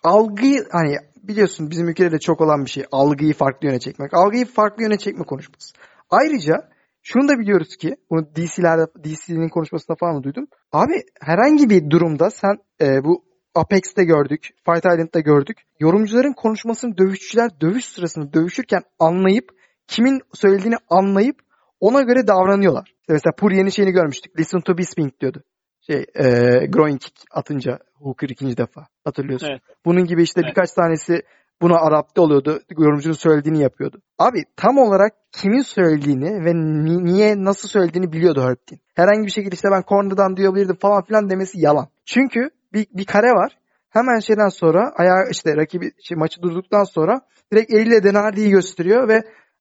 algıyı 0.04 0.66
hani 0.72 0.96
biliyorsun 1.24 1.72
bizim 1.72 1.90
ülkede 1.90 2.12
de 2.12 2.20
çok 2.20 2.42
olan 2.42 2.66
bir 2.66 2.70
şey. 2.70 2.86
Algıyı 2.92 3.34
farklı 3.34 3.68
yöne 3.68 3.80
çekmek. 3.80 4.14
Algıyı 4.14 4.46
farklı 4.46 4.84
yöne 4.84 4.98
çekme 4.98 5.26
konuşması. 5.26 5.76
Ayrıca 6.10 6.70
şunu 7.06 7.28
da 7.28 7.40
biliyoruz 7.40 7.78
ki 7.78 7.96
bunu 8.10 8.26
DC'lerde 8.36 8.86
DC'nin 9.04 9.50
konuşmasında 9.50 9.96
falan 10.00 10.24
duydum. 10.24 10.48
Abi 10.72 11.04
herhangi 11.22 11.70
bir 11.70 11.90
durumda 11.90 12.30
sen 12.30 12.58
e, 12.82 13.04
bu 13.04 13.26
Apex'te 13.56 14.04
gördük, 14.04 14.50
Fight 14.66 14.86
Island'da 14.86 15.20
gördük. 15.20 15.58
Yorumcuların 15.80 16.34
konuşmasını 16.34 16.98
dövüşçüler 16.98 17.62
dövüş 17.62 17.86
sırasında 17.86 18.34
dövüşürken 18.34 18.82
anlayıp 19.00 19.50
kimin 19.88 20.22
söylediğini 20.34 20.76
anlayıp 20.90 21.36
ona 21.80 22.02
göre 22.02 22.28
davranıyorlar. 22.28 22.94
İşte 23.02 23.14
mesela 23.14 23.36
Puriye'nin 23.38 23.70
şeyini 23.70 23.92
görmüştük. 23.92 24.40
Listen 24.40 24.62
to 24.62 24.78
Bisping 24.78 25.20
diyordu. 25.20 25.44
Şey, 25.82 26.06
e, 26.16 26.26
groin 26.66 26.98
kick 26.98 27.16
atınca 27.32 27.80
Hooker 27.94 28.30
ikinci 28.30 28.58
defa. 28.58 28.88
Hatırlıyorsun. 29.04 29.48
Evet. 29.48 29.62
Bunun 29.86 30.06
gibi 30.06 30.24
işte 30.24 30.42
evet. 30.44 30.50
birkaç 30.50 30.72
tanesi 30.72 31.22
buna 31.62 31.78
adapte 31.80 32.22
oluyordu. 32.22 32.60
Yorumcunun 32.78 33.16
söylediğini 33.16 33.62
yapıyordu. 33.62 34.02
Abi 34.20 34.44
tam 34.56 34.78
olarak 34.78 35.14
kimin 35.32 35.62
söylediğini 35.62 36.46
ve 36.46 36.54
ni- 36.56 37.06
niye 37.06 37.44
nasıl 37.44 37.68
söylediğini 37.68 38.12
biliyordu 38.12 38.42
Herb 38.42 38.58
Dean. 38.72 38.80
Herhangi 38.96 39.26
bir 39.26 39.32
şekilde 39.32 39.56
işte 39.56 39.68
ben 39.72 39.84
corner'dan 39.88 40.38
duyabilirdim 40.38 40.76
falan 40.76 41.04
filan 41.04 41.30
demesi 41.30 41.60
yalan. 41.62 41.88
Çünkü 42.06 42.50
bir, 42.74 42.88
bir 42.94 43.06
kare 43.06 43.32
var. 43.32 43.58
Hemen 43.90 44.20
şeyden 44.20 44.48
sonra 44.48 44.92
ayağı 44.98 45.30
işte 45.32 45.56
rakibi 45.58 45.92
şey, 46.04 46.18
maçı 46.18 46.42
durduktan 46.42 46.84
sonra 46.84 47.22
direkt 47.54 47.74
eliyle 47.74 48.04
Denardi'yi 48.04 48.50
gösteriyor 48.50 49.08
ve 49.08 49.16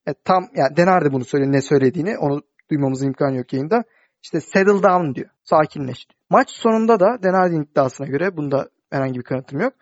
e, 0.08 0.14
tam 0.24 0.48
yani 0.54 0.76
Denardi 0.76 1.12
bunu 1.12 1.24
söylüyor 1.24 1.52
ne 1.52 1.62
söylediğini 1.62 2.18
onu 2.18 2.42
duymamızın 2.70 3.06
imkanı 3.06 3.36
yok 3.36 3.52
yayında. 3.52 3.84
İşte 4.22 4.40
settle 4.40 4.82
down 4.82 5.14
diyor. 5.14 5.30
Sakinleş. 5.44 6.06
Maç 6.30 6.50
sonunda 6.50 7.00
da 7.00 7.22
Denardi'nin 7.22 7.62
iddiasına 7.62 8.06
göre 8.06 8.36
bunda 8.36 8.68
herhangi 8.90 9.18
bir 9.18 9.24
kanıtım 9.24 9.60
yok 9.60 9.72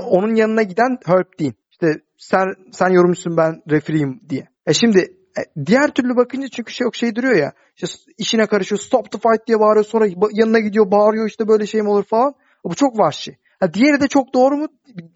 onun 0.00 0.34
yanına 0.34 0.62
giden 0.62 0.98
Herb 1.04 1.26
Dean. 1.40 1.54
İşte 1.70 2.00
sen 2.18 2.46
sen 2.72 2.88
yorumcusun 2.88 3.36
ben 3.36 3.62
referiyim 3.70 4.20
diye. 4.28 4.48
E 4.66 4.74
şimdi 4.74 4.98
e, 5.38 5.66
diğer 5.66 5.90
türlü 5.90 6.16
bakınca 6.16 6.48
çünkü 6.48 6.72
şey 6.72 6.84
yok 6.84 6.96
şey 6.96 7.14
duruyor 7.14 7.36
ya. 7.36 7.52
İşte 7.76 7.86
işine 8.18 8.46
karışıyor 8.46 8.78
stop 8.78 9.10
the 9.10 9.18
fight 9.18 9.46
diye 9.46 9.60
bağırıyor 9.60 9.84
sonra 9.84 10.06
yanına 10.32 10.58
gidiyor 10.58 10.90
bağırıyor 10.90 11.28
işte 11.28 11.48
böyle 11.48 11.66
şey 11.66 11.82
mi 11.82 11.88
olur 11.88 12.04
falan. 12.04 12.34
Bu 12.64 12.74
çok 12.74 12.98
vahşi. 12.98 13.36
Ha, 13.60 13.74
diğeri 13.74 14.00
de 14.00 14.08
çok 14.08 14.34
doğru 14.34 14.56
mu? 14.56 14.66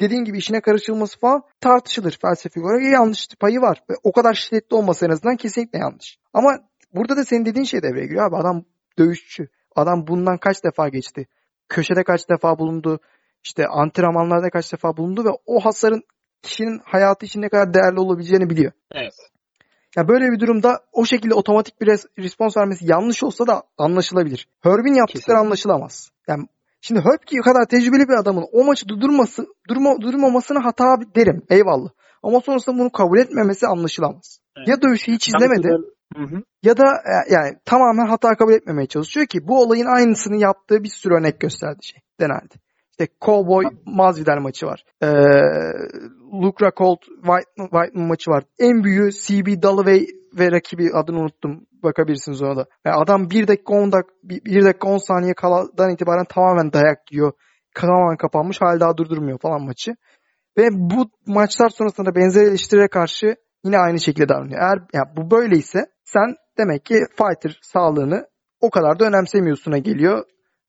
Dediğin 0.01 0.25
gibi 0.25 0.39
işine 0.39 0.61
karışılması 0.61 1.19
falan 1.19 1.43
tartışılır 1.61 2.19
felsefik 2.23 2.65
olarak. 2.65 2.83
E, 2.83 2.89
yanlış 2.89 3.29
payı 3.41 3.61
var. 3.61 3.83
Ve 3.91 3.95
o 4.03 4.13
kadar 4.13 4.35
şiddetli 4.35 4.77
olması 4.77 5.07
en 5.07 5.11
azından 5.11 5.37
kesinlikle 5.37 5.79
yanlış. 5.79 6.19
Ama 6.33 6.59
burada 6.95 7.17
da 7.17 7.25
senin 7.25 7.45
dediğin 7.45 7.65
şey 7.65 7.83
devreye 7.83 8.07
giriyor 8.07 8.27
abi. 8.27 8.37
Adam 8.37 8.65
dövüşçü. 8.99 9.49
Adam 9.77 10.07
bundan 10.07 10.39
kaç 10.39 10.65
defa 10.65 10.89
geçti. 10.89 11.27
Köşede 11.69 12.05
kaç 12.05 12.29
defa 12.31 12.59
bulundu 12.59 13.01
işte 13.45 13.67
antrenmanlarda 13.67 14.51
kaç 14.51 14.73
defa 14.73 14.97
bulundu 14.97 15.25
ve 15.25 15.29
o 15.47 15.61
hasarın 15.61 16.03
kişinin 16.43 16.81
hayatı 16.85 17.27
için 17.27 17.43
ne 17.43 17.49
kadar 17.49 17.75
değerli 17.75 18.01
olabileceğini 18.01 18.51
biliyor. 18.51 18.73
Evet. 18.93 19.15
Yani 19.97 20.09
böyle 20.09 20.33
bir 20.33 20.41
durumda 20.41 20.81
o 20.93 21.05
şekilde 21.05 21.35
otomatik 21.35 21.81
bir 21.81 21.87
res- 21.87 22.09
respons 22.19 22.57
vermesi 22.57 22.91
yanlış 22.91 23.25
olsa 23.25 23.47
da 23.47 23.63
anlaşılabilir. 23.79 24.49
Herb'in 24.61 24.95
yaptıkları 24.95 25.07
Kesinlikle. 25.07 25.39
anlaşılamaz. 25.39 26.11
Yani 26.29 26.47
şimdi 26.81 27.01
Herb 27.01 27.27
ki 27.27 27.37
kadar 27.37 27.65
tecrübeli 27.65 28.09
bir 28.09 28.21
adamın 28.21 28.45
o 28.53 28.65
maçı 28.65 28.89
durması, 28.89 29.47
durma, 29.69 30.01
durmamasını 30.01 30.59
hata 30.59 30.97
derim. 31.17 31.43
Eyvallah. 31.51 31.91
Ama 32.23 32.41
sonrasında 32.41 32.79
bunu 32.79 32.91
kabul 32.91 33.19
etmemesi 33.19 33.67
anlaşılamaz. 33.67 34.39
Evet. 34.57 34.69
Ya 34.69 34.83
dövüşü 34.83 35.13
hiç 35.13 35.29
izlemedi. 35.29 35.69
Hı 36.17 36.23
hı. 36.23 36.43
Ya 36.63 36.77
da 36.77 36.85
e, 36.85 37.35
yani 37.35 37.59
tamamen 37.65 38.07
hata 38.07 38.35
kabul 38.35 38.53
etmemeye 38.53 38.87
çalışıyor 38.87 39.27
ki 39.27 39.49
bu 39.49 39.63
olayın 39.63 39.87
aynısını 39.87 40.37
yaptığı 40.37 40.85
bir 40.85 40.89
sürü 40.89 41.15
örnek 41.15 41.41
gösterdi 41.41 41.79
şey. 41.83 42.01
Denerdi. 42.21 42.55
İşte 43.03 43.15
Cowboy 43.21 43.65
Masvidal 43.87 44.41
maçı 44.41 44.67
var. 44.67 44.85
Ee, 45.03 45.07
Luke 46.43 46.67
Rockhold 46.67 46.99
White, 47.01 47.51
White 47.57 47.99
maçı 48.01 48.31
var. 48.31 48.45
En 48.59 48.85
büyüğü 48.85 49.11
CB 49.13 49.63
Dalloway 49.63 50.07
ve 50.39 50.51
rakibi 50.51 50.91
adını 50.95 51.19
unuttum. 51.19 51.67
Bakabilirsiniz 51.83 52.43
ona 52.43 52.57
da. 52.57 52.67
Yani 52.85 52.97
adam 52.97 53.31
1 53.31 53.49
dakika 53.49 53.75
10 53.75 53.93
dakika 53.93 54.15
1 54.25 54.65
dakika 54.65 54.89
10 54.89 54.99
saniye 54.99 55.35
kaladan 55.35 55.91
itibaren 55.91 56.25
tamamen 56.25 56.73
dayak 56.73 57.13
yiyor. 57.13 57.33
Tamamen 57.75 58.17
kapanmış. 58.17 58.61
Hala 58.61 58.81
daha 58.81 58.97
durdurmuyor 58.97 59.39
falan 59.39 59.63
maçı. 59.65 59.97
Ve 60.59 60.69
bu 60.73 61.11
maçlar 61.27 61.69
sonrasında 61.69 62.15
benzer 62.15 62.43
eleştirilere 62.43 62.89
karşı 62.89 63.37
yine 63.65 63.79
aynı 63.79 64.01
şekilde 64.01 64.29
davranıyor. 64.29 64.61
Eğer 64.61 64.79
yani 64.93 65.17
bu 65.17 65.31
böyleyse 65.31 65.87
sen 66.05 66.37
demek 66.59 66.85
ki 66.85 66.95
fighter 67.17 67.59
sağlığını 67.63 68.27
o 68.61 68.71
kadar 68.71 68.99
da 68.99 69.05
önemsemiyorsun'a 69.05 69.79
geliyor 69.79 70.25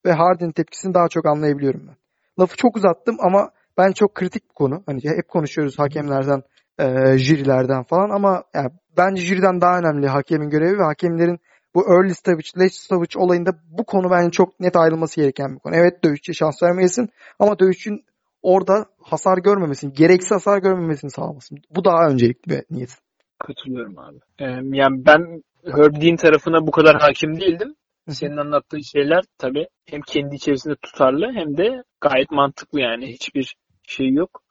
ve 0.06 0.12
Harden'in 0.12 0.52
tepkisini 0.52 0.94
daha 0.94 1.08
çok 1.08 1.26
anlayabiliyorum 1.26 1.86
ben. 1.88 2.03
Lafı 2.40 2.56
çok 2.56 2.76
uzattım 2.76 3.16
ama 3.20 3.50
ben 3.78 3.92
çok 3.92 4.14
kritik 4.14 4.48
bir 4.50 4.54
konu. 4.54 4.82
Hani 4.86 5.00
hep 5.04 5.28
konuşuyoruz 5.28 5.78
hakemlerden, 5.78 6.42
e, 6.78 7.18
jürilerden 7.18 7.82
falan 7.82 8.10
ama 8.10 8.44
yani 8.54 8.70
bence 8.96 9.22
jüriden 9.22 9.60
daha 9.60 9.78
önemli 9.78 10.08
hakemin 10.08 10.50
görevi 10.50 10.78
ve 10.78 10.82
hakemlerin 10.82 11.38
bu 11.74 11.84
early 11.88 12.14
stoppage, 12.14 12.48
late 12.56 12.68
stoppage 12.68 13.18
olayında 13.18 13.50
bu 13.78 13.84
konu 13.84 14.10
bence 14.10 14.30
çok 14.30 14.60
net 14.60 14.76
ayrılması 14.76 15.20
gereken 15.20 15.54
bir 15.54 15.58
konu. 15.58 15.76
Evet 15.76 16.04
dövüşçüye 16.04 16.34
şans 16.34 16.62
vermeyesin 16.62 17.08
ama 17.38 17.58
dövüşçün 17.58 18.04
orada 18.42 18.86
hasar 19.02 19.38
görmemesini, 19.38 19.92
gereksiz 19.92 20.30
hasar 20.30 20.58
görmemesini 20.58 21.10
sağlamasın. 21.10 21.58
Bu 21.70 21.84
daha 21.84 22.08
öncelikli 22.10 22.50
bir 22.50 22.76
niyet. 22.76 22.98
Katılıyorum 23.38 23.98
abi. 23.98 24.18
Ee, 24.38 24.44
yani 24.78 25.06
ben 25.06 25.42
Herb 25.64 26.02
Dean 26.02 26.16
tarafına 26.16 26.66
bu 26.66 26.70
kadar 26.70 27.00
hakim 27.00 27.40
değildim. 27.40 27.74
Senin 28.08 28.36
anlattığın 28.36 28.80
şeyler 28.80 29.24
tabii 29.38 29.66
hem 29.86 30.00
kendi 30.00 30.34
içerisinde 30.34 30.74
tutarlı 30.82 31.32
hem 31.34 31.56
de 31.56 31.82
gayet 32.08 32.30
mantıklı 32.30 32.80
yani 32.80 33.06
hiçbir 33.12 33.56
şey 33.82 34.08
yok. 34.10 34.42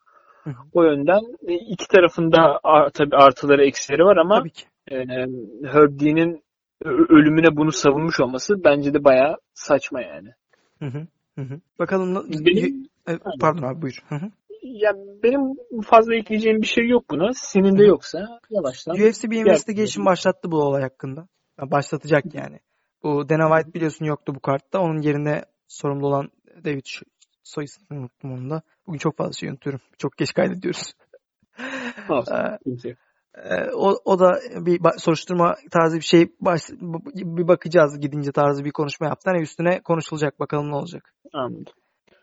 O 0.74 0.84
yönden 0.84 1.22
e, 1.48 1.54
iki 1.54 1.88
tarafında 1.88 2.60
tabii 2.94 3.16
artıları 3.16 3.66
eksileri 3.66 4.04
var 4.04 4.18
ama 4.18 4.44
e, 4.92 4.96
Herb 5.72 6.00
Dean'in 6.00 6.44
ölümüne 6.86 7.56
bunu 7.56 7.72
savunmuş 7.72 8.20
olması 8.20 8.64
bence 8.64 8.94
de 8.94 9.04
bayağı 9.04 9.38
saçma 9.54 10.02
yani. 10.02 10.30
Hı 10.80 10.86
hı. 10.86 11.08
Hı 11.36 11.42
hı. 11.42 11.60
Bakalım 11.80 12.26
Benim, 12.46 12.88
e, 13.08 13.18
pardon 13.40 13.64
abi 13.64 13.82
buyur. 13.82 14.04
Hı 14.10 14.16
hı. 14.16 14.32
Ya 14.64 14.94
benim 15.24 15.56
fazla 15.82 16.16
ekleyeceğim 16.16 16.62
bir 16.62 16.68
şey 16.68 16.88
yok 16.88 17.10
buna. 17.10 17.34
Senin 17.34 17.78
de 17.78 17.84
yoksa 17.84 18.40
yavaştan. 18.50 18.94
UFC 18.94 19.32
bir 19.32 19.40
investigation 19.40 20.06
başlattı 20.06 20.52
bu 20.52 20.58
olay 20.58 20.82
hakkında. 20.82 21.28
Başlatacak 21.62 22.24
yani. 22.34 22.60
Bu 23.04 23.30
Dana 23.30 23.56
White 23.56 23.74
biliyorsun 23.74 24.06
yoktu 24.06 24.36
bu 24.36 24.40
kartta. 24.40 24.80
Onun 24.80 25.02
yerine 25.02 25.46
sorumlu 25.68 26.08
olan 26.08 26.30
David 26.66 26.86
soy 27.44 27.64
ismini 27.64 28.00
unuttum 28.00 28.32
onu 28.32 28.50
da. 28.50 28.62
Bugün 28.88 29.00
çok 29.00 29.18
fazla 29.18 29.34
şey 29.34 29.50
unutuyorum. 29.50 29.82
Çok 29.98 30.18
geç 30.18 30.34
kaydediyoruz. 30.34 30.94
Olsun. 32.10 32.36
Ee, 33.38 33.72
o, 33.74 33.96
o 34.06 34.20
da 34.20 34.40
bir 34.66 34.80
soruşturma 34.98 35.56
tarzı 35.72 35.96
bir 35.96 36.02
şey 36.02 36.28
baş, 36.42 36.62
bir 37.16 37.48
bakacağız 37.48 38.00
gidince 38.00 38.32
tarzı 38.32 38.66
bir 38.66 38.72
konuşma 38.72 39.08
yaptı. 39.08 39.30
Hani 39.30 39.42
üstüne 39.42 39.82
konuşulacak 39.82 40.40
bakalım 40.40 40.72
ne 40.72 40.76
olacak. 40.76 41.14
Anladım. 41.34 41.74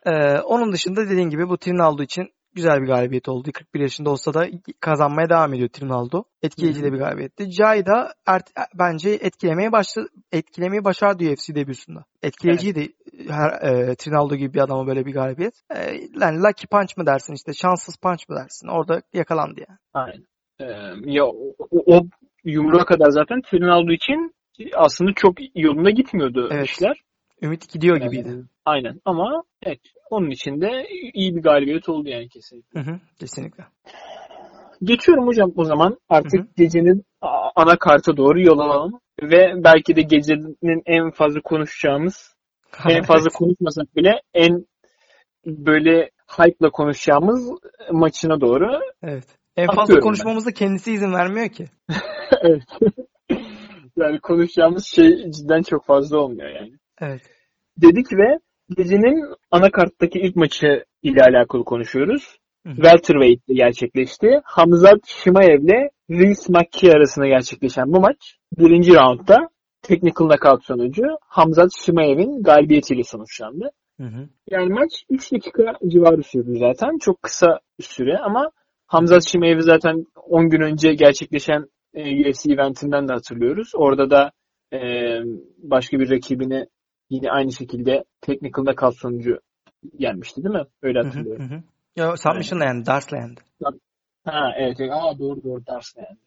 Ee, 0.07 0.39
onun 0.39 0.73
dışında 0.73 1.11
dediğin 1.11 1.31
gibi 1.31 1.49
bu 1.49 1.59
Trinaldo 1.59 2.03
için 2.03 2.33
güzel 2.55 2.83
bir 2.83 2.87
galibiyet 2.87 3.29
oldu. 3.29 3.51
41 3.53 3.81
yaşında 3.81 4.11
olsa 4.11 4.35
da 4.35 4.47
kazanmaya 4.81 5.31
devam 5.31 5.55
ediyor 5.55 5.69
Trinaldo. 5.69 6.25
Etkileyici 6.43 6.83
de 6.83 6.93
bir 6.93 6.99
galibiyetti. 6.99 7.51
Jai 7.51 7.87
da 7.87 8.15
ert, 8.27 8.51
bence 8.75 9.11
etkilemeye 9.11 9.73
başladı, 9.73 10.09
etkilemeyi 10.33 10.85
başardı 10.85 11.25
UFC 11.33 11.55
debüsünde. 11.55 11.99
Etkileyiciydi 12.23 12.93
evet. 13.15 13.31
her 13.31 13.51
e, 13.51 13.95
Trinaldo 13.95 14.37
gibi 14.37 14.55
bir 14.55 14.61
adama 14.61 14.87
böyle 14.87 15.07
bir 15.07 15.13
galibiyet. 15.13 15.55
E, 15.71 15.79
yani 16.21 16.39
lucky 16.39 16.67
punch 16.71 16.97
mı 16.97 17.07
dersin 17.07 17.35
işte 17.35 17.53
şanssız 17.53 17.97
punch 17.97 18.29
mı 18.29 18.37
dersin. 18.37 18.69
Orada 18.69 19.03
yakalandı 19.13 19.61
yani. 19.69 19.79
Aynen. 19.95 20.27
Ee, 20.61 20.95
ya 21.05 21.27
o, 21.27 21.55
o 21.71 22.03
yumruğa 22.45 22.85
kadar 22.85 23.11
zaten 23.11 23.41
Trinaldo 23.51 23.93
için 23.93 24.35
aslında 24.75 25.11
çok 25.17 25.35
yolunda 25.55 25.91
gitmiyordu 25.91 26.49
evet. 26.53 26.67
işler. 26.67 27.01
Ümit 27.43 27.73
gidiyor 27.73 27.97
gibiydi. 27.97 28.45
Aynen 28.65 29.01
ama 29.05 29.43
evet 29.63 29.81
onun 30.11 30.31
için 30.31 30.61
de 30.61 30.87
iyi 31.15 31.37
bir 31.37 31.43
galibiyet 31.43 31.89
oldu 31.89 32.09
yani 32.09 32.29
kesinlikle. 32.29 32.81
Hı 32.81 32.91
hı, 32.91 33.01
kesinlikle. 33.21 33.65
Geçiyorum 34.83 35.27
hocam 35.27 35.53
o 35.57 35.65
zaman 35.65 35.99
artık 36.09 36.41
hı 36.41 36.45
hı. 36.45 36.49
gecenin 36.57 37.05
ana 37.57 37.77
karta 37.77 38.17
doğru 38.17 38.41
yol 38.41 38.59
alalım. 38.59 39.01
Ve 39.23 39.53
belki 39.65 39.97
de 39.97 40.03
gecenin 40.03 40.83
en 40.87 41.11
fazla 41.11 41.41
konuşacağımız, 41.41 42.35
en 42.89 43.03
fazla 43.11 43.31
konuşmasak 43.31 43.97
bile 43.97 44.23
en 44.35 44.67
böyle 45.47 46.11
hype'la 46.39 46.71
konuşacağımız 46.71 47.51
maçına 47.93 48.41
doğru. 48.41 48.81
Evet. 49.03 49.25
En 49.57 49.67
fazla 49.67 50.01
konuşmamızda 50.01 50.53
kendisi 50.53 50.93
izin 50.93 51.13
vermiyor 51.13 51.49
ki. 51.49 51.65
evet. 52.43 52.63
yani 53.97 54.21
konuşacağımız 54.21 54.87
şey 54.87 55.31
cidden 55.31 55.63
çok 55.63 55.85
fazla 55.87 56.19
olmuyor 56.19 56.49
yani. 56.49 56.73
Evet. 57.01 57.23
Dedik 57.77 58.13
ve 58.13 58.39
gecenin 58.77 59.35
anakarttaki 59.51 60.19
ilk 60.19 60.37
maçı 60.37 60.85
ile 61.03 61.23
alakalı 61.23 61.65
konuşuyoruz. 61.65 62.37
Welterweight'te 62.65 63.55
gerçekleşti. 63.55 64.41
Hamzat 64.45 65.07
Shimaev 65.07 65.63
ile 65.63 65.91
Rhys 66.11 66.49
McKee 66.49 66.93
arasında 66.93 67.27
gerçekleşen 67.27 67.93
bu 67.93 68.01
maç 68.01 68.37
birinci 68.59 68.95
roundda 68.95 69.49
technical 69.83 70.29
knockout 70.29 70.65
sonucu 70.65 71.03
Hamzat 71.21 71.71
Shimaev'in 71.85 72.43
galibiyetiyle 72.43 73.03
sonuçlandı. 73.03 73.71
Hı 74.01 74.07
hı. 74.07 74.29
Yani 74.51 74.73
maç 74.73 75.05
3 75.11 75.33
dakika 75.33 75.73
civarı 75.89 76.23
sürdü 76.23 76.59
zaten. 76.59 76.99
Çok 76.99 77.23
kısa 77.23 77.61
süre 77.81 78.19
ama 78.19 78.51
Hamzat 78.87 79.29
Shimaev'i 79.29 79.63
zaten 79.63 80.07
10 80.17 80.51
gün 80.51 80.61
önce 80.61 80.95
gerçekleşen 80.95 81.67
e, 81.95 82.31
UFC 82.31 82.53
eventinden 82.53 83.09
de 83.09 83.13
hatırlıyoruz. 83.13 83.73
Orada 83.75 84.11
da 84.11 84.33
e, 84.73 84.79
başka 85.59 85.99
bir 85.99 86.11
rakibini 86.11 86.67
yine 87.11 87.31
aynı 87.31 87.53
şekilde 87.53 88.05
technical 88.21 88.65
knockout 88.65 88.97
sonucu 88.97 89.39
yenmişti 89.99 90.45
değil 90.45 90.55
mi? 90.55 90.65
Öyle 90.83 91.03
hatırlıyorum. 91.03 91.51
Hı 91.51 91.55
hı. 91.55 91.63
Ya 91.97 92.17
Submission'la 92.17 92.65
yani 92.65 92.87
Dars'la 92.87 93.17
yendi. 93.17 93.41
Ha 94.25 94.53
evet. 94.57 94.81
Aa, 94.81 95.19
doğru 95.19 95.43
doğru 95.43 95.67
Dars'la 95.67 96.03
yendi. 96.03 96.21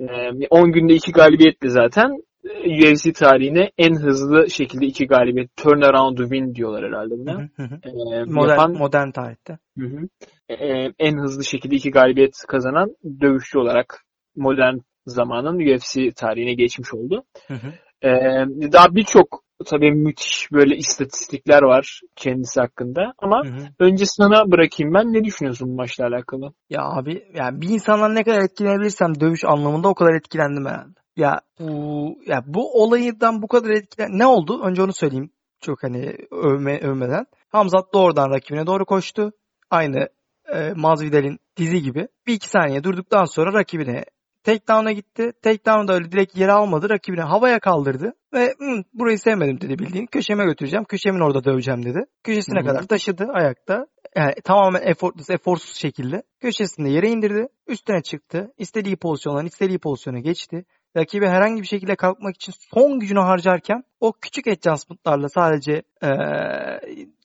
Ee, 0.00 0.46
10 0.50 0.72
günde 0.72 0.94
iki 0.94 1.12
galibiyetle 1.12 1.68
zaten 1.68 2.22
UFC 2.66 3.12
tarihine 3.12 3.70
en 3.78 3.94
hızlı 3.94 4.50
şekilde 4.50 4.86
iki 4.86 5.06
galibiyet 5.06 5.56
turnaround 5.56 6.18
win 6.18 6.54
diyorlar 6.54 6.84
herhalde 6.84 7.18
buna. 7.18 7.48
Hı 7.56 7.62
hı. 7.62 7.80
Ee, 7.84 8.24
modern, 8.24 8.48
yapan, 8.48 8.72
modern 8.72 9.10
tarihte. 9.10 9.58
Hı 9.78 9.86
hı. 9.86 10.08
Ee, 10.48 10.92
en 10.98 11.18
hızlı 11.18 11.44
şekilde 11.44 11.74
iki 11.76 11.90
galibiyet 11.90 12.34
kazanan 12.48 12.96
dövüşçü 13.20 13.58
olarak 13.58 14.04
modern 14.36 14.78
zamanın 15.06 15.58
UFC 15.58 16.10
tarihine 16.16 16.54
geçmiş 16.54 16.94
oldu. 16.94 17.24
Hı 17.48 17.54
hı. 17.54 17.72
Ee, 18.02 18.46
daha 18.72 18.94
birçok 18.94 19.42
tabii 19.66 19.92
müthiş 19.92 20.48
böyle 20.52 20.76
istatistikler 20.76 21.62
var 21.62 22.00
kendisi 22.16 22.60
hakkında. 22.60 23.12
Ama 23.18 23.42
hı 23.44 23.48
hı. 23.48 23.68
önce 23.78 24.04
sana 24.06 24.50
bırakayım 24.50 24.94
ben. 24.94 25.12
Ne 25.12 25.24
düşünüyorsun 25.24 25.68
bu 25.68 25.74
maçla 25.74 26.06
alakalı? 26.06 26.52
Ya 26.70 26.80
abi 26.82 27.24
yani 27.34 27.60
bir 27.60 27.68
insandan 27.68 28.14
ne 28.14 28.24
kadar 28.24 28.40
etkilenebilirsem 28.40 29.20
dövüş 29.20 29.44
anlamında 29.44 29.88
o 29.88 29.94
kadar 29.94 30.14
etkilendim 30.14 30.66
herhalde. 30.66 31.00
Ya 31.16 31.40
bu 31.60 32.18
ya 32.26 32.42
bu 32.46 32.82
olaydan 32.82 33.42
bu 33.42 33.48
kadar 33.48 33.70
etkilen 33.70 34.18
ne 34.18 34.26
oldu? 34.26 34.62
Önce 34.64 34.82
onu 34.82 34.92
söyleyeyim. 34.92 35.30
Çok 35.60 35.82
hani 35.82 36.16
övme 36.30 36.80
övmeden. 36.80 37.26
Hamzat 37.48 37.92
doğrudan 37.94 38.30
rakibine 38.30 38.66
doğru 38.66 38.84
koştu. 38.84 39.32
Aynı 39.70 40.08
e, 40.54 40.72
Masvidal'in 40.76 41.38
dizi 41.56 41.82
gibi. 41.82 42.08
Bir 42.26 42.32
iki 42.34 42.48
saniye 42.48 42.84
durduktan 42.84 43.24
sonra 43.24 43.52
rakibine 43.52 44.04
takedown'a 44.44 44.92
gitti. 44.92 45.32
Takedown'u 45.42 45.88
da 45.88 45.94
öyle 45.94 46.12
direkt 46.12 46.36
yere 46.36 46.52
almadı. 46.52 46.90
Rakibini 46.90 47.20
havaya 47.20 47.60
kaldırdı. 47.60 48.12
Ve 48.32 48.54
burayı 48.94 49.18
sevmedim 49.18 49.60
dedi 49.60 49.78
bildiğin. 49.78 50.06
Köşeme 50.06 50.44
götüreceğim. 50.44 50.84
Köşemin 50.84 51.20
orada 51.20 51.44
döveceğim 51.44 51.84
dedi. 51.84 51.98
Köşesine 52.24 52.60
Hı-hı. 52.60 52.68
kadar 52.68 52.82
taşıdı 52.82 53.26
ayakta. 53.32 53.86
Yani 54.16 54.32
tamamen 54.44 54.82
effortless, 54.82 55.30
eforsuz 55.30 55.76
şekilde. 55.76 56.22
Köşesinde 56.40 56.88
yere 56.88 57.08
indirdi. 57.08 57.46
Üstüne 57.66 58.02
çıktı. 58.02 58.52
İstediği 58.58 58.96
pozisyondan 58.96 59.46
istediği 59.46 59.78
pozisyona 59.78 60.18
geçti. 60.18 60.64
Rakibi 60.96 61.26
herhangi 61.26 61.62
bir 61.62 61.66
şekilde 61.66 61.96
kalkmak 61.96 62.36
için 62.36 62.52
son 62.74 63.00
gücünü 63.00 63.20
harcarken 63.20 63.84
o 64.00 64.12
küçük 64.12 64.46
adjustmentlarla 64.46 65.28
sadece 65.28 65.82
ee, 66.02 66.08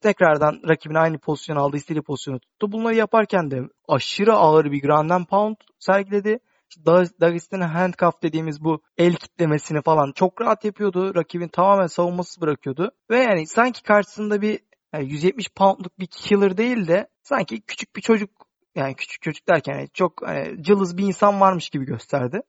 tekrardan 0.01 0.61
rakibin 0.70 0.95
aynı 0.95 1.18
pozisyon 1.18 1.55
aldığı 1.55 1.78
istediği 1.78 2.01
pozisyonu 2.01 2.39
tuttu. 2.39 2.72
Bunları 2.72 2.95
yaparken 2.95 3.51
de 3.51 3.61
aşırı 3.88 4.34
ağır 4.34 4.72
bir 4.72 4.82
ground 4.82 5.09
and 5.09 5.26
pound 5.26 5.55
sergiledi. 5.80 6.39
Dagestan 7.22 7.61
handcuff 7.61 8.22
dediğimiz 8.24 8.63
bu 8.63 8.82
el 8.97 9.16
kitlemesini 9.16 9.82
falan 9.82 10.11
çok 10.16 10.41
rahat 10.41 10.66
yapıyordu. 10.66 11.16
Rakibin 11.16 11.47
tamamen 11.47 11.88
savunmasız 11.88 12.41
bırakıyordu. 12.41 12.91
Ve 13.09 13.18
yani 13.18 13.47
sanki 13.47 13.84
karşısında 13.84 14.41
bir 14.41 14.59
yani 14.93 15.11
170 15.11 15.49
poundluk 15.49 15.99
bir 15.99 16.07
killer 16.07 16.57
değil 16.57 16.88
de 16.88 17.07
sanki 17.24 17.61
küçük 17.61 17.95
bir 17.95 18.01
çocuk 18.01 18.30
yani 18.76 18.95
küçük 18.95 19.22
çocuk 19.22 19.47
derken 19.49 19.88
çok 19.93 20.28
hani, 20.28 20.63
cılız 20.63 20.97
bir 20.97 21.03
insan 21.03 21.41
varmış 21.41 21.70
gibi 21.70 21.86
gösterdi. 21.86 22.41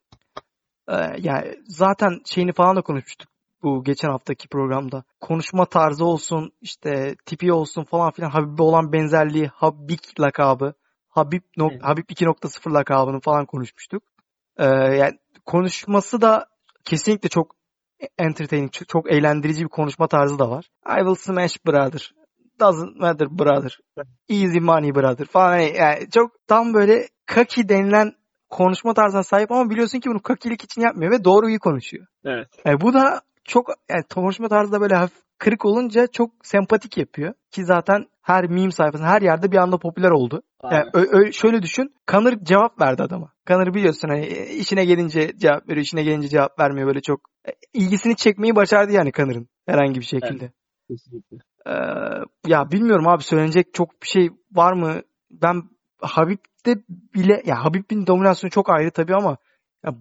Ee, 0.88 0.94
yani 1.18 1.54
zaten 1.66 2.20
şeyini 2.24 2.52
falan 2.52 2.76
da 2.76 2.82
konuşmuştuk 2.82 3.28
bu 3.62 3.84
geçen 3.84 4.08
haftaki 4.08 4.48
programda. 4.48 5.04
Konuşma 5.20 5.64
tarzı 5.66 6.04
olsun, 6.04 6.52
işte 6.60 7.16
tipi 7.26 7.52
olsun 7.52 7.84
falan 7.84 8.10
filan 8.10 8.30
Habib'e 8.30 8.62
olan 8.62 8.92
benzerliği, 8.92 9.46
Habib 9.46 10.20
lakabı, 10.20 10.74
Habib, 11.16 11.42
no, 11.56 11.68
evet. 11.70 11.84
Habib 11.84 12.08
2.0 12.08 12.74
lakabını 12.74 13.20
falan 13.20 13.46
konuşmuştuk. 13.46 14.02
Ee, 14.58 14.64
yani 14.66 15.18
konuşması 15.46 16.20
da 16.20 16.46
kesinlikle 16.84 17.28
çok 17.28 17.56
entertaining, 18.18 18.72
çok, 18.72 18.88
çok 18.88 19.12
eğlendirici 19.12 19.64
bir 19.64 19.68
konuşma 19.68 20.08
tarzı 20.08 20.38
da 20.38 20.50
var. 20.50 20.64
I 20.86 20.98
will 20.98 21.14
smash 21.14 21.66
brother. 21.66 22.14
Doesn't 22.60 22.96
matter 22.96 23.38
brother. 23.38 23.78
Easy 24.28 24.58
money 24.58 24.94
brother 24.94 25.26
falan. 25.26 25.58
Yani 25.58 26.10
çok 26.10 26.30
tam 26.48 26.74
böyle 26.74 27.08
kaki 27.26 27.68
denilen 27.68 28.12
konuşma 28.50 28.94
tarzına 28.94 29.22
sahip 29.22 29.52
ama 29.52 29.70
biliyorsun 29.70 30.00
ki 30.00 30.10
bunu 30.10 30.22
kakilik 30.22 30.64
için 30.64 30.80
yapmıyor 30.80 31.12
ve 31.12 31.24
doğruyu 31.24 31.58
konuşuyor. 31.58 32.06
Evet. 32.24 32.48
Yani 32.64 32.80
bu 32.80 32.94
da 32.94 33.20
çok 33.44 33.68
yani 33.90 34.02
konuşma 34.14 34.48
tarzı 34.48 34.72
da 34.72 34.80
böyle 34.80 34.94
hafif 34.94 35.22
kırık 35.38 35.64
olunca 35.64 36.06
çok 36.06 36.30
sempatik 36.42 36.98
yapıyor. 36.98 37.34
Ki 37.50 37.64
zaten 37.64 38.06
her 38.26 38.46
meme 38.46 38.70
sayfasında 38.70 39.08
her 39.08 39.22
yerde 39.22 39.52
bir 39.52 39.56
anda 39.56 39.78
popüler 39.78 40.10
oldu. 40.10 40.42
Yani 40.72 40.84
ö- 40.92 41.18
ö- 41.18 41.32
şöyle 41.32 41.62
düşün. 41.62 41.94
Kanır 42.06 42.44
cevap 42.44 42.80
verdi 42.80 43.02
adama. 43.02 43.32
Kanır 43.44 43.74
biliyorsun 43.74 44.08
hani 44.08 44.26
işine 44.50 44.84
gelince 44.84 45.32
cevap 45.36 45.68
veriyor, 45.68 45.84
işine 45.84 46.02
gelince 46.02 46.28
cevap 46.28 46.58
vermiyor 46.60 46.86
böyle 46.86 47.00
çok. 47.00 47.20
E, 47.48 47.52
ilgisini 47.74 48.16
çekmeyi 48.16 48.56
başardı 48.56 48.92
yani 48.92 49.12
Kanır'ın 49.12 49.48
herhangi 49.66 50.00
bir 50.00 50.04
şekilde. 50.04 50.44
Evet, 50.44 50.52
kesinlikle. 50.88 51.36
Ee, 51.66 51.72
ya 52.46 52.70
bilmiyorum 52.70 53.08
abi 53.08 53.22
söylenecek 53.22 53.74
çok 53.74 54.02
bir 54.02 54.06
şey 54.06 54.30
var 54.52 54.72
mı? 54.72 55.00
Ben 55.30 55.62
Habib'de 56.00 56.82
bile 57.14 57.42
ya 57.46 57.64
Habib'in 57.64 58.06
dominasyonu 58.06 58.50
çok 58.50 58.70
ayrı 58.70 58.90
tabii 58.90 59.14
ama 59.14 59.36
ya 59.84 59.94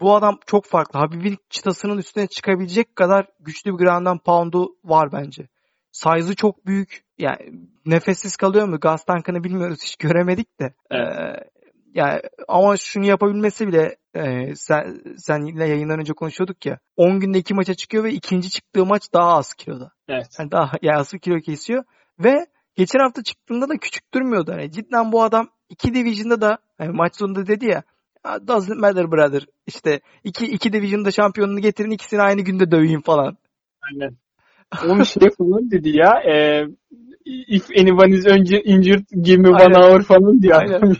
bu 0.00 0.14
adam 0.14 0.38
çok 0.46 0.64
farklı. 0.66 0.98
Habib'in 0.98 1.36
çıtasının 1.50 1.98
üstüne 1.98 2.26
çıkabilecek 2.26 2.96
kadar 2.96 3.26
güçlü 3.40 3.72
bir 3.72 3.78
ground 3.78 4.18
pound'u 4.24 4.76
var 4.84 5.12
bence. 5.12 5.48
Size'ı 5.92 6.34
çok 6.34 6.66
büyük. 6.66 7.04
Yani 7.18 7.52
nefessiz 7.86 8.36
kalıyor 8.36 8.68
mu? 8.68 8.80
Gaz 8.80 9.04
tankını 9.04 9.44
bilmiyoruz. 9.44 9.78
Hiç 9.84 9.96
göremedik 9.96 10.60
de. 10.60 10.74
Evet. 10.90 11.18
Ee, 11.18 11.50
yani 11.94 12.20
ama 12.48 12.76
şunu 12.76 13.06
yapabilmesi 13.06 13.68
bile 13.68 13.96
e, 14.14 14.54
sen 14.54 15.00
senle 15.16 15.68
yayından 15.68 16.00
önce 16.00 16.12
konuşuyorduk 16.12 16.66
ya. 16.66 16.78
10 16.96 17.20
günde 17.20 17.38
iki 17.38 17.54
maça 17.54 17.74
çıkıyor 17.74 18.04
ve 18.04 18.12
ikinci 18.12 18.50
çıktığı 18.50 18.86
maç 18.86 19.02
daha 19.14 19.36
az 19.36 19.54
kiloda. 19.54 19.92
Evet. 20.08 20.26
Yani 20.38 20.50
daha 20.50 20.72
yani 20.82 20.98
az 20.98 21.10
kilo 21.22 21.40
kesiyor 21.40 21.84
ve 22.18 22.46
geçen 22.76 22.98
hafta 22.98 23.22
çıktığında 23.22 23.68
da 23.68 23.76
küçük 23.76 24.14
durmuyordu. 24.14 24.50
Yani 24.50 24.72
cidden 24.72 25.12
bu 25.12 25.22
adam 25.22 25.48
iki 25.68 25.94
division'da 25.94 26.40
da 26.40 26.58
yani 26.80 26.92
maç 26.92 27.16
sonunda 27.16 27.46
dedi 27.46 27.66
ya 27.66 27.82
"Ah, 28.24 28.38
doesn't 28.46 28.78
matter 28.80 29.12
brother. 29.12 29.46
İşte 29.66 30.00
iki, 30.24 30.46
iki 30.46 30.72
division'da 30.72 31.10
şampiyonunu 31.10 31.60
getirin 31.60 31.90
ikisini 31.90 32.22
aynı 32.22 32.40
günde 32.40 32.70
döveyim 32.70 33.00
falan. 33.00 33.36
Aynen. 33.82 34.16
Oğlum 34.84 35.04
şey 35.04 35.30
falan 35.38 35.70
dedi 35.70 35.96
ya. 35.96 36.22
E, 36.34 36.64
if 37.24 37.64
anyone 37.78 38.14
is 38.14 38.26
injured 38.64 39.04
give 39.22 39.42
me 39.42 39.48
one 39.48 39.62
Aynen. 39.62 39.74
hour 39.74 40.02
falan 40.02 40.42
diyor. 40.42 40.60
Aynen. 40.62 40.96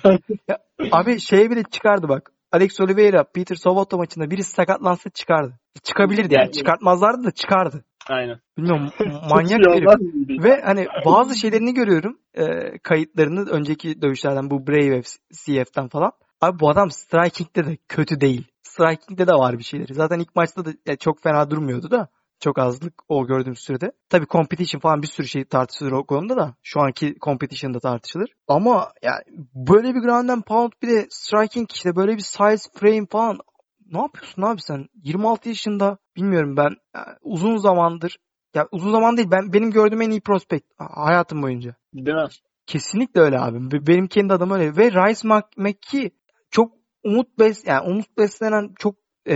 Abi 0.92 1.20
şeye 1.20 1.50
bile 1.50 1.62
çıkardı 1.70 2.08
bak. 2.08 2.32
Alex 2.52 2.80
Oliveira, 2.80 3.24
Peter 3.24 3.56
Sobotta 3.56 3.96
maçında 3.96 4.30
birisi 4.30 4.50
sakatlansa 4.50 5.10
çıkardı. 5.10 5.58
Çıkabilirdi 5.82 6.34
yani. 6.34 6.42
Yani- 6.44 6.52
Çıkartmazlardı 6.52 7.24
da 7.24 7.30
çıkardı. 7.30 7.84
Aynen. 8.08 8.38
Bilmiyorum 8.58 8.88
manyak 9.30 9.60
bir? 9.60 10.42
Ve 10.44 10.60
hani 10.64 10.86
bazı 11.06 11.38
şeylerini 11.38 11.74
görüyorum 11.74 12.18
e, 12.34 12.44
kayıtlarını 12.82 13.50
önceki 13.50 14.02
dövüşlerden 14.02 14.50
bu 14.50 14.66
Brave 14.66 15.02
CF'den 15.32 15.88
falan. 15.88 16.12
Abi 16.40 16.60
bu 16.60 16.70
adam 16.70 16.90
striking'de 16.90 17.66
de 17.66 17.76
kötü 17.88 18.20
değil. 18.20 18.46
Striking'de 18.62 19.26
de 19.26 19.32
var 19.32 19.58
bir 19.58 19.64
şeyleri. 19.64 19.94
Zaten 19.94 20.18
ilk 20.18 20.36
maçta 20.36 20.64
da 20.64 20.70
ya, 20.86 20.96
çok 20.96 21.22
fena 21.22 21.50
durmuyordu 21.50 21.90
da. 21.90 22.08
Çok 22.42 22.58
azlık 22.58 22.94
o 23.08 23.26
gördüğüm 23.26 23.56
sürede. 23.56 23.92
Tabii 24.08 24.26
competition 24.26 24.80
falan 24.80 25.02
bir 25.02 25.06
sürü 25.06 25.26
şey 25.26 25.44
tartışılır 25.44 25.92
o 25.92 26.06
konuda 26.06 26.36
da. 26.36 26.54
Şu 26.62 26.80
anki 26.80 27.14
competition'da 27.24 27.80
tartışılır. 27.80 28.30
Ama 28.48 28.92
yani 29.02 29.22
böyle 29.54 29.94
bir 29.94 30.00
ground 30.00 30.28
and 30.28 30.42
pound 30.42 30.72
bir 30.82 30.88
de 30.88 31.06
striking 31.10 31.72
işte 31.72 31.96
böyle 31.96 32.12
bir 32.16 32.22
size 32.22 32.68
frame 32.74 33.06
falan. 33.10 33.38
Ne 33.86 33.98
yapıyorsun 33.98 34.42
abi 34.42 34.60
sen? 34.60 34.86
26 34.94 35.48
yaşında 35.48 35.98
bilmiyorum 36.16 36.56
ben 36.56 36.70
yani 36.94 37.16
uzun 37.22 37.56
zamandır 37.56 38.18
ya 38.54 38.68
uzun 38.72 38.90
zaman 38.90 39.16
değil. 39.16 39.30
Ben 39.30 39.52
benim 39.52 39.70
gördüğüm 39.70 40.02
en 40.02 40.10
iyi 40.10 40.20
prospect 40.20 40.64
ha- 40.78 41.06
hayatım 41.06 41.42
boyunca. 41.42 41.74
Değil 41.94 42.16
mi? 42.16 42.28
Kesinlikle 42.66 43.20
öyle 43.20 43.38
abi. 43.40 43.70
Be- 43.70 43.86
Benim 43.86 44.06
kendi 44.06 44.32
adım 44.32 44.50
öyle. 44.50 44.76
Ve 44.76 44.90
Rice 44.90 45.28
McKee 45.56 46.10
çok 46.50 46.72
umut 47.04 47.38
bes 47.38 47.66
yani 47.66 47.90
umut 47.90 48.18
beslenen 48.18 48.74
çok 48.78 49.01
e, 49.28 49.34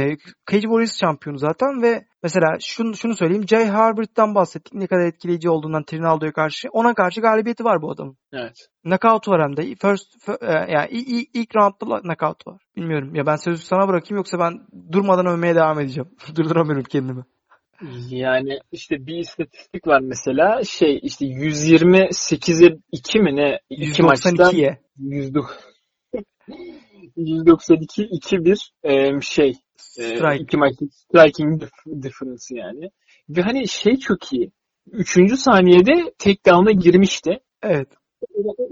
Cage 0.51 0.62
Warriors 0.62 1.01
şampiyonu 1.01 1.39
zaten 1.39 1.82
ve 1.82 2.05
mesela 2.22 2.57
şunu, 2.61 2.97
şunu 2.97 3.16
söyleyeyim. 3.16 3.49
Jay 3.49 3.66
Harbert'tan 3.66 4.34
bahsettik. 4.34 4.74
Ne 4.74 4.87
kadar 4.87 5.07
etkileyici 5.07 5.51
olduğundan 5.51 5.84
Trinaldo'ya 5.84 6.32
karşı. 6.32 6.68
Ona 6.72 6.95
karşı 6.95 7.20
galibiyeti 7.20 7.64
var 7.64 7.82
bu 7.82 7.91
adamın. 7.91 8.16
Evet. 8.32 8.68
Knockout 8.84 9.28
var 9.28 9.43
hem 9.43 9.57
de. 9.57 9.62
First, 9.62 10.26
fir- 10.26 10.47
e, 10.47 10.72
yani 10.72 10.89
ilk, 10.91 11.28
ilk, 11.34 11.57
roundda 11.57 12.01
knockout 12.01 12.47
var. 12.47 12.62
Bilmiyorum. 12.76 13.14
Ya 13.14 13.26
ben 13.26 13.37
sözü 13.37 13.64
sana 13.64 13.89
bırakayım 13.89 14.16
yoksa 14.16 14.39
ben 14.39 14.66
durmadan 14.93 15.26
övmeye 15.26 15.55
devam 15.55 15.80
edeceğim. 15.80 16.11
Durduramıyorum 16.37 16.84
kendimi. 16.84 17.24
Yani 18.09 18.59
işte 18.72 19.07
bir 19.07 19.16
istatistik 19.16 19.87
var 19.87 20.01
mesela 20.01 20.64
şey 20.64 21.01
işte 21.03 21.26
128'e 21.26 22.78
2 22.93 23.20
mi 23.20 23.37
ne? 23.37 23.59
İki 23.70 24.03
maçtan 24.03 24.34
192'ye. 24.34 24.80
192 27.16 28.03
2-1 28.03 28.70
e, 28.84 29.20
şey 29.20 29.55
Strike. 30.03 30.42
iki 30.42 30.57
maçlık 30.57 30.94
striking 30.94 31.62
dif- 31.62 32.03
difference 32.03 32.44
yani. 32.51 32.90
Ve 33.28 33.42
hani 33.42 33.68
şey 33.68 33.97
çok 33.97 34.32
iyi. 34.32 34.53
Üçüncü 34.92 35.36
saniyede 35.36 36.12
takedown'a 36.18 36.70
girmişti. 36.72 37.38
Evet. 37.62 37.88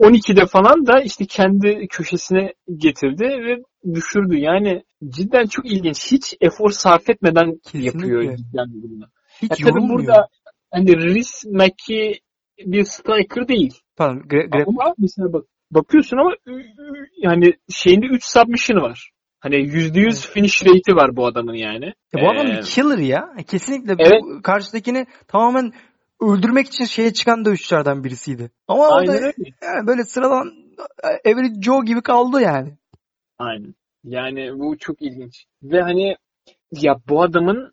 12'de 0.00 0.46
falan 0.46 0.86
da 0.86 1.00
işte 1.00 1.24
kendi 1.26 1.86
köşesine 1.90 2.52
getirdi 2.76 3.24
ve 3.24 3.62
düşürdü. 3.94 4.36
Yani 4.36 4.82
cidden 5.08 5.46
çok 5.46 5.66
ilginç. 5.72 6.12
Hiç 6.12 6.34
efor 6.40 6.70
sarf 6.70 7.10
etmeden 7.10 7.58
Kesinlikle. 7.64 7.86
yapıyor 7.86 8.36
cidden 8.36 8.66
bunu. 8.82 9.06
Hiç 9.42 9.50
Ya 9.50 9.56
tabii 9.56 9.68
yorulmuyor. 9.68 9.98
burada 9.98 10.28
hani 10.70 10.96
Riz 10.96 11.42
Mackie 11.52 12.20
bir 12.58 12.84
striker 12.84 13.48
değil. 13.48 13.74
Pardon. 13.96 14.20
Gra- 14.20 14.48
gra- 14.50 14.64
Ama 14.66 14.94
mesela 14.98 15.32
bak 15.32 15.44
bakıyorsun 15.70 16.16
ama 16.16 16.30
yani 17.22 17.52
şeyinde 17.70 18.06
3 18.06 18.24
submission 18.24 18.80
var. 18.82 19.10
Hani 19.44 19.56
%100 19.56 20.32
finish 20.32 20.66
rate'i 20.66 20.96
var 20.96 21.16
bu 21.16 21.26
adamın 21.26 21.54
yani. 21.54 21.84
Ya 21.84 22.22
bu 22.22 22.30
adam 22.30 22.46
Ee, 22.46 22.50
bir 22.50 22.62
killer 22.62 22.98
ya. 22.98 23.34
Kesinlikle 23.46 23.94
Evet. 23.98 24.22
bu 24.22 24.42
karşıdakini 24.42 25.06
tamamen 25.28 25.72
öldürmek 26.20 26.66
için 26.66 26.84
şeye 26.84 27.12
çıkan 27.12 27.44
dövüşçülerden 27.44 28.04
birisiydi. 28.04 28.50
Ama 28.68 28.88
o 28.88 28.90
da 28.90 28.94
Aynen 28.94 29.14
öyle. 29.14 29.32
yani 29.62 29.86
böyle 29.86 30.04
sıradan 30.04 30.52
e, 31.04 31.30
Average 31.32 31.62
Joe 31.62 31.84
gibi 31.84 32.02
kaldı 32.02 32.40
yani. 32.40 32.72
Aynen. 33.38 33.74
Yani 34.04 34.58
bu 34.58 34.78
çok 34.78 35.02
ilginç. 35.02 35.44
Ve 35.62 35.82
hani 35.82 36.16
ya 36.72 36.96
bu 37.08 37.22
adamın 37.22 37.72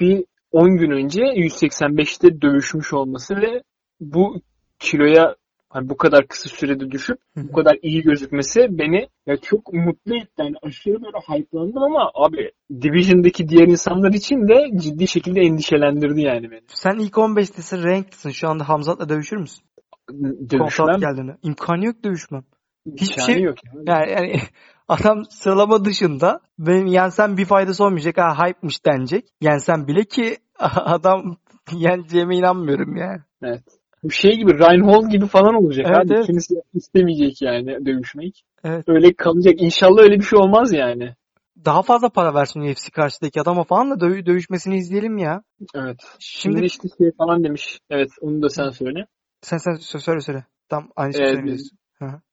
bir 0.00 0.24
10 0.52 0.76
gün 0.76 0.90
önce 0.90 1.20
185'te 1.22 2.40
dövüşmüş 2.40 2.92
olması 2.92 3.36
ve 3.36 3.62
bu 4.00 4.40
kiloya 4.78 5.36
hani 5.70 5.88
bu 5.88 5.96
kadar 5.96 6.26
kısa 6.26 6.48
sürede 6.48 6.90
düşüp 6.90 7.18
bu 7.36 7.52
kadar 7.52 7.78
iyi 7.82 8.02
gözükmesi 8.02 8.60
beni 8.70 9.08
ya 9.26 9.36
çok 9.36 9.72
mutlu 9.72 10.16
etti. 10.16 10.32
Yani 10.38 10.54
aşırı 10.62 11.02
böyle 11.02 11.18
hype'landım 11.18 11.82
ama 11.82 12.10
abi 12.14 12.52
Division'daki 12.82 13.48
diğer 13.48 13.66
insanlar 13.68 14.12
için 14.12 14.48
de 14.48 14.78
ciddi 14.78 15.08
şekilde 15.08 15.40
endişelendirdi 15.40 16.20
yani 16.20 16.50
beni. 16.50 16.62
Sen 16.68 16.98
ilk 16.98 17.12
15'tesin, 17.12 17.84
ranklisin. 17.84 18.30
Şu 18.30 18.48
anda 18.48 18.68
Hamzat'la 18.68 19.08
dövüşür 19.08 19.36
müsün? 19.36 19.64
Dövüşmem 20.50 20.58
Kontrat 20.58 21.00
geldiğinde. 21.00 21.36
İmkanı 21.42 21.84
yok 21.84 22.04
dövüşmem. 22.04 22.44
hiçbir 23.00 23.22
şey- 23.22 23.42
yok. 23.42 23.56
Yani. 23.64 23.84
Yani, 23.86 24.10
yani 24.10 24.40
adam 24.88 25.24
sıralama 25.24 25.84
dışında 25.84 26.40
benim 26.58 26.86
yensem 26.86 27.36
bir 27.36 27.44
faydası 27.44 27.84
olmayacak. 27.84 28.18
Ha 28.18 28.46
hype'mış 28.46 28.86
denecek. 28.86 29.24
Yensem 29.40 29.86
bile 29.86 30.04
ki 30.04 30.36
adam 30.74 31.36
yeneceğime 31.72 32.36
inanmıyorum 32.36 32.96
ya. 32.96 33.24
Evet. 33.42 33.77
Bu 34.02 34.10
şey 34.10 34.36
gibi 34.36 34.52
Reinhold 34.58 35.10
gibi 35.10 35.26
falan 35.26 35.54
olacak 35.54 35.86
Evet, 35.88 35.98
abi. 35.98 36.14
evet. 36.14 36.26
Kimse 36.26 36.54
istemeyecek 36.74 37.42
yani 37.42 37.86
dövüşmek. 37.86 38.44
Evet. 38.64 38.88
Öyle 38.88 39.12
kalacak. 39.12 39.54
İnşallah 39.58 40.02
öyle 40.02 40.18
bir 40.18 40.24
şey 40.24 40.38
olmaz 40.38 40.72
yani. 40.72 41.14
Daha 41.64 41.82
fazla 41.82 42.08
para 42.08 42.34
versin 42.34 42.60
UFC 42.60 42.90
karşıdaki 42.92 43.40
adama 43.40 43.64
falan 43.64 43.90
da 43.90 43.94
dö- 44.06 44.26
dövüşmesini 44.26 44.76
izleyelim 44.76 45.18
ya. 45.18 45.42
Evet. 45.74 45.96
Şimdi, 46.18 46.54
Şimdi 46.56 46.66
işte 46.66 46.88
şey 46.98 47.12
falan 47.18 47.44
demiş. 47.44 47.78
Evet 47.90 48.08
onu 48.20 48.42
da 48.42 48.48
sen 48.48 48.70
söyle. 48.70 49.06
sen 49.42 49.56
sen 49.58 49.72
sö- 49.72 50.00
söyle 50.00 50.20
söyle. 50.20 50.44
Tam 50.68 50.88
aynı 50.96 51.12
şeyi 51.12 51.24
Evet. 51.24 51.34
söyleyeceksin. 51.36 51.78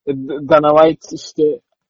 E, 0.07 0.11
Dana 0.49 0.69
White 0.83 1.07
işte 1.15 1.43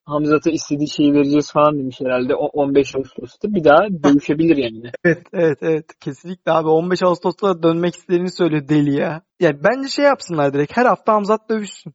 Hamzat'a 0.06 0.52
istediği 0.52 0.90
şeyi 0.90 1.14
vereceğiz 1.14 1.52
falan 1.52 1.80
demiş 1.80 2.02
herhalde. 2.02 2.36
O 2.36 2.46
15 2.46 2.96
Ağustos'ta 2.96 3.54
bir 3.54 3.64
daha 3.64 3.88
dövüşebilir 4.04 4.58
yani. 4.58 4.92
Evet 5.04 5.24
evet 5.34 5.58
evet 5.62 5.86
kesinlikle 6.00 6.52
abi 6.52 6.68
15 6.68 7.04
Ağustos'ta 7.04 7.64
dönmek 7.64 7.96
istediğini 7.96 8.32
söylüyor 8.32 8.68
deli 8.70 9.00
ya. 9.00 9.22
Yani 9.40 9.60
bence 9.64 9.90
şey 9.90 10.06
yapsınlar 10.06 10.54
direkt 10.54 10.78
her 10.78 10.86
hafta 10.86 11.14
Hamzat 11.14 11.50
dövüşsün. 11.50 11.94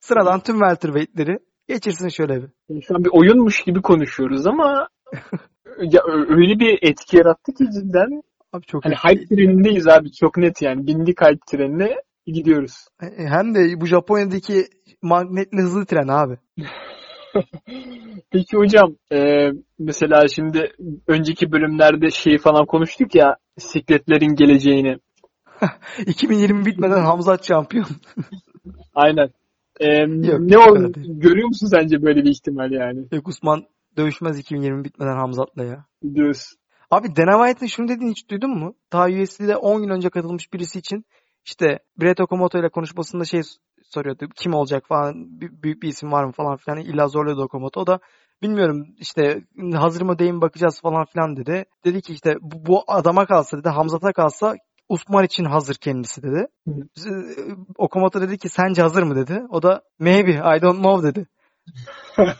Sıradan 0.00 0.40
tüm 0.40 0.58
welterweight'leri 0.58 1.38
geçirsin 1.68 2.08
şöyle 2.08 2.42
bir. 2.42 2.80
Şu 2.82 2.94
an 2.94 3.04
bir 3.04 3.10
oyunmuş 3.12 3.62
gibi 3.62 3.82
konuşuyoruz 3.82 4.46
ama 4.46 4.88
ya 5.80 6.02
öyle 6.28 6.58
bir 6.58 6.78
etki 6.82 7.16
yarattı 7.16 7.52
ki 7.52 7.64
cidden. 7.64 8.22
Abi 8.52 8.66
çok 8.66 8.84
Hani 8.84 8.94
hype 8.94 9.26
trenindeyiz 9.26 9.88
abi 9.88 10.12
çok 10.12 10.36
net 10.36 10.62
yani. 10.62 10.86
Bindik 10.86 11.20
hype 11.20 11.40
trenine 11.50 11.96
gidiyoruz. 12.26 12.74
Hem 13.16 13.54
de 13.54 13.80
bu 13.80 13.86
Japonya'daki 13.86 14.64
magnetli 15.02 15.58
hızlı 15.58 15.86
tren 15.86 16.08
abi. 16.08 16.36
Peki 18.30 18.56
hocam 18.56 18.96
e, 19.12 19.50
mesela 19.78 20.28
şimdi 20.28 20.72
önceki 21.06 21.52
bölümlerde 21.52 22.10
şeyi 22.10 22.38
falan 22.38 22.66
konuştuk 22.66 23.14
ya 23.14 23.36
sikletlerin 23.58 24.34
geleceğini. 24.34 24.96
2020 26.06 26.66
bitmeden 26.66 27.04
Hamzat 27.04 27.48
şampiyon. 27.48 27.86
Aynen. 28.94 29.30
E, 29.80 29.88
ne 30.08 30.54
yok, 30.54 30.76
öyle 30.76 30.94
değil. 30.94 31.06
görüyor 31.20 31.48
musun 31.48 31.66
sence 31.66 32.02
böyle 32.02 32.24
bir 32.24 32.30
ihtimal 32.30 32.72
yani? 32.72 33.06
Yok 33.12 33.28
Usman 33.28 33.64
dövüşmez 33.96 34.38
2020 34.38 34.84
bitmeden 34.84 35.16
Hamzat'la 35.16 35.64
ya. 35.64 35.84
Diyoruz. 36.14 36.54
Abi 36.90 37.16
Dana 37.16 37.46
White'ın 37.46 37.68
şunu 37.68 37.88
dediğini 37.88 38.10
hiç 38.10 38.30
duydun 38.30 38.58
mu? 38.58 38.74
Daha 38.92 39.06
USC'de 39.06 39.56
10 39.56 39.82
gün 39.82 39.88
önce 39.88 40.10
katılmış 40.10 40.52
birisi 40.52 40.78
için 40.78 41.04
işte 41.44 41.78
Brett 42.00 42.20
Okamoto 42.20 42.58
ile 42.58 42.68
konuşmasında 42.68 43.24
şey 43.24 43.40
soruyordu. 43.94 44.28
Kim 44.36 44.54
olacak 44.54 44.84
falan 44.88 45.14
büyük 45.40 45.82
bir 45.82 45.88
isim 45.88 46.12
var 46.12 46.24
mı 46.24 46.32
falan 46.32 46.56
filan. 46.56 46.78
İlla 46.78 47.08
zorluyordu 47.08 47.42
Okamoto. 47.42 47.80
O 47.80 47.86
da 47.86 48.00
bilmiyorum 48.42 48.86
işte 48.98 49.42
hazır 49.74 50.02
mı 50.02 50.18
değil 50.18 50.32
mi 50.32 50.40
bakacağız 50.40 50.80
falan 50.80 51.04
filan 51.04 51.36
dedi. 51.36 51.64
Dedi 51.84 52.02
ki 52.02 52.12
işte 52.12 52.36
bu, 52.40 52.66
bu 52.66 52.84
adama 52.86 53.26
kalsa 53.26 53.58
dedi 53.58 53.68
Hamzat'a 53.68 54.12
kalsa 54.12 54.56
Usman 54.88 55.24
için 55.24 55.44
hazır 55.44 55.74
kendisi 55.74 56.22
dedi. 56.22 56.46
Okamoto 57.78 58.20
dedi 58.20 58.38
ki 58.38 58.48
sence 58.48 58.82
hazır 58.82 59.02
mı 59.02 59.16
dedi. 59.16 59.42
O 59.50 59.62
da 59.62 59.82
maybe 59.98 60.30
I 60.30 60.62
don't 60.62 60.78
know 60.78 61.08
dedi. 61.08 61.26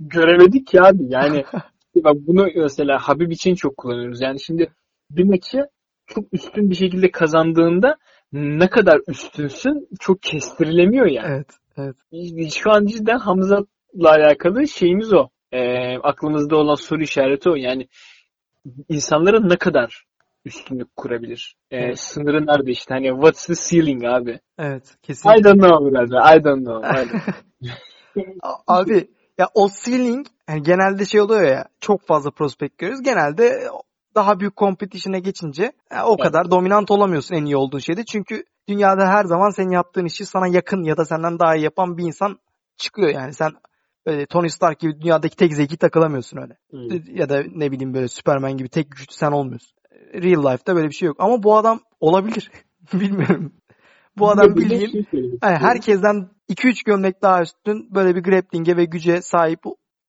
Göremedik 0.00 0.74
ya 0.74 0.84
abi 0.84 1.04
yani. 1.08 1.44
bak 2.04 2.16
bunu 2.26 2.46
mesela 2.56 2.98
Habib 2.98 3.30
için 3.30 3.54
çok 3.54 3.76
kullanıyoruz. 3.76 4.20
Yani 4.20 4.40
şimdi 4.40 4.72
bir 5.10 5.24
maçı 5.24 5.66
çok 6.06 6.24
üstün 6.32 6.70
bir 6.70 6.74
şekilde 6.74 7.10
kazandığında 7.10 7.96
ne 8.34 8.70
kadar 8.70 9.00
üstünsün 9.08 9.88
çok 10.00 10.22
kestirilemiyor 10.22 11.06
yani. 11.06 11.26
Evet. 11.28 11.46
evet. 11.76 12.52
Şu 12.54 12.70
an 12.70 12.86
cidden 12.86 13.18
Hamza'la 13.18 14.10
alakalı 14.10 14.68
şeyimiz 14.68 15.12
o. 15.12 15.28
E, 15.52 15.94
aklımızda 15.98 16.56
olan 16.56 16.74
soru 16.74 17.02
işareti 17.02 17.50
o. 17.50 17.54
Yani 17.54 17.88
insanların 18.88 19.48
ne 19.48 19.56
kadar 19.56 20.04
üstünlük 20.44 20.96
kurabilir? 20.96 21.56
E, 21.70 21.76
evet. 21.76 22.00
Sınırı 22.00 22.46
nerede 22.46 22.70
işte? 22.70 22.94
Hani 22.94 23.08
what's 23.08 23.46
the 23.46 23.54
ceiling 23.54 24.04
abi? 24.04 24.40
Evet. 24.58 24.96
Kesinlikle. 25.02 25.40
I 25.40 25.44
don't 25.44 25.60
know 25.60 25.90
brother. 25.90 26.36
I 26.36 26.44
don't 26.44 26.64
know. 26.64 26.88
I 26.88 27.08
don't 27.08 27.10
know. 27.10 27.34
abi 28.66 29.10
ya 29.38 29.48
o 29.54 29.68
ceiling 29.84 30.26
yani 30.48 30.62
genelde 30.62 31.04
şey 31.04 31.20
oluyor 31.20 31.42
ya 31.42 31.64
çok 31.80 32.06
fazla 32.06 32.30
prospekt 32.30 32.78
görüyoruz. 32.78 33.02
Genelde 33.04 33.68
daha 34.14 34.40
büyük 34.40 34.56
competition'e 34.56 35.20
geçince 35.20 35.72
e, 35.90 36.02
o 36.02 36.16
kadar 36.16 36.50
dominant 36.50 36.90
olamıyorsun 36.90 37.34
en 37.34 37.44
iyi 37.44 37.56
olduğun 37.56 37.78
şeyde. 37.78 38.04
Çünkü 38.04 38.44
dünyada 38.68 39.08
her 39.08 39.24
zaman 39.24 39.50
senin 39.50 39.70
yaptığın 39.70 40.04
işi 40.04 40.26
sana 40.26 40.46
yakın 40.46 40.84
ya 40.84 40.96
da 40.96 41.04
senden 41.04 41.38
daha 41.38 41.56
iyi 41.56 41.64
yapan 41.64 41.98
bir 41.98 42.04
insan 42.04 42.38
çıkıyor 42.76 43.08
yani. 43.08 43.34
Sen 43.34 43.50
böyle 44.06 44.26
Tony 44.26 44.48
Stark 44.48 44.78
gibi 44.78 45.00
dünyadaki 45.00 45.36
tek 45.36 45.54
zeki 45.54 45.76
takılamıyorsun 45.76 46.38
öyle. 46.38 46.56
Hmm. 46.70 47.16
Ya 47.16 47.28
da 47.28 47.42
ne 47.54 47.72
bileyim 47.72 47.94
böyle 47.94 48.08
Superman 48.08 48.56
gibi 48.56 48.68
tek 48.68 48.90
güçlü 48.90 49.14
sen 49.14 49.32
olmuyorsun. 49.32 49.76
Real 50.14 50.52
life'da 50.52 50.76
böyle 50.76 50.88
bir 50.88 50.94
şey 50.94 51.06
yok. 51.06 51.16
Ama 51.20 51.42
bu 51.42 51.56
adam 51.56 51.80
olabilir. 52.00 52.50
Bilmiyorum. 52.92 53.52
Bu 54.18 54.30
adam 54.30 54.56
bildiğin 54.56 55.06
şey 55.10 55.20
yani 55.42 55.58
herkesten 55.58 56.28
2-3 56.50 56.84
gömlek 56.86 57.22
daha 57.22 57.42
üstün 57.42 57.94
böyle 57.94 58.16
bir 58.16 58.22
grappling'e 58.22 58.76
ve 58.76 58.84
güce 58.84 59.22
sahip 59.22 59.60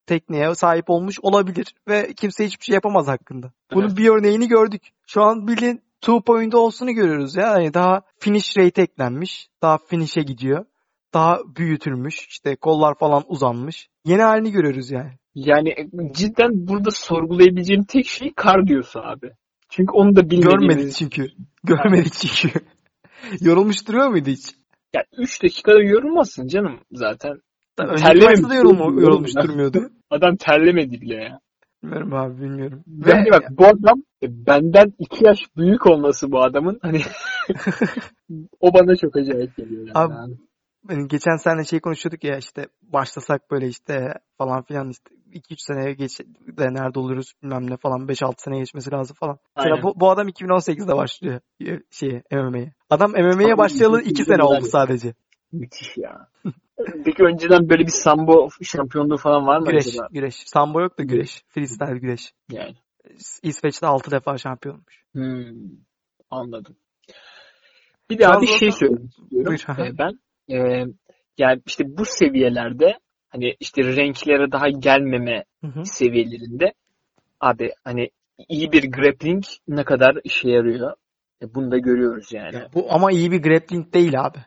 tekniğe 0.08 0.56
sahip 0.56 0.90
olmuş 0.90 1.20
olabilir 1.22 1.76
ve 1.88 2.14
kimse 2.14 2.46
hiçbir 2.46 2.66
şey 2.66 2.74
yapamaz 2.74 3.08
hakkında. 3.08 3.52
Bunun 3.74 3.88
evet. 3.88 3.98
bir 3.98 4.10
örneğini 4.10 4.48
gördük. 4.48 4.82
Şu 5.08 5.22
an 5.22 5.48
bilin 5.48 5.82
two 6.02 6.22
point 6.22 6.56
olsunu 6.56 6.92
görüyoruz 6.92 7.36
ya. 7.36 7.48
Yani 7.48 7.74
daha 7.74 8.02
finish 8.20 8.58
rate 8.58 8.82
eklenmiş. 8.82 9.50
Daha 9.62 9.78
finish'e 9.78 10.22
gidiyor. 10.22 10.66
Daha 11.14 11.40
büyütülmüş. 11.56 12.28
İşte 12.28 12.56
kollar 12.56 12.96
falan 12.96 13.24
uzanmış. 13.28 13.90
Yeni 14.06 14.22
halini 14.22 14.52
görüyoruz 14.52 14.92
yani. 14.92 15.12
Yani 15.36 15.76
cidden 16.12 16.68
burada 16.68 16.92
sorgulayabileceğim 16.92 17.84
tek 17.84 18.08
şey 18.08 18.34
kardiyosu 18.36 19.00
abi. 19.00 19.32
Çünkü 19.70 19.92
onu 19.92 20.16
da 20.16 20.30
bilmediğimiz... 20.30 20.76
Görmedik 20.76 20.96
çünkü. 20.96 21.28
Görmedik 21.64 22.14
çünkü. 22.14 22.60
Yorulmuş 23.42 23.88
duruyor 23.88 24.08
muydu 24.08 24.30
hiç? 24.30 24.46
Ya 24.94 25.04
3 25.18 25.44
dakikada 25.44 25.82
yorulmazsın 25.82 26.48
canım 26.48 26.80
zaten. 26.92 27.42
Önceki 27.80 28.26
maçta 28.26 28.50
da 28.50 28.56
yorulma, 28.56 29.02
yorulmuş 29.02 29.36
durmuyordu. 29.36 29.90
Adam 30.10 30.36
terlemedi 30.36 31.02
bile 31.02 31.16
ya. 31.16 31.40
Bilmiyorum 31.84 32.14
abi 32.14 32.42
bilmiyorum. 32.42 32.84
Ve 32.88 33.12
hani 33.14 33.32
bak 33.32 33.44
bu 33.50 33.66
adam 33.66 34.04
e, 34.24 34.46
benden 34.46 34.94
iki 35.00 35.26
yaş 35.26 35.40
büyük 35.58 35.88
olması 35.88 36.32
bu 36.32 36.44
adamın 36.44 36.80
hani 36.82 37.02
o 38.60 38.74
bana 38.74 38.96
çok 38.96 39.16
acayip 39.16 39.58
geliyor. 39.58 39.88
Yani. 39.88 39.92
Abi, 39.96 40.34
yani 40.90 41.08
geçen 41.08 41.36
sene 41.36 41.64
şey 41.64 41.80
konuşuyorduk 41.80 42.24
ya 42.24 42.38
işte 42.38 42.68
başlasak 42.82 43.52
böyle 43.52 43.68
işte 43.68 44.14
falan 44.38 44.64
filan 44.64 44.90
işte 44.90 45.16
2-3 45.34 45.56
seneye 45.58 45.94
geç 45.94 46.20
de 46.58 46.74
nerede 46.74 47.00
oluruz 47.00 47.34
bilmem 47.44 47.70
ne 47.70 47.78
falan 47.78 48.00
5-6 48.00 48.34
sene 48.38 48.60
geçmesi 48.60 48.92
lazım 48.92 49.16
falan. 49.20 49.38
Mesela 49.58 49.84
bu, 49.84 50.00
bu 50.00 50.10
adam 50.10 50.28
2018'de 50.30 50.96
başlıyor 50.96 51.40
şey 51.92 52.22
MMA'ye. 52.32 52.74
Adam 52.90 53.12
MMA'ye 53.12 53.58
başlayalı 53.58 54.02
2 54.02 54.26
sene 54.26 54.44
oldu 54.44 54.66
sadece. 54.66 55.14
Müthiş 55.52 55.98
ya. 55.98 56.28
Peki 57.06 57.24
önceden 57.24 57.70
böyle 57.70 57.84
bir 57.84 57.92
sambo 57.92 58.50
şampiyonluğu 58.62 59.18
falan 59.18 59.48
var 59.48 59.60
mı 59.60 59.66
güreş, 59.66 59.88
acaba? 59.88 60.08
Güreş. 60.12 60.36
Sambo 60.36 60.82
yok 60.82 61.00
da 61.00 61.04
güreş. 61.04 61.44
Freestyle 61.48 62.00
güreş. 62.00 62.34
Yani. 62.52 62.76
İsveç'te 63.44 63.88
6 63.88 64.12
defa 64.12 64.38
şampiyon 64.38 64.76
olmuş. 64.76 65.04
Hmm, 65.14 65.70
anladım. 66.30 66.76
Bir 68.10 68.20
daha 68.20 68.42
bir 68.42 68.48
şey 68.48 68.72
söylemek 68.72 69.60
istiyorum. 69.60 69.86
Ee, 69.86 69.98
ben 69.98 70.20
e, 70.56 70.86
yani 71.38 71.62
işte 71.66 71.84
bu 71.88 72.06
seviyelerde 72.06 73.00
hani 73.30 73.56
işte 73.60 73.84
renklere 73.84 74.52
daha 74.52 74.70
gelmeme 74.70 75.44
hı 75.62 75.68
hı. 75.68 75.86
seviyelerinde 75.86 76.74
abi 77.40 77.72
hani 77.84 78.10
iyi 78.50 78.72
bir 78.72 78.92
grappling 78.92 79.44
ne 79.68 79.84
kadar 79.84 80.18
işe 80.24 80.50
yarıyor. 80.50 80.94
E, 81.42 81.56
bunu 81.56 81.72
da 81.72 81.78
görüyoruz 81.78 82.34
yani. 82.34 82.56
Ya 82.56 82.70
bu 82.74 82.94
ama 82.94 83.12
iyi 83.12 83.32
bir 83.32 83.42
grappling 83.42 83.94
değil 83.94 84.26
abi. 84.26 84.38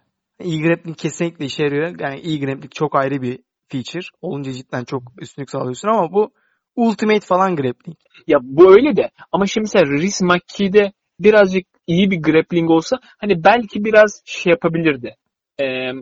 İyi 0.41 0.63
grappling 0.63 0.97
kesinlikle 0.97 1.45
işe 1.45 1.63
yarıyor. 1.63 2.01
Yani 2.01 2.21
iyi 2.21 2.41
grappling 2.41 2.73
çok 2.73 2.97
ayrı 2.97 3.23
bir 3.23 3.39
feature. 3.69 4.07
Olunca 4.21 4.53
cidden 4.53 4.85
çok 4.85 5.03
üstünlük 5.21 5.51
sağlıyorsun 5.51 5.89
ama 5.89 6.13
bu 6.13 6.33
ultimate 6.77 7.27
falan 7.27 7.57
grappling. 7.57 7.97
Ya 8.27 8.39
bu 8.43 8.73
öyle 8.73 8.97
de 8.97 9.11
ama 9.33 9.47
şimdi 9.47 9.63
mesela 9.63 9.87
Riz 9.87 10.23
McKee'de 10.23 10.93
birazcık 11.21 11.67
iyi 11.87 12.11
bir 12.11 12.23
grappling 12.23 12.71
olsa 12.71 12.99
hani 13.19 13.45
belki 13.45 13.85
biraz 13.85 14.23
şey 14.25 14.51
yapabilirdi. 14.51 15.17
Ee, 15.61 15.93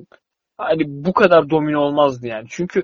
hani 0.59 0.83
bu 0.87 1.13
kadar 1.13 1.51
domine 1.51 1.79
olmazdı 1.79 2.27
yani. 2.27 2.47
Çünkü 2.51 2.83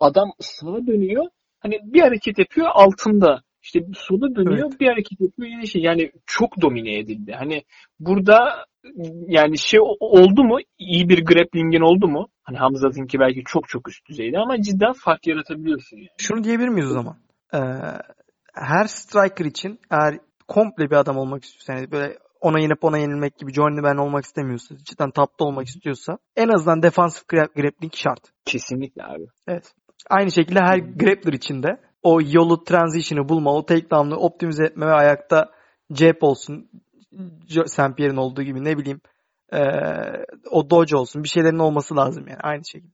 adam 0.00 0.32
sağa 0.40 0.86
dönüyor 0.86 1.24
hani 1.60 1.78
bir 1.82 2.00
hareket 2.00 2.38
yapıyor 2.38 2.68
altında 2.72 3.42
işte 3.62 3.80
sola 3.94 4.34
dönüyor 4.34 4.68
evet. 4.68 4.80
bir 4.80 4.86
hareket 4.86 5.20
yapıyor 5.20 5.48
yine 5.48 5.66
şey 5.66 5.82
yani 5.82 6.12
çok 6.26 6.60
domine 6.62 6.98
edildi. 6.98 7.32
Hani 7.32 7.62
burada 8.00 8.66
yani 9.26 9.58
şey 9.58 9.80
oldu 10.00 10.44
mu 10.44 10.58
iyi 10.78 11.08
bir 11.08 11.24
grappling'in 11.24 11.80
oldu 11.80 12.08
mu? 12.08 12.28
Hani 12.42 12.58
Hamza'nınki 12.58 13.18
belki 13.18 13.42
çok 13.46 13.68
çok 13.68 13.88
üst 13.88 14.08
düzeyde 14.08 14.38
ama 14.38 14.62
cidden 14.62 14.92
fark 14.92 15.26
yaratabiliyorsun 15.26 15.96
yani. 15.96 16.08
Şunu 16.18 16.44
diyebilir 16.44 16.68
miyiz 16.68 16.90
o 16.90 16.94
zaman? 16.94 17.16
Ee, 17.54 17.58
her 18.54 18.84
striker 18.84 19.44
için 19.44 19.80
eğer 19.90 20.18
komple 20.48 20.90
bir 20.90 20.96
adam 20.96 21.16
olmak 21.16 21.44
istiyorsa 21.44 21.72
yani 21.72 21.90
böyle 21.92 22.18
ona 22.40 22.60
yenip 22.60 22.84
ona 22.84 22.98
yenilmek 22.98 23.38
gibi 23.38 23.52
Johnny 23.52 23.82
Ben 23.82 23.96
olmak 23.96 24.24
istemiyorsa, 24.24 24.74
cidden 24.84 25.10
tapta 25.10 25.44
olmak 25.44 25.66
istiyorsa 25.66 26.18
en 26.36 26.48
azından 26.48 26.82
defansif 26.82 27.28
grappling 27.28 27.94
şart. 27.94 28.20
Kesinlikle 28.44 29.02
abi. 29.04 29.26
Evet. 29.48 29.74
Aynı 30.10 30.30
şekilde 30.30 30.58
her 30.60 30.78
grappler 30.78 31.32
için 31.32 31.62
de 31.62 31.68
o 32.02 32.20
yolu 32.22 32.64
transition'ı 32.64 33.28
bulma, 33.28 33.54
o 33.54 33.66
takedown'ı 33.66 34.16
optimize 34.16 34.64
etme 34.64 34.86
ve 34.86 34.92
ayakta 34.92 35.50
cep 35.92 36.22
olsun. 36.22 36.70
Pierre'in 37.96 38.16
olduğu 38.16 38.42
gibi 38.42 38.64
ne 38.64 38.78
bileyim 38.78 39.00
e, 39.52 39.60
o 40.50 40.70
dodge 40.70 40.96
olsun 40.96 41.22
bir 41.22 41.28
şeylerin 41.28 41.58
olması 41.58 41.96
lazım 41.96 42.24
yani 42.28 42.40
aynı 42.42 42.62
şekilde. 42.72 42.92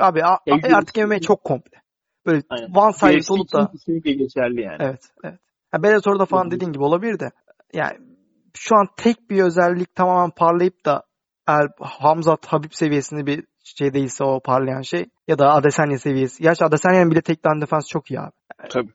Abi 0.00 0.24
a, 0.24 0.32
a, 0.32 0.76
artık 0.76 0.96
MMA 0.96 1.20
çok 1.20 1.44
komple. 1.44 1.82
Böyle 2.26 2.42
Aynen. 2.50 2.72
one 2.74 2.92
sided 2.92 3.28
olup 3.30 3.52
da 3.52 3.70
kesinlikle 3.72 4.12
geçerli 4.12 4.60
yani. 4.62 4.76
Evet, 4.80 5.02
evet. 5.24 5.38
Ha, 5.70 5.82
Bellator'da 5.82 6.26
falan 6.26 6.50
dediğin 6.50 6.72
gibi 6.72 6.84
olabilir 6.84 7.20
de 7.20 7.30
yani 7.72 7.98
şu 8.54 8.76
an 8.76 8.86
tek 8.96 9.30
bir 9.30 9.42
özellik 9.42 9.94
tamamen 9.94 10.30
parlayıp 10.30 10.84
da 10.84 11.02
eğer 11.46 11.68
Hamzat 11.80 12.46
Habib 12.46 12.72
seviyesinde 12.72 13.26
bir 13.26 13.44
şey 13.64 13.94
değilse 13.94 14.24
o 14.24 14.40
parlayan 14.40 14.82
şey 14.82 15.06
ya 15.28 15.38
da 15.38 15.52
Adesanya 15.52 15.98
seviyesi. 15.98 16.42
Gerçi 16.42 16.64
Adesanya'n 16.64 17.10
bile 17.10 17.20
tek 17.22 17.44
down 17.44 17.60
defense 17.60 17.86
çok 17.88 18.10
iyi 18.10 18.20
abi. 18.20 18.32
Tabii. 18.70 18.92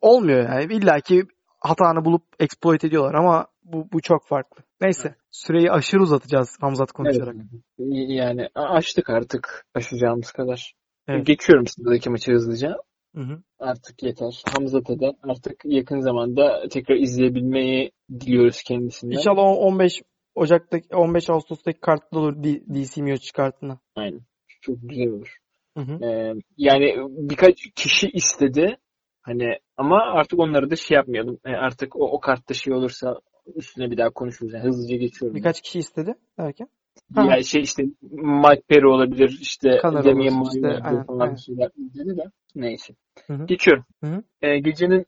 Olmuyor 0.00 0.48
yani. 0.48 0.74
İlla 0.74 1.00
ki 1.00 1.24
hatanı 1.60 2.04
bulup 2.04 2.22
exploit 2.40 2.84
ediyorlar 2.84 3.14
ama 3.14 3.46
bu, 3.64 3.88
bu 3.92 4.00
çok 4.00 4.26
farklı. 4.26 4.62
Neyse. 4.80 5.08
Evet. 5.08 5.18
Süreyi 5.30 5.72
aşırı 5.72 6.02
uzatacağız 6.02 6.56
Hamzat 6.60 6.92
konuşarak. 6.92 7.34
Evet. 7.34 8.08
Yani 8.08 8.48
açtık 8.54 9.10
artık 9.10 9.66
aşacağımız 9.74 10.32
kadar. 10.32 10.74
Evet. 11.08 11.26
Geçiyorum 11.26 11.66
sıradaki 11.66 12.10
maçı 12.10 12.32
hızlıca. 12.32 12.76
Hı 13.14 13.20
hı. 13.20 13.42
Artık 13.58 14.02
yeter. 14.02 14.42
Hamzat'a 14.54 15.00
da 15.00 15.12
artık 15.22 15.62
yakın 15.64 16.00
zamanda 16.00 16.68
tekrar 16.70 16.96
izleyebilmeyi 16.96 17.92
diliyoruz 18.20 18.62
kendisinden. 18.62 19.16
İnşallah 19.16 19.42
15 19.42 20.02
Ocak'taki 20.34 20.96
15 20.96 21.30
Ağustos'taki 21.30 21.80
kartlı 21.80 22.18
olur 22.18 22.42
DC 22.74 23.02
Mio 23.02 23.16
çıkartına. 23.16 23.78
Aynen. 23.96 24.20
Çok 24.60 24.76
güzel 24.82 25.08
olur. 25.08 25.36
Hı 25.76 25.80
hı. 25.80 26.04
Ee, 26.04 26.34
yani 26.56 26.94
birkaç 27.08 27.70
kişi 27.74 28.08
istedi. 28.08 28.76
Hani 29.22 29.58
ama 29.76 29.96
artık 29.96 30.38
onları 30.38 30.70
da 30.70 30.76
şey 30.76 30.94
yapmayalım. 30.94 31.38
Yani 31.46 31.56
artık 31.56 31.96
o, 31.96 32.10
o 32.10 32.20
kartta 32.20 32.54
şey 32.54 32.74
olursa 32.74 33.20
üstüne 33.54 33.90
bir 33.90 33.98
daha 33.98 34.10
konuşuruz. 34.10 34.52
Yani 34.52 34.64
hızlıca 34.64 34.96
geçiyorum. 34.96 35.36
Birkaç 35.36 35.60
kişi 35.60 35.78
istedi 35.78 36.14
derken? 36.38 36.68
Yani 37.16 37.44
şey 37.44 37.62
işte 37.62 37.82
Mike 38.12 38.62
Perry 38.68 38.86
olabilir 38.86 39.38
işte 39.40 39.68
Demian 40.04 40.42
işte, 40.42 40.68
aynen, 40.82 41.04
falan 41.06 41.20
aynen. 41.20 41.34
şeyler 41.34 41.70
dedi 41.76 42.16
de 42.16 42.24
neyse. 42.54 42.94
Hı-hı. 43.26 43.46
Geçiyorum. 43.46 43.84
Hı-hı. 44.00 44.22
Ee, 44.42 44.58
gecenin 44.58 45.06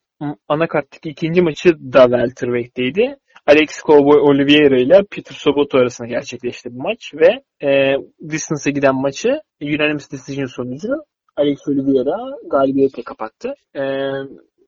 anakarttaki 0.49 1.09
ikinci 1.11 1.43
maçı 1.43 1.93
da 1.93 2.03
welterweight'teydi. 2.03 3.17
Alex 3.47 3.83
Cowboy 3.87 4.19
Oliveira 4.21 4.79
ile 4.79 5.03
Peter 5.11 5.35
Soboto 5.35 5.79
arasında 5.79 6.09
gerçekleşti 6.09 6.69
bu 6.73 6.83
maç 6.83 7.13
ve 7.15 7.43
e, 7.69 7.97
distance'a 8.31 8.71
giden 8.71 8.95
maçı 8.95 9.41
unanimous 9.63 10.13
decision 10.13 10.47
sonucu 10.47 10.89
Alex 11.37 11.59
Oliveira 11.69 12.17
galibiyetle 12.51 13.03
kapattı. 13.03 13.55
E, 13.77 13.83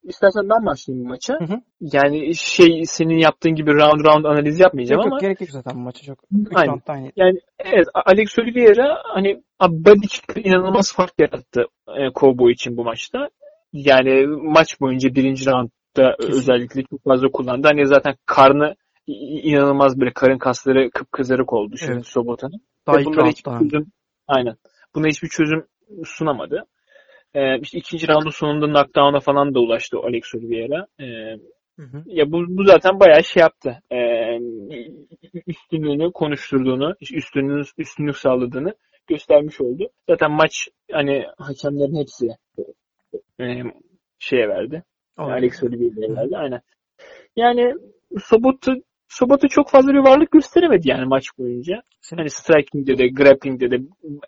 istersen 0.03 0.49
ben 0.49 0.67
başlayayım 0.67 1.05
bu 1.05 1.09
maça. 1.09 1.35
Hı 1.35 1.45
hı. 1.45 1.61
Yani 1.81 2.35
şey 2.35 2.83
senin 2.85 3.19
yaptığın 3.19 3.55
gibi 3.55 3.71
round 3.71 4.05
round 4.05 4.25
analiz 4.25 4.61
yapmayacağım 4.61 4.99
Yok, 4.99 5.07
ama 5.07 5.17
yok, 5.17 5.21
gerek 5.21 5.41
yok 5.41 5.51
zaten 5.51 5.75
bu 5.75 5.79
maça 5.79 6.07
çok. 6.07 6.19
Aynen. 6.55 6.83
aynı. 6.87 7.13
yani 7.17 7.39
evet 7.59 7.87
Alex 7.95 8.39
Oliveira 8.39 8.99
hani 9.15 9.43
kick'te 10.11 10.43
inanılmaz 10.43 10.93
fark 10.95 11.13
yarattı 11.19 11.67
e, 11.89 12.13
Cowboy 12.15 12.53
için 12.53 12.77
bu 12.77 12.85
maçta. 12.85 13.29
Yani 13.73 14.27
maç 14.27 14.81
boyunca 14.81 15.15
birinci 15.15 15.45
roundda 15.99 16.17
Kesin. 16.17 16.33
özellikle 16.33 16.83
çok 16.83 17.05
fazla 17.05 17.29
kullandı. 17.29 17.69
Hani 17.69 17.87
zaten 17.87 18.15
karnı 18.27 18.75
inanılmaz 19.07 20.01
böyle 20.01 20.13
karın 20.13 20.39
kasları 20.39 20.91
kıpkızarık 20.91 21.53
oldu 21.53 21.77
şimdi 21.77 21.93
Evet. 21.93 22.07
Sobota'nın. 22.07 22.61
Ve 22.89 23.05
bunlara 23.05 23.29
hiçbir 23.29 23.51
çözüm, 23.59 23.93
aynen. 24.29 24.57
Buna 24.95 25.07
hiçbir 25.07 25.29
çözüm 25.29 25.67
sunamadı. 26.05 26.65
Ee, 27.35 27.59
işte 27.61 27.79
ikinci 27.79 28.09
roundun 28.09 28.31
sonunda 28.31 28.67
knockdown'a 28.67 29.21
falan 29.21 29.55
da 29.55 29.61
ulaştı 29.61 29.99
Alex 29.99 30.35
Oliveira. 30.35 30.87
Ee, 31.01 31.05
Hı 31.79 31.83
hı. 31.83 32.03
ya 32.07 32.33
bu, 32.33 32.45
bu 32.49 32.65
zaten 32.65 33.01
bayağı 33.01 33.25
şey 33.25 33.41
yaptı. 33.41 33.83
Ee, 33.93 34.39
üstünlüğünü 35.47 36.13
konuşturduğunu, 36.13 36.95
üstünlüğünü, 37.13 37.63
üstünlük 37.79 38.17
sağladığını 38.17 38.75
göstermiş 39.07 39.61
oldu. 39.61 39.89
Zaten 40.09 40.31
maç 40.31 40.69
hani 40.93 41.25
hakemlerin 41.39 42.01
hepsi 42.01 42.27
e, 43.41 43.45
şeye 44.19 44.49
verdi. 44.49 44.83
Oldu. 45.19 45.31
Alex 45.33 45.63
Oliveira'ya 45.63 46.17
verdi. 46.17 46.37
Aynen. 46.37 46.61
Yani 47.37 47.75
Sobot'u 48.21 48.73
Sobot'u 49.09 49.49
çok 49.49 49.71
fazla 49.71 49.93
bir 49.93 49.99
varlık 49.99 50.31
gösteremedi 50.31 50.89
yani 50.89 51.05
maç 51.05 51.25
boyunca. 51.39 51.83
Hani 52.17 52.31
striking'de 52.31 52.99
de 52.99 53.09
grappling'de 53.09 53.71
de 53.71 53.77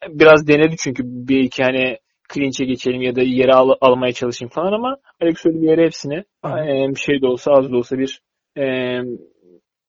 biraz 0.08 0.48
denedi 0.48 0.76
çünkü 0.78 1.02
bir 1.04 1.38
iki 1.38 1.62
hani 1.62 1.98
clinch'e 2.34 2.64
geçelim 2.64 3.02
ya 3.02 3.16
da 3.16 3.22
yere 3.22 3.52
al- 3.52 3.76
almaya 3.80 4.12
çalışayım 4.12 4.50
falan 4.50 4.72
ama 4.72 4.96
Alex 5.22 5.46
Oliveira 5.46 5.82
hepsini 5.82 6.24
e, 6.44 6.94
şey 6.94 7.22
de 7.22 7.26
olsa 7.26 7.52
az 7.52 7.72
da 7.72 7.76
olsa 7.76 7.98
bir 7.98 8.20
e, 8.58 8.64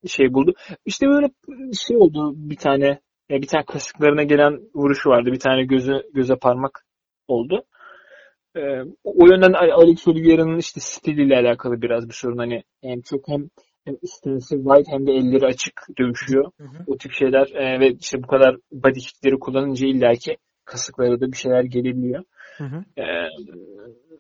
şey 0.08 0.34
buldu. 0.34 0.54
İşte 0.86 1.08
böyle 1.08 1.30
şey 1.88 1.98
oldu 1.98 2.34
bir 2.36 2.56
tane 2.58 3.00
e, 3.32 3.42
bir 3.42 3.48
tane 3.48 3.66
kasıklarına 3.66 4.24
gelen 4.24 4.60
vuruşu 4.76 5.10
vardı. 5.10 5.32
Bir 5.32 5.40
tane 5.40 5.64
göze 5.64 6.04
göze 6.14 6.36
parmak 6.36 6.86
oldu. 7.28 7.64
E, 8.56 8.62
o 9.04 9.28
yönden 9.28 9.54
Alex 9.54 10.08
Oliveira'nın 10.08 10.58
işte 10.58 10.80
stiliyle 10.80 11.38
alakalı 11.38 11.82
biraz 11.82 12.10
bir 12.10 12.14
sorun. 12.14 12.38
Hani 12.38 12.64
hem 12.84 13.02
çok 13.02 13.28
hem 13.28 13.50
hem 13.86 13.96
stance'i 14.04 14.64
wide 14.64 14.92
hem 14.92 15.08
de 15.08 15.12
elleri 15.12 15.46
açık 15.46 15.88
dövüşüyor. 15.98 16.52
Hı 16.58 16.64
hı. 16.64 16.84
O 16.88 16.98
tip 16.98 17.12
şeyler 17.12 17.48
e, 17.54 17.80
ve 17.80 17.92
işte 17.92 18.24
bu 18.24 18.28
kadar 18.28 18.56
body 18.72 19.00
kickleri 19.00 19.40
kullanınca 19.40 19.88
illaki 19.88 20.38
kasıklara 20.66 21.22
da 21.22 21.32
bir 21.32 21.38
şeyler 21.38 21.64
gelebiliyor. 21.64 22.24
Hı 22.58 22.64
hı. 22.64 23.02
E, 23.02 23.04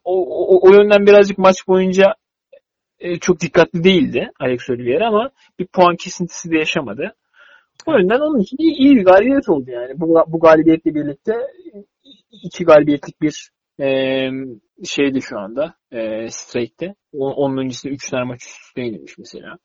o, 0.03 0.25
o, 0.25 0.69
o 0.69 0.73
yönden 0.73 1.05
birazcık 1.05 1.37
maç 1.37 1.67
boyunca 1.67 2.15
e, 2.99 3.19
çok 3.19 3.39
dikkatli 3.39 3.83
değildi 3.83 4.31
Alex 4.39 4.69
Oliveira 4.69 5.07
ama 5.07 5.31
bir 5.59 5.67
puan 5.67 5.95
kesintisi 5.95 6.51
de 6.51 6.57
yaşamadı. 6.57 7.13
O 7.85 7.91
yönden 7.91 8.19
onun 8.19 8.39
için 8.39 8.57
iyi, 8.59 8.73
iyi 8.73 8.95
bir 8.95 9.05
galibiyet 9.05 9.49
oldu 9.49 9.71
yani. 9.71 9.99
Bu, 9.99 10.23
bu 10.27 10.39
galibiyetle 10.39 10.95
birlikte 10.95 11.33
iki 12.31 12.65
galibiyetlik 12.65 13.21
bir 13.21 13.51
e, 13.79 14.29
şeydi 14.85 15.21
şu 15.21 15.39
anda 15.39 15.75
e, 15.91 16.27
straight'te. 16.29 16.95
Onun 17.13 17.57
öncesinde 17.57 17.93
3 17.93 18.09
tane 18.09 18.23
maç 18.23 18.43
üst 18.43 18.61
üste 18.61 18.81
yenilmiş 18.81 19.17
mesela. 19.17 19.57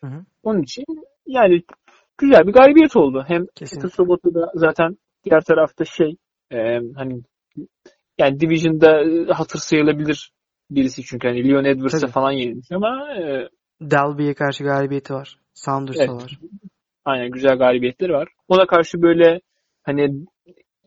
Hı 0.00 0.06
hı. 0.06 0.24
Onun 0.42 0.62
için 0.62 0.84
yani 1.26 1.62
güzel 2.18 2.46
bir 2.46 2.52
galibiyet 2.52 2.96
oldu. 2.96 3.24
Hem 3.28 3.46
Sobotta 3.92 4.34
da 4.34 4.50
zaten 4.54 4.96
diğer 5.24 5.40
tarafta 5.40 5.84
şey 5.84 6.16
e, 6.52 6.80
hani 6.96 7.22
yani 8.18 8.40
Division'da 8.40 9.02
hatır 9.38 9.58
sayılabilir 9.58 10.32
birisi 10.70 11.02
çünkü 11.02 11.28
hani 11.28 11.48
Leon 11.48 11.64
Edwards'a 11.64 12.06
falan 12.06 12.32
yenilmiş 12.32 12.72
ama 12.72 13.14
e, 13.14 13.48
Delby'ye 13.80 14.34
karşı 14.34 14.64
galibiyeti 14.64 15.14
var. 15.14 15.38
Saunders'a 15.54 16.04
Evet. 16.04 16.10
var. 16.14 16.38
aynen 17.04 17.30
güzel 17.30 17.58
galibiyetleri 17.58 18.12
var. 18.12 18.28
Ona 18.48 18.66
karşı 18.66 19.02
böyle 19.02 19.40
hani 19.82 20.24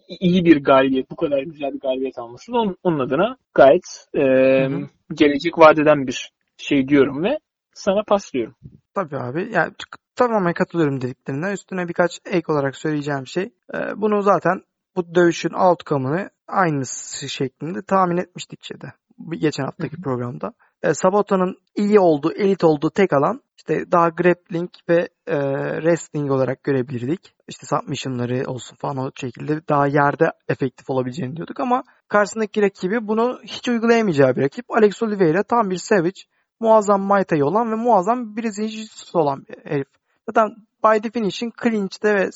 iyi 0.07 0.45
bir 0.45 0.63
galibiyet, 0.63 1.11
bu 1.11 1.15
kadar 1.15 1.41
güzel 1.41 1.73
bir 1.73 1.79
galibiyet 1.79 2.17
alması 2.19 2.51
da 2.51 2.57
onun, 2.57 2.77
onun 2.83 2.99
adına 2.99 3.37
gayet 3.53 4.07
e, 4.13 4.21
hı. 4.65 4.87
gelecek 5.13 5.57
vadeden 5.57 6.07
bir 6.07 6.31
şey 6.57 6.87
diyorum 6.87 7.23
ve 7.23 7.39
sana 7.73 8.03
paslıyorum. 8.07 8.55
Tabii 8.95 9.17
abi. 9.17 9.49
Yani 9.51 9.71
tamamen 10.15 10.53
katılıyorum 10.53 11.01
dediklerine. 11.01 11.53
Üstüne 11.53 11.87
birkaç 11.87 12.19
ek 12.25 12.51
olarak 12.51 12.75
söyleyeceğim 12.75 13.27
şey. 13.27 13.49
Ee, 13.73 13.77
bunu 13.95 14.21
zaten 14.21 14.61
bu 14.95 15.15
dövüşün 15.15 15.53
outcome'ını 15.53 16.29
aynısı 16.47 17.29
şeklinde 17.29 17.81
tahmin 17.81 18.17
etmiştik 18.17 18.63
şeyde. 18.63 18.93
Geçen 19.39 19.63
haftaki 19.63 20.01
programda. 20.01 20.53
Ee, 20.83 20.93
Sabota'nın 20.93 21.57
iyi 21.75 21.99
olduğu, 21.99 22.31
elit 22.31 22.63
olduğu 22.63 22.89
tek 22.89 23.13
alan 23.13 23.41
işte 23.57 23.91
daha 23.91 24.09
grappling 24.09 24.69
ve 24.89 25.09
e, 25.27 25.35
wrestling 25.81 26.31
olarak 26.31 26.63
görebilirdik. 26.63 27.33
İşte 27.47 27.67
submission'ları 27.67 28.51
olsun 28.51 28.75
falan 28.75 28.97
o 28.97 29.11
şekilde 29.15 29.67
daha 29.69 29.87
yerde 29.87 30.31
efektif 30.49 30.89
olabileceğini 30.89 31.35
diyorduk 31.35 31.59
ama 31.59 31.83
karşısındaki 32.07 32.61
rakibi 32.61 33.07
bunu 33.07 33.39
hiç 33.43 33.69
uygulayamayacağı 33.69 34.35
bir 34.35 34.41
rakip. 34.41 34.65
Alex 34.69 35.03
Oliveira 35.03 35.43
tam 35.43 35.69
bir 35.69 35.77
savage 35.77 36.21
muazzam 36.59 37.01
Muay 37.01 37.23
olan 37.41 37.71
ve 37.71 37.75
muazzam 37.75 38.35
bir 38.35 38.51
jiu 38.51 39.19
olan 39.19 39.45
bir 39.47 39.71
herif. 39.71 39.87
Zaten 40.29 40.55
by 40.83 41.03
definition 41.03 41.51
clinch'te 41.63 42.15
ve 42.15 42.29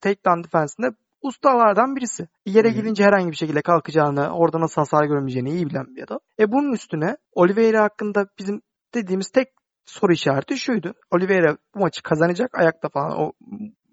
takedown 0.00 0.44
defense'inde 0.44 0.96
ustalardan 1.26 1.96
birisi. 1.96 2.28
Yere 2.46 2.68
gidince 2.68 3.04
herhangi 3.04 3.30
bir 3.30 3.36
şekilde 3.36 3.62
kalkacağını, 3.62 4.30
orada 4.30 4.60
nasıl 4.60 4.80
hasar 4.80 5.04
görmeyeceğini 5.04 5.50
iyi 5.50 5.66
bilen 5.66 5.86
bir 5.96 6.02
adam. 6.02 6.18
E 6.40 6.52
bunun 6.52 6.72
üstüne 6.72 7.16
Oliveira 7.32 7.82
hakkında 7.82 8.26
bizim 8.38 8.62
dediğimiz 8.94 9.30
tek 9.30 9.48
soru 9.84 10.12
işareti 10.12 10.58
şuydu. 10.58 10.94
Oliveira 11.10 11.56
bu 11.74 11.78
maçı 11.78 12.02
kazanacak 12.02 12.58
ayakta 12.58 12.88
falan 12.88 13.20
o 13.20 13.32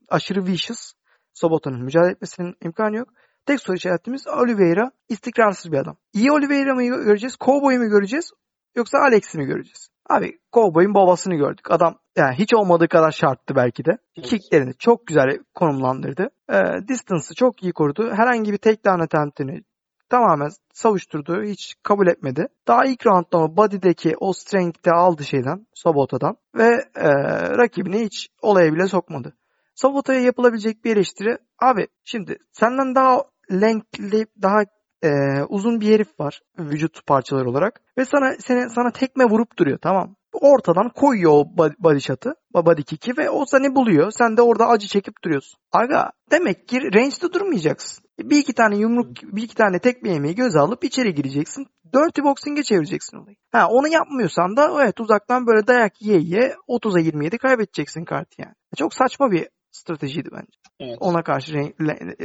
aşırı 0.10 0.46
vicious 0.46 0.94
Sobota'nın 1.34 1.84
mücadele 1.84 2.12
etmesinin 2.12 2.56
imkanı 2.62 2.96
yok. 2.96 3.10
Tek 3.46 3.60
soru 3.60 3.78
işaretimiz 3.78 4.28
Oliveira 4.28 4.92
istikrarsız 5.10 5.72
bir 5.72 5.78
adam. 5.78 5.98
İyi 6.14 6.32
Oliveira 6.32 6.76
mı 6.76 6.84
göreceğiz? 6.84 7.36
Cowboy'u 7.40 7.80
mu 7.80 7.90
göreceğiz? 7.90 8.32
Yoksa 8.76 8.98
Alex'i 8.98 9.38
mi 9.38 9.46
göreceğiz? 9.46 9.88
Abi 10.10 10.40
Cowboy'un 10.54 10.94
babasını 10.94 11.36
gördük. 11.36 11.72
Adam 11.72 11.96
yani 12.18 12.36
hiç 12.36 12.54
olmadığı 12.54 12.88
kadar 12.88 13.12
şarttı 13.12 13.56
belki 13.56 13.86
de. 13.86 13.98
Evet. 14.18 14.28
Kicklerini 14.28 14.74
çok 14.80 15.08
güzel 15.08 15.40
konumlandırdı. 15.54 16.30
Ee, 16.50 16.88
distance'ı 16.88 17.36
çok 17.36 17.64
iyi 17.64 17.74
korudu. 17.74 18.12
Herhangi 18.12 18.52
bir 18.52 18.58
takedown 18.58 19.00
attempt'ini 19.00 19.64
tamamen 20.10 20.50
savuşturdu. 20.74 21.44
Hiç 21.44 21.76
kabul 21.84 22.08
etmedi. 22.08 22.48
Daha 22.68 22.86
ilk 22.86 23.06
roundda 23.06 23.38
ama 23.38 23.58
body'deki 23.58 24.16
o 24.20 24.34
strength'te 24.34 24.92
aldı 24.92 25.24
şeyden, 25.24 25.68
Sobota'dan 25.74 26.38
ve 26.56 26.68
e, 26.96 27.10
rakibini 27.58 28.06
hiç 28.06 28.30
olaya 28.42 28.74
bile 28.74 28.88
sokmadı. 28.88 29.34
Sobota'ya 29.76 30.20
yapılabilecek 30.20 30.86
bir 30.86 30.96
eleştiri 30.96 31.38
abi 31.60 31.88
şimdi 32.04 32.38
senden 32.52 32.96
daha 32.96 33.24
lengthli, 33.52 34.26
daha 34.42 34.64
e, 35.04 35.10
uzun 35.50 35.82
bir 35.82 35.94
herif 35.94 36.20
var 36.20 36.42
vücut 36.60 37.06
parçaları 37.08 37.50
olarak 37.50 37.82
ve 37.98 38.06
sana 38.06 38.34
seni, 38.40 38.70
sana 38.70 38.92
tekme 38.92 39.26
vurup 39.26 39.58
duruyor 39.60 39.78
tamam. 39.82 40.16
Ortadan 40.34 40.90
koyuyor 40.90 41.32
o 41.32 41.58
body 41.80 42.00
shot'ı, 42.00 42.36
body 42.54 42.84
kick'i 42.84 43.18
ve 43.18 43.30
o 43.30 43.46
seni 43.46 43.76
buluyor. 43.76 44.12
Sen 44.12 44.38
de 44.38 44.42
orada 44.42 44.68
acı 44.68 44.88
çekip 44.88 45.24
duruyorsun. 45.24 45.60
Aga 45.72 46.12
demek 46.32 46.68
ki 46.68 46.78
range'de 46.78 47.34
durmayacaksın. 47.34 48.04
Bir 48.20 48.38
iki 48.38 48.54
tane 48.54 48.78
yumruk, 48.78 49.08
bir 49.24 49.44
iki 49.44 49.56
tane 49.56 49.80
tekme 49.80 50.10
yemeği 50.10 50.36
göze 50.36 50.60
alıp 50.60 50.84
içeri 50.84 51.14
gireceksin. 51.14 51.68
Dirty 51.94 52.22
boxing'e 52.22 52.64
çevireceksin 52.64 53.18
olayı. 53.18 53.36
Ha 53.52 53.68
onu 53.70 53.88
yapmıyorsan 53.88 54.58
da 54.58 54.82
evet 54.84 55.00
uzaktan 55.00 55.48
böyle 55.48 55.68
dayak 55.68 56.02
yiye 56.02 56.20
yiye 56.20 56.56
30'a 56.68 57.00
27 57.00 57.38
kaybedeceksin 57.38 58.06
kartı 58.06 58.42
yani. 58.42 58.54
Çok 58.78 58.94
saçma 58.94 59.32
bir 59.32 59.48
stratejiydi 59.72 60.30
bence. 60.32 60.58
Evet. 60.80 60.98
Ona 61.00 61.24
karşı 61.24 61.54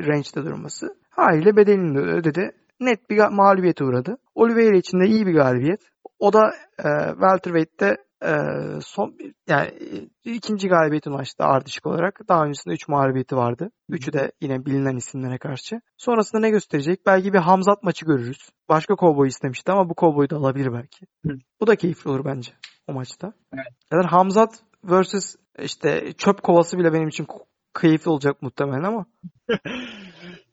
range'de 0.08 0.44
durması. 0.46 0.96
Haliyle 1.10 1.56
bedelini 1.56 1.94
de 1.94 2.00
ödedi. 2.00 2.52
Net 2.80 3.10
bir 3.10 3.18
mağlubiyete 3.18 3.84
uğradı. 3.84 4.18
Oliveira 4.34 4.76
için 4.76 5.00
de 5.00 5.06
iyi 5.06 5.26
bir 5.26 5.34
galibiyet. 5.34 5.80
O 6.18 6.32
da 6.32 6.52
e, 6.78 6.88
welterweight'te 7.10 7.96
e, 8.24 8.32
son 8.80 9.16
yani 9.48 9.68
e, 10.26 10.32
ikinci 10.32 10.68
galibiyeti 10.68 11.10
ulaştı 11.10 11.44
ardışık 11.44 11.86
olarak. 11.86 12.20
Daha 12.28 12.44
öncesinde 12.44 12.74
3 12.74 12.88
mağlubiyeti 12.88 13.36
vardı. 13.36 13.70
Üçü 13.88 14.12
de 14.12 14.32
yine 14.40 14.66
bilinen 14.66 14.96
isimlere 14.96 15.38
karşı. 15.38 15.80
Sonrasında 15.96 16.40
ne 16.40 16.50
gösterecek? 16.50 17.06
Belki 17.06 17.32
bir 17.32 17.38
Hamzat 17.38 17.82
maçı 17.82 18.06
görürüz. 18.06 18.50
Başka 18.68 18.96
kovboy 18.96 19.28
istemişti 19.28 19.72
ama 19.72 19.88
bu 19.88 19.94
kovboyu 19.94 20.30
da 20.30 20.36
alabilir 20.36 20.72
belki. 20.72 21.06
Hı. 21.26 21.32
Bu 21.60 21.66
da 21.66 21.76
keyifli 21.76 22.10
olur 22.10 22.24
bence 22.24 22.52
o 22.86 22.92
maçta. 22.92 23.32
Evet. 23.54 23.66
Zaten 23.92 24.08
Hamzat 24.08 24.62
versus 24.84 25.36
işte 25.62 26.12
çöp 26.12 26.42
kovası 26.42 26.78
bile 26.78 26.92
benim 26.92 27.08
için 27.08 27.26
keyifli 27.80 28.10
olacak 28.10 28.42
muhtemelen 28.42 28.82
ama. 28.82 29.06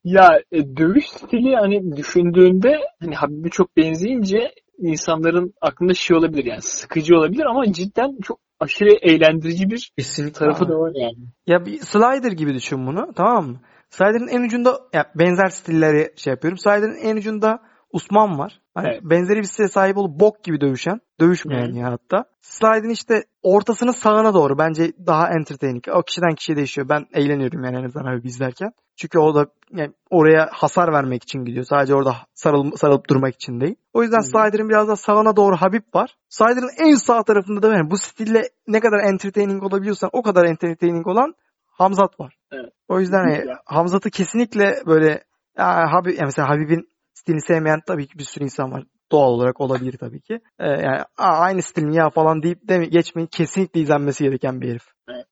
Ya 0.06 0.40
e, 0.52 0.78
dövüş 0.78 1.06
stili 1.10 1.56
hani 1.56 1.98
düşündüğünde 1.98 2.80
hani 3.00 3.16
Habib'e 3.16 3.50
çok 3.50 3.78
benzeyince 3.78 4.52
insanların 4.78 5.54
aklında 5.62 5.94
şey 5.94 6.18
olabilir 6.18 6.46
yani 6.46 6.62
sıkıcı 6.62 7.16
olabilir 7.18 7.46
ama 7.46 7.74
cidden 7.74 8.18
çok 8.24 8.40
aşırı 8.60 8.90
eğlendirici 9.02 9.70
bir 9.70 9.92
Kesinlikle 9.98 10.40
tarafı 10.40 10.66
abi. 10.66 10.72
da 10.72 10.80
var 10.80 10.92
yani. 10.96 11.28
Ya 11.48 11.66
bir 11.66 11.80
slider 11.80 12.32
gibi 12.32 12.54
düşün 12.54 12.88
bunu 12.88 13.14
tamam 13.16 13.48
mı? 13.48 13.60
Slider'ın 13.90 14.28
en 14.28 14.46
ucunda 14.46 14.80
ya 14.94 15.12
benzer 15.16 15.48
stilleri 15.48 16.14
şey 16.16 16.32
yapıyorum. 16.32 16.58
Slider'ın 16.58 16.98
en 17.04 17.18
ucunda 17.18 17.60
Usman 17.92 18.40
var. 18.40 18.62
Hani 18.74 18.88
Evet. 18.88 19.02
benzeri 19.04 19.38
bir 19.40 19.44
stile 19.44 19.68
sahip 19.68 19.98
olup 19.98 20.20
bok 20.20 20.44
gibi 20.44 20.62
dövüşen. 20.62 21.00
Dövüşmeyen 21.20 21.72
Hı. 21.72 21.78
ya 21.78 21.92
hatta. 21.92 22.26
Slider'ın 22.42 22.90
işte 22.90 23.24
ortasının 23.42 23.92
sağına 23.92 24.34
doğru 24.34 24.58
bence 24.58 24.92
daha 25.08 25.30
entertaining. 25.30 25.84
O 25.94 26.02
kişiden 26.02 26.36
kişiye 26.36 26.56
değişiyor. 26.56 26.90
Ben 26.90 27.06
eğleniyorum 27.14 27.64
yani 27.64 27.78
en 27.78 27.84
azından 27.84 28.06
abi 28.06 28.28
izlerken. 28.28 28.72
Çünkü 28.98 29.20
o 29.20 29.36
da 29.36 29.46
yani 29.72 29.94
oraya 30.10 30.50
hasar 30.52 30.94
vermek 30.94 31.24
için 31.24 31.46
gidiyor. 31.46 31.66
Sadece 31.66 31.96
orada 31.96 32.16
sarıl, 32.34 32.72
sarılıp 32.72 33.10
durmak 33.10 33.36
için 33.36 33.62
değil. 33.62 33.76
O 33.94 34.04
yüzden 34.04 34.18
Hı. 34.18 34.24
Slider'ın 34.24 34.70
biraz 34.70 34.88
da 34.88 34.96
sağına 34.96 35.36
doğru 35.36 35.56
Habib 35.56 35.84
var. 35.94 36.16
Slider'ın 36.30 36.88
en 36.90 36.96
sağ 36.96 37.24
tarafında 37.24 37.62
da 37.62 37.74
yani 37.78 37.92
bu 37.92 37.98
stille 37.98 38.44
ne 38.68 38.80
kadar 38.80 39.00
entertaining 39.00 39.64
olabiliyorsan 39.64 40.10
o 40.14 40.22
kadar 40.24 40.46
entertaining 40.46 41.08
olan 41.08 41.34
Hamzat 41.66 42.20
var. 42.20 42.38
Evet. 42.52 42.74
O 42.88 43.00
yüzden 43.00 43.28
Kesinlikle. 43.28 43.54
Hamzat'ı 43.66 44.10
kesinlikle 44.10 44.82
böyle 44.86 45.24
ya, 45.58 45.92
Habib, 45.94 46.10
yani 46.12 46.26
mesela 46.26 46.50
Habib'in 46.50 46.90
stilini 47.16 47.42
sevmeyen 47.42 47.82
tabii 47.88 48.08
ki 48.08 48.18
bir 48.20 48.24
sürü 48.24 48.44
insan 48.44 48.72
var. 48.72 48.84
Doğal 49.12 49.30
olarak 49.32 49.62
olabilir 49.62 49.98
tabii 49.98 50.22
ki. 50.22 50.40
Ee, 50.60 50.68
yani 50.68 51.02
"Aa, 51.18 51.40
aynı 51.40 51.62
stil 51.62 51.94
ya 51.94 52.10
falan 52.10 52.44
deyip 52.44 52.68
de 52.70 52.86
geçmeyin 52.86 53.28
kesinlikle 53.28 53.80
izlenmesi 53.80 54.24
gereken 54.24 54.62
bir 54.62 54.70
herif. 54.70 54.84
Evet. 55.10 55.28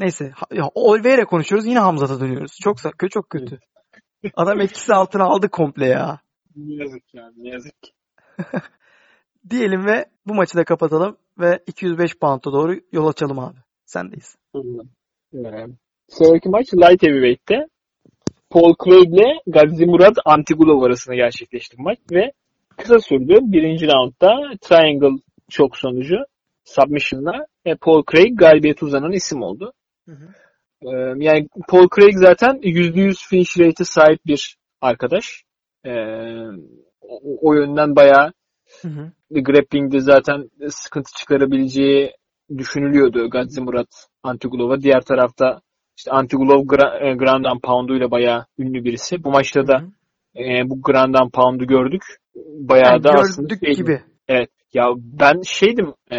Neyse 0.00 0.32
Oliveira 0.74 1.24
konuşuyoruz 1.24 1.66
yine 1.66 1.78
Hamzat'a 1.78 2.20
dönüyoruz. 2.20 2.56
Çok 2.62 2.76
çok 3.10 3.30
kötü. 3.30 3.58
Adam 4.34 4.60
etkisi 4.60 4.94
altına 4.94 5.24
aldı 5.24 5.48
komple 5.48 5.86
ya. 5.86 6.20
Ne 6.56 6.74
yazık 6.84 7.14
yani 7.14 7.32
ne 7.36 7.48
yazık. 7.48 7.74
Diyelim 9.50 9.86
ve 9.86 10.04
bu 10.26 10.34
maçı 10.34 10.56
da 10.56 10.64
kapatalım 10.64 11.16
ve 11.38 11.62
205 11.66 12.18
pound'a 12.18 12.52
doğru 12.52 12.74
yol 12.92 13.06
açalım 13.06 13.38
abi. 13.38 13.56
Sendeyiz. 13.84 14.36
Ee, 14.54 15.66
Sonraki 16.08 16.48
maç 16.48 16.74
Light 16.74 17.02
Heavyweight'te 17.02 17.66
Paul 18.50 18.74
Craig 18.84 19.14
ile 19.14 19.40
Gazi 19.46 19.86
Murad 19.86 20.16
Antigulov 20.24 20.82
arasında 20.82 21.16
gerçekleşti 21.16 21.76
maç 21.78 21.98
ve 22.12 22.32
kısa 22.76 22.98
sürdü. 22.98 23.38
Birinci 23.42 23.86
roundda 23.86 24.56
Triangle 24.60 25.22
çok 25.50 25.76
sonucu 25.76 26.16
submission'la 26.64 27.46
e, 27.64 27.74
Paul 27.74 28.02
Craig 28.12 28.38
galibiyet 28.38 28.82
uzanan 28.82 29.12
isim 29.12 29.42
oldu. 29.42 29.72
Ee, 30.82 30.88
yani 31.16 31.48
Paul 31.68 31.88
Craig 31.96 32.14
zaten 32.14 32.56
%100 32.62 33.28
finish 33.28 33.58
rate'e 33.58 33.84
sahip 33.84 34.26
bir 34.26 34.56
arkadaş. 34.80 35.44
Ee, 35.84 35.90
o, 37.00 37.48
o 37.48 37.54
yönden 37.54 37.96
bayağı 37.96 38.32
Hı 38.82 38.88
hı. 38.88 39.12
grappling'de 39.30 40.00
zaten 40.00 40.50
sıkıntı 40.68 41.10
çıkarabileceği 41.18 42.12
düşünülüyordu 42.58 43.30
Gadzi 43.30 43.60
Murat 43.60 44.08
Antigulov'a. 44.22 44.80
Diğer 44.80 45.00
tarafta 45.00 45.60
işte 45.98 46.10
Antigulov 46.10 46.60
e, 46.60 47.14
Ground 47.14 47.44
and 47.44 47.60
Pound'uyla 47.60 48.10
bayağı 48.10 48.44
ünlü 48.58 48.84
birisi. 48.84 49.24
Bu 49.24 49.30
maçta 49.30 49.66
da 49.66 49.82
e, 50.36 50.70
bu 50.70 50.82
Ground 50.82 51.14
and 51.14 51.30
Pound'u 51.30 51.66
gördük. 51.66 52.02
Bayağı 52.44 52.92
Yani 52.92 53.04
da 53.04 53.10
aslında 53.10 53.48
gördük 53.48 53.66
şeydi. 53.66 53.76
gibi. 53.76 54.00
Evet. 54.28 54.50
Ya 54.74 54.84
ben 54.96 55.40
şeydim 55.44 55.94
e, 56.12 56.18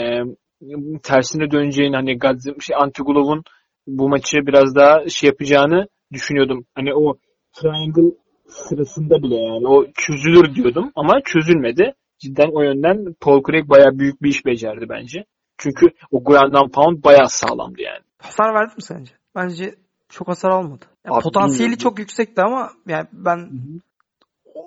tersine 1.03 1.51
döneceğini 1.51 1.95
hani 1.95 2.17
Gadzi, 2.17 2.51
şey, 2.59 2.75
Antigulov'un 2.79 3.43
bu 3.87 4.09
maçı 4.09 4.37
biraz 4.47 4.75
daha 4.75 5.09
şey 5.09 5.27
yapacağını 5.27 5.87
düşünüyordum. 6.13 6.65
Hani 6.75 6.95
o 6.95 7.17
triangle 7.53 8.15
sırasında 8.47 9.23
bile 9.23 9.35
yani 9.35 9.67
o 9.67 9.85
çözülür 9.97 10.55
diyordum 10.55 10.91
ama 10.95 11.21
çözülmedi. 11.25 11.93
Cidden 12.19 12.49
o 12.53 12.61
yönden 12.61 13.15
Paul 13.21 13.43
Craig 13.43 13.69
bayağı 13.69 13.99
büyük 13.99 14.21
bir 14.21 14.29
iş 14.29 14.45
becerdi 14.45 14.85
bence. 14.89 15.25
Çünkü 15.57 15.85
o 16.11 16.23
ground 16.23 16.53
and 16.53 16.71
pound 16.71 17.03
bayağı 17.03 17.29
sağlamdı 17.29 17.81
yani. 17.81 18.03
Hasar 18.17 18.53
verdi 18.53 18.73
mi 18.75 18.81
sence? 18.81 19.18
Bence 19.39 19.75
çok 20.09 20.27
hasar 20.27 20.49
almadı. 20.49 20.85
Yani 21.05 21.15
Abi 21.15 21.23
potansiyeli 21.23 21.59
bilmiyorum. 21.59 21.77
çok 21.83 21.99
yüksekti 21.99 22.41
ama 22.41 22.69
yani 22.87 23.07
ben 23.13 23.49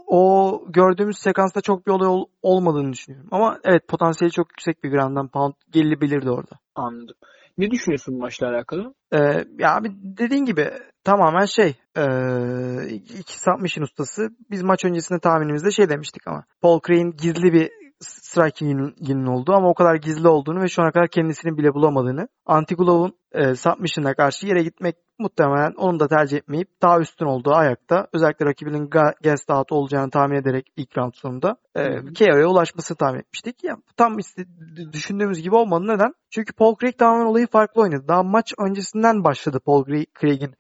o 0.07 0.63
gördüğümüz 0.69 1.19
sekansta 1.19 1.61
çok 1.61 1.87
bir 1.87 1.93
olay 1.93 2.09
ol- 2.09 2.27
olmadığını 2.43 2.93
düşünüyorum. 2.93 3.29
Ama 3.33 3.59
evet 3.65 3.89
potansiyeli 3.89 4.33
çok 4.33 4.51
yüksek 4.51 4.85
bir 4.85 4.91
Grand 4.91 5.17
and 5.17 5.29
Pound 5.31 5.53
gelebilirdi 5.71 6.31
orada. 6.31 6.59
Anladım. 6.75 7.15
Ne 7.59 7.71
düşünüyorsun 7.71 8.19
maçla 8.19 8.49
alakalı? 8.49 8.95
Ee, 9.13 9.19
ya 9.59 9.77
abi 9.77 9.89
dediğin 10.03 10.45
gibi 10.45 10.71
tamamen 11.05 11.45
şey 11.45 11.75
ee, 11.97 12.89
iki 13.19 13.41
submission 13.41 13.85
ustası. 13.85 14.29
Biz 14.51 14.63
maç 14.63 14.85
öncesinde 14.85 15.21
tahminimizde 15.21 15.71
şey 15.71 15.89
demiştik 15.89 16.29
ama 16.29 16.45
Paul 16.61 16.81
Craig'in 16.87 17.11
gizli 17.11 17.53
bir 17.53 17.71
striking 18.03 18.93
yönünün 19.09 19.27
olduğu 19.27 19.53
ama 19.53 19.69
o 19.69 19.75
kadar 19.75 19.95
gizli 19.95 20.29
olduğunu 20.29 20.63
ve 20.63 20.69
şu 20.69 20.83
ana 20.83 20.93
kadar 20.93 21.09
kendisini 21.09 21.57
bile 21.59 21.75
bulamadığını. 21.75 22.29
Antigulov'un 22.47 23.15
e, 23.33 23.55
submission'a 23.55 24.15
karşı 24.15 24.47
yere 24.47 24.63
gitmek 24.63 24.97
muhtemelen 25.19 25.73
onun 25.77 26.01
da 26.01 26.09
tercih 26.09 26.37
etmeyip 26.37 26.69
daha 26.83 27.01
üstün 27.01 27.27
olduğu 27.27 27.53
ayakta 27.55 28.07
özellikle 28.13 28.47
rakibinin 28.47 28.91
guest 29.23 29.51
out 29.51 29.73
olacağını 29.73 30.11
tahmin 30.11 30.37
ederek 30.37 30.67
ilk 30.77 30.99
round 30.99 31.13
sonunda 31.15 31.57
e. 31.75 31.83
KO'ya 32.19 32.47
ulaşmasını 32.47 32.97
tahmin 32.97 33.19
etmiştik. 33.19 33.65
Ya, 33.65 33.77
tam 33.97 34.19
iste- 34.19 34.93
düşündüğümüz 34.93 35.43
gibi 35.43 35.55
olmadı. 35.55 35.87
Neden? 35.87 36.15
Çünkü 36.31 36.53
Paul 36.53 36.77
Craig 36.81 36.99
tamamen 36.99 37.27
olayı 37.27 37.47
farklı 37.47 37.83
oynadı. 37.83 38.05
Daha 38.09 38.23
maç 38.23 38.55
öncesinden 38.59 39.25
başladı 39.25 39.61
Paul 39.67 39.85
Craig- 39.85 40.21
Craig'in 40.21 40.55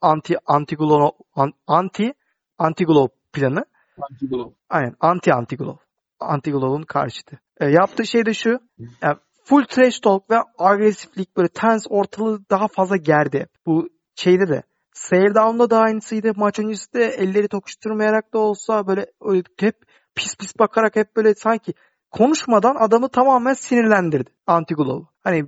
anti 0.00 0.36
Antigulov 0.46 1.10
an- 1.34 1.52
anti 1.66 2.14
Antigulov 2.58 3.08
planı. 3.32 3.64
Antigulov. 4.10 4.50
Aynen 4.70 4.94
anti 5.00 5.34
Antigulov. 5.34 5.76
Antigolov'un 6.20 6.82
karşıtı. 6.82 7.38
E, 7.60 7.66
yaptığı 7.66 8.06
şey 8.06 8.26
de 8.26 8.34
şu. 8.34 8.58
yani 9.02 9.16
full 9.44 9.64
trash 9.64 10.00
talk 10.00 10.30
ve 10.30 10.36
agresiflik 10.58 11.36
böyle 11.36 11.48
tens 11.48 11.86
ortalığı 11.90 12.40
daha 12.50 12.68
fazla 12.68 12.96
gerdi. 12.96 13.46
Bu 13.66 13.88
şeyde 14.14 14.48
de 14.48 14.62
Stare 14.92 15.34
Down'da 15.34 15.70
da 15.70 15.78
aynısıydı. 15.78 16.32
Maç 16.36 16.58
öncesi 16.58 16.92
de 16.92 17.04
elleri 17.04 17.48
tokuşturmayarak 17.48 18.34
da 18.34 18.38
olsa 18.38 18.86
böyle 18.86 19.06
öyle 19.20 19.42
hep 19.60 19.76
pis 20.14 20.36
pis 20.36 20.58
bakarak 20.58 20.96
hep 20.96 21.16
böyle 21.16 21.34
sanki 21.34 21.74
konuşmadan 22.10 22.76
adamı 22.78 23.08
tamamen 23.08 23.52
sinirlendirdi 23.52 24.30
Antigulov. 24.46 25.02
Hani 25.24 25.44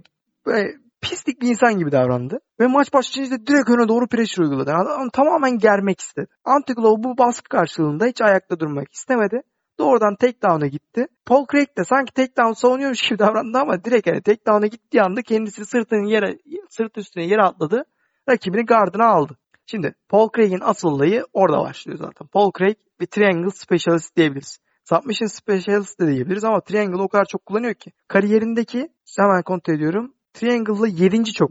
böyle 0.46 0.72
pislik 1.00 1.42
bir 1.42 1.48
insan 1.48 1.78
gibi 1.78 1.92
davrandı. 1.92 2.38
Ve 2.60 2.66
maç 2.66 2.92
başlayınca 2.92 3.46
direkt 3.46 3.70
öne 3.70 3.88
doğru 3.88 4.06
pressure 4.06 4.44
uyguladı. 4.44 4.70
Adam 4.70 5.10
tamamen 5.10 5.58
germek 5.58 6.00
istedi. 6.00 6.26
Antigulov 6.44 7.02
bu 7.02 7.18
baskı 7.18 7.48
karşılığında 7.48 8.06
hiç 8.06 8.22
ayakta 8.22 8.60
durmak 8.60 8.92
istemedi. 8.92 9.42
Doğrudan 9.82 10.16
takedown'a 10.16 10.66
gitti. 10.66 11.06
Paul 11.26 11.46
Craig 11.52 11.68
de 11.78 11.84
sanki 11.84 12.12
takedown 12.12 12.52
savunuyormuş 12.52 13.02
gibi 13.02 13.18
davrandı 13.18 13.58
ama 13.58 13.84
direkt 13.84 14.06
yani 14.06 14.22
takedown'a 14.22 14.66
gittiği 14.66 15.02
anda 15.02 15.22
kendisi 15.22 15.64
sırtının 15.66 16.06
yere, 16.06 16.38
sırt 16.68 16.98
üstüne 16.98 17.24
yere 17.26 17.42
atladı. 17.42 17.84
Rakibini 18.28 18.66
gardına 18.66 19.06
aldı. 19.06 19.36
Şimdi 19.66 19.94
Paul 20.08 20.28
Craig'in 20.36 20.60
asıl 20.62 20.88
olayı 20.88 21.24
orada 21.32 21.58
başlıyor 21.58 21.98
zaten. 21.98 22.26
Paul 22.26 22.52
Craig 22.58 22.76
bir 23.00 23.06
triangle 23.06 23.50
specialist 23.50 24.16
diyebiliriz. 24.16 24.58
Submission 24.84 25.26
specialist 25.26 26.00
de 26.00 26.06
diyebiliriz 26.06 26.44
ama 26.44 26.60
triangle 26.60 27.02
o 27.02 27.08
kadar 27.08 27.24
çok 27.24 27.46
kullanıyor 27.46 27.74
ki. 27.74 27.92
Kariyerindeki 28.08 28.88
hemen 29.18 29.42
kontrol 29.42 29.74
ediyorum. 29.74 30.14
Triangle'la 30.34 30.88
7. 30.88 31.24
çok. 31.24 31.50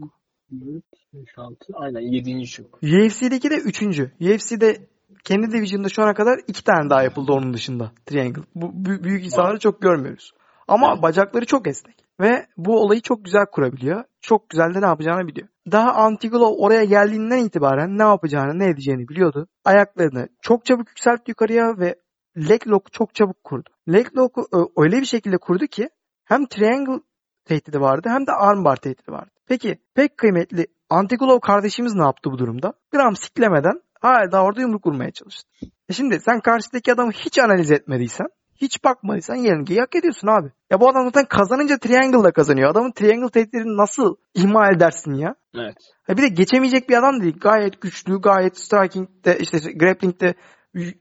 5, 0.50 1.38
6, 1.38 1.56
aynen 1.74 2.00
7. 2.00 2.46
çok. 2.46 2.82
UFC'deki 2.82 3.50
de 3.50 3.56
3. 3.56 3.82
UFC'de 4.20 4.91
kendi 5.24 5.52
division'da 5.52 5.88
şu 5.88 6.02
ana 6.02 6.14
kadar 6.14 6.40
iki 6.46 6.64
tane 6.64 6.90
daha 6.90 7.02
yapıldı 7.02 7.32
onun 7.32 7.54
dışında 7.54 7.92
Triangle. 8.06 8.42
Bu 8.54 8.66
bü- 8.66 9.04
büyük 9.04 9.24
insanları 9.24 9.58
çok 9.58 9.82
görmüyoruz. 9.82 10.32
Ama 10.68 11.02
bacakları 11.02 11.46
çok 11.46 11.66
esnek. 11.66 11.96
Ve 12.20 12.46
bu 12.56 12.80
olayı 12.80 13.00
çok 13.00 13.24
güzel 13.24 13.46
kurabiliyor. 13.52 14.04
Çok 14.20 14.48
güzel 14.48 14.74
de 14.74 14.80
ne 14.80 14.86
yapacağını 14.86 15.26
biliyor. 15.26 15.48
Daha 15.72 15.92
Antigulov 15.92 16.54
oraya 16.58 16.84
geldiğinden 16.84 17.38
itibaren 17.38 17.98
ne 17.98 18.02
yapacağını 18.02 18.58
ne 18.58 18.66
edeceğini 18.68 19.08
biliyordu. 19.08 19.48
Ayaklarını 19.64 20.28
çok 20.42 20.64
çabuk 20.64 20.88
yükseltti 20.88 21.30
yukarıya 21.30 21.78
ve 21.78 21.94
leg 22.36 22.68
lock'u 22.68 22.90
çok 22.90 23.14
çabuk 23.14 23.44
kurdu. 23.44 23.70
Leg 23.92 24.06
lock'u 24.16 24.46
öyle 24.76 25.00
bir 25.00 25.06
şekilde 25.06 25.38
kurdu 25.38 25.66
ki 25.66 25.88
hem 26.24 26.46
triangle 26.46 27.00
tehdidi 27.44 27.80
vardı 27.80 28.08
hem 28.08 28.26
de 28.26 28.32
armbar 28.32 28.76
tehdidi 28.76 29.12
vardı. 29.12 29.30
Peki 29.46 29.78
pek 29.94 30.16
kıymetli 30.16 30.66
Antigulov 30.90 31.40
kardeşimiz 31.40 31.94
ne 31.94 32.02
yaptı 32.02 32.30
bu 32.32 32.38
durumda? 32.38 32.72
Gram 32.92 33.16
siklemeden 33.16 33.80
hala 34.02 34.44
orada 34.44 34.60
yumruk 34.60 34.86
vurmaya 34.86 35.10
çalıştı. 35.10 35.48
E 35.88 35.92
şimdi 35.92 36.20
sen 36.20 36.40
karşıdaki 36.40 36.92
adamı 36.92 37.12
hiç 37.12 37.38
analiz 37.38 37.70
etmediysen, 37.70 38.26
hiç 38.56 38.84
bakmadıysan 38.84 39.34
yenilgiyi 39.34 39.80
hak 39.80 39.94
ediyorsun 39.96 40.28
abi. 40.28 40.48
Ya 40.70 40.80
bu 40.80 40.88
adam 40.88 41.04
zaten 41.04 41.24
kazanınca 41.24 41.78
triangle'da 41.78 42.32
kazanıyor. 42.32 42.70
Adamın 42.70 42.92
triangle 42.92 43.30
tehditlerini 43.30 43.76
nasıl 43.76 44.16
ihmal 44.34 44.76
edersin 44.76 45.14
ya? 45.14 45.34
Evet. 45.54 45.76
Ha 46.06 46.16
bir 46.16 46.22
de 46.22 46.28
geçemeyecek 46.28 46.88
bir 46.88 46.98
adam 46.98 47.20
değil. 47.22 47.36
Gayet 47.40 47.80
güçlü, 47.80 48.20
gayet 48.20 48.58
striking'de, 48.58 49.38
işte 49.38 49.58
grappling'de 49.72 50.34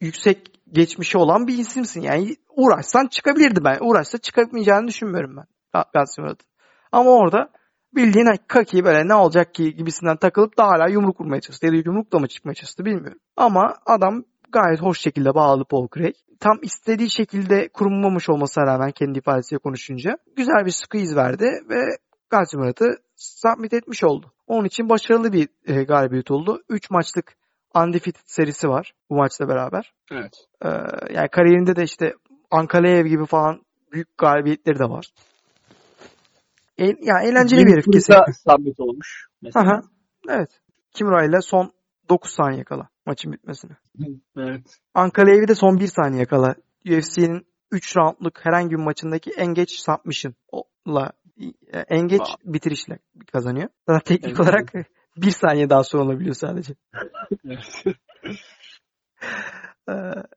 yüksek 0.02 0.52
geçmişi 0.72 1.18
olan 1.18 1.48
bir 1.48 1.58
isimsin. 1.58 2.02
Yani 2.02 2.36
uğraşsan 2.56 3.08
çıkabilirdi 3.08 3.64
ben. 3.64 3.78
Uğraşsa 3.82 4.18
çıkamayacağını 4.18 4.88
düşünmüyorum 4.88 5.38
ben. 5.38 5.46
Gazi 5.94 6.22
Murat'ın. 6.22 6.48
Ama 6.92 7.12
orada 7.12 7.50
bildiğin 7.96 8.28
kaki 8.48 8.84
böyle 8.86 9.08
ne 9.08 9.16
olacak 9.16 9.54
ki 9.54 9.76
gibisinden 9.76 10.18
takılıp 10.18 10.58
da 10.58 10.68
hala 10.68 10.88
yumruk 10.90 11.22
vurmaya 11.22 11.42
çalıştı. 11.42 11.66
Ya 11.66 11.72
da 11.72 11.76
yumrukla 11.76 12.20
mı 12.20 12.28
çıkmaya 12.28 12.54
çalıştı 12.54 12.86
bilmiyorum. 12.86 13.20
Ama 13.38 13.76
adam 13.86 14.24
gayet 14.52 14.82
hoş 14.82 15.00
şekilde 15.00 15.36
bağlı 15.36 15.66
Paul 15.66 15.88
Craig. 15.96 16.16
Tam 16.40 16.60
istediği 16.62 17.10
şekilde 17.10 17.70
kurulmamış 17.70 18.30
olmasına 18.30 18.66
rağmen 18.66 18.92
kendi 18.92 19.20
ifadesiyle 19.20 19.60
konuşunca 19.60 20.18
güzel 20.36 20.66
bir 20.66 20.72
squeeze 20.72 21.16
verdi 21.16 21.46
ve 21.70 21.98
Gazi 22.30 22.58
Murat'ı 22.58 22.96
submit 23.16 23.74
etmiş 23.74 24.04
oldu. 24.04 24.34
Onun 24.48 24.66
için 24.66 24.90
başarılı 24.90 25.34
bir 25.34 25.50
e, 25.66 25.84
galibiyet 25.84 26.32
oldu. 26.32 26.62
3 26.70 26.90
maçlık 26.90 27.36
undefeated 27.76 28.22
serisi 28.26 28.70
var 28.70 28.94
bu 29.10 29.16
maçla 29.16 29.48
beraber. 29.48 29.94
Evet. 30.12 30.34
Ee, 30.66 30.70
yani 31.14 31.30
kariyerinde 31.32 31.76
de 31.76 31.84
işte 31.84 32.14
Ankaleev 32.52 33.06
gibi 33.06 33.26
falan 33.26 33.62
büyük 33.92 34.18
galibiyetleri 34.18 34.80
de 34.80 34.84
var. 34.84 35.06
E, 36.82 36.86
yani 37.02 37.28
eğlenceli 37.28 37.66
bir 37.66 37.72
herif 37.72 37.86
kesinlikle. 37.94 38.34
sabit 38.34 38.80
olmuş. 38.80 39.28
Mesela. 39.42 39.66
Aha, 39.66 39.82
evet. 40.30 40.50
Kimura 40.94 41.26
ile 41.26 41.42
son 41.42 41.72
9 42.10 42.32
saniye 42.32 42.64
kala 42.64 42.90
maçın 43.06 43.32
bitmesine. 43.34 43.72
Evet. 44.38 44.62
Ankaleev'i 44.94 45.48
de 45.48 45.56
son 45.56 45.80
1 45.80 45.88
saniye 45.88 46.26
kala 46.26 46.56
UFC'nin 46.86 47.46
3 47.72 47.98
roundluk 47.98 48.46
herhangi 48.46 48.70
bir 48.72 48.84
maçındaki 48.84 49.32
en 49.38 49.54
geç 49.54 49.80
submission'la 49.80 51.12
e, 51.74 51.80
en 51.90 52.08
geç 52.08 52.20
Wow. 52.22 52.54
bitirişle 52.54 53.00
kazanıyor. 53.34 53.70
Zaten 53.88 54.04
teknik 54.06 54.30
Evet. 54.30 54.40
olarak 54.40 54.74
bir 55.18 55.32
saniye 55.32 55.70
daha 55.70 55.84
sonra 55.84 56.04
olabiliyor 56.04 56.36
sadece. 56.36 56.74
Ee, 59.90 59.94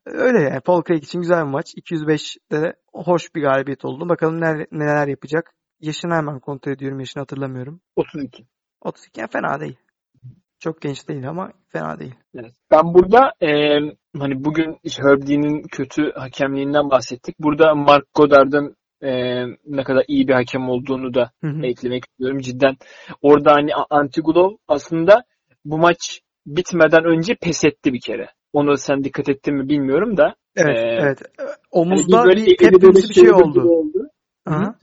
öyle 0.06 0.40
yani. 0.42 0.60
Paul 0.60 0.82
Craig 0.84 1.04
için 1.04 1.20
güzel 1.20 1.38
bir 1.46 1.50
maç. 1.50 1.74
205'te 1.74 2.62
de 2.62 2.74
hoş 2.92 3.34
bir 3.34 3.42
galibiyet 3.42 3.84
oldu. 3.84 4.08
Bakalım 4.08 4.40
neler, 4.40 4.66
neler 4.72 5.08
yapacak. 5.08 5.54
Yaşını 5.84 6.14
hemen 6.14 6.40
kontrol 6.40 6.72
ediyorum. 6.72 7.00
Yaşını 7.00 7.20
hatırlamıyorum. 7.20 7.80
32. 7.96 8.44
32 8.80 9.20
yani 9.20 9.30
fena 9.32 9.60
değil. 9.60 9.76
Çok 10.60 10.80
genç 10.80 11.08
değil 11.08 11.28
ama 11.28 11.52
fena 11.68 11.98
değil. 11.98 12.14
Evet. 12.34 12.52
Ben 12.70 12.94
burada 12.94 13.32
e, 13.42 13.48
hani 14.18 14.44
bugün 14.44 14.78
Herb 14.98 15.26
Dean'in 15.28 15.62
kötü 15.62 16.12
hakemliğinden 16.12 16.90
bahsettik. 16.90 17.38
Burada 17.40 17.74
Mark 17.74 18.04
Goddard'ın 18.14 18.76
e, 19.02 19.10
ne 19.66 19.84
kadar 19.84 20.04
iyi 20.08 20.28
bir 20.28 20.32
hakem 20.34 20.68
olduğunu 20.68 21.14
da 21.14 21.30
Hı 21.40 21.46
hı. 21.50 21.66
eklemek 21.66 22.04
istiyorum. 22.04 22.38
Cidden 22.38 22.76
orada 23.22 23.52
hani 23.52 23.70
Antigulov 23.90 24.56
aslında 24.68 25.24
bu 25.64 25.78
maç 25.78 26.20
bitmeden 26.46 27.04
önce 27.04 27.34
pes 27.34 27.64
etti 27.64 27.92
bir 27.92 28.00
kere. 28.00 28.30
Onu 28.52 28.76
sen 28.76 29.04
dikkat 29.04 29.28
ettin 29.28 29.54
mi 29.54 29.68
bilmiyorum 29.68 30.16
da. 30.16 30.34
Evet, 30.56 30.78
Ee, 30.78 30.98
evet. 31.02 31.18
Hani 31.38 31.48
Omuzda 31.70 32.24
böyle 32.24 32.46
bir 32.46 32.56
tepkimsi 32.56 33.08
bir 33.08 33.14
şey 33.14 33.32
oldu. 33.32 33.60
oldu. 33.62 34.08
Aha. 34.46 34.74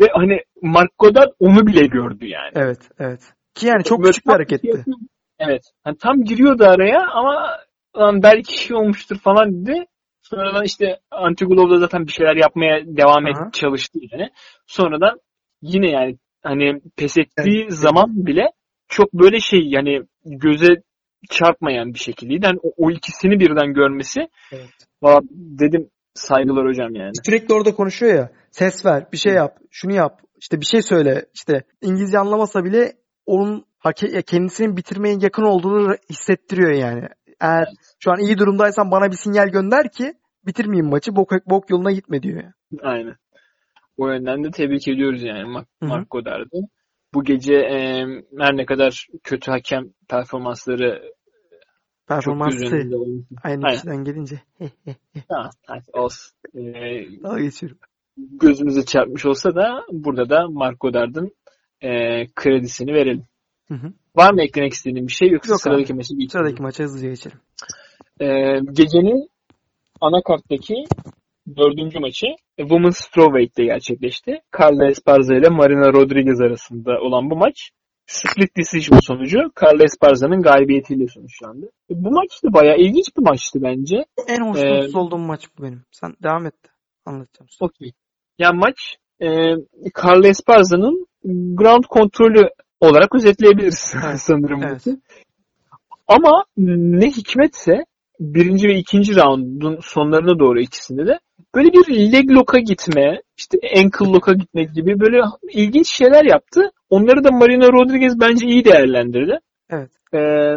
Ve 0.00 0.06
hani 0.14 0.40
Mark 0.62 0.90
Goddard 0.98 1.30
onu 1.38 1.66
bile 1.66 1.86
gördü 1.86 2.26
yani. 2.26 2.52
Evet, 2.54 2.90
evet. 2.98 3.20
Ki 3.54 3.66
yani 3.66 3.84
çok 3.84 3.98
Böyle 3.98 4.10
küçük 4.10 4.26
bir 4.26 4.32
hareketti. 4.32 4.66
şey. 4.66 4.94
Evet. 5.38 5.62
Hani 5.84 5.96
tam 5.96 6.24
giriyordu 6.24 6.64
araya 6.64 7.06
ama 7.14 7.50
lan 7.96 8.22
belki 8.22 8.62
şey 8.62 8.76
olmuştur 8.76 9.18
falan 9.18 9.66
dedi. 9.66 9.84
Sonradan 10.22 10.64
işte 10.64 10.98
Antigulov 11.10 11.70
da 11.70 11.76
zaten 11.76 12.06
bir 12.06 12.12
şeyler 12.12 12.36
yapmaya 12.36 12.80
devam 12.86 13.26
et 13.26 13.36
Aha. 13.36 13.50
çalıştı 13.52 13.98
yani. 14.12 14.28
Sonradan 14.66 15.20
yine 15.62 15.90
yani 15.90 16.16
hani 16.42 16.80
pes 16.96 17.18
ettiği 17.18 17.62
Evet. 17.62 17.72
zaman 17.72 18.26
bile 18.26 18.46
çok 18.88 19.12
böyle 19.12 19.40
şey 19.40 19.60
yani 19.64 20.02
göze 20.24 20.82
çarpmayan 21.30 21.94
bir 21.94 21.98
şekildeydi. 21.98 22.46
Yani 22.46 22.58
o, 22.62 22.72
o 22.76 22.90
ikisini 22.90 23.40
birden 23.40 23.74
görmesi 23.74 24.20
Evet. 24.52 24.70
valla 25.02 25.20
dedim 25.32 25.90
saygılar 26.14 26.66
hocam 26.66 26.94
yani. 26.94 27.12
Sürekli 27.24 27.54
orada 27.54 27.74
konuşuyor 27.74 28.14
ya. 28.14 28.30
Ses 28.50 28.86
ver, 28.86 29.06
bir 29.12 29.18
şey 29.18 29.32
yap, 29.32 29.58
şunu 29.70 29.92
yap, 29.92 30.20
işte 30.40 30.60
bir 30.60 30.66
şey 30.66 30.82
söyle. 30.82 31.26
İşte 31.34 31.62
İngilizce 31.82 32.18
anlamasa 32.18 32.64
bile 32.64 32.92
onun 33.26 33.64
kendisinin 34.26 34.76
bitirmeye 34.76 35.16
yakın 35.20 35.42
olduğunu 35.42 35.94
hissettiriyor 36.10 36.72
yani. 36.72 37.08
Eğer 37.40 37.68
şu 37.98 38.10
an 38.10 38.18
iyi 38.18 38.38
durumdaysan 38.38 38.90
bana 38.90 39.10
bir 39.10 39.16
sinyal 39.16 39.48
gönder 39.48 39.90
ki 39.92 40.14
bitirmeyeyim 40.46 40.90
maçı. 40.90 41.16
Bok, 41.16 41.30
bok 41.46 41.70
yoluna 41.70 41.92
gitme 41.92 42.22
diyor. 42.22 42.42
ya. 42.42 42.52
Aynen. 42.82 43.16
O 43.96 44.08
yönden 44.08 44.44
de 44.44 44.50
tebrik 44.50 44.88
ediyoruz 44.88 45.22
yani 45.22 45.44
Mark. 45.44 45.68
Mark 45.80 46.10
Goddard'ı. 46.10 46.60
Bu 47.14 47.24
gece 47.24 47.54
e, 47.54 48.06
her 48.38 48.56
ne 48.56 48.66
kadar 48.66 49.06
kötü 49.24 49.50
hakem 49.50 49.84
performansları 50.08 51.02
Performansı 52.10 52.66
aynı 52.66 53.20
Aynen. 53.44 53.74
kişiden 53.74 54.04
gelince 54.04 54.40
Ha, 55.28 55.50
olsun. 55.92 56.36
E, 56.54 56.62
daha 57.22 57.40
geçiyorum. 57.40 57.78
gözümüze 58.16 58.84
çarpmış 58.84 59.26
olsa 59.26 59.54
da 59.54 59.84
burada 59.92 60.28
da 60.30 60.48
Mark 60.48 60.80
Goddard'ın 60.80 61.30
e, 61.80 61.88
kredisini 62.34 62.94
verelim. 62.94 63.24
Hı 63.68 63.74
hı. 63.74 63.92
Var 64.16 64.32
mı 64.32 64.42
eklemek 64.42 64.72
istediğin 64.72 65.06
bir 65.06 65.12
şey 65.12 65.30
yoksa 65.30 65.52
Yok 65.52 65.60
sıradaki 65.60 65.94
maçı 65.94 66.14
geçelim. 66.14 66.30
Sıradaki 66.30 66.62
maça 66.62 66.84
hızlıca 66.84 67.08
geçelim. 67.08 67.38
E, 68.20 68.26
gecenin 68.72 69.28
anakarttaki 70.00 70.74
dördüncü 71.56 71.98
maçı 71.98 72.26
Women's 72.58 72.96
Strawweight'te 72.96 73.64
gerçekleşti. 73.64 74.40
Carla 74.60 74.90
Esparza 74.90 75.34
ile 75.34 75.48
Marina 75.48 75.92
Rodriguez 75.92 76.40
arasında 76.40 77.00
olan 77.00 77.30
bu 77.30 77.36
maç 77.36 77.70
split 78.10 78.56
decision 78.56 78.98
sonucu 79.00 79.38
Carla 79.62 79.84
Esparza'nın 79.84 80.42
galibiyetiyle 80.42 81.06
sonuçlandı. 81.08 81.66
E, 81.90 81.94
Bu 82.04 82.10
maç 82.10 82.44
da 82.44 82.52
bayağı 82.52 82.76
ilginç 82.76 83.16
bir 83.16 83.22
maçtı 83.22 83.62
bence. 83.62 84.04
En 84.28 84.40
hoşnutsuz 84.48 84.94
olduğum 84.94 85.18
maç 85.18 85.42
bu 85.58 85.62
benim. 85.62 85.82
Sen 85.90 86.14
devam 86.22 86.46
et. 86.46 86.52
de. 86.64 86.68
Anlatacağım. 87.04 87.48
Okey. 87.60 87.92
Ya 88.38 88.52
maç 88.52 88.96
e, 89.20 89.28
Carla 90.02 90.28
Esparza'nın 90.28 91.06
ground 91.56 91.84
kontrolü 91.84 92.48
olarak 92.80 93.14
özetleyebiliriz 93.14 93.94
Evet, 94.04 94.20
sanırım 94.20 94.62
evet. 94.62 94.86
Ama 96.08 96.44
ne 96.56 97.06
hikmetse 97.10 97.84
birinci 98.20 98.68
ve 98.68 98.74
ikinci 98.74 99.16
roundun 99.16 99.78
sonlarına 99.82 100.38
doğru 100.38 100.60
ikisinde 100.60 101.06
de 101.06 101.18
böyle 101.54 101.68
bir 101.72 102.12
leg 102.12 102.30
lock'a 102.30 102.58
gitme, 102.58 103.20
işte 103.38 103.58
ankle 103.76 104.06
lock'a 104.06 104.32
gitmek 104.32 104.74
gibi 104.74 105.00
böyle 105.00 105.20
ilginç 105.52 105.88
şeyler 105.88 106.24
yaptı. 106.24 106.70
Onları 106.90 107.24
da 107.24 107.30
Marina 107.30 107.68
Rodriguez 107.68 108.20
bence 108.20 108.46
iyi 108.46 108.64
değerlendirdi. 108.64 109.38
Evet. 109.70 109.90
Ee, 110.14 110.56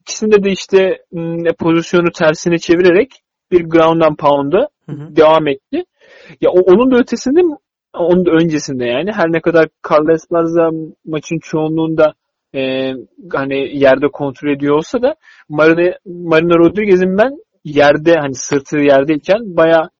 ikisinde 0.00 0.44
de 0.44 0.50
işte 0.50 0.98
m, 1.12 1.52
pozisyonu 1.58 2.10
tersine 2.18 2.58
çevirerek 2.58 3.10
bir 3.52 3.60
ground 3.64 4.00
and 4.00 4.16
pound'a 4.16 4.68
devam 4.88 5.48
etti. 5.48 5.84
Ya 6.40 6.50
o, 6.50 6.60
onun 6.60 6.90
da 6.90 6.96
ötesinde 6.96 7.40
onun 7.94 8.26
da 8.26 8.30
öncesinde 8.30 8.84
yani 8.84 9.12
her 9.12 9.32
ne 9.32 9.40
kadar 9.40 9.68
Carlos 9.90 10.14
Esparza 10.14 10.70
maçın 11.04 11.38
çoğunluğunda 11.42 12.14
e, 12.54 12.92
hani 13.32 13.78
yerde 13.78 14.08
kontrol 14.12 14.50
ediyor 14.50 14.76
olsa 14.76 15.02
da 15.02 15.14
Marina, 15.48 15.94
Marina 16.06 16.58
Rodriguez'in 16.58 17.18
ben 17.18 17.36
yerde 17.64 18.14
hani 18.14 18.34
sırtı 18.34 18.78
yerdeyken 18.78 19.56
baya 19.56 19.90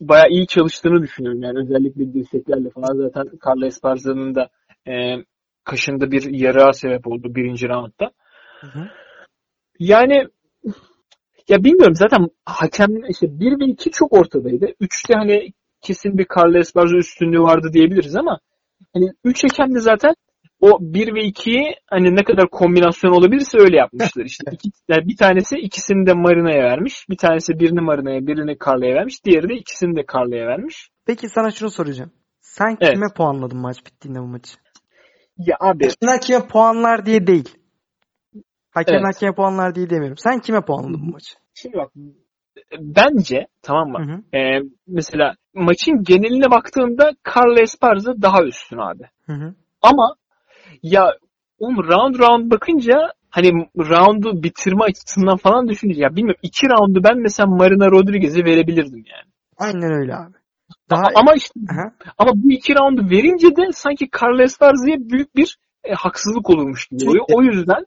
baya 0.00 0.24
iyi 0.30 0.46
çalıştığını 0.46 1.02
düşünüyorum. 1.02 1.42
Yani 1.42 1.58
özellikle 1.58 2.14
dirseklerle 2.14 2.70
falan 2.70 2.96
zaten 2.96 3.24
Carlos 3.46 3.66
Esparza'nın 3.66 4.34
da 4.34 4.48
e, 4.88 4.92
kaşında 5.64 6.10
bir 6.10 6.30
yarığa 6.30 6.72
sebep 6.72 7.06
oldu 7.06 7.34
birinci 7.34 7.68
roundda. 7.68 8.10
Hı 8.60 8.66
hı. 8.66 8.88
Yani 9.78 10.28
ya 11.48 11.64
bilmiyorum 11.64 11.94
zaten 11.94 12.28
hakem 12.44 12.90
işte 13.08 13.40
1 13.40 13.60
ve 13.60 13.64
2 13.64 13.90
çok 13.90 14.12
ortadaydı. 14.12 14.66
3'te 14.66 15.14
hani 15.14 15.52
kesin 15.80 16.18
bir 16.18 16.26
Carlos 16.36 16.56
Esparza 16.56 16.96
üstünlüğü 16.96 17.40
vardı 17.40 17.70
diyebiliriz 17.72 18.16
ama 18.16 18.38
hani 18.94 19.12
3 19.24 19.44
hakem 19.44 19.74
de 19.74 19.80
zaten 19.80 20.14
o 20.60 20.78
1 20.80 21.14
ve 21.14 21.20
2'yi 21.20 21.74
hani 21.86 22.16
ne 22.16 22.24
kadar 22.24 22.48
kombinasyon 22.50 23.10
olabilirse 23.12 23.58
öyle 23.58 23.76
yapmışlar. 23.76 24.24
İşte 24.24 24.44
iki, 24.52 24.70
yani 24.88 25.08
bir 25.08 25.16
tanesi 25.16 25.56
ikisini 25.56 26.06
de 26.06 26.12
Marina'ya 26.12 26.64
vermiş. 26.64 27.06
Bir 27.10 27.16
tanesi 27.16 27.58
birini 27.60 27.80
Marina'ya, 27.80 28.26
birini 28.26 28.56
Carla'ya 28.66 28.94
vermiş. 28.94 29.24
Diğeri 29.24 29.48
de 29.48 29.54
ikisini 29.54 29.96
de 29.96 30.04
Carla'ya 30.14 30.46
vermiş. 30.46 30.88
Peki 31.06 31.28
sana 31.28 31.50
şunu 31.50 31.70
soracağım. 31.70 32.10
Sen 32.40 32.76
Evet. 32.80 32.94
kime 32.94 33.06
puanladın 33.16 33.58
maç 33.58 33.86
bittiğinde 33.86 34.18
bu 34.18 34.26
maçı? 34.26 34.56
Ya 35.38 35.56
abi 35.60 35.84
Hakemler 35.84 36.20
kime 36.20 36.46
puanlar 36.48 37.06
diye 37.06 37.26
değil. 37.26 37.58
Hakemler 38.70 39.04
Evet. 39.04 39.18
kime 39.18 39.34
puanlar 39.34 39.74
diye 39.74 39.90
demiyorum. 39.90 40.16
Sen 40.16 40.40
kime 40.40 40.60
puanladın 40.60 41.06
bu 41.08 41.12
maçı? 41.12 41.34
şimdi 41.54 41.76
bak 41.76 41.92
bence 42.80 43.46
tamam 43.62 43.88
mı? 43.88 43.98
Hı 43.98 44.12
hı. 44.12 44.38
Ee, 44.38 44.62
mesela 44.86 45.34
maçın 45.54 46.02
geneline 46.02 46.50
baktığımda 46.50 47.12
Carla 47.34 47.60
Esparza 47.60 48.22
daha 48.22 48.42
üstün 48.44 48.78
abi. 48.78 49.02
Hı 49.26 49.32
hı. 49.32 49.54
Ama 49.82 50.14
ya 50.82 51.12
oğlum 51.58 51.76
round 51.76 52.18
round 52.18 52.50
bakınca 52.50 53.12
hani 53.30 53.66
roundu 53.76 54.42
bitirme 54.42 54.84
açısından 54.84 55.36
falan 55.36 55.68
düşününce 55.68 56.02
ya 56.02 56.16
bilmiyorum 56.16 56.40
iki 56.42 56.66
roundu 56.66 57.04
ben 57.04 57.18
mesela 57.18 57.46
Marina 57.46 57.90
Rodriguez'e 57.90 58.44
verebilirdim 58.44 59.04
yani. 59.14 59.32
Aynen 59.58 59.92
öyle 59.92 60.14
abi. 60.14 60.34
Daha 60.90 61.02
Ama 61.14 61.34
işte 61.34 61.60
Aha. 61.72 61.92
ama 62.18 62.30
bu 62.34 62.52
iki 62.52 62.74
roundu 62.74 63.10
verince 63.10 63.56
de 63.56 63.72
sanki 63.72 64.08
Carla 64.20 64.42
Esparza'ya 64.42 64.96
büyük 64.98 65.36
bir 65.36 65.56
e, 65.84 65.94
haksızlık 65.94 66.50
olurmuş 66.50 66.86
gibi 66.86 67.10
oluyor. 67.10 67.24
O 67.32 67.42
yüzden 67.42 67.86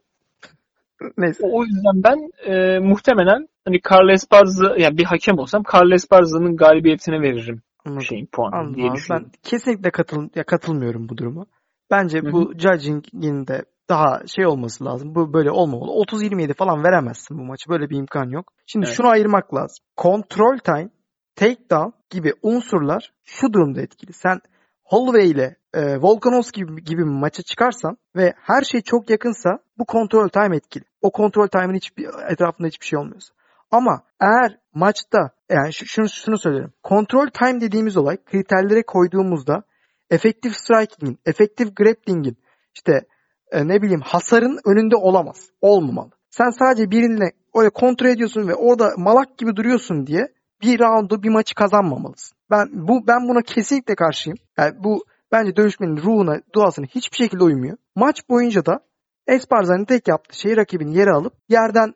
neyse. 1.18 1.46
o 1.52 1.64
yüzden 1.64 2.02
ben 2.04 2.18
e, 2.52 2.78
muhtemelen 2.78 3.48
hani 3.64 3.80
Carla 3.90 4.12
Esparza 4.12 4.74
yani 4.78 4.98
bir 4.98 5.04
hakem 5.04 5.38
olsam 5.38 5.62
Carla 5.72 5.94
Esparza'nın 5.94 6.56
galibiyetine 6.56 7.20
veririm 7.20 7.62
Anladım. 7.84 8.02
şeyin 8.02 8.26
puanını 8.26 8.56
Anladım 8.56 8.76
diye 8.76 8.92
düşünüyorum. 8.92 9.30
Ben 9.34 9.50
kesinlikle 9.50 9.90
katıl 9.90 10.28
ya 10.34 10.44
katılmıyorum 10.44 11.08
bu 11.08 11.16
duruma. 11.16 11.46
Bence 11.90 12.32
bu 12.32 12.52
judging'in 12.58 13.46
de 13.46 13.64
daha 13.88 14.26
şey 14.26 14.46
olması 14.46 14.84
lazım. 14.84 15.14
Bu 15.14 15.32
böyle 15.32 15.50
olmamalı. 15.50 15.90
30-27 15.90 16.54
falan 16.54 16.84
veremezsin 16.84 17.38
bu 17.38 17.44
maçı. 17.44 17.70
Böyle 17.70 17.90
bir 17.90 17.96
imkan 17.96 18.28
yok. 18.30 18.52
Şimdi 18.66 18.86
Evet. 18.86 18.96
şunu 18.96 19.08
ayırmak 19.08 19.54
lazım. 19.54 19.84
Control 20.02 20.58
time, 20.58 20.88
takedown 21.36 21.90
gibi 22.10 22.32
unsurlar 22.42 23.12
şu 23.24 23.52
durumda 23.52 23.80
etkili. 23.80 24.12
Sen 24.12 24.40
Holloway 24.84 25.30
ile 25.30 25.56
e, 25.74 25.96
Volkanovski 25.96 26.60
gibi, 26.60 26.84
gibi 26.84 27.02
bir 27.02 27.18
maça 27.20 27.42
çıkarsan 27.42 27.96
ve 28.16 28.32
her 28.42 28.62
şey 28.62 28.80
çok 28.80 29.10
yakınsa 29.10 29.50
bu 29.78 29.84
kontrol 29.84 30.28
time 30.28 30.56
etkili. 30.56 30.84
O 31.02 31.10
kontrol 31.10 31.46
time'ın 31.48 31.74
hiçbir 31.74 32.06
etrafında 32.32 32.68
hiçbir 32.68 32.86
şey 32.86 32.98
olmuyorsa. 32.98 33.34
Ama 33.70 34.02
eğer 34.20 34.58
maçta 34.74 35.30
yani 35.50 35.72
şu- 35.72 35.86
şunu 35.86 36.08
şunu 36.08 36.38
söylerim. 36.38 36.72
Kontrol 36.82 37.26
time 37.26 37.60
dediğimiz 37.60 37.96
olay 37.96 38.16
kriterlere 38.24 38.82
koyduğumuzda 38.82 39.62
efektif 40.10 40.56
striking'in, 40.56 41.18
efektif 41.26 41.76
grappling'in 41.76 42.36
işte 42.74 43.06
e, 43.50 43.68
ne 43.68 43.82
bileyim 43.82 44.00
hasarın 44.00 44.58
önünde 44.64 44.96
olamaz. 44.96 45.50
Olmamalı. 45.60 46.10
Sen 46.30 46.50
sadece 46.50 46.90
birine 46.90 47.30
öyle 47.54 47.70
kontrol 47.70 48.08
ediyorsun 48.08 48.48
ve 48.48 48.54
orada 48.54 48.92
malak 48.96 49.38
gibi 49.38 49.56
duruyorsun 49.56 50.06
diye 50.06 50.28
bir 50.62 50.80
roundu 50.80 51.22
bir 51.22 51.28
maçı 51.28 51.54
kazanmamalısın. 51.54 52.38
Ben 52.50 52.68
bu 52.72 53.06
ben 53.06 53.28
buna 53.28 53.42
kesinlikle 53.42 53.94
karşıyım. 53.94 54.38
Yani 54.58 54.74
bu 54.84 55.04
bence 55.32 55.56
dövüşmenin 55.56 55.96
ruhuna, 55.96 56.40
duasına 56.54 56.86
hiçbir 56.86 57.16
şekilde 57.16 57.44
uymuyor. 57.44 57.76
Maç 57.96 58.28
boyunca 58.28 58.66
da 58.66 58.80
Esparza'nın 59.26 59.84
tek 59.84 60.08
yaptığı 60.08 60.38
şey 60.38 60.56
rakibini 60.56 60.96
yere 60.96 61.10
alıp 61.10 61.32
yerden 61.48 61.94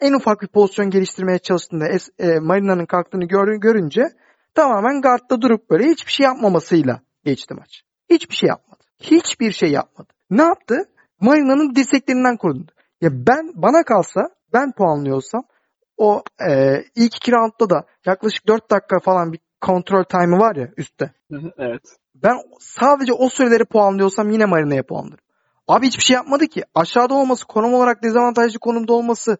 en 0.00 0.12
ufak 0.12 0.42
bir 0.42 0.48
pozisyon 0.48 0.90
geliştirmeye 0.90 1.38
çalıştığında 1.38 1.88
Es- 1.88 2.10
e, 2.18 2.38
Marina'nın 2.40 2.86
kalktığını 2.86 3.24
gör- 3.24 3.60
görünce 3.60 4.08
tamamen 4.54 5.02
guardda 5.02 5.42
durup 5.42 5.70
böyle 5.70 5.84
hiçbir 5.84 6.12
şey 6.12 6.24
yapmamasıyla 6.24 7.00
geçti 7.24 7.54
maç. 7.54 7.82
Hiçbir 8.10 8.34
şey 8.34 8.48
yapmadı. 8.48 8.84
Hiçbir 9.00 9.52
şey 9.52 9.70
yapmadı. 9.70 10.08
Ne 10.30 10.42
yaptı? 10.42 10.88
Marina'nın 11.20 11.74
dirseklerinden 11.74 12.36
korundu. 12.36 12.72
Ya 13.00 13.10
ben 13.12 13.52
bana 13.54 13.82
kalsa 13.82 14.20
ben 14.52 14.72
puanlıyorsam 14.72 15.42
o 15.96 16.22
e, 16.48 16.80
ilk 16.94 17.16
iki 17.16 17.32
roundda 17.32 17.70
da 17.70 17.86
yaklaşık 18.06 18.48
4 18.48 18.70
dakika 18.70 18.98
falan 18.98 19.32
bir 19.32 19.40
kontrol 19.60 20.04
time'ı 20.04 20.38
var 20.38 20.56
ya 20.56 20.68
üstte. 20.76 21.12
Evet. 21.58 21.82
Ben 22.14 22.36
sadece 22.60 23.12
o 23.12 23.28
süreleri 23.28 23.64
puanlıyorsam 23.64 24.30
yine 24.30 24.44
Marina'ya 24.44 24.82
puanlarım. 24.82 25.24
Abi 25.68 25.86
hiçbir 25.86 26.02
şey 26.02 26.14
yapmadı 26.14 26.46
ki. 26.46 26.62
Aşağıda 26.74 27.14
olması, 27.14 27.46
konum 27.46 27.74
olarak 27.74 28.02
dezavantajlı 28.02 28.58
konumda 28.58 28.92
olması 28.92 29.38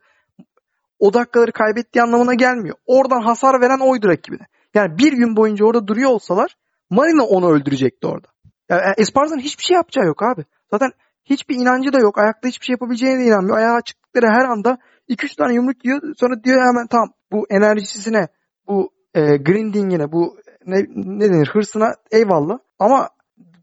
o 0.98 1.14
dakikaları 1.14 1.52
kaybettiği 1.52 2.02
anlamına 2.02 2.34
gelmiyor. 2.34 2.76
Oradan 2.86 3.20
hasar 3.20 3.60
veren 3.60 3.78
oydu 3.80 4.08
rakibine. 4.08 4.46
Yani 4.74 4.98
bir 4.98 5.12
gün 5.12 5.36
boyunca 5.36 5.64
orada 5.64 5.86
duruyor 5.86 6.10
olsalar 6.10 6.56
Marina 6.90 7.24
onu 7.24 7.50
öldürecekti 7.50 8.06
orada. 8.06 8.28
Yani 8.68 8.94
Esparza'nın 8.98 9.40
hiçbir 9.40 9.62
şey 9.64 9.74
yapacağı 9.74 10.04
yok 10.06 10.22
abi. 10.22 10.44
Zaten 10.70 10.92
hiçbir 11.24 11.54
inancı 11.54 11.92
da 11.92 11.98
yok. 11.98 12.18
Ayakta 12.18 12.48
hiçbir 12.48 12.64
şey 12.66 12.72
yapabileceğine 12.72 13.20
de 13.20 13.24
inanmıyor. 13.24 13.56
Ayağa 13.56 13.80
çıktıkları 13.80 14.26
her 14.26 14.44
anda 14.44 14.78
2-3 15.08 15.36
tane 15.36 15.54
yumruk 15.54 15.84
yiyor. 15.84 16.00
Sonra 16.16 16.44
diyor 16.44 16.62
hemen 16.62 16.86
tamam 16.86 17.08
bu 17.32 17.46
enerjisine, 17.50 18.28
bu 18.68 18.92
e, 19.14 19.20
grindingine, 19.20 20.12
bu 20.12 20.36
ne, 20.66 20.86
ne 20.94 21.28
denir 21.28 21.48
hırsına 21.48 21.94
eyvallah. 22.10 22.58
Ama 22.78 23.08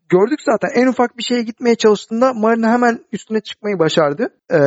gördük 0.09 0.39
zaten 0.41 0.81
en 0.81 0.87
ufak 0.87 1.17
bir 1.17 1.23
şeye 1.23 1.41
gitmeye 1.41 1.75
çalıştığında 1.75 2.33
Marina 2.33 2.71
hemen 2.71 2.99
üstüne 3.11 3.39
çıkmayı 3.39 3.79
başardı. 3.79 4.29
Ee, 4.49 4.59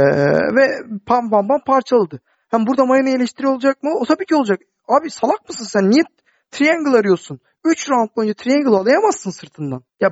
ve 0.57 0.67
pam 1.07 1.31
pam 1.31 1.49
pam 1.49 1.61
parçaladı. 1.67 2.21
Hem 2.51 2.67
burada 2.67 2.87
Marina 2.87 3.09
eleştiri 3.11 3.47
olacak 3.47 3.83
mı? 3.83 3.91
O 4.01 4.05
tabii 4.05 4.27
ki 4.27 4.35
olacak. 4.35 4.61
Abi 4.89 5.11
salak 5.11 5.49
mısın 5.49 5.65
sen? 5.65 5.91
Niye 5.91 6.03
triangle 6.51 6.99
arıyorsun? 6.99 7.41
3 7.65 7.91
round 7.91 8.09
boyunca 8.17 8.35
triangle 8.35 8.77
alayamazsın 8.77 9.31
sırtından. 9.31 9.83
Ya 10.01 10.09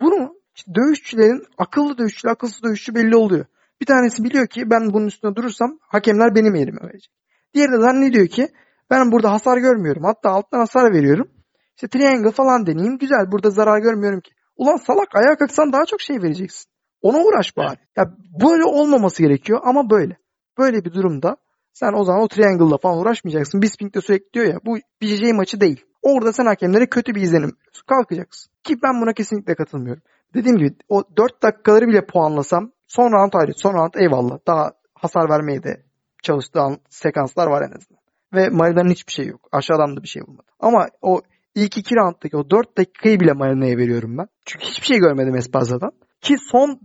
bunu 0.00 0.34
dövüşçülerin 0.74 1.46
akıllı 1.58 1.98
dövüşçü, 1.98 2.28
akılsız 2.28 2.62
dövüşçü 2.62 2.94
belli 2.94 3.16
oluyor. 3.16 3.46
Bir 3.80 3.86
tanesi 3.86 4.24
biliyor 4.24 4.46
ki 4.46 4.70
ben 4.70 4.92
bunun 4.92 5.06
üstüne 5.06 5.36
durursam 5.36 5.78
hakemler 5.80 6.34
benim 6.34 6.54
yerime 6.54 6.80
verecek. 6.82 7.12
Diğeri 7.54 7.72
de 7.72 7.76
zannediyor 7.76 8.26
ki 8.26 8.48
ben 8.90 9.12
burada 9.12 9.32
hasar 9.32 9.58
görmüyorum. 9.58 10.04
Hatta 10.04 10.30
alttan 10.30 10.58
hasar 10.58 10.92
veriyorum. 10.92 11.30
İşte 11.76 11.88
triangle 11.88 12.30
falan 12.30 12.66
deneyeyim. 12.66 12.98
Güzel 12.98 13.32
burada 13.32 13.50
zarar 13.50 13.78
görmüyorum 13.78 14.20
ki. 14.20 14.30
Ulan 14.56 14.76
salak 14.76 15.08
ayağa 15.16 15.36
kalksan 15.36 15.72
daha 15.72 15.86
çok 15.86 16.00
şey 16.00 16.22
vereceksin. 16.22 16.70
Ona 17.02 17.18
uğraş 17.18 17.56
bari. 17.56 17.78
Ya 17.96 18.04
böyle 18.42 18.64
olmaması 18.64 19.22
gerekiyor 19.22 19.60
ama 19.64 19.90
böyle. 19.90 20.16
Böyle 20.58 20.84
bir 20.84 20.92
durumda 20.92 21.36
sen 21.72 21.92
o 21.92 22.04
zaman 22.04 22.22
o 22.22 22.28
triangle'la 22.28 22.78
falan 22.78 22.98
uğraşmayacaksın. 22.98 23.62
Bisping 23.62 23.94
de 23.94 24.00
sürekli 24.00 24.32
diyor 24.32 24.46
ya 24.46 24.58
bu 24.64 24.78
BJJ 25.02 25.32
maçı 25.32 25.60
değil. 25.60 25.84
Orada 26.04 26.32
sen 26.32 26.46
hakemlere 26.46 26.86
kötü 26.86 27.14
bir 27.14 27.22
izlenim 27.22 27.56
kalkacaksın. 27.86 28.52
Ki 28.64 28.82
ben 28.82 29.00
buna 29.02 29.12
kesinlikle 29.12 29.54
katılmıyorum. 29.54 30.02
Dediğim 30.34 30.58
gibi 30.58 30.74
o 30.88 31.04
4 31.16 31.42
dakikaları 31.42 31.86
bile 31.86 32.06
puanlasam 32.06 32.72
son 32.86 33.12
round 33.12 33.32
ayrı. 33.32 33.52
Son 33.56 33.74
round 33.74 33.94
eyvallah. 33.94 34.38
Daha 34.46 34.72
hasar 34.94 35.30
vermeye 35.30 35.62
de 35.62 35.82
çalıştığı 36.22 36.60
an- 36.60 36.78
sekanslar 36.90 37.46
var 37.46 37.62
en 37.62 37.76
azından. 37.76 38.00
Ve 38.34 38.48
Marina'nın 38.48 38.90
hiçbir 38.90 39.12
şey 39.12 39.26
yok. 39.26 39.48
Aşağıdan 39.52 39.96
da 39.96 40.02
bir 40.02 40.08
şey 40.08 40.22
bulmadı. 40.22 40.46
Ama 40.60 40.88
o 41.02 41.22
ilk 41.54 41.78
iki 41.78 41.94
rounddaki 41.96 42.36
o 42.36 42.50
4 42.50 42.78
dakikayı 42.78 43.20
bile 43.20 43.32
Marina'ya 43.32 43.76
veriyorum 43.76 44.18
ben. 44.18 44.26
Çünkü 44.46 44.64
hiçbir 44.66 44.86
şey 44.86 44.98
görmedim 44.98 45.36
Espaza'dan. 45.36 45.92
Ki 46.20 46.36
son 46.50 46.80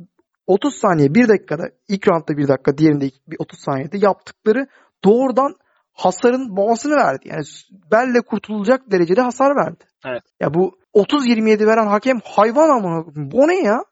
30 0.47 0.75
saniye 0.75 1.13
1 1.15 1.27
dakikada 1.27 1.69
ilk 1.87 2.07
roundda 2.07 2.37
1 2.37 2.47
dakika 2.47 2.77
diğerinde 2.77 3.09
bir 3.27 3.35
30 3.39 3.59
saniyede 3.59 3.97
yaptıkları 3.97 4.67
doğrudan 5.03 5.55
hasarın 5.99 6.57
babasını 6.57 6.95
verdi. 6.95 7.27
Yani 7.27 7.43
belle 7.91 8.21
kurtulacak 8.21 8.91
derecede 8.91 9.21
hasar 9.21 9.55
verdi. 9.55 9.83
Evet. 10.05 10.23
Ya 10.39 10.53
bu 10.53 10.77
30-27 10.93 11.67
veren 11.67 11.87
hakem 11.87 12.19
hayvan 12.23 12.69
amına. 12.69 13.05
Bu 13.15 13.47
ne 13.47 13.55
ya? 13.61 13.83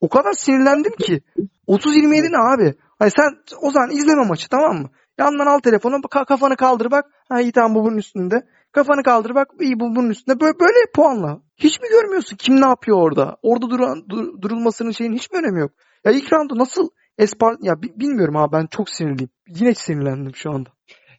O 0.00 0.08
kadar 0.08 0.32
sinirlendim 0.32 0.92
ki. 0.96 1.20
30-27 1.68 2.32
ne 2.32 2.54
abi? 2.54 2.74
Hani 2.98 3.10
sen 3.10 3.56
o 3.62 3.70
zaman 3.70 3.90
izleme 3.90 4.24
maçı 4.26 4.48
tamam 4.48 4.76
mı? 4.76 4.90
Yandan 5.18 5.46
al 5.46 5.58
telefonu 5.58 5.94
ka- 5.96 6.26
kafanı 6.26 6.56
kaldır 6.56 6.90
bak. 6.90 7.04
Ha 7.28 7.40
iyi 7.40 7.52
tamam 7.52 7.74
bu 7.74 7.84
bunun 7.84 7.96
üstünde. 7.96 8.46
Kafanı 8.72 9.02
kaldır 9.02 9.34
bak 9.34 9.48
iyi 9.60 9.80
bu 9.80 9.96
bunun 9.96 10.10
üstünde. 10.10 10.40
Böyle, 10.40 10.58
böyle 10.60 10.78
puanla. 10.94 11.40
Hiç 11.56 11.80
mi 11.80 11.88
görmüyorsun 11.88 12.36
kim 12.36 12.60
ne 12.60 12.66
yapıyor 12.66 12.98
orada? 13.02 13.36
Orada 13.42 13.70
duran, 13.70 14.04
dur- 14.08 14.42
durulmasının 14.42 14.90
şeyin 14.90 15.12
hiç 15.12 15.30
mi 15.30 15.38
önemi 15.38 15.60
yok? 15.60 15.70
Ya 16.04 16.12
ilk 16.12 16.32
roundu 16.32 16.58
nasıl 16.58 16.88
Espar 17.18 17.56
ya 17.62 17.82
bi- 17.82 18.00
bilmiyorum 18.00 18.36
abi 18.36 18.52
ben 18.52 18.66
çok 18.66 18.90
sinirliyim. 18.90 19.30
Yine 19.48 19.74
sinirlendim 19.74 20.34
şu 20.34 20.50
anda. 20.50 20.68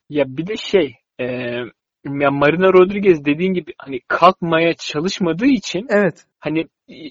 Ya 0.10 0.26
bir 0.28 0.48
de 0.48 0.56
şey 0.58 0.96
e, 1.20 1.26
ya 2.06 2.32
Marina 2.32 2.74
Rodriguez 2.74 3.26
dediğin 3.26 3.54
gibi 3.54 3.74
hani 3.78 4.00
kalkmaya 4.08 4.74
çalışmadığı 4.74 5.46
için 5.46 5.86
Evet. 5.90 6.26
hani 6.40 6.66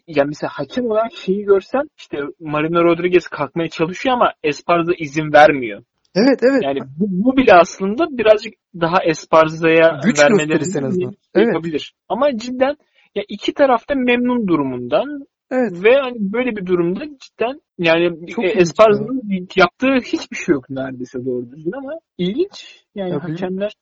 ya 0.07 0.25
mesela 0.25 0.51
hakem 0.53 0.85
olarak 0.85 1.13
şeyi 1.13 1.45
görsen 1.45 1.83
işte 1.99 2.19
Marina 2.41 2.83
Rodriguez 2.83 3.29
kalkmaya 3.29 3.69
çalışıyor 3.69 4.15
ama 4.15 4.33
Esparza 4.43 4.93
izin 4.99 5.33
vermiyor. 5.33 5.83
Evet 6.15 6.39
evet. 6.43 6.63
Yani 6.63 6.81
bu, 6.99 7.07
bu 7.09 7.37
bile 7.37 7.55
aslında 7.55 8.19
birazcık 8.19 8.55
daha 8.81 9.05
Esparza'ya 9.05 10.01
Güç 10.05 10.21
vermeleri 10.21 10.79
en 10.79 10.83
azından. 10.83 11.15
Evet. 11.35 11.47
yapabilir. 11.47 11.95
Ama 12.09 12.37
cidden 12.37 12.77
ya 13.15 13.23
iki 13.29 13.55
tarafta 13.55 13.95
memnun 13.95 14.49
durumundan 14.49 15.27
Evet. 15.51 15.85
ve 15.85 15.95
hani 16.03 16.33
böyle 16.33 16.57
bir 16.57 16.67
durumda 16.67 17.05
cidden 17.05 17.61
yani 17.79 18.27
Çok 18.27 18.45
e, 18.45 18.49
Esparza'nın 18.49 19.49
yaptığı 19.57 19.95
hiçbir 20.05 20.37
şey 20.37 20.53
yok 20.53 20.71
neredeyse 20.71 21.25
doğru 21.25 21.51
düzgün 21.51 21.73
ama 21.73 21.93
ilginç. 22.19 22.85
Yani 22.95 23.11
Ya 23.11 23.23
hakemler 23.23 23.73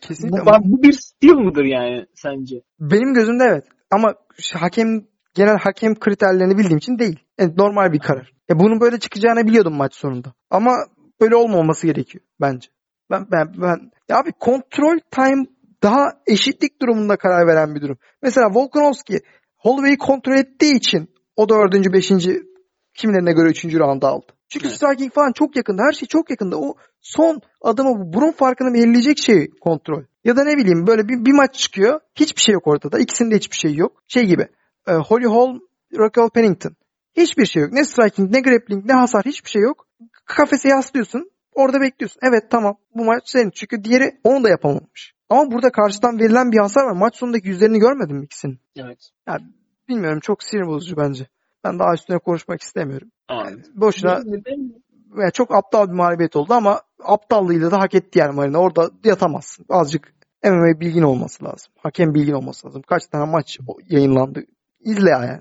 Kesinlikle. 0.00 0.46
bu, 0.46 0.72
bu 0.72 0.82
bir 0.82 0.92
stil 0.92 1.34
mıdır 1.34 1.64
yani 1.64 2.06
sence? 2.14 2.56
Benim 2.80 3.14
gözümde 3.14 3.44
evet. 3.44 3.64
Ama 3.90 4.14
hakem 4.54 5.04
genel 5.34 5.58
hakem 5.58 5.94
kriterlerini 5.94 6.58
bildiğim 6.58 6.78
için 6.78 6.98
değil. 6.98 7.18
Yani 7.38 7.52
normal 7.56 7.92
bir 7.92 7.98
karar. 7.98 8.32
Ya 8.48 8.58
bunun 8.58 8.80
böyle 8.80 8.98
çıkacağını 8.98 9.46
biliyordum 9.46 9.74
maç 9.74 9.94
sonunda. 9.94 10.32
Ama 10.50 10.72
böyle 11.20 11.36
olmaması 11.36 11.86
gerekiyor 11.86 12.24
bence. 12.40 12.68
Ben 13.10 13.26
ben 13.32 13.52
ben 13.56 13.90
ya 14.08 14.18
abi 14.18 14.32
kontrol 14.32 14.98
time 15.10 15.46
daha 15.82 16.12
eşitlik 16.26 16.82
durumunda 16.82 17.16
karar 17.16 17.46
veren 17.46 17.74
bir 17.74 17.80
durum. 17.80 17.98
Mesela 18.22 18.48
Volkanovski 18.54 19.20
Holloway'i 19.62 19.98
kontrol 19.98 20.36
ettiği 20.36 20.76
için 20.76 21.08
o 21.36 21.48
dördüncü, 21.48 21.92
beşinci 21.92 22.42
kimilerine 22.94 23.32
göre 23.32 23.48
üçüncü 23.48 23.78
round'u 23.78 24.06
aldı. 24.06 24.26
Çünkü 24.48 24.66
Evet. 24.66 24.76
striking 24.76 25.12
falan 25.12 25.32
çok 25.32 25.56
yakında. 25.56 25.82
Her 25.82 25.92
şey 25.92 26.08
çok 26.08 26.30
yakında. 26.30 26.56
O 26.58 26.74
son 27.00 27.40
adımı 27.60 28.12
burun 28.12 28.30
farkını 28.32 28.74
belirleyecek 28.74 29.18
şey 29.18 29.50
kontrol. 29.60 30.02
Ya 30.24 30.36
da 30.36 30.44
ne 30.44 30.56
bileyim 30.56 30.86
böyle 30.86 31.08
bir, 31.08 31.24
bir 31.24 31.32
maç 31.32 31.54
çıkıyor. 31.54 32.00
Hiçbir 32.14 32.40
şey 32.40 32.52
yok 32.52 32.66
ortada. 32.66 32.98
İkisinde 32.98 33.36
hiçbir 33.36 33.56
şey 33.56 33.74
yok. 33.74 34.02
Şey 34.08 34.24
gibi. 34.24 34.48
E, 34.88 34.92
Holly 34.92 35.26
Holm, 35.26 35.60
Raquel 35.98 36.28
Pennington. 36.34 36.76
Hiçbir 37.16 37.46
şey 37.46 37.62
yok. 37.62 37.72
Ne 37.72 37.84
striking, 37.84 38.30
ne 38.30 38.40
grappling, 38.40 38.86
ne 38.86 38.92
hasar 38.92 39.22
hiçbir 39.24 39.50
şey 39.50 39.62
yok. 39.62 39.86
Kafese 40.24 40.68
yaslıyorsun. 40.68 41.30
Orada 41.54 41.80
bekliyorsun. 41.80 42.20
Evet 42.22 42.50
tamam 42.50 42.76
bu 42.94 43.04
maç 43.04 43.22
senin. 43.26 43.50
Çünkü 43.50 43.84
diğeri 43.84 44.20
onu 44.24 44.44
da 44.44 44.48
yapamamış. 44.48 45.14
Ama 45.32 45.50
burada 45.50 45.70
karşıdan 45.72 46.18
verilen 46.18 46.52
bir 46.52 46.58
hasar 46.58 46.84
var. 46.84 46.92
Maç 46.92 47.16
sonundaki 47.16 47.48
yüzlerini 47.48 47.78
görmedim 47.78 48.16
mi 48.16 48.24
ikisinin? 48.24 48.58
Evet. 48.76 49.10
Bilmiyorum 49.88 50.20
çok 50.20 50.42
sinir 50.42 50.66
bozucu 50.66 50.96
bence. 50.96 51.26
Ben 51.64 51.78
daha 51.78 51.94
üstüne 51.94 52.18
konuşmak 52.18 52.60
istemiyorum. 52.62 53.08
Anladım. 53.28 53.62
Boşuna 53.74 54.22
yani 55.16 55.32
çok 55.32 55.54
aptal 55.54 55.88
bir 55.88 55.92
mağlubiyet 55.92 56.36
oldu 56.36 56.54
ama 56.54 56.80
aptallığıyla 57.04 57.70
da 57.70 57.78
hak 57.80 57.94
etti 57.94 58.18
yani 58.18 58.34
Marina. 58.34 58.58
Orada 58.58 58.90
yatamazsın. 59.04 59.66
Azıcık 59.68 60.14
MMA 60.44 60.80
bilgin 60.80 61.02
olması 61.02 61.44
lazım. 61.44 61.72
Hakem 61.78 62.14
bilgin 62.14 62.32
olması 62.32 62.66
lazım. 62.66 62.82
Kaç 62.82 63.06
tane 63.06 63.30
maç 63.30 63.58
yayınlandı. 63.88 64.44
İzle 64.80 65.10
yani. 65.10 65.40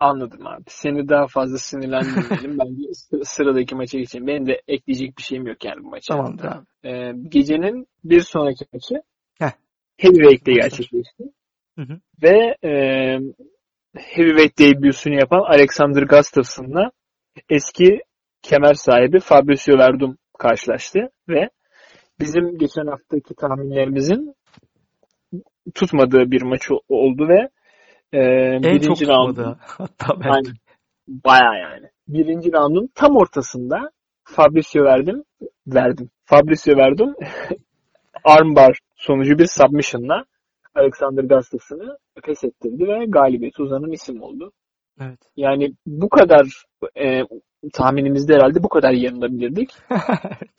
Anladım 0.00 0.46
abi. 0.46 0.64
Seni 0.68 1.08
daha 1.08 1.26
fazla 1.26 1.58
sinirlendirmeyelim. 1.58 2.58
Bence 2.58 2.94
sı- 2.94 3.24
sıradaki 3.24 3.74
maça 3.74 3.98
geçelim. 3.98 4.26
Benim 4.26 4.46
de 4.46 4.62
ekleyecek 4.68 5.18
bir 5.18 5.22
şeyim 5.22 5.46
yok 5.46 5.64
yani 5.64 5.84
bu 5.84 5.88
maça. 5.88 6.14
Tamamdır 6.14 6.44
abi. 6.44 6.66
Ee, 6.84 7.12
gecenin 7.28 7.86
bir 8.04 8.20
sonraki 8.20 8.64
maçı. 8.72 9.02
Heavyweight'te 10.02 10.52
gerçekleşti. 10.52 11.24
Hı 11.78 11.82
hı. 11.82 12.00
Ve 12.22 12.56
e, 12.64 12.72
Heavyweight 13.96 14.58
debüsünü 14.58 15.14
yapan 15.14 15.40
Alexander 15.40 16.02
Gustafsson'la 16.02 16.90
eski 17.50 18.00
kemer 18.42 18.74
sahibi 18.74 19.20
Fabricio 19.20 19.78
Verdum 19.78 20.18
karşılaştı 20.38 20.98
ve 21.28 21.50
bizim 22.20 22.58
geçen 22.58 22.86
haftaki 22.86 23.34
tahminlerimizin 23.34 24.34
tutmadığı 25.74 26.30
bir 26.30 26.42
maç 26.42 26.70
oldu 26.88 27.28
ve 27.28 27.48
e, 28.12 28.18
En 28.18 28.62
birinci 28.62 28.86
çok 28.86 29.02
round 29.02 29.28
tutmadı. 29.28 29.58
Hatta 29.66 30.20
belki. 30.20 30.28
Aynen. 30.30 30.54
Bayağı 31.08 31.60
yani. 31.60 31.86
Birinci 32.08 32.52
roundun 32.52 32.90
tam 32.94 33.16
ortasında 33.16 33.90
Fabricio 34.24 34.84
verdim. 34.84 35.24
Verdim. 35.66 36.10
Fabricio 36.24 36.76
verdim. 36.76 37.14
armbar 38.24 38.78
sonucu 39.00 39.38
bir 39.38 39.46
submission'la 39.46 40.24
Alexander 40.74 41.22
Gustafsson'ı 41.22 41.98
pes 42.22 42.44
ettirdi 42.44 42.88
ve 42.88 43.04
galibiyeti 43.08 43.62
uzanan 43.62 43.92
isim 43.92 44.22
oldu. 44.22 44.52
Evet. 45.00 45.20
Yani 45.36 45.74
bu 45.86 46.08
kadar 46.08 46.64
e, 46.96 47.22
tahminimizde 47.72 48.34
herhalde 48.34 48.62
bu 48.62 48.68
kadar 48.68 48.92
yanılabilirdik. 48.92 49.70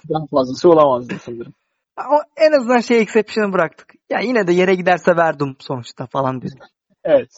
Daha 0.10 0.26
fazlası 0.32 0.70
olamazdı 0.70 1.14
sanırım. 1.22 1.54
Ama 1.98 2.24
en 2.38 2.52
azından 2.52 2.80
şey 2.80 3.02
exception'ı 3.02 3.54
bıraktık. 3.54 3.94
Ya 4.10 4.20
yine 4.20 4.48
de 4.48 4.54
yere 4.54 4.76
giderse 4.76 5.18
verdim 5.18 5.56
sonuçta 5.60 6.08
falan 6.08 6.42
dedik. 6.42 6.60
Evet. 7.04 7.30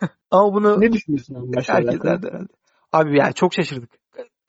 Ama 0.30 0.54
bunu 0.54 0.80
Ne 0.80 0.92
düşünüyorsun 0.92 1.34
abi 1.34 1.56
herkes 1.66 2.04
herhalde. 2.04 2.30
Abi 2.92 3.18
yani 3.18 3.34
çok 3.34 3.54
şaşırdık. 3.54 3.90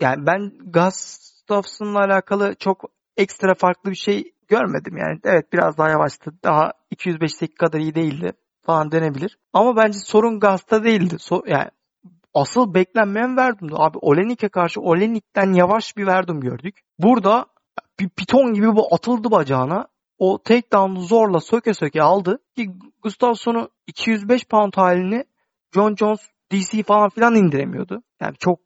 Yani 0.02 0.26
ben 0.26 0.52
Gustafsson'la 0.66 2.00
alakalı 2.00 2.56
çok 2.56 2.92
ekstra 3.18 3.54
farklı 3.54 3.92
bir 3.92 3.96
şey 3.96 4.34
görmedim. 4.50 4.98
Yani 4.98 5.20
evet 5.24 5.54
biraz 5.54 5.78
daha 5.78 5.90
yavaştı. 5.90 6.32
Daha 6.44 6.72
205'teki 6.96 7.56
kadar 7.56 7.80
iyi 7.80 7.96
değildi 7.96 8.34
falan 8.62 8.92
denebilir. 8.92 9.38
Ama 9.54 9.76
bence 9.76 10.00
sorun 10.00 10.40
Gast'ta 10.40 10.84
değildi. 10.84 11.16
So- 11.16 11.50
yani 11.50 11.70
asıl 12.34 12.74
beklenmeyen 12.74 13.38
Verdum'du. 13.38 13.76
Abi 13.78 13.98
Olenik'e 14.02 14.50
karşı 14.50 14.82
Olenik'ten 14.82 15.54
yavaş 15.54 15.98
bir 15.98 16.08
Verdum 16.08 16.42
gördük. 16.42 16.80
Burada 17.00 17.46
bir 18.00 18.10
piton 18.10 18.54
gibi 18.54 18.76
bu 18.76 18.94
atıldı 18.96 19.32
bacağına. 19.32 19.88
O 20.18 20.44
takedown'u 20.44 21.02
zorla 21.02 21.40
söke 21.40 21.74
söke 21.74 22.02
aldı. 22.02 22.40
Ki 22.56 22.70
Gustafsson'u 23.04 23.70
205 23.88 24.46
pound 24.46 24.74
halini 24.76 25.24
John 25.74 25.96
Jones 25.96 26.20
DC 26.52 26.84
falan 26.84 27.10
filan 27.10 27.36
indiremiyordu. 27.36 28.04
Yani 28.22 28.36
çok 28.40 28.60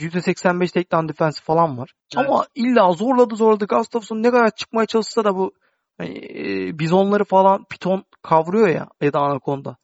%85 0.00 0.72
takedown 0.72 1.08
defensi 1.08 1.42
falan 1.42 1.78
var. 1.78 1.92
Evet. 2.16 2.26
Ama 2.28 2.46
illa 2.54 2.92
zorladı 2.92 3.36
zorladı. 3.36 3.66
Gustafsson 3.66 4.22
ne 4.22 4.30
kadar 4.30 4.50
çıkmaya 4.50 4.86
çalışsa 4.86 5.24
da 5.24 5.36
bu 5.36 5.52
hani, 5.98 6.18
e, 6.18 6.78
bizonları 6.78 7.24
falan 7.24 7.64
piton 7.64 8.04
kavruyor 8.22 8.68
ya 8.68 8.88
ya 9.00 9.12
da 9.12 9.18
anakonda. 9.20 9.76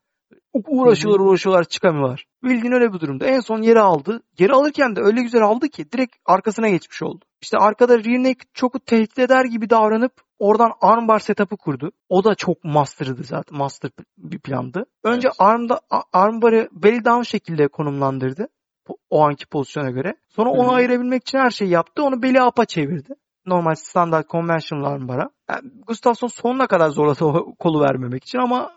Uğraşıyorlar 0.67 1.21
uğraşıyorlar 1.21 1.65
çıkamıyorlar. 1.65 2.25
Bildiğin 2.43 2.73
öyle 2.73 2.93
bir 2.93 3.01
durumda. 3.01 3.27
En 3.27 3.41
son 3.41 3.63
yeri 3.63 3.81
aldı. 3.81 4.23
Geri 4.37 4.53
alırken 4.53 4.97
de 4.97 5.01
öyle 5.01 5.23
güzel 5.23 5.43
aldı 5.43 5.69
ki 5.69 5.93
direkt 5.93 6.17
arkasına 6.27 6.69
geçmiş 6.69 7.03
oldu. 7.03 7.25
İşte 7.43 7.59
arkada 7.59 7.99
rear 8.05 8.23
naked 8.23 8.49
choke'u 8.55 8.81
tehdit 8.81 9.19
eder 9.19 9.45
gibi 9.45 9.71
davranıp 9.71 10.13
oradan 10.39 10.73
armbar 10.81 11.19
setup'ı 11.19 11.57
kurdu. 11.57 11.93
O 12.09 12.25
da 12.25 12.35
çok 12.35 12.65
master'dı 12.65 13.25
zaten. 13.25 13.59
Master 13.59 13.91
bir 14.19 14.39
plandı. 14.39 14.87
Önce 15.05 15.29
Evet. 15.29 15.37
armda 15.39 15.81
armbarı 16.13 16.69
belly 16.73 17.05
down 17.05 17.23
şekilde 17.23 17.69
konumlandırdı. 17.69 18.49
O 19.11 19.23
anki 19.25 19.47
pozisyona 19.47 19.91
göre. 19.91 20.15
Sonra 20.29 20.51
onu 20.51 20.69
Hı 20.69 20.73
hı. 20.73 20.75
ayırabilmek 20.75 21.23
için 21.23 21.39
her 21.39 21.51
şeyi 21.51 21.71
yaptı. 21.71 22.03
Onu 22.03 22.23
belly 22.23 22.43
up'a 22.43 22.65
çevirdi. 22.65 23.15
Normal 23.47 23.75
standart 23.75 24.29
conventional 24.29 24.93
armbara. 24.93 25.31
Yani 25.51 25.71
Gustafsson 25.87 26.29
sonuna 26.29 26.67
kadar 26.67 26.89
zorladı 26.89 27.25
o 27.25 27.55
kolu 27.55 27.81
vermemek 27.81 28.25
için 28.25 28.39
ama 28.39 28.73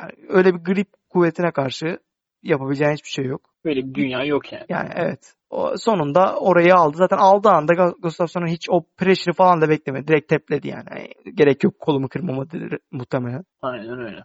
yani 0.00 0.12
öyle 0.28 0.54
bir 0.54 0.64
grip 0.64 0.88
kuvvetine 1.10 1.50
karşı 1.52 1.98
yapabileceğin 2.42 2.92
hiçbir 2.92 3.10
şey 3.10 3.24
yok. 3.24 3.40
Böyle 3.64 3.80
bir 3.86 3.94
dünya 3.94 4.24
yok 4.24 4.52
yani. 4.52 4.64
Yani 4.68 4.90
evet. 4.94 5.34
O 5.50 5.76
sonunda 5.76 6.36
orayı 6.36 6.74
aldı. 6.74 6.96
Zaten 6.96 7.16
aldığı 7.16 7.48
anda 7.48 7.72
Gu- 7.72 8.00
Gustafsson'un 8.00 8.46
hiç 8.46 8.70
o 8.70 8.84
pressure'ı 8.96 9.34
falan 9.34 9.60
da 9.60 9.68
beklemedi. 9.68 10.08
Direkt 10.08 10.28
tepledi 10.28 10.68
yani. 10.68 10.84
Yani 10.90 11.08
gerek 11.34 11.64
yok 11.64 11.78
kolumu 11.78 12.08
kırmama 12.08 12.50
dedi 12.50 12.78
muhtemelen. 12.90 13.44
Aynen 13.62 14.00
öyle. 14.00 14.24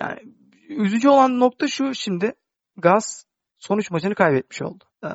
Yani 0.00 0.20
üzücü 0.68 1.08
olan 1.08 1.40
nokta 1.40 1.68
şu 1.68 1.94
şimdi. 1.94 2.32
Gaz 2.76 3.24
sonuç 3.60 3.90
maçını 3.90 4.14
kaybetmiş 4.14 4.62
oldu. 4.62 4.84
Ee, 5.04 5.08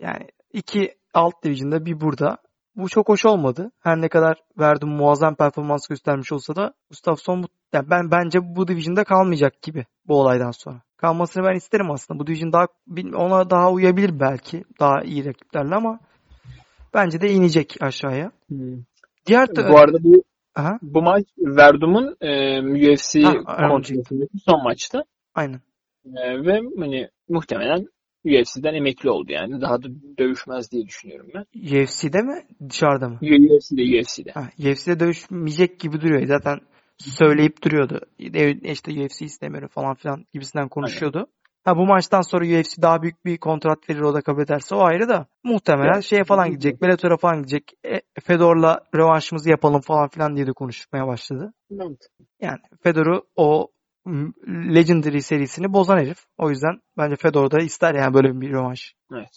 yani 0.00 0.26
iki 0.52 0.94
alt 1.14 1.44
division'da 1.44 1.86
bir 1.86 2.00
burada. 2.00 2.38
Bu 2.76 2.88
çok 2.88 3.08
hoş 3.08 3.26
olmadı. 3.26 3.70
Her 3.80 4.00
ne 4.00 4.08
kadar 4.08 4.38
Verdum 4.58 4.90
muazzam 4.90 5.34
performans 5.34 5.86
göstermiş 5.88 6.32
olsa 6.32 6.56
da 6.56 6.72
Gustafsson 6.90 7.44
yani 7.72 7.90
ben 7.90 8.10
bence 8.10 8.38
bu 8.56 8.68
division'da 8.68 9.04
kalmayacak 9.04 9.62
gibi 9.62 9.86
bu 10.08 10.20
olaydan 10.20 10.50
sonra. 10.50 10.82
Kalmasını 10.96 11.44
ben 11.44 11.56
isterim 11.56 11.90
aslında. 11.90 12.20
Bu 12.20 12.26
division 12.26 12.52
daha 12.52 12.66
ona 13.14 13.50
daha 13.50 13.72
uyabilir 13.72 14.20
belki. 14.20 14.64
Daha 14.80 15.02
iyi 15.02 15.24
rakiplerle 15.24 15.74
ama 15.74 15.98
bence 16.94 17.20
de 17.20 17.30
inecek 17.30 17.76
aşağıya. 17.80 18.32
Hmm. 18.48 18.82
Diğer 19.26 19.46
ta- 19.46 19.72
Bu 19.72 19.78
arada 19.78 19.98
bu 20.04 20.22
Aha, 20.54 20.78
bu 20.82 21.02
maç 21.02 21.24
Verdum'un 21.38 22.16
e, 22.20 22.60
UFC 22.62 23.22
kontratındaki 23.68 24.38
son 24.48 24.62
maçtı. 24.64 25.02
aynen. 25.34 25.60
E, 26.06 26.46
ve 26.46 26.60
hani 26.78 27.08
muhtemelen 27.28 27.86
UFC'den 28.24 28.74
emekli 28.74 29.10
oldu 29.10 29.32
yani. 29.32 29.60
Daha 29.60 29.82
da 29.82 29.86
dövüşmez 30.18 30.72
diye 30.72 30.86
düşünüyorum 30.86 31.30
ben. 31.34 31.44
UFC'de 31.82 32.22
mi 32.22 32.34
dışarıda 32.70 33.08
mı? 33.08 33.18
UFC'de 33.22 34.00
UFC'de. 34.00 34.30
Ha, 34.30 34.48
UFC'de 34.58 35.00
dövüşmeyecek 35.00 35.80
gibi 35.80 36.00
duruyor. 36.00 36.26
Zaten 36.26 36.58
söyleyip 36.98 37.64
duruyordu. 37.64 38.00
E, 38.18 38.72
İşte 38.72 38.92
UFC 38.92 39.24
istemiyorum 39.24 39.68
falan 39.72 39.94
filan 39.94 40.24
gibisinden 40.32 40.68
konuşuyordu. 40.68 41.26
Ha 41.64 41.76
bu 41.76 41.86
maçtan 41.86 42.20
sonra 42.20 42.44
UFC 42.44 42.82
daha 42.82 43.02
büyük 43.02 43.24
bir 43.24 43.38
kontrat 43.38 43.90
verir 43.90 44.00
o 44.00 44.14
da 44.14 44.20
kabul 44.20 44.42
ederse 44.42 44.74
o 44.74 44.80
ayrı 44.80 45.08
da 45.08 45.26
muhtemelen 45.44 45.94
Ya, 45.94 46.02
şeye 46.02 46.24
falan 46.24 46.50
gidecek. 46.50 46.82
Bellator'a 46.82 47.16
falan 47.16 47.36
gidecek. 47.38 47.72
E, 47.86 48.00
Fedor'la 48.24 48.80
rövanşımızı 48.94 49.50
yapalım 49.50 49.80
falan 49.80 50.08
filan 50.08 50.36
diye 50.36 50.46
de 50.46 50.52
konuşmaya 50.52 51.06
başladı. 51.06 51.52
Mantıklı. 51.70 52.24
Yani 52.40 52.58
Fedor'u 52.82 53.26
o 53.36 53.68
Legendary 54.74 55.20
serisini 55.20 55.72
bozan 55.72 55.98
herif. 55.98 56.18
O 56.38 56.50
yüzden 56.50 56.80
bence 56.98 57.16
Fedor 57.16 57.50
da 57.50 57.58
ister 57.58 57.94
yani 57.94 58.14
böyle 58.14 58.40
bir 58.40 58.50
rövanş. 58.50 58.94
Evet. 59.12 59.28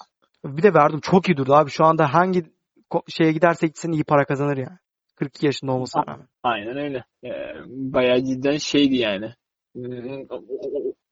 Bir 0.45 0.63
de 0.63 0.73
verdim 0.73 0.99
çok 0.99 1.29
iyi 1.29 1.37
durdu 1.37 1.53
abi. 1.53 1.69
Şu 1.69 1.85
anda 1.85 2.13
hangi 2.13 2.43
şeye 3.07 3.31
giderse 3.31 3.67
gitsin 3.67 3.91
iyi 3.91 4.03
para 4.03 4.25
kazanır 4.25 4.57
yani. 4.57 4.77
42 5.15 5.45
yaşında 5.45 5.71
olmasına 5.71 6.03
rağmen. 6.07 6.27
Aynen 6.43 6.77
öyle. 6.77 7.05
E, 7.23 7.29
bayağı 7.67 8.23
cidden 8.23 8.57
şeydi 8.57 8.95
yani. 8.95 9.33
O- 10.29 10.43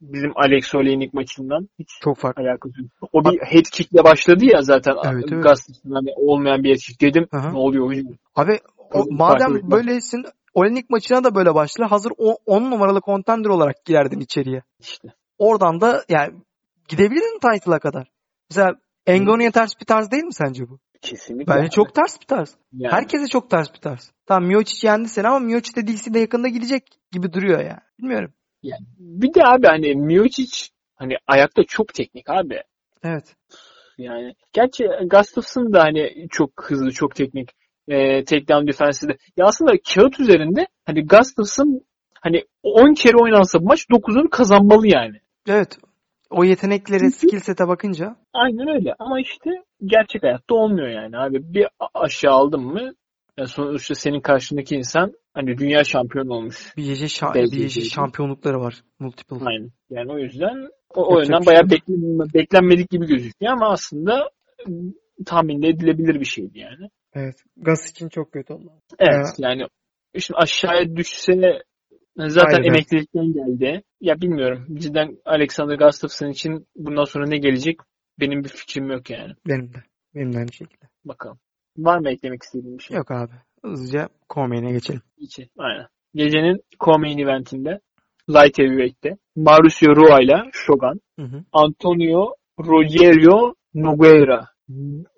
Bizim 0.02 0.32
Alex 0.36 0.76
Oleinik 0.76 1.14
maçından 1.14 1.70
hiç 1.80 1.90
Çok 2.02 2.18
farklı. 2.18 2.44
alakası 2.44 2.82
yok. 2.82 3.10
O 3.14 3.26
bir 3.26 3.40
head 3.40 3.66
kickle 3.72 4.04
başladı 4.04 4.46
ya 4.46 4.62
zaten. 4.62 4.96
Evet, 5.06 5.26
evet. 5.32 5.46
Hani 5.94 6.10
olmayan 6.16 6.64
bir 6.64 6.70
head 6.70 6.78
kick 6.78 7.02
dedim. 7.02 7.28
Hı. 7.32 7.54
Ne 7.54 7.58
oluyor 7.58 7.88
hocam? 7.88 8.06
Abi 8.36 8.60
o, 8.78 9.06
madem 9.10 9.72
böylesin 9.72 10.26
Olenik 10.60 10.90
maçına 10.90 11.24
da 11.24 11.36
böyle 11.36 11.56
başla. 11.56 11.92
Hazır 11.92 12.12
10 12.46 12.72
numaralı 12.72 13.02
contender 13.02 13.50
olarak 13.50 13.86
girerdin 13.86 14.20
içeriye. 14.20 14.64
İşte. 14.80 15.08
Oradan 15.38 15.82
da 15.82 16.04
yani 16.10 16.34
gidebilirdin 16.88 17.40
title'a 17.40 17.80
kadar. 17.80 18.08
Mesela 18.50 18.76
Engonia'ya 19.06 19.52
ters 19.52 19.72
bir 19.82 19.86
tarz 19.86 20.12
değil 20.12 20.24
mi 20.24 20.34
sence 20.34 20.70
bu? 20.70 20.80
Kesinlikle. 21.02 21.54
Bence 21.54 21.70
çok 21.70 21.96
ters 21.96 22.22
bir 22.22 22.26
tarz. 22.26 22.56
Yani. 22.74 22.92
Herkese 22.92 23.28
çok 23.28 23.50
ters 23.50 23.74
bir 23.74 23.80
tarz. 23.80 24.12
Tamam 24.26 24.50
Miocic 24.50 24.88
yendi 24.88 25.10
seni 25.10 25.28
ama 25.28 25.40
Miocic 25.40 25.76
de 25.76 25.88
DC'de 25.88 26.20
yakında 26.20 26.48
gidecek 26.48 26.84
gibi 27.12 27.34
duruyor 27.34 27.60
yani. 27.60 27.82
Bilmiyorum. 28.00 28.34
Yani 28.64 28.86
bir 28.98 29.34
de 29.34 29.44
abi 29.44 29.68
hani 29.68 29.96
Miocic 29.96 30.68
hani 30.96 31.14
ayakta 31.28 31.64
çok 31.64 31.94
teknik 31.94 32.30
abi. 32.30 32.62
Evet. 33.04 33.36
Yani 33.98 34.36
gerçi 34.54 34.84
Gustafsson 35.12 35.74
da 35.74 35.84
hani 35.84 36.28
çok 36.30 36.52
hızlı, 36.64 36.92
çok 36.92 37.16
teknik. 37.16 37.59
E, 37.90 38.24
takedown 38.24 38.68
defense'i 38.68 39.10
de. 39.10 39.18
Ya 39.38 39.46
aslında 39.46 39.72
kağıt 39.94 40.20
üzerinde 40.20 40.68
hani 40.86 41.06
Gustafsson 41.06 41.82
hani 42.22 42.44
10 42.64 42.94
kere 42.94 43.18
oynansa 43.18 43.60
bu 43.60 43.66
maç 43.66 43.86
9'unu 43.92 44.30
kazanmalı 44.30 44.88
yani. 44.88 45.18
Evet. 45.48 45.78
O 46.30 46.44
yetenekleri, 46.44 47.00
Çünkü- 47.00 47.16
skill 47.16 47.40
set'e 47.40 47.68
bakınca 47.68 48.16
Aynen 48.34 48.68
öyle. 48.76 48.94
Ama 49.00 49.20
işte 49.20 49.50
gerçek 49.86 50.24
hayatta 50.24 50.56
olmuyor 50.56 50.88
yani 50.88 51.18
abi. 51.18 51.54
Bir 51.54 51.68
aşağı 51.94 52.34
aldın 52.34 52.62
mı 52.62 52.94
yani 53.38 53.48
sonuçta 53.48 53.96
senin 53.96 54.22
karşındaki 54.22 54.76
insan 54.76 55.14
hani 55.34 55.58
dünya 55.58 55.84
şampiyonu 55.84 56.34
olmuş. 56.34 56.74
bir 56.78 56.86
gece, 56.86 57.06
şa- 57.06 57.52
bir 57.52 57.70
şampiyonlukları 57.82 58.60
var. 58.60 58.84
Multiple. 59.00 59.46
Aynen. 59.46 59.70
Yani 59.90 60.12
o 60.12 60.18
yüzden 60.18 60.70
o, 60.96 61.16
o 61.16 61.20
yönden 61.20 61.40
şey 61.40 61.48
bayağı 61.48 61.62
yok. 61.62 61.72
beklen- 61.72 62.34
beklenmedik 62.34 62.90
gibi 62.90 63.06
gözüküyor 63.08 63.54
ama 63.54 63.70
aslında 63.70 64.30
ım, 64.68 64.94
tahmin 65.26 65.62
edilebilir 65.62 66.20
bir 66.20 66.26
şeydi 66.26 66.60
yani. 66.60 66.90
Evet. 67.14 67.36
Gas 67.58 67.92
için 67.92 68.10
çok 68.10 68.32
kötü 68.32 68.54
oldu. 68.54 68.72
Evet 69.00 69.28
yani 69.38 69.68
şimdi 70.20 70.38
aşağıya 70.38 70.96
düşse 70.96 71.34
zaten 72.18 72.58
Aynen. 72.58 72.68
emeklilikten 72.68 73.34
geldi. 73.34 73.84
ya 74.02 74.22
bilmiyorum. 74.22 74.66
Cidden 74.74 75.18
Alexander 75.26 75.76
Gustafsson 75.78 76.30
için 76.30 76.68
bundan 76.76 77.04
sonra 77.04 77.28
ne 77.28 77.38
gelecek 77.38 77.80
benim 78.20 78.44
bir 78.44 78.50
fikrim 78.50 78.92
yok 78.92 79.10
yani. 79.10 79.34
Benim 79.48 79.74
de. 79.74 79.78
Benim 80.16 80.34
de 80.34 80.38
aynı 80.38 80.54
şekilde. 80.54 80.86
Bakalım. 81.06 81.40
Var 81.78 82.00
mı 82.00 82.10
eklemek 82.10 82.44
istediğin 82.44 82.78
bir 82.78 82.84
şey? 82.84 82.98
Yok 82.98 83.12
abi. 83.12 83.32
Hızlıca 83.66 84.10
Coleman'e 84.30 84.72
geçelim. 84.72 85.02
İçi. 85.18 85.50
Aynen. 85.58 85.88
Gecenin 86.16 86.64
co-main 86.80 87.20
eventinde 87.24 87.80
Light 88.30 88.60
Heavyweight'te 88.60 89.18
Mauricio 89.36 89.96
Rua 89.96 90.20
ile 90.22 90.50
Shogun, 90.54 91.02
Hı 91.20 91.26
hı. 91.26 91.44
Antonio 91.52 92.36
Rogerio 92.60 93.54
Nogueira, 93.74 94.46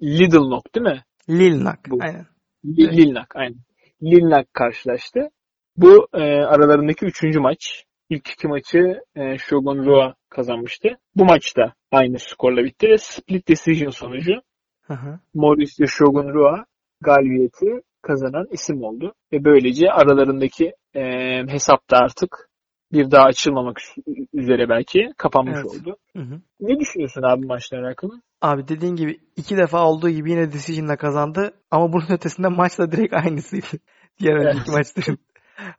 Little 0.04 0.38
Knock 0.40 0.76
değil 0.76 0.84
mi? 0.88 1.04
Lil 1.30 1.64
Nak. 1.64 1.80
Bu. 1.90 1.98
Aynen. 2.02 2.26
Li- 2.66 2.86
Evet. 2.86 2.98
Lil 2.98 3.10
Knock 3.16 3.36
aynen. 3.36 3.60
Lil 4.04 4.20
Knock 4.22 4.54
karşılaştı. 4.54 5.30
Bu 5.78 6.08
e, 6.14 6.22
aralarındaki 6.24 7.06
üçüncü 7.06 7.40
maç. 7.40 7.86
İlk 8.10 8.30
iki 8.30 8.48
maçı 8.48 9.02
e, 9.16 9.38
Shogun 9.38 9.86
Rua 9.86 10.16
kazanmıştı. 10.30 10.90
Bu 11.16 11.26
maçta 11.26 11.74
aynı 11.92 12.20
skorla 12.20 12.64
bitti 12.64 12.88
ve 12.88 12.98
split 12.98 13.48
decision 13.48 13.90
sonucu 13.90 14.34
Hı 14.82 14.94
hı. 14.94 15.20
Mauricio 15.34 15.88
Shogun 15.88 16.34
Rua 16.34 16.66
galibiyeti 17.02 17.66
kazanan 18.02 18.48
isim 18.52 18.84
oldu. 18.84 19.14
Ve 19.34 19.44
böylece 19.44 19.88
aralarındaki 19.92 20.74
e, 20.96 21.02
hesapta 21.48 21.98
artık 21.98 22.50
bir 22.94 23.12
daha 23.12 23.24
açılmamak 23.24 23.78
üz- 23.78 24.28
üzere 24.34 24.70
belki 24.70 25.10
kapanmış 25.18 25.56
Evet. 25.56 25.66
oldu. 25.66 25.98
Hı 26.16 26.22
hı. 26.22 26.42
Ne 26.60 26.80
düşünüyorsun 26.80 27.22
abi 27.24 27.46
maçla 27.46 27.78
alakalı? 27.80 28.22
Abi 28.42 28.68
dediğin 28.68 28.96
gibi 28.96 29.20
iki 29.36 29.58
defa 29.58 29.86
olduğu 29.88 30.10
gibi 30.10 30.32
yine 30.32 30.52
decision'la 30.52 30.98
kazandı. 30.98 31.54
Ama 31.72 31.94
bunun 31.94 32.12
ötesinde 32.12 32.48
maçla 32.48 32.92
direkt 32.92 33.14
aynısıydı. 33.14 33.66
Diğer 34.20 34.36
önceki 34.36 34.72
Evet. 34.72 34.78
maçların. 34.78 35.18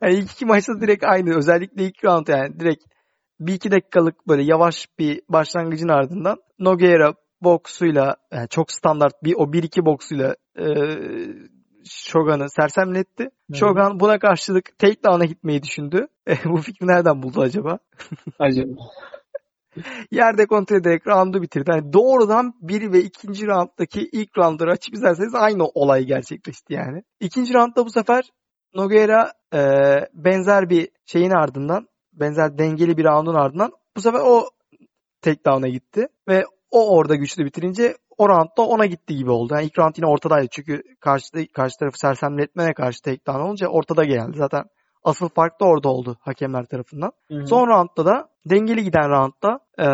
Yani 0.01 0.13
ilk 0.13 0.31
iki 0.31 0.45
maçta 0.45 0.81
direkt 0.81 1.03
aynı. 1.03 1.37
Özellikle 1.37 1.83
ilk 1.83 2.05
round 2.05 2.27
yani 2.27 2.59
direkt 2.59 2.83
bir 3.39 3.53
iki 3.53 3.71
dakikalık 3.71 4.27
böyle 4.27 4.43
yavaş 4.43 4.87
bir 4.99 5.21
başlangıcın 5.29 5.87
ardından 5.87 6.37
Nogueira 6.59 7.13
boksuyla 7.41 8.15
yani 8.33 8.47
çok 8.49 8.71
standart 8.71 9.23
bir 9.23 9.33
o 9.37 9.43
1-2 9.53 9.85
boksuyla 9.85 10.35
e, 10.59 10.65
Shogun'u 11.85 12.45
sersemletti. 12.49 13.23
hı. 13.51 13.55
Shogun 13.55 13.99
buna 13.99 14.19
karşılık 14.19 14.79
takedown'a 14.79 15.25
gitmeyi 15.25 15.63
düşündü. 15.63 16.07
E, 16.27 16.35
bu 16.45 16.57
fikri 16.57 16.87
nereden 16.87 17.23
buldu 17.23 17.41
acaba? 17.41 17.79
Acaba. 18.39 18.81
Yerde 20.11 20.45
kontrol 20.45 20.77
ederek 20.77 21.07
roundu 21.07 21.41
bitirdi. 21.41 21.71
Yani 21.71 21.93
doğrudan 21.93 22.53
bir 22.61 22.91
ve 22.91 22.99
ikinci 22.99 23.47
rounddaki 23.47 24.09
ilk 24.11 24.37
roundları 24.37 24.71
açıp 24.71 24.93
izlerseniz 24.93 25.35
aynı 25.35 25.65
olay 25.65 26.03
gerçekleşti 26.03 26.73
yani. 26.73 27.03
İkinci 27.19 27.53
roundda 27.53 27.85
bu 27.85 27.89
sefer 27.89 28.23
Nogueira 28.75 29.31
e, 29.53 29.59
benzer 30.13 30.69
bir 30.69 30.89
şeyin 31.05 31.31
ardından 31.31 31.87
benzer 32.13 32.57
dengeli 32.57 32.97
bir 32.97 33.05
roundun 33.05 33.35
ardından 33.35 33.71
bu 33.97 34.01
sefer 34.01 34.19
o 34.19 34.49
takedown'a 35.21 35.67
gitti 35.67 36.07
ve 36.27 36.45
o 36.71 36.97
orada 36.97 37.15
güçlü 37.15 37.45
bitirince 37.45 37.97
o 38.17 38.29
roundda 38.29 38.61
ona 38.61 38.85
gitti 38.85 39.15
gibi 39.15 39.31
oldu. 39.31 39.53
Yani 39.53 39.65
ilk 39.65 39.79
round 39.79 39.93
yine 39.97 40.07
ortadaydı 40.07 40.47
çünkü 40.51 40.83
karşı, 40.99 41.47
karşı 41.53 41.77
tarafı 41.79 41.99
sersemletmene 41.99 42.73
karşı 42.73 43.01
takedown 43.01 43.39
olunca 43.39 43.67
ortada 43.67 44.03
geldi. 44.03 44.37
Zaten 44.37 44.63
asıl 45.03 45.29
fark 45.29 45.59
da 45.59 45.65
orada 45.65 45.89
oldu 45.89 46.17
hakemler 46.21 46.65
tarafından. 46.65 47.11
Hı 47.27 47.35
hı. 47.35 47.47
Son 47.47 47.67
roundda 47.67 48.05
da 48.05 48.29
dengeli 48.45 48.83
giden 48.83 49.09
roundda 49.09 49.59
e, 49.77 49.87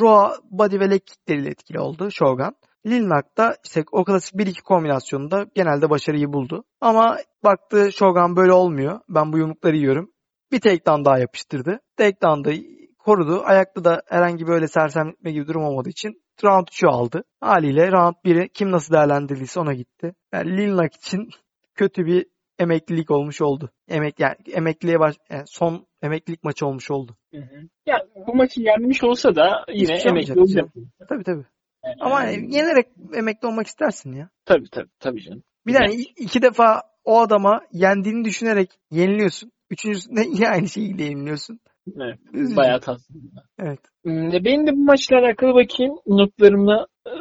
Roa 0.00 0.36
body 0.50 0.80
ve 0.80 0.90
leg 0.90 1.00
kickleriyle 1.06 1.48
etkili 1.48 1.80
oldu 1.80 2.10
Shogun. 2.10 2.56
Lil 2.86 3.08
Nak 3.08 3.38
da 3.38 3.56
işte 3.64 3.84
o 3.92 4.04
klasik 4.04 4.34
1-2 4.34 4.62
kombinasyonunda 4.62 5.46
genelde 5.54 5.90
başarıyı 5.90 6.32
buldu. 6.32 6.64
Ama 6.80 7.18
baktı 7.44 7.92
Shogun 7.92 8.36
böyle 8.36 8.52
olmuyor. 8.52 9.00
Ben 9.08 9.32
bu 9.32 9.38
yumrukları 9.38 9.76
yiyorum. 9.76 10.10
Bir 10.52 10.60
takedown 10.60 11.04
daha 11.04 11.18
yapıştırdı. 11.18 11.80
Takedown'da 11.96 12.52
korudu. 12.98 13.42
Ayakta 13.44 13.84
da 13.84 14.02
herhangi 14.08 14.46
böyle 14.46 14.68
sersemletme 14.68 15.32
gibi 15.32 15.46
durum 15.46 15.64
olmadığı 15.64 15.88
için 15.88 16.22
round 16.44 16.66
3'ü 16.68 16.88
aldı. 16.88 17.24
Haliyle 17.40 17.92
round 17.92 18.14
1'i 18.24 18.48
kim 18.48 18.70
nasıl 18.70 18.94
değerlendirdiyse 18.94 19.60
ona 19.60 19.74
gitti. 19.74 20.14
Yani 20.32 20.56
Lil 20.56 20.76
Nak 20.76 20.94
için 20.94 21.28
kötü 21.74 22.06
bir 22.06 22.26
emeklilik 22.58 23.10
olmuş 23.10 23.40
oldu. 23.42 23.70
Emek 23.88 24.20
yani 24.20 24.36
emekliliğe 24.52 25.00
baş 25.00 25.16
yani 25.30 25.42
son 25.46 25.86
emeklilik 26.02 26.44
maçı 26.44 26.66
olmuş 26.66 26.90
oldu. 26.90 27.16
Hı 27.34 27.40
hı. 27.40 27.68
Ya 27.86 27.96
bu 28.26 28.34
maçı 28.34 28.60
yenmiş 28.60 29.04
olsa 29.04 29.36
da 29.36 29.64
yine 29.72 29.96
şey 30.00 30.10
emekli 30.10 30.40
olacak. 30.40 30.68
Tabii 31.08 31.24
tabii. 31.24 31.44
Yani, 31.84 31.96
Ama 32.00 32.14
hani 32.14 32.54
yenerek 32.56 32.86
emekli 33.14 33.48
olmak 33.48 33.66
istersin 33.66 34.12
ya. 34.12 34.28
tabii 34.44 34.68
tabii 34.72 34.90
tabii 35.00 35.22
canım. 35.22 35.42
Bir 35.66 35.74
de 35.74 35.78
hani 35.78 35.94
iki 36.16 36.42
defa 36.42 36.82
o 37.04 37.20
adama 37.20 37.60
yendiğini 37.72 38.24
düşünerek 38.24 38.70
yeniliyorsun. 38.90 39.50
Üçüncüsünde 39.70 40.20
yine 40.20 40.48
aynı 40.48 40.68
şekilde 40.68 41.02
yeniliyorsun. 41.04 41.60
Evet. 41.96 42.18
Üzücü. 42.32 42.56
Bayağı 42.56 42.80
tatsız. 42.80 43.16
Evet. 43.58 43.80
Hmm, 44.04 44.32
Benim 44.44 44.66
de 44.66 44.72
bu 44.72 44.84
maçla 44.84 45.18
alakalı 45.18 45.50
bakayım 45.54 45.94
notlarımla 46.06 46.86
e, 47.06 47.12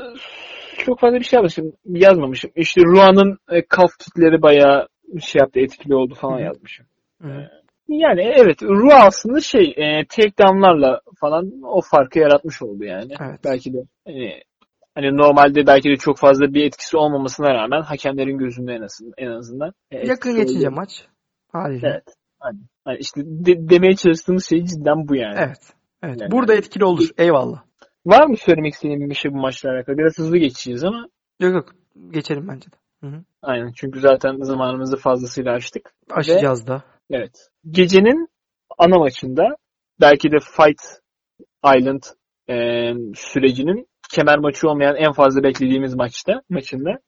çok 0.77 0.99
fazla 0.99 1.19
bir 1.19 1.23
şey 1.23 1.37
yazmışım. 1.37 1.73
yazmamışım. 1.85 2.51
İşte 2.55 2.81
Ruan'ın 2.81 3.37
e, 3.51 3.65
kaf 3.65 3.91
kitleri 3.99 4.41
bayağı 4.41 4.87
şey 5.21 5.39
yaptı 5.39 5.59
etkili 5.59 5.95
oldu 5.95 6.13
falan 6.15 6.35
Hı 6.37 6.41
hı. 6.41 6.45
yazmışım. 6.45 6.85
Hı. 7.21 7.49
Yani 7.87 8.21
evet 8.21 8.63
Rua 8.63 8.95
aslında 9.05 9.39
şey 9.39 9.73
e, 9.77 10.05
takedownlarla 10.05 11.01
falan 11.19 11.51
o 11.63 11.81
farkı 11.81 12.19
yaratmış 12.19 12.61
oldu 12.61 12.83
yani. 12.83 13.13
Evet. 13.21 13.39
Belki 13.45 13.73
de 13.73 13.77
hani, 14.07 14.41
hani 14.95 15.17
normalde 15.17 15.67
belki 15.67 15.89
de 15.89 15.95
çok 15.95 16.17
fazla 16.17 16.53
bir 16.53 16.63
etkisi 16.65 16.97
olmamasına 16.97 17.53
rağmen 17.53 17.81
hakemlerin 17.81 18.37
gözünde 18.37 18.73
en 18.73 18.81
azından 18.81 19.13
en 19.17 19.27
azından 19.27 19.73
e, 19.91 20.07
Yakın 20.07 20.35
geçince 20.35 20.67
oldu. 20.67 20.75
maç. 20.75 21.05
Haliyle. 21.51 21.87
Evet. 21.87 22.03
Hani, 22.39 22.57
hani 22.85 22.97
işte 22.97 23.21
de- 23.25 23.69
demeye 23.69 23.95
çalıştığımız 23.95 24.49
şey 24.49 24.63
cidden 24.65 25.07
bu 25.07 25.15
yani. 25.15 25.35
Evet. 25.37 25.73
Evet. 26.03 26.21
Yani- 26.21 26.31
Burada 26.31 26.55
etkili 26.55 26.85
olur. 26.85 27.09
Eyvallah. 27.17 27.63
Var 28.05 28.27
mı 28.27 28.37
söylemek 28.37 28.73
istediğin 28.73 29.09
bir 29.09 29.15
şey 29.15 29.31
bu 29.31 29.37
maçla 29.37 29.69
alakalı? 29.71 29.97
Biraz 29.97 30.17
hızlı 30.17 30.37
geçeceğiz 30.37 30.83
ama 30.83 31.07
Yok 31.39 31.53
yok. 31.53 31.69
Geçelim 32.11 32.47
bence 32.47 32.71
de. 32.71 32.75
Hı 33.03 33.07
hı. 33.07 33.23
aynen 33.41 33.71
çünkü 33.75 33.99
zaten 33.99 34.37
zamanımızı 34.41 34.97
fazlasıyla 34.97 35.53
açtık. 35.53 35.93
Aşacağız 36.11 36.67
da. 36.67 36.83
Evet. 37.09 37.49
Gecenin 37.69 38.27
ana 38.77 38.99
maçında 38.99 39.43
belki 40.01 40.31
de 40.31 40.37
Fight 40.39 40.81
Island 41.77 42.03
e, 42.49 42.55
sürecinin 43.15 43.87
kemer 44.11 44.39
maçı 44.39 44.69
olmayan 44.69 44.95
en 44.95 45.11
fazla 45.11 45.43
beklediğimiz 45.43 45.95
maçta 45.95 46.41
maçında 46.49 46.99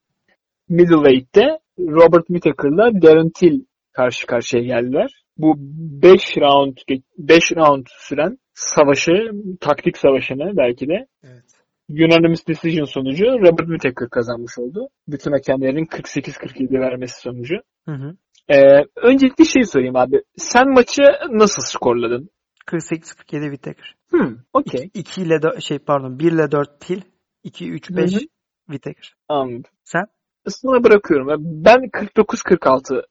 Middleweight'te 0.70 1.60
Robert 1.80 2.28
Whittaker'la 2.28 3.02
Darren 3.02 3.30
Till 3.30 3.66
karşı 3.92 4.28
karşıya 4.28 4.64
geldiler. 4.64 5.24
Bu 5.38 5.56
5 5.58 6.38
round 6.38 6.78
5 7.18 7.52
round 7.52 7.86
süren 7.90 8.38
savaşı, 8.54 9.12
taktik 9.60 9.98
savaşını 9.98 10.58
belki 10.58 10.88
de 10.88 11.08
Evet. 11.24 11.55
Unanimous 11.90 12.48
decision 12.48 12.86
sonucu 12.86 13.26
Robert 13.26 13.68
Whittaker 13.70 14.10
kazanmış 14.10 14.58
oldu. 14.58 14.88
Bütün 15.08 15.32
hakemlerin 15.32 15.86
48-47 15.86 16.80
vermesi 16.80 17.22
sonucu. 17.22 17.56
Hı 17.86 17.92
hı. 17.92 18.16
Ee, 18.50 18.84
öncelikle 18.96 19.46
şey 19.46 19.64
sorayım 19.64 19.96
abi. 19.96 20.22
Sen 20.38 20.70
maçı 20.74 21.04
nasıl 21.32 21.62
skorladın? 21.62 22.30
48-47 22.68 23.42
Whittaker. 23.42 23.96
Hmm, 24.10 24.38
okey. 24.54 24.90
2 24.94 25.22
ile 25.22 25.42
4 25.42 25.64
şey 25.64 25.80
pardon 25.80 26.20
1 26.20 26.32
ile 26.32 26.52
4 26.52 26.82
Til. 26.82 27.02
2 27.44 27.72
3 27.72 27.90
5 27.92 28.12
Hı 28.12 28.16
hı. 28.16 28.20
Whittaker. 28.66 29.14
Anladım. 29.30 29.72
Sen? 29.84 30.06
Sana 30.48 30.84
bırakıyorum. 30.84 31.28
Ben 31.66 31.90
49-46 31.90 33.04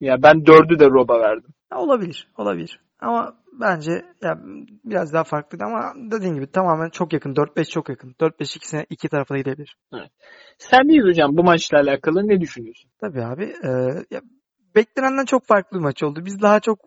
ya 0.00 0.22
ben 0.22 0.36
4'ü 0.36 0.78
de 0.78 0.86
Rob'a 0.86 1.20
verdim. 1.20 1.50
Olabilir. 1.74 2.28
Olabilir. 2.38 2.80
Ama 3.06 3.36
bence 3.60 3.92
ya 4.22 4.38
biraz 4.84 5.12
daha 5.12 5.24
farklıydı 5.24 5.64
ama 5.64 5.92
dediğin 5.96 6.34
gibi 6.34 6.50
tamamen 6.50 6.90
çok 6.90 7.12
yakın. 7.12 7.34
4-5 7.34 7.70
çok 7.70 7.88
yakın. 7.88 8.14
4-5 8.20 8.56
ikisine 8.56 8.86
iki 8.90 9.08
tarafa 9.08 9.34
da 9.34 9.38
gidebilir. 9.38 9.76
Sen 10.58 10.88
değil 10.88 11.02
hocam 11.02 11.36
bu 11.36 11.44
maçla 11.44 11.78
alakalı 11.78 12.28
ne 12.28 12.40
düşünüyorsun? 12.40 12.90
Tabii 13.00 13.24
abi. 13.24 13.44
E, 13.44 13.68
ya, 14.10 14.20
beklenenden 14.74 15.24
çok 15.24 15.46
farklı 15.46 15.78
bir 15.78 15.82
maç 15.82 16.02
oldu. 16.02 16.24
Biz 16.24 16.42
daha 16.42 16.60
çok 16.60 16.78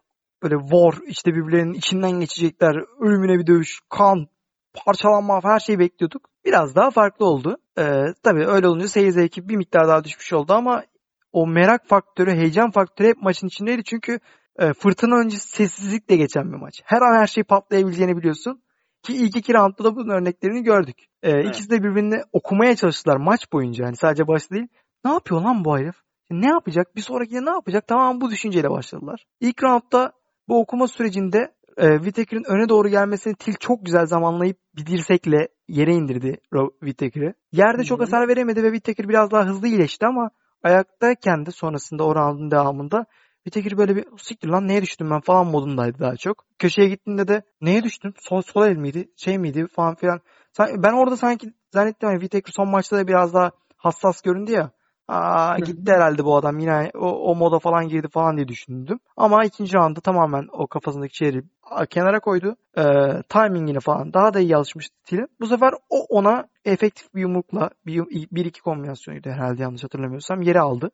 böyle 0.44 0.56
war 0.60 0.94
işte 1.08 1.32
birbirlerinin 1.32 1.74
içinden 1.74 2.12
geçecekler. 2.12 2.76
Ölümüne 3.00 3.40
bir 3.40 3.48
dövüş, 3.48 3.80
kan, 3.90 4.28
parçalanma 4.74 5.40
her 5.44 5.60
şeyi 5.60 5.80
bekliyorduk. 5.80 6.30
Biraz 6.46 6.76
daha 6.76 6.92
farklı 6.92 7.26
oldu. 7.26 7.58
E, 7.78 7.84
tabii 8.24 8.46
öyle 8.48 8.68
olunca 8.68 8.88
seyir 8.88 9.12
zevki 9.12 9.50
bir 9.50 9.56
miktar 9.56 9.88
daha 9.88 10.04
düşmüş 10.04 10.34
oldu 10.34 10.54
ama 10.54 10.84
o 11.32 11.48
merak 11.48 11.88
faktörü, 11.88 12.32
heyecan 12.32 12.72
faktörü 12.72 13.08
hep 13.08 13.22
maçın 13.22 13.48
içindeydi. 13.48 13.84
Çünkü 13.84 14.20
e, 14.60 14.74
fırtına 14.74 15.16
öncesi 15.16 15.50
sessizlikle 15.50 16.16
geçen 16.16 16.52
bir 16.52 16.58
maç. 16.58 16.82
Her 16.86 17.02
an 17.02 17.22
her 17.22 17.28
şey 17.28 17.44
patlayabileceğini 17.44 18.18
biliyorsun. 18.18 18.62
Ki 19.04 19.14
ilk 19.16 19.36
iki 19.36 19.54
roundda 19.54 19.84
da 19.84 19.96
bunun 19.96 20.10
örneklerini 20.10 20.64
gördük. 20.64 20.98
E, 21.24 21.32
Evet. 21.32 21.48
İkisi 21.48 21.70
de 21.70 21.84
birbirini 21.84 22.22
okumaya 22.34 22.76
çalıştılar 22.76 23.18
maç 23.18 23.52
boyunca. 23.54 23.86
Yani 23.86 23.96
sadece 23.96 24.28
başta 24.28 24.56
değil. 24.56 24.68
Ne 25.06 25.12
yapıyor 25.12 25.42
lan 25.42 25.66
bu 25.66 25.78
herif? 25.78 25.96
Ne 26.32 26.48
yapacak? 26.48 26.96
Bir 26.96 27.02
sonrakinde 27.02 27.46
ne 27.46 27.50
yapacak? 27.50 27.88
Tamam 27.88 28.22
bu 28.22 28.32
düşünceyle 28.32 28.70
başladılar. 28.70 29.26
İlk 29.40 29.64
roundda 29.64 30.12
bu 30.48 30.60
okuma 30.62 30.88
sürecinde 30.88 31.54
e, 31.78 31.96
Whittaker'ın 31.96 32.44
öne 32.44 32.70
doğru 32.70 32.90
gelmesini 32.90 33.36
Til 33.36 33.54
çok 33.60 33.86
güzel 33.86 34.06
zamanlayıp 34.06 34.58
bir 34.76 34.86
dirsekle 34.86 35.48
yere 35.68 35.94
indirdi 35.94 36.38
Whittaker'ı. 36.80 37.34
Yerde 37.52 37.84
çok 37.84 38.02
hasar 38.02 38.28
veremedi 38.28 38.64
ve 38.64 38.68
Whittaker 38.74 39.10
biraz 39.10 39.32
daha 39.32 39.46
hızlı 39.46 39.68
iyileşti 39.68 40.06
ama 40.06 40.30
ayaktayken 40.64 41.46
de 41.46 41.52
sonrasında 41.52 42.04
o 42.04 42.16
roundun 42.16 42.52
devamında 42.52 43.06
Whittaker 43.50 43.78
böyle 43.78 43.96
bir 43.96 44.06
siktir 44.18 44.48
lan 44.48 44.68
neye 44.68 44.82
düştüm 44.82 45.10
ben 45.12 45.22
falan 45.22 45.48
modundaydı 45.48 46.00
daha 46.00 46.16
çok. 46.16 46.46
Köşeye 46.60 46.90
gittiğinde 46.90 47.28
de 47.28 47.42
neye 47.62 47.84
düştüm? 47.84 48.14
Sol, 48.20 48.42
sol 48.42 48.66
el 48.66 48.76
miydi? 48.76 49.10
Şey 49.16 49.38
miydi 49.38 49.68
falan 49.76 49.96
filan. 49.96 50.22
Ben 50.60 50.94
orada 50.94 51.18
sanki 51.18 51.54
zannettim 51.74 52.10
hani 52.10 52.20
Whittaker 52.20 52.52
son 52.56 52.70
maçta 52.70 52.98
da 52.98 53.08
biraz 53.08 53.34
daha 53.34 53.52
hassas 53.78 54.22
göründü 54.22 54.52
ya. 54.52 54.72
Aa, 55.08 55.60
gitti 55.60 55.92
herhalde 55.92 56.26
bu 56.26 56.38
adam 56.38 56.60
yine 56.60 56.92
o, 56.96 57.32
o 57.32 57.36
moda 57.36 57.60
falan 57.60 57.88
girdi 57.88 58.08
falan 58.08 58.38
diye 58.38 58.48
düşündüm. 58.48 59.00
Ama 59.18 59.46
ikinci 59.46 59.78
roundda 59.78 60.02
tamamen 60.02 60.48
o 60.52 60.68
kafasındaki 60.68 61.18
şeyi 61.18 61.44
kenara 61.90 62.20
koydu. 62.20 62.56
Ee, 62.78 62.84
timingini 63.30 63.80
falan 63.80 64.14
daha 64.14 64.34
da 64.34 64.40
iyi 64.40 64.56
alışmıştı 64.56 64.96
Til'in. 65.04 65.28
Bu 65.40 65.48
sefer 65.48 65.74
o 65.90 66.06
ona 66.10 66.48
efektif 66.66 67.16
bir 67.16 67.22
yumrukla 67.22 67.70
bir, 67.86 68.04
bir 68.32 68.46
iki 68.46 68.62
kombinasyonuydu 68.62 69.30
herhalde 69.30 69.62
yanlış 69.64 69.84
hatırlamıyorsam 69.84 70.42
yeri 70.42 70.60
aldı. 70.60 70.92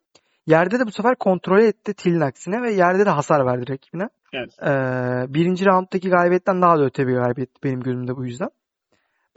Yerde 0.48 0.80
de 0.80 0.88
bu 0.88 0.92
sefer 0.92 1.16
kontrol 1.16 1.60
etti 1.60 1.94
Til'in 1.94 2.22
aksine 2.22 2.62
ve 2.62 2.74
yerde 2.74 3.06
de 3.06 3.10
hasar 3.10 3.46
verdi 3.46 3.72
rakibine. 3.72 4.10
Evet. 4.34 4.50
Ee, 4.62 5.34
birinci 5.34 5.66
rounddaki 5.66 6.10
galibiyetten 6.10 6.62
daha 6.62 6.80
da 6.80 6.86
öte 6.86 7.08
bir 7.08 7.14
galibiyet 7.14 7.64
benim 7.64 7.80
gözümde 7.80 8.16
bu 8.16 8.26
yüzden. 8.26 8.50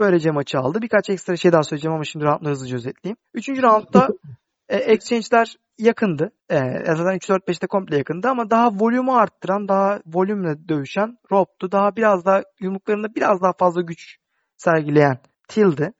Böylece 0.01 0.31
maçı 0.31 0.59
aldı. 0.59 0.83
Birkaç 0.83 1.11
ekstra 1.11 1.37
şey 1.37 1.53
daha 1.53 1.63
söyleyeceğim 1.63 1.95
ama 1.95 2.05
şimdi 2.05 2.25
roundları 2.25 2.53
hızlıca 2.53 2.77
özetleyeyim. 2.77 3.17
Üçüncü 3.35 3.63
roundda 3.63 4.09
e, 4.69 4.77
exchange'ler 4.77 5.57
yakındı. 5.79 6.31
E, 6.51 6.59
zaten 6.87 7.17
3-4-5'te 7.17 7.67
komple 7.67 7.97
yakındı 7.97 8.29
ama 8.29 8.51
daha 8.51 8.71
volümü 8.73 9.11
arttıran, 9.11 9.69
daha 9.69 10.01
volümle 10.07 10.69
dövüşen 10.69 11.19
Rob'tu. 11.33 11.73
Daha 11.73 11.97
biraz 11.97 12.25
daha 12.25 12.43
yumruklarında 12.61 13.15
biraz 13.15 13.43
daha 13.43 13.53
fazla 13.53 13.81
güç 13.81 14.17
sergileyen 14.57 15.19
Till'di. 15.49 15.93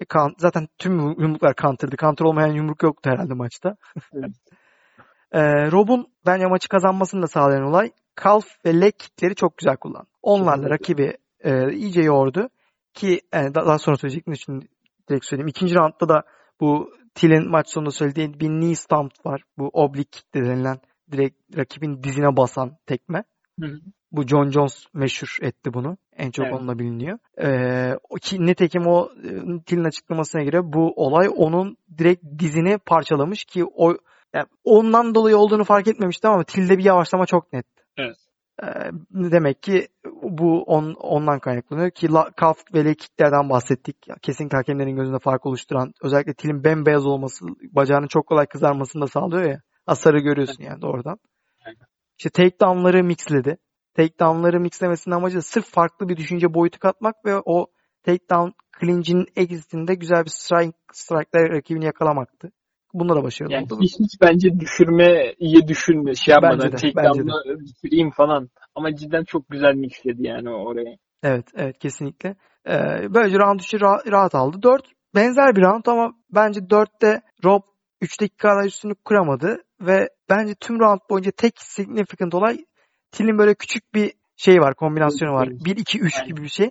E, 0.00 0.04
kan, 0.04 0.34
zaten 0.38 0.68
tüm 0.78 0.98
yumruklar 0.98 1.54
counter'dı. 1.62 1.96
Counter 1.96 2.24
olmayan 2.24 2.52
yumruk 2.52 2.82
yoktu 2.82 3.10
herhalde 3.10 3.34
maçta. 3.34 3.76
E, 5.34 5.70
Rob'un 5.72 6.06
bence 6.26 6.46
maçı 6.46 6.68
kazanmasını 6.68 7.22
da 7.22 7.26
sağlayan 7.26 7.62
olay 7.62 7.90
calf 8.24 8.44
ve 8.64 8.80
leg 8.80 8.92
kickleri 8.98 9.34
çok 9.34 9.58
güzel 9.58 9.76
kullandı. 9.76 10.08
Onlarla 10.22 10.70
rakibi 10.70 11.16
e, 11.40 11.72
iyice 11.72 12.02
yordu. 12.02 12.48
Ki 12.94 13.20
e, 13.32 13.54
daha 13.54 13.78
sonra 13.78 13.96
söyleyecektim 13.96 14.32
için 14.32 14.68
direkt 15.10 15.26
söyleyeyim. 15.26 15.48
İkinci 15.48 15.74
roundda 15.74 16.08
da 16.08 16.22
bu 16.60 16.90
Till'in 17.14 17.50
maç 17.50 17.68
sonunda 17.68 17.90
söylediği 17.90 18.40
bir 18.40 18.48
knee 18.48 18.74
stomp 18.74 19.26
var. 19.26 19.42
Bu 19.58 19.70
oblique 19.72 20.10
kick 20.10 20.34
denilen 20.34 20.78
direkt 21.12 21.56
rakibin 21.56 22.02
dizine 22.02 22.36
basan 22.36 22.76
tekme. 22.86 23.24
Hı 23.60 23.66
hı. 23.66 23.80
Bu 24.12 24.26
John 24.26 24.50
Jones 24.50 24.86
meşhur 24.92 25.36
etti 25.42 25.74
bunu. 25.74 25.96
En 26.16 26.30
çok 26.30 26.46
evet. 26.46 26.54
onunla 26.54 26.78
biliniyor. 26.78 27.18
Ee, 27.42 27.98
ki 28.20 28.46
nitekim 28.46 28.86
o 28.86 29.08
e, 29.24 29.28
Till'in 29.66 29.84
açıklamasına 29.84 30.42
göre 30.42 30.72
bu 30.72 30.92
olay 30.96 31.28
onun 31.36 31.76
direkt 31.98 32.24
dizini 32.38 32.78
parçalamış 32.78 33.44
ki 33.44 33.64
o 33.64 33.96
yani 34.34 34.46
ondan 34.64 35.14
dolayı 35.14 35.36
olduğunu 35.36 35.64
fark 35.64 35.88
etmemiştim 35.88 36.30
ama 36.30 36.44
Till'de 36.44 36.78
bir 36.78 36.84
yavaşlama 36.84 37.26
çok 37.26 37.52
net. 37.52 37.66
Evet. 37.98 38.16
Ee, 38.62 38.66
demek 39.10 39.62
ki 39.62 39.88
bu 40.22 40.62
on, 40.62 40.94
ondan 40.94 41.38
kaynaklanıyor 41.38 41.90
ki 41.90 42.08
kaf 42.36 42.58
ve 42.74 42.94
kicklerden 42.94 43.50
bahsettik. 43.50 43.96
Kesinlikle 44.22 44.56
hakemlerin 44.56 44.96
gözünde 44.96 45.18
fark 45.18 45.46
oluşturan 45.46 45.92
özellikle 46.02 46.34
tilin 46.34 46.64
bembeyaz 46.64 47.06
olması 47.06 47.44
bacağının 47.72 48.06
çok 48.06 48.26
kolay 48.26 48.46
kızarmasını 48.46 49.02
da 49.02 49.06
sağlıyor 49.06 49.42
ya. 49.42 49.60
Asarı 49.86 50.18
görüyorsun 50.18 50.64
yani 50.64 50.82
doğrudan. 50.82 51.18
İşte 52.18 52.30
takedown'ları 52.30 53.04
mixledi. 53.04 53.56
Takedown'ları 53.96 54.60
mixlemesinin 54.60 55.14
amacı 55.14 55.36
da 55.36 55.42
sırf 55.42 55.66
farklı 55.66 56.08
bir 56.08 56.16
düşünce 56.16 56.54
boyutu 56.54 56.78
katmak 56.78 57.14
ve 57.24 57.42
o 57.44 57.66
takedown 58.02 58.50
clinch'in 58.80 59.26
exitinde 59.36 59.94
güzel 59.94 60.24
bir 60.24 60.30
strike, 60.30 60.78
strike'la 60.92 61.48
rakibini 61.48 61.84
yakalamaktı. 61.84 62.52
Bunda 62.94 63.16
da 63.16 63.22
başarılı 63.22 63.52
yani 63.52 63.64
oldu. 63.64 63.78
Hiç, 63.82 63.98
hiç 64.00 64.20
bence 64.20 64.60
düşürmeye 64.60 65.34
düşünme 65.68 66.14
şey 66.14 66.32
yapmadan 66.32 66.58
Bence 66.58 66.72
de, 66.72 66.92
takedown'la 66.92 67.60
bitireyim 67.60 68.10
falan. 68.10 68.48
Ama 68.74 68.96
cidden 68.96 69.24
çok 69.24 69.50
güzel 69.50 69.74
mixledi 69.74 70.26
yani 70.26 70.50
oraya. 70.50 70.96
Evet 71.22 71.46
evet 71.54 71.78
kesinlikle. 71.78 72.36
Ee, 72.68 72.74
böylece 73.14 73.38
round 73.38 73.60
3'ü 73.60 73.80
rahat, 73.80 74.06
rahat 74.06 74.34
aldı. 74.34 74.62
4 74.62 74.82
benzer 75.14 75.56
bir 75.56 75.62
round 75.62 75.86
ama 75.86 76.12
bence 76.30 76.60
4'te 76.60 77.20
Rob 77.44 77.62
3'teki 78.02 78.36
kadar 78.36 78.64
üstünü 78.64 78.94
kuramadı 78.94 79.56
ve 79.80 80.08
bence 80.30 80.54
tüm 80.54 80.80
round 80.80 81.00
boyunca 81.10 81.30
tek 81.30 81.60
significant 81.60 82.34
olay 82.34 82.64
Till'in 83.12 83.38
böyle 83.38 83.54
küçük 83.54 83.94
bir 83.94 84.12
şey 84.36 84.60
var, 84.60 84.74
kombinasyonu 84.74 85.32
var. 85.32 85.48
1-2-3 85.48 86.26
gibi 86.26 86.42
bir 86.42 86.48
şey. 86.48 86.70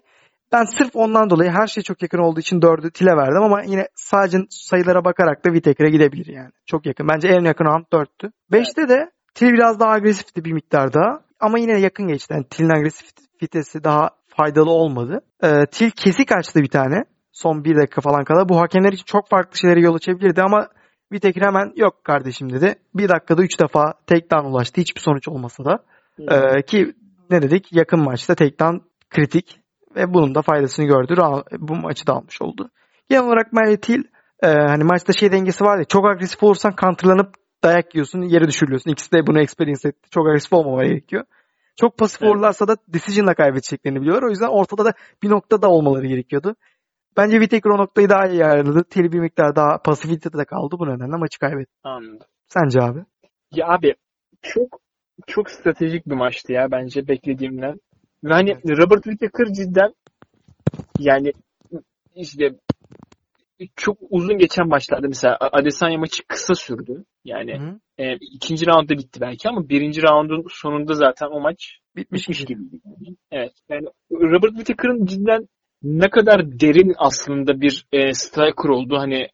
Ben 0.54 0.64
sırf 0.64 0.96
ondan 0.96 1.30
dolayı 1.30 1.52
her 1.52 1.68
şey 1.68 1.84
çok 1.84 2.02
yakın 2.02 2.18
olduğu 2.18 2.40
için 2.40 2.62
4'ü 2.62 2.92
Till'e 2.92 3.18
verdim 3.18 3.44
ama 3.44 3.64
yine 3.64 3.88
sadece 3.96 4.38
sayılara 4.50 5.06
bakarak 5.06 5.46
da 5.46 5.50
Whittaker'e 5.54 5.90
gidebilir 5.90 6.26
yani. 6.26 6.52
Çok 6.66 6.86
yakın. 6.86 7.08
Bence 7.08 7.28
en 7.28 7.46
yakın 7.46 7.66
round 7.66 7.86
4'tü. 7.86 8.32
5'te 8.52 8.82
evet. 8.82 8.90
de 8.90 9.12
Till 9.36 9.54
biraz 9.54 9.80
daha 9.80 9.92
agresifti 9.92 10.46
bir 10.46 10.54
miktar 10.54 10.94
daha. 10.94 11.22
Ama 11.40 11.60
yine 11.60 11.80
yakın 11.80 12.08
geçti. 12.08 12.34
Yani 12.34 12.46
Till'in 12.50 12.70
agresifitesi 12.70 13.84
daha 13.84 14.10
faydalı 14.28 14.72
olmadı. 14.72 15.22
Ee, 15.44 15.66
Till 15.72 15.92
kesik 15.92 16.32
açtı 16.32 16.62
bir 16.62 16.70
tane. 16.70 17.04
Son 17.32 17.64
bir 17.64 17.76
dakika 17.76 18.02
falan 18.02 18.24
kala. 18.24 18.50
Bu 18.50 18.60
hakemler 18.60 18.94
için 18.94 19.06
çok 19.06 19.30
farklı 19.30 19.58
şeylere 19.58 19.82
yol 19.82 19.96
açabilirdi 19.96 20.42
ama 20.42 20.68
Whittaker 21.12 21.48
hemen 21.48 21.74
yok 21.76 22.04
kardeşim 22.04 22.54
dedi. 22.54 22.76
Bir 22.94 23.10
dakikada 23.10 23.44
üç 23.44 23.60
defa 23.60 23.94
takedown 24.08 24.46
ulaştı. 24.46 24.82
Hiçbir 24.82 25.02
sonuç 25.02 25.28
olmasa 25.28 25.66
da. 25.66 25.80
Ee, 26.20 26.62
ki 26.62 26.94
ne 27.30 27.42
dedik? 27.42 27.74
Yakın 27.74 28.04
maçta 28.04 28.36
takedown 28.36 28.78
kritik 29.10 29.63
ve 29.96 30.14
bunun 30.14 30.36
da 30.36 30.42
faydasını 30.42 30.86
gördü. 30.86 31.16
Bu 31.60 31.76
maçı 31.76 32.08
da 32.08 32.14
almış 32.14 32.42
oldu. 32.42 32.70
Genel 33.10 33.24
olarak 33.24 33.54
Mary 33.54 33.78
Till 33.78 34.04
e, 34.44 34.48
hani 34.48 34.84
maçta 34.84 35.14
şey 35.14 35.32
dengesi 35.32 35.64
var 35.64 35.78
ya 35.78 35.86
çok 35.86 36.06
agresif 36.06 36.44
olursan 36.44 36.76
counterlanıp 36.82 37.36
dayak 37.64 37.96
yiyorsun 37.96 38.22
yere 38.22 38.48
düşürülüyorsun. 38.48 38.92
İkisi 38.92 39.12
de 39.12 39.28
bunu 39.28 39.42
experience 39.42 39.90
etti. 39.90 40.10
Çok 40.12 40.28
agresif 40.28 40.54
olmamaya 40.54 40.90
gerekiyor. 40.90 41.24
Çok 41.76 41.98
pasif 41.98 42.22
evet. 42.24 42.32
olurlarsa 42.32 42.68
da 42.68 42.78
decision'la 42.88 43.34
kaybedeceklerini 43.34 44.02
biliyorlar. 44.02 44.24
O 44.24 44.30
yüzden 44.30 44.48
ortada 44.48 44.86
da 44.86 44.94
bir 45.24 45.30
noktada 45.30 45.70
olmaları 45.70 46.08
gerekiyordu. 46.08 46.56
Bence 47.18 47.40
Whittaker 47.40 47.70
o 47.70 47.78
noktayı 47.78 48.10
daha 48.10 48.28
iyi 48.28 48.46
ayarladı. 48.46 48.84
Teli 48.90 49.12
bir 49.12 49.20
miktar 49.20 49.56
daha 49.56 49.78
pasifitede 49.78 50.46
kaldı. 50.46 50.76
Bu 50.80 50.88
nedenle 50.88 51.18
maçı 51.18 51.40
kaybetti. 51.40 51.72
Anladım. 51.84 52.28
Sence 52.48 52.82
abi? 52.82 53.00
Ya 53.52 53.68
abi 53.68 53.96
çok 54.42 54.80
çok 55.28 55.50
stratejik 55.52 56.08
bir 56.08 56.16
maçtı 56.16 56.54
ya 56.54 56.72
bence 56.72 57.08
beklediğimden. 57.08 57.80
Ve 58.24 58.34
hani 58.34 58.50
evet. 58.50 58.80
Robert 58.80 59.04
Whittaker 59.04 59.54
cidden 59.54 59.94
yani 61.00 61.34
işte 62.16 62.50
çok 63.76 63.98
uzun 64.10 64.38
geçen 64.38 64.68
maçlarda 64.68 65.08
mesela 65.08 65.38
Adesanya 65.40 65.98
maçı 65.98 66.24
kısa 66.28 66.56
sürdü. 66.56 67.04
Yani 67.26 67.80
e, 67.98 68.16
ikinci 68.16 68.68
roundda 68.68 68.98
bitti 68.98 69.22
belki 69.22 69.50
ama 69.50 69.70
birinci 69.70 70.02
roundun 70.04 70.46
sonunda 70.50 70.94
zaten 70.94 71.28
o 71.28 71.40
maç 71.40 71.80
bitmiş 71.96 72.46
gibi. 72.46 72.62
Yani. 72.86 73.16
Evet. 73.32 73.54
Yani 73.70 73.88
Robert 74.12 74.56
Whittaker'ın 74.56 75.06
cidden 75.06 75.48
ne 75.84 76.10
kadar 76.10 76.60
derin 76.60 76.94
aslında 76.98 77.62
bir 77.62 77.86
e, 77.92 78.14
striker 78.14 78.70
oldu. 78.70 78.98
Hani 78.98 79.28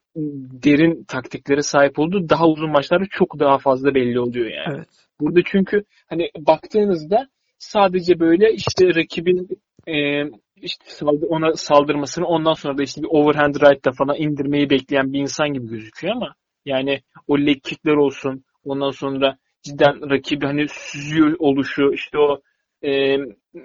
derin 0.63 1.03
taktiklere 1.03 1.61
sahip 1.61 1.99
oldu. 1.99 2.29
Daha 2.29 2.47
uzun 2.47 2.71
maçlarda 2.71 3.05
çok 3.11 3.39
daha 3.39 3.57
fazla 3.57 3.95
belli 3.95 4.19
oluyor 4.19 4.45
yani. 4.45 4.75
Evet. 4.77 4.87
Burada 5.19 5.39
çünkü 5.45 5.83
hani 6.07 6.29
baktığınızda 6.37 7.27
sadece 7.59 8.19
böyle 8.19 8.53
işte 8.53 8.95
rakibin 8.95 9.47
e, 9.87 10.23
işte 10.55 11.05
ona 11.05 11.53
saldırmasını 11.53 12.25
ondan 12.25 12.53
sonra 12.53 12.77
da 12.77 12.83
işte 12.83 13.01
bir 13.01 13.07
overhand 13.11 13.55
right'ta 13.55 13.91
falan 13.91 14.15
indirmeyi 14.17 14.69
bekleyen 14.69 15.13
bir 15.13 15.19
insan 15.19 15.53
gibi 15.53 15.67
gözüküyor 15.67 16.15
ama 16.15 16.35
yani 16.65 17.01
o 17.27 17.39
leg 17.39 17.63
kickler 17.63 17.95
olsun 17.95 18.43
ondan 18.63 18.91
sonra 18.91 19.37
cidden 19.61 20.09
rakibi 20.09 20.45
hani 20.45 20.65
süzüyor 20.69 21.35
oluşu 21.39 21.91
işte 21.93 22.17
o 22.17 22.41
e, 22.83 23.17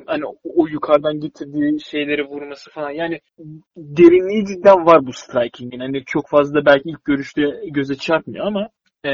hani 0.07 0.25
o 0.45 0.67
yukarıdan 0.67 1.21
getirdiği 1.21 1.81
şeyleri 1.81 2.25
vurması 2.25 2.71
falan. 2.71 2.91
Yani 2.91 3.21
derinliği 3.77 4.47
cidden 4.47 4.87
var 4.87 5.07
bu 5.07 5.13
striking'in. 5.13 5.81
Hani 5.81 6.05
çok 6.05 6.29
fazla 6.29 6.67
belki 6.67 6.89
ilk 6.89 7.05
görüşte 7.05 7.43
göze 7.71 7.95
çarpmıyor 7.95 8.47
ama 8.47 8.69
e, 9.05 9.11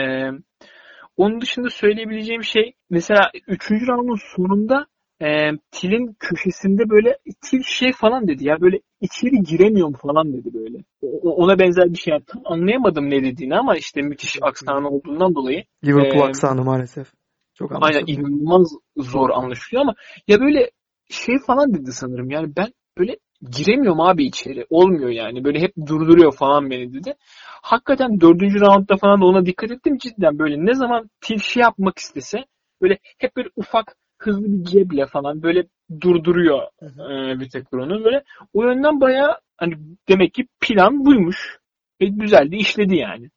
onun 1.17 1.41
dışında 1.41 1.71
söyleyebileceğim 1.71 2.45
şey 2.45 2.73
mesela 2.91 3.21
3. 3.47 3.71
roundun 3.71 4.37
sonunda 4.37 4.87
e, 5.23 5.51
Til'in 5.71 6.17
köşesinde 6.19 6.91
böyle 6.91 7.19
Til 7.51 7.63
şey 7.63 7.93
falan 7.93 8.29
dedi 8.29 8.49
ya 8.49 8.61
böyle 8.61 8.81
içeri 9.01 9.43
giremiyorum 9.43 9.93
falan 9.93 10.33
dedi 10.33 10.55
böyle. 10.55 10.79
O, 11.03 11.31
ona 11.31 11.59
benzer 11.59 11.93
bir 11.93 11.99
şey 11.99 12.13
yaptım. 12.13 12.43
Anlayamadım 12.45 13.11
ne 13.11 13.25
dediğini 13.25 13.57
ama 13.57 13.77
işte 13.77 14.03
müthiş 14.03 14.39
aksanı 14.43 14.89
olduğundan 14.89 15.35
dolayı. 15.35 15.65
Liverpool 15.85 16.21
e, 16.21 16.29
aksanı 16.29 16.65
maalesef. 16.65 17.13
Çok 17.55 17.73
Aynen 17.81 18.05
inanılmaz 18.07 18.73
zor 18.97 19.31
anlaşılıyor 19.31 19.83
ama 19.83 19.95
ya 20.29 20.41
böyle 20.41 20.71
şey 21.11 21.35
falan 21.47 21.75
dedi 21.75 21.93
sanırım 21.93 22.31
yani 22.31 22.57
ben 22.57 22.69
böyle 22.99 23.17
giremiyorum 23.51 24.01
abi 24.01 24.25
içeri. 24.25 24.67
Olmuyor 24.71 25.11
yani. 25.11 25.45
Böyle 25.45 25.61
hep 25.61 25.73
durduruyor 25.87 26.33
falan 26.33 26.71
beni 26.71 26.95
dedi. 26.95 27.15
Hakikaten 27.63 28.21
dördüncü 28.21 28.61
roundda 28.61 28.97
falan 28.97 29.21
da 29.21 29.25
ona 29.27 29.47
dikkat 29.47 29.71
ettim 29.71 29.99
cidden 29.99 30.39
böyle 30.39 30.67
ne 30.67 30.75
zaman 30.75 31.11
til 31.21 31.39
şey 31.39 31.61
yapmak 31.61 31.99
istese 31.99 32.45
böyle 32.83 32.99
hep 33.19 33.37
böyle 33.37 33.49
ufak 33.57 33.97
hızlı 34.19 34.45
bir 34.45 34.65
ceble 34.65 35.07
falan 35.07 35.43
böyle 35.43 35.67
durduruyor 36.01 36.63
e, 36.83 37.39
Vitekron'u. 37.39 38.05
Böyle 38.05 38.25
o 38.53 38.63
yönden 38.65 39.01
bayağı 39.01 39.39
hani 39.57 39.75
demek 40.09 40.35
ki 40.35 40.47
plan 40.61 41.07
buymuş. 41.07 41.61
Ve 42.01 42.07
güzel 42.07 42.53
de 42.53 42.57
işledi 42.57 42.97
yani. 42.97 43.31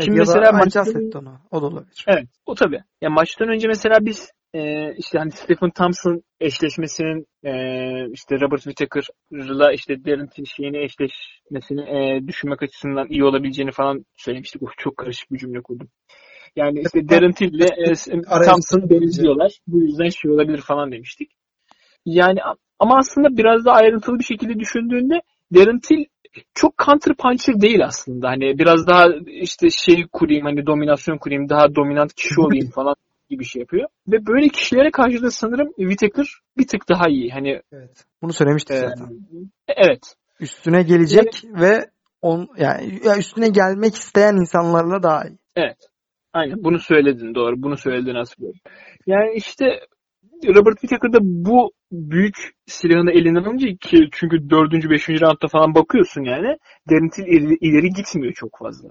Şimdi 0.00 0.18
ya 0.18 0.24
mesela 0.26 0.46
da 0.46 0.52
maçtan, 0.52 1.10
ona. 1.14 1.40
O 1.50 1.62
da 1.62 1.66
olabilir. 1.66 2.04
evet 2.08 2.28
o 2.46 2.54
tabii. 2.54 2.82
Ya 3.00 3.10
maçtan 3.10 3.48
önce 3.48 3.68
mesela 3.68 3.96
biz 4.00 4.30
e, 4.54 4.92
işte 4.96 5.18
hani 5.18 5.30
Stephen 5.30 5.70
Thompson 5.70 6.22
eşleşmesinin 6.40 7.26
e, 7.44 7.52
işte 8.12 8.40
Robert 8.40 8.62
Whittaker'la 8.62 9.72
işte 9.72 10.04
Darren 10.04 10.28
şeyini 10.56 10.84
eşleşmesini 10.84 11.80
e, 11.80 12.26
düşünmek 12.26 12.62
açısından 12.62 13.06
iyi 13.08 13.24
olabileceğini 13.24 13.72
falan 13.72 14.04
söylemiştik. 14.16 14.62
Uf, 14.62 14.70
çok 14.78 14.96
karışık 14.96 15.32
bir 15.32 15.38
cümle 15.38 15.62
kurdum. 15.62 15.88
Yani 16.56 16.80
işte 16.80 17.08
Darren 17.08 17.32
Till 17.32 17.54
ile 17.54 17.64
e, 17.64 18.22
Thompson 18.22 18.90
benziyorlar. 18.90 19.58
Bu 19.66 19.80
yüzden 19.80 20.08
şey 20.08 20.30
olabilir 20.30 20.60
falan 20.60 20.92
demiştik. 20.92 21.30
Yani 22.06 22.38
ama 22.78 22.98
aslında 22.98 23.36
biraz 23.36 23.64
da 23.64 23.72
ayrıntılı 23.72 24.18
bir 24.18 24.24
şekilde 24.24 24.58
düşündüğünde 24.58 25.22
Darren 25.54 25.80
Till 25.80 26.04
çok 26.54 26.78
counter 26.78 27.14
puncher 27.14 27.60
değil 27.60 27.84
aslında. 27.84 28.28
Hani 28.28 28.58
biraz 28.58 28.86
daha 28.86 29.06
işte 29.26 29.70
şey 29.70 30.06
kurayım 30.12 30.44
hani 30.44 30.66
dominasyon 30.66 31.18
kurayım 31.18 31.48
daha 31.48 31.74
dominant 31.74 32.14
kişi 32.14 32.40
olayım 32.40 32.70
falan 32.70 32.94
gibi 33.30 33.44
şey 33.44 33.60
yapıyor. 33.60 33.88
Ve 34.08 34.26
böyle 34.26 34.48
kişilere 34.48 34.90
karşı 34.90 35.22
da 35.22 35.30
sanırım 35.30 35.68
Whittaker 35.76 36.26
bir 36.58 36.66
tık 36.66 36.88
daha 36.88 37.08
iyi. 37.08 37.30
Hani 37.30 37.60
Evet. 37.72 38.04
Bunu 38.22 38.32
söylemiştik 38.32 38.76
e, 38.76 38.78
zaten. 38.78 39.08
evet. 39.68 40.14
Üstüne 40.40 40.82
gelecek 40.82 41.44
ve 41.44 41.90
on 42.22 42.48
yani 42.58 43.00
ya 43.04 43.18
üstüne 43.18 43.48
gelmek 43.48 43.94
isteyen 43.94 44.34
insanlarla 44.36 45.02
daha 45.02 45.24
iyi. 45.24 45.38
Evet. 45.56 45.76
Aynen 46.32 46.64
bunu 46.64 46.78
söyledin 46.78 47.34
doğru. 47.34 47.62
Bunu 47.62 47.76
söyledin 47.76 48.14
hatırlıyorum. 48.14 48.60
Yani 49.06 49.34
işte 49.34 49.64
Robert 50.48 50.80
Whittaker 50.80 51.12
da 51.12 51.18
bu 51.22 51.72
büyük 51.92 52.36
silahını 52.66 53.10
elinden 53.10 53.42
alınca 53.42 53.68
ki 53.68 54.08
çünkü 54.12 54.50
4. 54.50 54.72
5. 54.90 55.08
roundda 55.08 55.48
falan 55.48 55.74
bakıyorsun 55.74 56.22
yani 56.24 56.56
Darren 56.90 57.10
ileri, 57.26 57.56
ileri 57.60 57.88
gitmiyor 57.88 58.32
çok 58.32 58.58
fazla. 58.58 58.88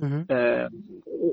Hı 0.00 0.06
hı. 0.06 0.34
Ee, 0.34 0.68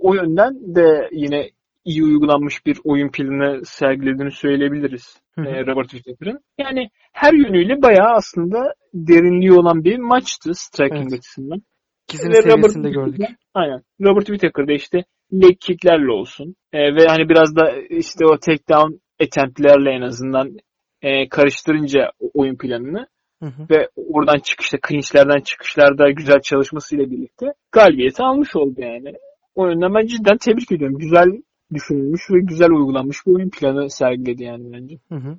o 0.02 0.14
yönden 0.14 0.76
de 0.76 1.10
yine 1.11 1.49
iyi 1.85 2.03
uygulanmış 2.03 2.65
bir 2.65 2.77
oyun 2.84 3.10
planı 3.11 3.65
sergilediğini 3.65 4.31
söyleyebiliriz 4.31 5.22
Hı 5.35 5.41
hı. 5.41 5.45
e, 5.45 5.65
Robert 5.65 5.89
Whittaker'ın. 5.89 6.39
Yani 6.57 6.89
her 7.14 7.34
yönüyle 7.34 7.81
bayağı 7.81 8.10
aslında 8.15 8.73
derinliği 8.93 9.53
olan 9.53 9.84
bir 9.84 9.98
maçtı 9.98 10.52
striking 10.53 11.02
Evet. 11.02 11.14
açısından. 11.14 11.61
İkisinin 12.07 12.31
Ve 12.31 12.38
Robert 12.38 12.52
seviyesinde 12.52 12.88
Whittaker 12.88 13.11
gördük. 13.11 13.38
Aynen. 13.53 13.81
Robert 14.02 14.26
Whittaker 14.26 14.68
da 14.68 14.73
işte 14.73 15.03
leg 15.34 15.60
kicklerle 15.60 16.11
olsun 16.11 16.56
e, 16.73 16.95
ve 16.95 17.07
hani 17.07 17.30
biraz 17.30 17.56
da 17.56 17.72
işte 17.89 18.26
o 18.26 18.38
takedown 18.38 18.93
attemptlerle 19.23 19.91
en 19.91 20.02
azından 20.02 20.57
e, 21.02 21.30
karıştırınca 21.30 22.11
oyun 22.34 22.57
planını 22.57 23.07
Hı 23.39 23.45
hı. 23.45 23.68
ve 23.69 23.89
oradan 23.95 24.39
çıkışta, 24.39 24.77
clinchlerden 24.88 25.41
çıkışlarda 25.41 26.11
güzel 26.11 26.41
çalışmasıyla 26.41 27.11
birlikte 27.11 27.45
galibiyeti 27.72 28.23
almış 28.23 28.56
oldu 28.56 28.81
yani. 28.81 29.14
O 29.56 29.68
yönden 29.68 29.93
ben 29.93 30.06
cidden 30.06 30.38
tebrik 30.38 30.72
ediyorum. 30.72 30.98
Güzel 30.98 31.27
düşünülmüş 31.73 32.22
ve 32.31 32.39
güzel 32.39 32.69
uygulanmış 32.69 33.18
bir 33.27 33.31
oyun 33.35 33.49
planı 33.49 33.89
sergiledi 33.89 34.43
yani 34.43 34.73
bence. 34.73 34.95
Hı 35.10 35.15
hı. 35.15 35.38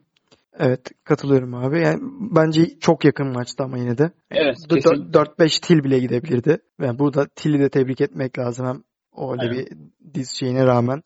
Evet 0.58 0.80
katılıyorum 1.04 1.54
abi. 1.54 1.80
Yani 1.80 2.00
bence 2.36 2.78
çok 2.80 3.04
yakın 3.04 3.32
maçtı 3.32 3.64
ama 3.64 3.78
yine 3.78 3.98
de. 3.98 4.10
Evet, 4.30 4.56
D- 4.70 4.74
kesin. 4.74 5.12
4-5 5.12 5.60
til 5.60 5.84
bile 5.84 5.98
gidebilirdi. 5.98 6.58
Yani 6.80 6.98
burada 6.98 7.26
Til'i 7.36 7.58
de 7.58 7.68
tebrik 7.68 8.00
etmek 8.00 8.38
lazım 8.38 8.66
hem 8.66 8.82
o 9.12 9.32
öyle 9.32 9.50
bir 9.50 9.68
diz 10.14 10.30
şeyine 10.40 10.66
rağmen. 10.66 11.02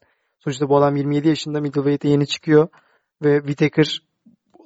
Sonuçta 0.47 0.69
bu 0.69 0.77
adam 0.77 0.97
27 0.97 1.29
yaşında 1.29 1.61
middleweight'e 1.61 2.09
yeni 2.09 2.27
çıkıyor 2.27 2.69
ve 3.23 3.39
Whittaker 3.39 4.01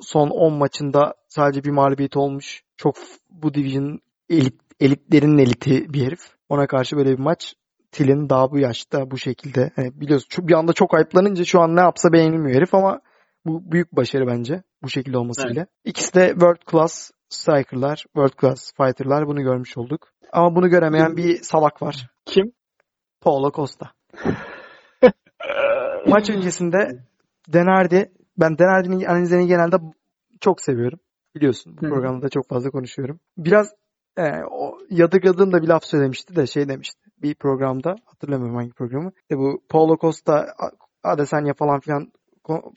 son 0.01 0.31
10 0.31 0.53
maçında 0.53 1.15
sadece 1.29 1.65
bir 1.65 1.71
mağlubiyet 1.71 2.17
olmuş. 2.17 2.63
Çok 2.77 2.97
bu 3.31 3.55
division 3.55 4.01
elit, 4.31 4.61
elitlerin 4.81 5.39
eliti 5.39 5.93
bir 5.93 6.07
herif. 6.07 6.21
Ona 6.49 6.67
karşı 6.67 6.97
böyle 6.97 7.11
bir 7.11 7.19
maç 7.19 7.55
Til'in 7.93 8.29
daha 8.29 8.51
bu 8.51 8.59
yaşta 8.59 9.11
bu 9.11 9.19
şekilde. 9.19 9.71
Hani 9.77 10.01
biliyorsun 10.01 10.49
bir 10.49 10.55
anda 10.55 10.73
çok 10.73 10.95
ayıplanınca 10.95 11.45
şu 11.45 11.61
an 11.61 11.77
ne 11.77 11.81
yapsa 11.81 12.13
beğenilmiyor 12.13 12.57
herif 12.57 12.75
ama 12.75 13.01
bu 13.47 13.73
büyük 13.73 13.93
başarı 13.93 14.27
bence 14.27 14.63
bu 14.83 14.89
şekilde 14.89 15.19
olmasıyla. 15.19 15.67
İkisi 15.85 16.15
de 16.15 16.29
world 16.29 16.71
class 16.71 17.11
striker'lar, 17.29 17.97
world 17.97 18.41
class 18.41 18.73
fighter'lar 18.77 19.27
bunu 19.27 19.43
görmüş 19.43 19.77
olduk. 19.77 20.09
Ama 20.33 20.57
bunu 20.57 20.69
göremeyen 20.69 21.17
bir 21.17 21.43
salak 21.43 21.83
var. 21.83 22.11
Kim? 22.27 22.53
Paulo 23.21 23.53
Costa. 23.53 23.93
Maç 26.07 26.31
öncesinde 26.31 27.05
Denardi, 27.49 28.13
ben 28.39 28.59
Denardi'nin 28.59 29.05
analizlerini 29.05 29.47
genelde 29.47 29.77
çok 30.41 30.61
seviyorum. 30.61 30.99
Biliyorsun 31.35 31.77
bu 31.77 31.81
programda 31.81 32.23
da 32.23 32.29
çok 32.29 32.49
fazla 32.49 32.71
konuşuyorum. 32.71 33.21
Biraz 33.39 33.73
e, 34.17 34.23
o 34.51 34.79
yadırgadığım 34.91 35.53
da 35.53 35.63
bir 35.63 35.69
laf 35.69 35.85
söylemişti 35.85 36.37
de 36.37 36.47
şey 36.47 36.69
demişti. 36.69 37.11
Bir 37.23 37.35
programda 37.35 37.97
hatırlamıyorum 38.05 38.57
hangi 38.57 38.73
programı. 38.73 39.13
İşte 39.23 39.39
bu 39.39 39.63
Paulo 39.69 39.97
Costa, 39.99 40.47
Adesanya 41.03 41.55
falan 41.55 41.81
filan 41.81 42.13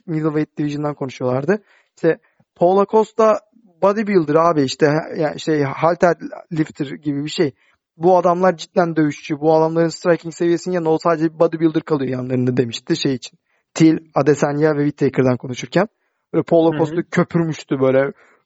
middleweight 0.06 0.58
division'dan 0.58 0.96
konuşuyorlardı. 0.96 1.64
İşte 1.96 2.18
Paulo 2.56 2.86
Costa 2.86 3.40
bodybuilder 3.82 4.36
abi 4.36 4.62
işte 4.64 4.94
yani 5.18 5.40
şey 5.40 5.64
halter 5.64 6.16
lifter 6.52 6.86
gibi 6.86 7.24
bir 7.24 7.30
şey. 7.30 7.54
Bu 7.98 8.18
adamlar 8.18 8.58
cidden 8.58 8.96
dövüşçü. 8.96 9.40
Bu 9.40 9.56
adamların 9.56 9.88
striking 9.88 10.34
seviyesinin 10.34 10.76
yanında 10.76 10.90
o 10.90 10.98
sadece 10.98 11.34
bir 11.34 11.40
bodybuilder 11.40 11.84
kalıyor 11.84 12.12
yanlarında 12.12 12.58
demişti 12.58 12.98
şey 12.98 13.14
için. 13.14 13.40
Till, 13.74 13.98
Adesanya 14.16 14.78
ve 14.78 14.90
Whittaker'dan 14.90 15.38
konuşurken. 15.38 15.88
Böyle 16.34 16.44
Paulo. 16.44 16.78
Costa 16.78 17.04
köpürmüştü 17.12 17.80
böyle. 17.80 18.00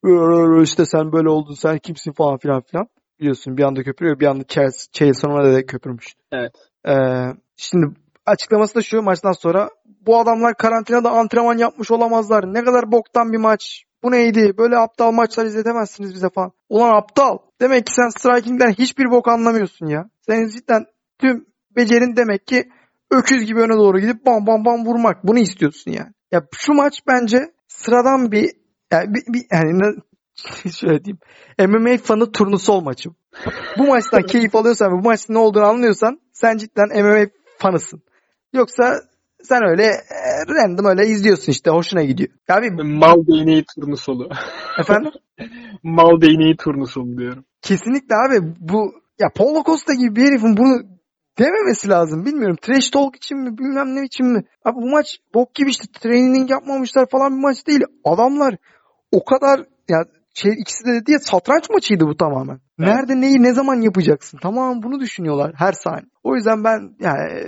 "Ee, 0.05 0.63
işte 0.63 0.85
sen 0.85 1.11
böyle 1.11 1.29
oldun 1.29 1.53
sen 1.53 1.77
kimsin 1.77 2.11
falan 2.11 2.37
filan 2.37 2.61
filan. 2.61 2.87
Biliyorsun 3.19 3.57
bir 3.57 3.63
anda 3.63 3.83
köpürüyor 3.83 4.19
bir 4.19 4.25
anda 4.25 4.43
Sonnen 5.13 5.55
de 5.55 5.65
köpürmüştü. 5.65 6.21
Evet. 6.31 6.51
Ee, 6.87 6.93
şimdi 7.57 7.85
açıklaması 8.25 8.75
da 8.75 8.81
şu 8.81 9.01
maçtan 9.01 9.31
sonra 9.31 9.69
bu 10.05 10.19
adamlar 10.19 10.57
karantinada 10.57 11.11
antrenman 11.11 11.57
yapmış 11.57 11.91
olamazlar. 11.91 12.53
Ne 12.53 12.63
kadar 12.63 12.91
boktan 12.91 13.31
bir 13.33 13.37
maç. 13.37 13.83
Bu 14.03 14.11
neydi? 14.11 14.53
Böyle 14.57 14.77
aptal 14.77 15.11
maçlar 15.11 15.45
izletemezsiniz 15.45 16.13
bize 16.13 16.29
falan. 16.29 16.51
Ulan 16.69 16.97
aptal. 16.97 17.37
Demek 17.61 17.85
ki 17.85 17.93
sen 17.93 18.09
striking'den 18.09 18.71
hiçbir 18.71 19.11
bok 19.11 19.27
anlamıyorsun 19.27 19.87
ya. 19.87 20.09
Senin 20.21 20.47
cidden 20.47 20.85
tüm 21.19 21.45
becerin 21.75 22.15
demek 22.15 22.47
ki 22.47 22.69
öküz 23.11 23.45
gibi 23.45 23.59
öne 23.59 23.73
doğru 23.77 23.99
gidip 23.99 24.25
bam 24.25 24.47
bam 24.47 24.65
bam 24.65 24.85
vurmak. 24.85 25.23
Bunu 25.23 25.39
istiyorsun 25.39 25.91
yani. 25.91 26.11
Ya 26.31 26.41
şu 26.55 26.73
maç 26.73 26.93
bence 27.07 27.51
sıradan 27.67 28.31
bir 28.31 28.51
yani 28.91 29.13
bir, 29.13 29.33
bir 29.33 29.45
yani 29.51 29.95
şöyle 30.79 31.03
diyeyim. 31.05 31.19
MMA 31.59 31.97
fanı 31.97 32.31
turnusol 32.31 32.81
maçı. 32.81 33.09
Bu 33.77 33.87
maçtan 33.87 34.21
keyif 34.21 34.55
alıyorsan 34.55 34.87
ve 34.91 35.03
bu 35.03 35.07
maçın 35.07 35.33
ne 35.33 35.37
olduğunu 35.37 35.65
anlıyorsan 35.65 36.21
sen 36.33 36.57
cidden 36.57 37.03
MMA 37.03 37.27
fanısın. 37.57 38.01
Yoksa 38.53 39.01
sen 39.43 39.63
öyle 39.69 39.83
e, 39.83 40.45
random 40.49 40.85
öyle 40.85 41.07
izliyorsun 41.07 41.51
işte 41.51 41.69
hoşuna 41.69 42.03
gidiyor. 42.03 42.29
Ya 42.49 42.61
bir 42.61 42.71
Mal 42.83 43.27
değneği 43.27 43.65
turnusolu. 43.75 44.29
efendim 44.79 45.11
Mal 45.83 46.21
değneği 46.21 46.57
turnusolu 46.57 47.17
diyorum. 47.17 47.45
kesinlikle 47.61 48.15
abi 48.15 48.55
bu 48.59 48.93
ya 49.19 49.27
Paulo 49.35 49.63
Costa 49.63 49.93
gibi 49.93 50.15
bir 50.15 50.21
herifin 50.27 50.57
bunu 50.57 50.81
dememesi 51.39 51.89
lazım. 51.89 52.25
Bilmiyorum 52.25 52.57
trash 52.61 52.89
talk 52.89 53.15
için 53.15 53.37
mi 53.37 53.57
bilmem 53.57 53.95
ne 53.95 54.05
için 54.05 54.25
mi. 54.25 54.43
Abi 54.65 54.75
bu 54.75 54.89
maç 54.89 55.17
bok 55.33 55.55
gibi 55.55 55.69
işte 55.69 55.85
training 56.01 56.51
yapmamışlar 56.51 57.05
falan 57.09 57.31
bir 57.37 57.41
maç 57.41 57.67
değil. 57.67 57.81
Adamlar 58.03 58.55
o 59.11 59.25
kadar 59.25 59.65
ya 59.89 60.05
şey 60.33 60.51
ikisi 60.61 60.85
de 60.85 60.93
dedi 60.93 61.11
ya 61.11 61.19
satranç 61.19 61.69
maçıydı 61.69 62.05
bu 62.07 62.17
tamamen. 62.17 62.59
Evet. 62.79 62.89
Nerede 62.89 63.21
neyi 63.21 63.43
ne 63.43 63.53
zaman 63.53 63.81
yapacaksın? 63.81 64.39
Tamam 64.41 64.83
bunu 64.83 64.99
düşünüyorlar 64.99 65.51
her 65.55 65.71
saniye. 65.71 66.09
O 66.23 66.35
yüzden 66.35 66.63
ben 66.63 66.95
yani 66.99 67.31
e, 67.31 67.43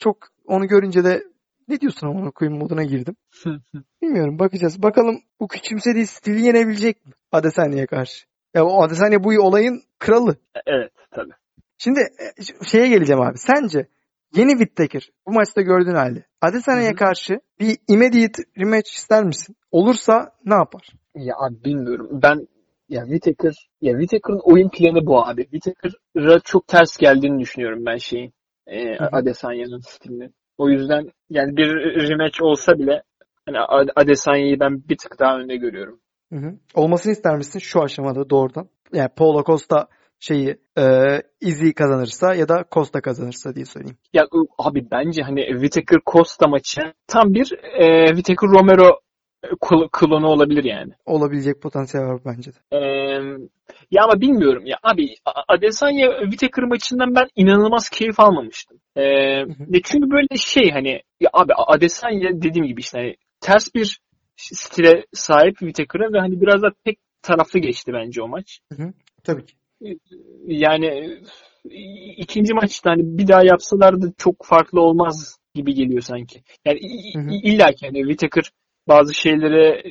çok 0.00 0.16
onu 0.46 0.66
görünce 0.66 1.04
de 1.04 1.22
ne 1.68 1.80
diyorsun 1.80 2.06
amına 2.06 2.30
koyayım 2.30 2.58
moduna 2.58 2.84
girdim. 2.84 3.16
Bilmiyorum 4.02 4.38
bakacağız. 4.38 4.82
Bakalım 4.82 5.20
bu 5.40 5.48
küçümsediği 5.48 6.06
stili 6.06 6.46
yenebilecek 6.46 7.06
mi 7.06 7.12
Adesanya'ya 7.32 7.86
karşı? 7.86 8.26
Ya 8.54 8.64
o 8.64 8.82
Adesanya 8.82 9.24
bu 9.24 9.28
olayın 9.28 9.82
kralı. 9.98 10.36
evet 10.66 10.92
tabii. 11.10 11.32
Şimdi 11.78 12.00
e, 12.00 12.64
şeye 12.64 12.88
geleceğim 12.88 13.22
abi. 13.22 13.38
Sence 13.38 13.88
yeni 14.34 14.50
Whittaker 14.50 15.10
bu 15.26 15.32
maçta 15.32 15.62
gördüğün 15.62 15.94
halde 15.94 16.24
Adesanya'ya 16.40 16.94
karşı 16.94 17.40
bir 17.60 17.78
immediate 17.88 18.42
rematch 18.58 18.90
ister 18.90 19.24
misin? 19.24 19.56
Olursa 19.70 20.32
ne 20.44 20.54
yapar? 20.54 20.88
Ya 21.14 21.34
abi 21.38 21.64
bilmiyorum. 21.64 22.08
Ben 22.22 22.48
ya 22.88 23.02
Whittaker 23.02 23.68
ya 23.80 23.92
Whittaker'ın 23.98 24.40
oyun 24.44 24.68
planı 24.68 25.06
bu 25.06 25.26
abi. 25.26 25.42
Whittaker'a 25.42 26.40
çok 26.40 26.66
ters 26.68 26.96
geldiğini 26.96 27.40
düşünüyorum 27.40 27.86
ben 27.86 27.96
şeyin. 27.96 28.32
E. 28.66 28.98
Adesanya'nın 28.98 29.80
stilinin. 29.80 30.34
O 30.58 30.68
yüzden 30.68 31.10
yani 31.30 31.56
bir 31.56 31.68
rematch 32.08 32.42
olsa 32.42 32.78
bile 32.78 33.02
hani 33.46 33.58
Ad- 33.60 33.92
Adesanya'yı 33.96 34.60
ben 34.60 34.88
bir 34.88 34.96
tık 34.98 35.18
daha 35.18 35.38
önde 35.38 35.56
görüyorum. 35.56 36.00
Hı 36.32 36.36
hı. 36.36 36.54
Olmasını 36.74 37.12
ister 37.12 37.36
misin 37.36 37.58
şu 37.58 37.82
aşamada 37.82 38.30
doğrudan? 38.30 38.68
Yani 38.92 39.08
Paulo 39.16 39.44
Costa 39.44 39.88
şeyi 40.20 40.56
e, 40.78 40.84
Izzy 41.40 41.70
kazanırsa 41.70 42.34
ya 42.34 42.48
da 42.48 42.64
Costa 42.72 43.00
kazanırsa 43.00 43.54
diye 43.54 43.64
söyleyeyim. 43.64 43.96
Ya 44.12 44.26
abi 44.58 44.90
bence 44.90 45.22
hani 45.22 45.46
Whittaker 45.46 46.00
Costa 46.06 46.48
maçı 46.48 46.80
tam 47.08 47.34
bir 47.34 47.52
e, 47.52 48.06
Whittaker 48.06 48.50
Romero 48.50 49.00
kl- 49.46 49.88
klonu 49.92 50.26
olabilir 50.26 50.64
yani. 50.64 50.92
Olabilecek 51.06 51.62
potansiyel 51.62 52.06
var 52.06 52.20
bence 52.24 52.50
de. 52.52 52.58
Ee, 52.72 52.78
ya 53.90 54.04
ama 54.04 54.20
bilmiyorum 54.20 54.66
ya 54.66 54.76
abi 54.82 55.14
Adesanya 55.48 56.10
Whittaker 56.20 56.64
maçından 56.64 57.14
ben 57.14 57.28
inanılmaz 57.36 57.88
keyif 57.88 58.20
almamıştım. 58.20 58.78
Ee, 58.96 59.44
çünkü 59.84 60.10
böyle 60.10 60.36
şey 60.36 60.70
hani 60.70 61.02
ya 61.20 61.30
abi 61.32 61.52
Adesanya 61.54 62.42
dediğim 62.42 62.66
gibi 62.66 62.80
işte 62.80 62.98
hani 62.98 63.16
ters 63.40 63.74
bir 63.74 64.00
stile 64.36 65.04
sahip 65.12 65.58
Whittaker'a 65.58 66.12
ve 66.12 66.18
hani 66.18 66.40
biraz 66.40 66.62
da 66.62 66.68
tek 66.84 66.98
taraflı 67.22 67.58
geçti 67.58 67.92
bence 67.94 68.22
o 68.22 68.28
maç. 68.28 68.60
Hı 68.72 68.82
hı. 68.82 68.92
Tabii 69.24 69.46
ki. 69.46 69.54
Yani 70.46 71.18
ikinci 72.16 72.54
maçta 72.54 72.90
hani 72.90 73.18
bir 73.18 73.28
daha 73.28 73.44
yapsalardı 73.44 74.12
çok 74.18 74.44
farklı 74.44 74.80
olmaz 74.80 75.38
gibi 75.54 75.74
geliyor 75.74 76.00
sanki. 76.00 76.42
Yani 76.64 76.80
hı 77.14 77.18
hı. 77.18 77.30
illa 77.42 77.72
ki 77.72 77.86
hani 77.86 77.98
Whittaker 77.98 78.50
bazı 78.88 79.14
şeylere 79.14 79.82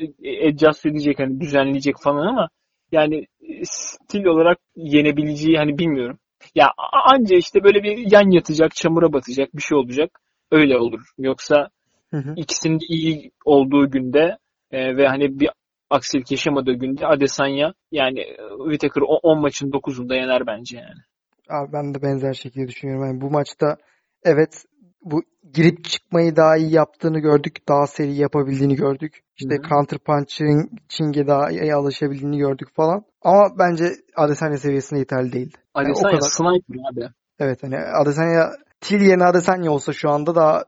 adjust 0.49 0.85
edecek 0.85 1.19
hani 1.19 1.39
düzenleyecek 1.39 1.95
falan 2.01 2.27
ama 2.27 2.49
yani 2.91 3.25
stil 3.63 4.25
olarak 4.25 4.57
yenebileceği 4.75 5.57
hani 5.57 5.77
bilmiyorum. 5.77 6.19
Ya 6.55 6.67
anca 7.05 7.37
işte 7.37 7.63
böyle 7.63 7.83
bir 7.83 8.11
yan 8.11 8.31
yatacak, 8.31 8.75
çamura 8.75 9.13
batacak 9.13 9.55
bir 9.55 9.61
şey 9.61 9.77
olacak. 9.77 10.19
Öyle 10.51 10.77
olur. 10.77 11.01
Yoksa 11.17 11.69
hı 12.11 12.17
hı. 12.17 12.33
ikisinin 12.35 12.79
iyi 12.89 13.31
olduğu 13.45 13.91
günde 13.91 14.37
e, 14.71 14.97
ve 14.97 15.07
hani 15.07 15.39
bir 15.39 15.49
aksilik 15.89 16.31
yaşamadığı 16.31 16.73
günde 16.73 17.07
Adesanya 17.07 17.73
yani 17.91 18.19
e, 18.19 18.37
Whittaker 18.63 19.01
10 19.23 19.41
maçın 19.41 19.71
9'unda 19.71 20.15
yener 20.15 20.47
bence 20.47 20.77
yani. 20.77 21.01
Abi 21.49 21.73
ben 21.73 21.93
de 21.93 22.01
benzer 22.01 22.33
şekilde 22.33 22.67
düşünüyorum. 22.67 23.05
Yani 23.05 23.21
bu 23.21 23.29
maçta 23.29 23.77
evet 24.23 24.65
bu 25.05 25.23
girip 25.53 25.83
çıkmayı 25.83 26.35
daha 26.35 26.57
iyi 26.57 26.73
yaptığını 26.73 27.19
gördük. 27.19 27.67
Daha 27.67 27.87
seri 27.87 28.13
yapabildiğini 28.13 28.75
gördük. 28.75 29.23
İşte 29.37 29.55
Hı-hı. 29.55 29.69
counter 29.69 29.99
punching'e 29.99 31.27
daha 31.27 31.51
iyi 31.51 31.73
alışabildiğini 31.73 32.37
gördük 32.37 32.67
falan. 32.75 33.05
Ama 33.21 33.59
bence 33.59 33.91
Adesanya 34.15 34.57
seviyesinde 34.57 34.99
yeterli 34.99 35.33
değildi. 35.33 35.57
Adesanya 35.73 36.09
yani 36.09 36.17
o 36.17 36.19
kadar... 36.19 36.29
sniper 36.29 36.79
abi. 36.91 37.13
Evet 37.39 37.63
hani 37.63 37.77
Adesanya 37.77 38.51
Til 38.81 39.01
yerine 39.01 39.23
Adesanya 39.23 39.71
olsa 39.71 39.93
şu 39.93 40.09
anda 40.09 40.35
daha 40.35 40.63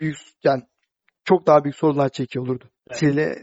büyük 0.00 0.16
yani 0.44 0.62
çok 1.24 1.46
daha 1.46 1.64
büyük 1.64 1.76
sorunlar 1.76 2.08
çekiyor 2.08 2.46
olurdu. 2.46 2.64
Evet. 2.90 3.00
Til'e 3.00 3.36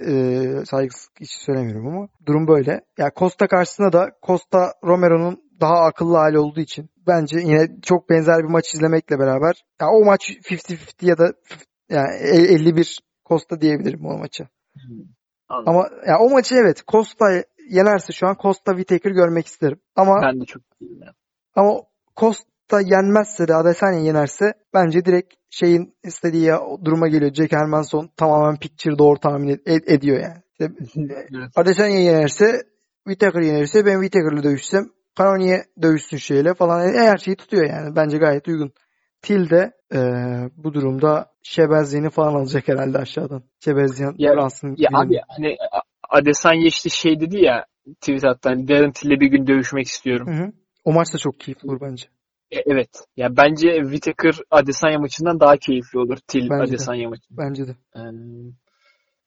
e, 0.00 0.64
saygısız 0.64 1.08
hiç 1.20 1.30
söylemiyorum 1.30 1.88
ama 1.88 2.08
durum 2.26 2.48
böyle. 2.48 2.70
Ya 2.70 2.80
yani 2.98 3.12
Costa 3.16 3.46
karşısında 3.46 3.92
da 3.92 4.10
Costa 4.26 4.72
Romero'nun 4.84 5.45
daha 5.60 5.74
akıllı 5.74 6.16
hali 6.16 6.38
olduğu 6.38 6.60
için 6.60 6.90
bence 7.06 7.38
yine 7.38 7.68
çok 7.82 8.10
benzer 8.10 8.38
bir 8.38 8.50
maç 8.50 8.74
izlemekle 8.74 9.18
beraber 9.18 9.64
ya 9.80 9.90
o 9.90 10.04
maç 10.04 10.30
50-50 10.30 11.06
ya 11.06 11.18
da 11.18 11.32
yani 11.88 12.14
51 12.14 13.00
Costa 13.28 13.60
diyebilirim 13.60 14.06
o 14.06 14.18
maça. 14.18 14.48
Hmm, 14.74 15.64
ama 15.66 15.88
ya 16.06 16.18
o 16.18 16.30
maçı 16.30 16.54
evet 16.54 16.82
Costa 16.88 17.26
yenerse 17.70 18.12
şu 18.12 18.26
an 18.26 18.36
Costa 18.42 18.72
Whittaker 18.76 19.10
görmek 19.10 19.46
isterim. 19.46 19.80
Ama 19.96 20.22
ben 20.22 20.40
de 20.40 20.44
çok 20.44 20.62
ya. 20.80 21.12
Ama 21.54 21.80
Costa 22.16 22.80
yenmezse 22.80 23.48
de 23.48 23.54
Adesanya 23.54 24.00
yenerse 24.00 24.52
bence 24.74 25.04
direkt 25.04 25.34
şeyin 25.50 25.94
istediği 26.04 26.52
duruma 26.84 27.08
geliyor. 27.08 27.34
Jack 27.34 27.52
Hermanson 27.52 28.10
tamamen 28.16 28.56
picture 28.56 28.98
doğru 28.98 29.18
tahmin 29.18 29.48
ed- 29.48 29.92
ediyor 29.94 30.20
yani. 30.20 30.42
İşte, 30.52 30.72
evet. 31.36 31.50
Adesanya 31.56 31.98
yenerse 31.98 32.62
Whittaker 33.04 33.40
yenerse 33.40 33.86
ben 33.86 34.00
Whittaker'la 34.02 34.42
dövüşsem 34.42 34.90
Kanoni'ye 35.16 35.64
dövüşsün 35.82 36.16
şeyle 36.16 36.54
falan 36.54 36.80
her 36.94 37.18
şeyi 37.18 37.36
tutuyor 37.36 37.70
yani. 37.70 37.96
Bence 37.96 38.18
gayet 38.18 38.48
uygun. 38.48 38.72
Til 39.22 39.50
de 39.50 39.72
e, 39.94 39.98
bu 40.56 40.74
durumda 40.74 41.32
Şebezyan'ı 41.42 42.10
falan 42.10 42.34
alacak 42.34 42.68
herhalde 42.68 42.98
aşağıdan. 42.98 43.42
Şebezyan 43.64 44.14
ya, 44.18 44.32
Fransın. 44.32 44.68
Ya 44.68 44.74
bilmiyorum. 44.74 45.08
abi 45.08 45.20
hani 45.28 45.56
Adesanya 46.10 46.66
işte 46.66 46.88
şey 46.88 47.20
dedi 47.20 47.44
ya 47.44 47.66
tweet 48.00 48.24
attı 48.24 48.48
hani 48.48 48.68
Darren 48.68 48.92
Till'le 48.92 49.20
bir 49.20 49.26
gün 49.26 49.46
dövüşmek 49.46 49.86
istiyorum. 49.86 50.26
Hı 50.26 50.44
hı. 50.44 50.52
O 50.84 50.92
maç 50.92 51.14
da 51.14 51.18
çok 51.18 51.40
keyifli 51.40 51.68
olur 51.68 51.80
bence. 51.80 52.06
E, 52.50 52.56
evet. 52.66 52.90
Ya 53.16 53.36
bence 53.36 53.68
Whittaker 53.82 54.34
Adesanya 54.50 54.98
maçından 54.98 55.40
daha 55.40 55.56
keyifli 55.56 55.98
olur 55.98 56.16
Till 56.28 56.50
bence 56.50 56.62
Adesanya 56.62 57.08
maçı. 57.08 57.22
Bence 57.30 57.66
de. 57.66 57.76
Yani, 57.96 58.52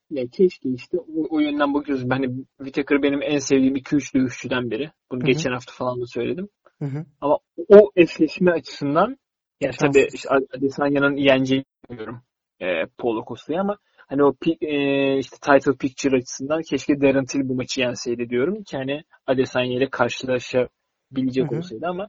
ya 0.10 0.28
keşke 0.28 0.70
işte 0.70 0.98
o, 0.98 1.28
o 1.30 1.40
yönden 1.40 1.74
bakıyoruz. 1.74 2.06
Hani 2.10 2.46
Whittaker 2.58 3.04
benim 3.04 3.22
en 3.22 3.38
sevdiğim 3.38 3.76
2-3 3.76 4.14
dövüşçüden 4.14 4.72
biri. 4.72 4.92
Bunu 5.12 5.20
Hı-hı. 5.20 5.28
geçen 5.28 5.52
hafta 5.52 5.74
falan 5.74 6.02
da 6.02 6.06
söyledim. 6.06 6.50
Hı-hı. 6.80 7.06
Ama 7.22 7.38
o 7.70 7.92
eşleşme 7.96 8.52
açısından 8.52 9.18
yani 9.62 9.74
tabii 9.80 10.08
işte 10.14 10.30
Adesanya'nın 10.58 11.16
yeneceğini 11.16 11.66
biliyorum 11.90 12.22
e, 12.60 12.66
Paulo 12.98 13.26
Costa'yı 13.28 13.60
ama 13.60 13.78
hani 14.08 14.24
o 14.24 14.34
e, 14.62 15.18
işte 15.18 15.38
title 15.42 15.78
picture 15.80 16.18
açısından 16.18 16.62
keşke 16.62 17.02
Darren 17.02 17.26
Till 17.26 17.50
bu 17.50 17.56
maçı 17.56 17.82
yenseydi 17.82 18.30
diyorum 18.30 18.64
ki 18.64 18.78
hani 18.78 19.04
Adesanya 19.28 19.78
ile 19.78 19.90
karşılaşabilecek 19.90 21.52
Hı-hı. 21.52 21.58
olsaydı 21.58 21.86
ama 21.88 22.08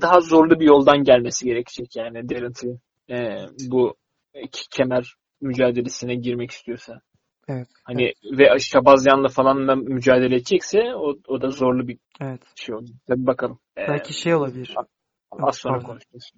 daha 0.00 0.20
zorlu 0.20 0.60
bir 0.60 0.66
yoldan 0.66 1.04
gelmesi 1.04 1.44
gerekecek 1.44 1.96
yani 1.96 2.28
Darren 2.28 2.52
Till 2.52 2.76
e, 3.10 3.46
bu 3.70 3.96
kemer 4.70 5.14
mücadelesine 5.40 6.14
girmek 6.14 6.50
istiyorsa. 6.50 7.00
Evet. 7.48 7.68
Hani 7.84 8.02
evet. 8.02 8.38
ve 8.38 8.58
Şabazyan'la 8.58 9.28
falan 9.28 9.68
da 9.68 9.76
mücadele 9.76 10.34
edecekse 10.34 10.78
o, 10.94 11.14
o 11.28 11.42
da 11.42 11.50
zorlu 11.50 11.88
bir 11.88 11.98
evet. 12.20 12.40
şey 12.54 12.74
olur. 12.74 12.88
Tabii 13.08 13.26
bakalım. 13.26 13.58
Belki 13.76 14.10
ee, 14.10 14.16
şey 14.16 14.34
olabilir. 14.34 14.74
Az 15.30 15.56
sonra 15.56 15.78
konuşacağız. 15.78 16.32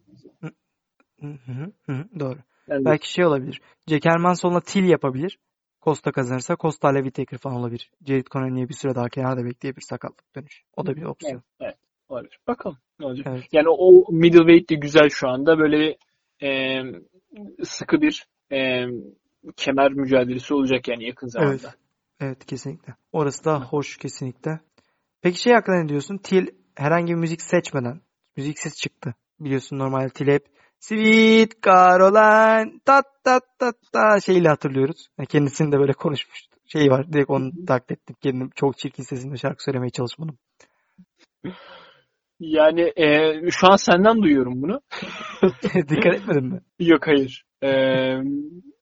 Doğru. 2.21 2.39
Yani, 2.69 2.85
Belki 2.85 3.13
şey 3.13 3.25
olabilir. 3.25 3.61
Jack 3.89 4.05
Hermanson'la 4.05 4.61
Til 4.61 4.85
yapabilir. 4.85 5.39
Costa 5.83 6.13
kazanırsa 6.13 6.57
Costa 6.57 6.91
ile 6.91 7.03
Whittaker 7.03 7.39
falan 7.39 7.57
olabilir. 7.57 7.91
Jared 8.07 8.27
Connolly'ye 8.27 8.69
bir 8.69 8.75
süre 8.75 8.95
daha 8.95 9.09
kenarda 9.09 9.45
bekleyebilir 9.45 9.85
sakatlık 9.89 10.37
dönüş. 10.37 10.63
O 10.77 10.87
da 10.87 10.97
bir 10.97 11.03
opsiyon. 11.03 11.35
Evet, 11.35 11.45
evet. 11.61 11.77
Olabilir. 12.09 12.39
Bakalım 12.49 12.79
ne 13.01 13.07
olacak. 13.07 13.27
Evet. 13.31 13.45
Yani 13.53 13.69
o 13.69 14.13
middleweight 14.13 14.71
de 14.71 14.75
güzel 14.75 15.09
şu 15.09 15.29
anda. 15.29 15.59
Böyle 15.59 15.79
bir 15.79 15.97
e, 16.47 16.83
sıkı 17.63 18.01
bir 18.01 18.27
e, 18.53 18.87
kemer 19.57 19.93
mücadelesi 19.93 20.55
olacak 20.55 20.89
yani 20.89 21.05
yakın 21.05 21.29
zamanda. 21.29 21.53
Evet. 21.53 21.75
Evet 22.21 22.47
kesinlikle. 22.47 22.95
Orası 23.13 23.45
da 23.45 23.61
hoş 23.61 23.97
kesinlikle. 23.97 24.61
Peki 25.23 25.41
şey 25.41 25.53
hakkında 25.53 25.83
ne 25.83 25.89
diyorsun? 25.89 26.19
Til 26.19 26.47
herhangi 26.75 27.13
bir 27.13 27.19
müzik 27.19 27.43
seçmeden 27.43 28.01
müziksiz 28.37 28.77
çıktı. 28.77 29.15
Biliyorsun 29.41 29.79
normal 29.79 30.09
Til 30.09 30.27
hep 30.27 30.47
Sweet 30.81 31.63
Caroline 31.63 32.81
tat 32.85 33.07
tat 33.25 33.43
tat 33.59 33.77
ta 33.93 34.21
şeyle 34.21 34.49
hatırlıyoruz. 34.49 35.09
Yani 35.19 35.27
kendisinin 35.27 35.73
de 35.73 35.79
böyle 35.79 35.93
konuşmuştu. 35.93 36.57
Şey 36.67 36.91
var 36.91 37.13
direkt 37.13 37.31
onu 37.31 37.51
taklit 37.67 37.91
ettim. 37.91 38.17
Kendim 38.23 38.51
çok 38.55 38.79
çirkin 38.79 39.03
sesinde 39.03 39.37
şarkı 39.37 39.65
söylemeye 39.65 39.91
çalışmadım. 39.91 40.39
Yani 42.41 42.93
e, 42.97 43.41
şu 43.51 43.73
an 43.73 43.77
senden 43.77 44.23
duyuyorum 44.23 44.63
bunu. 44.63 44.81
Dikkat 45.89 46.15
etmedin 46.15 46.45
mi? 46.45 46.61
Yok 46.81 47.07
hayır. 47.07 47.45
E, 47.63 47.69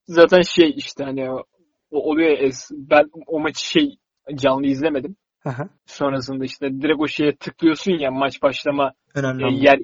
zaten 0.06 0.40
şey 0.40 0.74
işte 0.76 1.04
hani 1.04 1.30
o 1.30 1.44
oluyor 1.90 2.52
ben 2.70 3.10
o 3.26 3.40
maçı 3.40 3.66
şey 3.66 3.96
canlı 4.34 4.66
izlemedim. 4.66 5.16
Aha. 5.44 5.68
Sonrasında 5.86 6.44
işte 6.44 6.70
direkt 6.80 7.00
o 7.00 7.08
şeye 7.08 7.36
tıklıyorsun 7.36 7.92
ya 7.92 8.10
maç 8.10 8.42
başlama 8.42 8.92
Önemli 9.14 9.44
e, 9.44 9.64
yer 9.64 9.78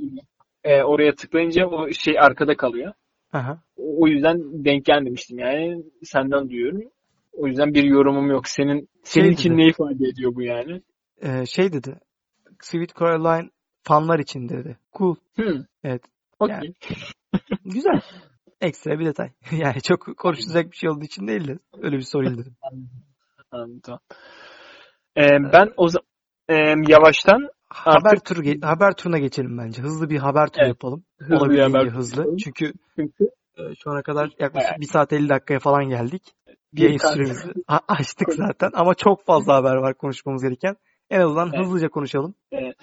e, 0.64 0.82
oraya 0.82 1.14
tıklayınca 1.14 1.66
o 1.66 1.92
şey 1.92 2.18
arkada 2.20 2.56
kalıyor. 2.56 2.92
Aha. 3.32 3.62
O 3.76 4.08
yüzden 4.08 4.64
denk 4.64 4.84
gelmemiştim 4.84 5.38
yani 5.38 5.82
senden 6.02 6.50
duyuyorum. 6.50 6.82
O 7.32 7.46
yüzden 7.46 7.74
bir 7.74 7.84
yorumum 7.84 8.30
yok. 8.30 8.48
Senin 8.48 8.88
senin 9.02 9.24
şey 9.24 9.34
için 9.34 9.50
dedi. 9.50 9.58
ne 9.58 9.66
ifade 9.66 10.08
ediyor 10.08 10.34
bu 10.34 10.42
yani? 10.42 10.82
Ee, 11.22 11.46
şey 11.46 11.72
dedi. 11.72 12.00
Sweet 12.60 12.96
Caroline 12.98 13.50
fanlar 13.82 14.18
için 14.18 14.48
dedi. 14.48 14.78
Cool. 14.98 15.14
Hmm. 15.34 15.64
Evet. 15.84 16.02
Okay. 16.40 16.56
Yani, 16.56 16.74
güzel. 17.64 18.00
Ekstra 18.60 18.98
bir 18.98 19.06
detay. 19.06 19.30
yani 19.52 19.82
çok 19.82 20.18
konuşulacak 20.18 20.72
bir 20.72 20.76
şey 20.76 20.90
olduğu 20.90 21.04
için 21.04 21.26
değil 21.26 21.48
de 21.48 21.58
öyle 21.82 21.96
bir 21.96 22.02
sorayım 22.02 22.38
dedim. 22.38 22.56
Anladım. 23.50 23.98
Ee, 25.16 25.28
ben 25.52 25.72
o 25.76 25.88
e, 26.48 26.54
yavaştan 26.88 27.48
haber 27.68 28.10
artık... 28.10 28.24
turu 28.24 28.42
haber 28.62 28.92
turuna 28.92 29.18
geçelim 29.18 29.58
bence. 29.58 29.82
Hızlı 29.82 30.10
bir 30.10 30.18
haber 30.18 30.46
turu 30.46 30.64
evet. 30.64 30.68
yapalım. 30.68 31.04
Hızlı 31.18 31.36
Olabildiğince 31.36 31.78
haber 31.78 31.90
hızlı. 31.90 32.36
Çünkü, 32.44 32.72
Çünkü 32.96 33.24
e, 33.58 33.62
şu 33.84 33.90
ana 33.90 34.02
kadar 34.02 34.30
yaklaşık 34.38 34.70
evet. 34.70 34.80
1 34.80 34.86
saat 34.86 35.12
50 35.12 35.28
dakikaya 35.28 35.58
falan 35.58 35.88
geldik. 35.88 36.22
Bir 36.72 36.82
yayın 36.82 36.98
süremizi 36.98 37.52
açtık 37.88 38.32
zaten 38.32 38.70
ama 38.74 38.94
çok 38.94 39.24
fazla 39.24 39.54
haber 39.54 39.76
var 39.76 39.94
konuşmamız 39.94 40.42
gereken. 40.42 40.76
En 41.10 41.20
azından 41.20 41.50
evet. 41.54 41.66
hızlıca 41.66 41.88
konuşalım. 41.88 42.34
Evet. 42.52 42.76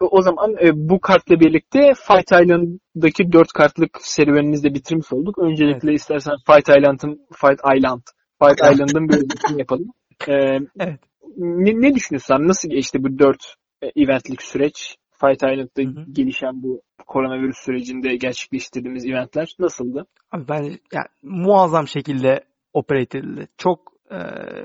O 0.00 0.22
zaman 0.22 0.56
e, 0.62 0.70
bu 0.74 1.00
kartla 1.00 1.40
birlikte 1.40 1.92
Fight 1.94 2.32
Island'daki 2.32 3.32
4 3.32 3.48
kartlık 3.52 3.98
serüvenimizi 4.00 4.62
de 4.62 4.74
bitirmiş 4.74 5.12
olduk. 5.12 5.38
Öncelikle 5.38 5.88
evet. 5.90 6.00
istersen 6.00 6.34
Fight 6.46 6.68
Island'ın 6.68 7.26
Fight 7.32 7.60
Island 7.76 8.02
Fight 8.42 8.60
Island'ın 8.72 9.08
bir 9.08 9.14
özetini 9.14 9.58
yapalım. 9.58 9.86
Ee, 10.28 10.58
evet. 10.80 11.00
Ne, 11.36 11.80
ne 11.80 11.94
düşünüyorsun? 11.94 12.48
Nasıl 12.48 12.68
geçti 12.68 13.04
bu 13.04 13.18
4 13.18 13.54
e, 13.82 14.02
eventlik 14.02 14.42
süreç? 14.42 14.96
Fight 15.10 15.36
Island'da 15.36 15.82
hı 15.82 16.00
hı. 16.00 16.12
gelişen 16.12 16.62
bu 16.62 16.82
koronavirüs 17.06 17.56
sürecinde 17.64 18.16
gerçekleştirdiğimiz 18.16 19.06
eventler 19.06 19.54
nasıldı? 19.58 20.06
Abi 20.32 20.48
ben 20.48 20.62
yani 20.92 21.06
muazzam 21.22 21.88
şekilde 21.88 22.44
operate 22.72 23.18
edildi. 23.18 23.48
Çok 23.56 23.92
e, 24.10 24.16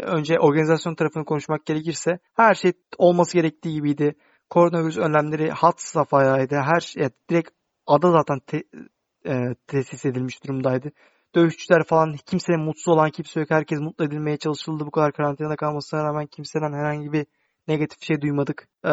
önce 0.06 0.40
organizasyon 0.40 0.96
tarafını 0.96 1.26
konuşmak 1.26 1.66
gerekirse 1.66 2.20
her 2.34 2.54
şey 2.56 2.74
olması 2.98 3.34
gerektiği 3.34 3.74
gibiydi. 3.74 4.16
Koronavirüs 4.50 4.98
önlemleri 4.98 5.52
hat 5.52 5.82
safhayaydı. 5.82 6.56
Her 6.56 6.80
şey 6.80 7.10
direkt 7.30 7.50
ada 7.88 8.12
zaten 8.12 8.40
te, 8.40 8.64
e, 9.26 9.56
tesis 9.68 10.06
edilmiş 10.06 10.44
durumdaydı. 10.44 10.92
Dövüşçüler 11.36 11.84
falan 11.84 12.16
kimsenin 12.26 12.60
mutsuz 12.60 12.88
olan 12.88 13.10
kimse 13.10 13.40
yok. 13.40 13.52
Herkes 13.52 13.80
mutlu 13.80 14.06
edilmeye 14.06 14.38
çalışıldı. 14.38 14.86
Bu 14.86 14.92
kadar 14.92 15.14
karantinada 15.14 15.56
kalmasına 15.56 16.04
rağmen 16.04 16.28
kimseden 16.28 16.74
herhangi 16.74 17.12
bir 17.14 17.26
negatif 17.68 18.02
şey 18.02 18.22
duymadık. 18.22 18.68
Ee, 18.86 18.90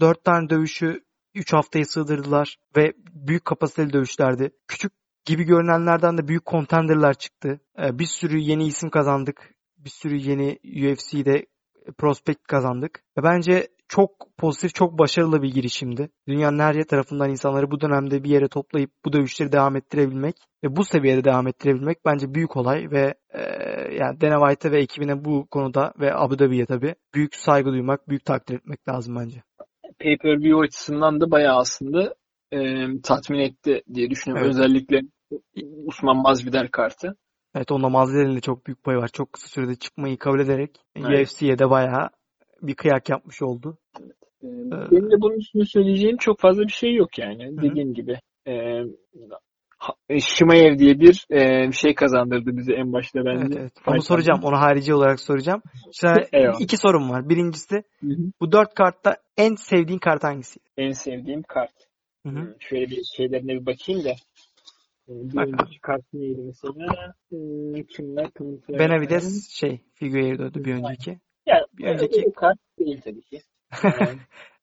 4 0.00 0.24
tane 0.24 0.50
dövüşü 0.50 1.00
3 1.34 1.52
haftaya 1.52 1.84
sığdırdılar 1.84 2.56
ve 2.76 2.92
büyük 3.12 3.44
kapasiteli 3.44 3.92
dövüşlerdi. 3.92 4.50
Küçük 4.68 4.92
gibi 5.26 5.44
görünenlerden 5.44 6.18
de 6.18 6.28
büyük 6.28 6.46
contenderlar 6.46 7.14
çıktı. 7.14 7.60
Ee, 7.78 7.98
bir 7.98 8.04
sürü 8.04 8.38
yeni 8.38 8.66
isim 8.66 8.90
kazandık. 8.90 9.54
Bir 9.78 9.90
sürü 9.90 10.16
yeni 10.16 10.58
UFC'de 10.64 11.46
prospekt 11.98 12.46
kazandık. 12.46 13.02
Bence 13.22 13.68
çok 13.88 14.10
pozitif, 14.38 14.74
çok 14.74 14.98
başarılı 14.98 15.42
bir 15.42 15.54
girişimdi. 15.54 16.08
Dünyanın 16.28 16.58
her 16.58 16.84
tarafından 16.84 17.30
insanları 17.30 17.70
bu 17.70 17.80
dönemde 17.80 18.24
bir 18.24 18.30
yere 18.30 18.48
toplayıp 18.48 18.90
bu 19.04 19.12
dövüşleri 19.12 19.52
devam 19.52 19.76
ettirebilmek 19.76 20.36
ve 20.64 20.76
bu 20.76 20.84
seviyede 20.84 21.24
devam 21.24 21.46
ettirebilmek 21.46 21.98
bence 22.04 22.34
büyük 22.34 22.56
olay 22.56 22.90
ve 22.90 23.14
e, 23.30 23.40
yani 23.94 24.20
Dana 24.20 24.48
White'a 24.48 24.72
ve 24.72 24.80
ekibine 24.80 25.24
bu 25.24 25.46
konuda 25.46 25.92
ve 26.00 26.14
Abu 26.14 26.38
Dhabi'ye 26.38 26.66
tabii 26.66 26.94
büyük 27.14 27.34
saygı 27.34 27.70
duymak, 27.70 28.08
büyük 28.08 28.24
takdir 28.24 28.54
etmek 28.54 28.88
lazım 28.88 29.16
bence. 29.16 29.42
Pay-per-view 30.00 30.60
açısından 30.66 31.20
da 31.20 31.30
bayağı 31.30 31.56
aslında 31.56 32.14
e, 32.52 32.58
tatmin 33.02 33.38
etti 33.38 33.82
diye 33.94 34.10
düşünüyorum. 34.10 34.46
Evet. 34.46 34.56
Özellikle 34.56 35.00
Usman 35.86 36.16
Masvidal 36.16 36.68
kartı. 36.72 37.16
Evet 37.54 37.72
onda 37.72 37.88
Masvidal'in 37.88 38.36
de 38.36 38.40
çok 38.40 38.66
büyük 38.66 38.84
payı 38.84 38.98
var. 38.98 39.08
Çok 39.08 39.32
kısa 39.32 39.48
sürede 39.48 39.74
çıkmayı 39.74 40.18
kabul 40.18 40.40
ederek 40.40 40.70
evet. 40.96 41.28
UFC'ye 41.28 41.58
de 41.58 41.70
bayağı 41.70 42.08
bir 42.62 42.74
kıyak 42.74 43.08
yapmış 43.08 43.42
oldu. 43.42 43.78
Evet. 44.00 44.12
Ee, 44.44 44.90
benim 44.90 45.10
de 45.10 45.20
bunun 45.20 45.38
üstüne 45.38 45.64
söyleyeceğim 45.64 46.16
çok 46.16 46.40
fazla 46.40 46.62
bir 46.62 46.72
şey 46.72 46.94
yok 46.94 47.18
yani. 47.18 47.46
Hı-hı. 47.46 47.62
Dediğim 47.62 47.94
gibi. 47.94 48.20
Ee, 48.48 48.82
Şimayev 50.20 50.78
diye 50.78 51.00
bir 51.00 51.26
e, 51.30 51.72
şey 51.72 51.94
kazandırdı 51.94 52.56
bize 52.56 52.72
en 52.72 52.92
başta 52.92 53.24
bence. 53.24 53.44
Evet, 53.46 53.56
evet. 53.60 53.72
Onu 53.86 54.02
soracağım. 54.02 54.40
Onu 54.42 54.56
harici 54.56 54.94
olarak 54.94 55.20
soracağım. 55.20 55.62
Şimdi 55.92 56.28
iki 56.60 56.76
sorum 56.76 57.10
var. 57.10 57.28
Birincisi 57.28 57.76
Hı-hı. 58.00 58.32
bu 58.40 58.52
dört 58.52 58.74
kartta 58.74 59.16
en 59.36 59.54
sevdiğin 59.54 59.98
kart 59.98 60.24
hangisi? 60.24 60.60
En 60.76 60.92
sevdiğim 60.92 61.42
kart. 61.42 61.72
Hı-hı. 62.26 62.34
Hmm, 62.34 62.54
şöyle 62.60 62.86
bir 62.86 63.04
şeylerine 63.16 63.52
bir 63.52 63.66
bakayım 63.66 64.04
da. 64.04 64.12
Ee, 65.08 65.12
bir 65.12 65.38
önceki 65.38 65.80
kart 65.80 66.12
neydi 66.12 66.40
mesela? 66.40 67.14
Hmm, 67.28 67.82
kimler? 67.82 68.30
Benavides 68.68 69.50
şey 69.50 69.80
Figueiredo'du 69.94 70.64
bir 70.64 70.74
önceki. 70.74 71.18
Yani 71.46 71.64
bir 71.78 71.84
önceki 71.84 72.32
kart 72.32 72.58
değil 72.78 73.00
tabii 73.04 73.22
ki. 73.22 73.42
Yani, 73.82 74.18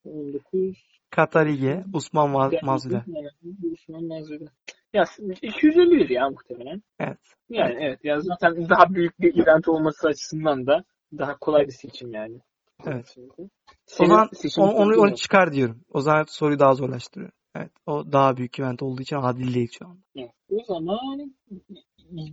19 0.05 0.93
Katarige, 1.09 1.83
Usman 1.93 2.29
Mazda. 2.29 3.05
Usman 3.73 4.03
Mazda. 4.05 4.39
Ya 4.93 5.03
251 5.41 6.09
ya 6.09 6.29
muhtemelen. 6.29 6.83
Evet. 6.99 7.17
Yani 7.49 7.77
evet. 7.79 8.05
Ya 8.05 8.19
zaten 8.19 8.69
daha 8.69 8.93
büyük 8.93 9.19
bir 9.19 9.43
event 9.43 9.67
olması 9.67 10.07
açısından 10.07 10.67
da 10.67 10.83
daha 11.17 11.37
kolay 11.37 11.67
bir 11.67 11.71
seçim 11.71 12.13
yani. 12.13 12.39
Evet. 12.85 13.15
Senin 13.85 14.09
o 14.09 14.09
zaman 14.09 14.29
onu, 14.57 14.71
onu, 14.71 15.01
onu 15.01 15.15
çıkar 15.15 15.53
diyorum. 15.53 15.81
O 15.89 16.01
zaman 16.01 16.23
soruyu 16.27 16.59
daha 16.59 16.73
zorlaştırıyor. 16.73 17.31
Evet. 17.55 17.71
O 17.85 18.11
daha 18.11 18.37
büyük 18.37 18.59
event 18.59 18.83
olduğu 18.83 19.01
için 19.01 19.15
adil 19.15 19.53
değil 19.53 19.71
şu 19.79 19.85
anda. 19.85 20.01
Evet. 20.15 20.31
O 20.49 20.63
zaman 20.63 21.33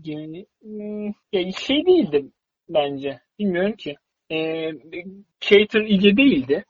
yani 0.04 0.46
ya 1.32 1.52
şey 1.52 1.86
değildi 1.86 2.30
bence. 2.68 3.20
Bilmiyorum 3.38 3.72
ki. 3.72 3.96
Ee, 4.30 4.70
Cater 5.40 5.80
iyice 5.80 6.16
değildi. 6.16 6.64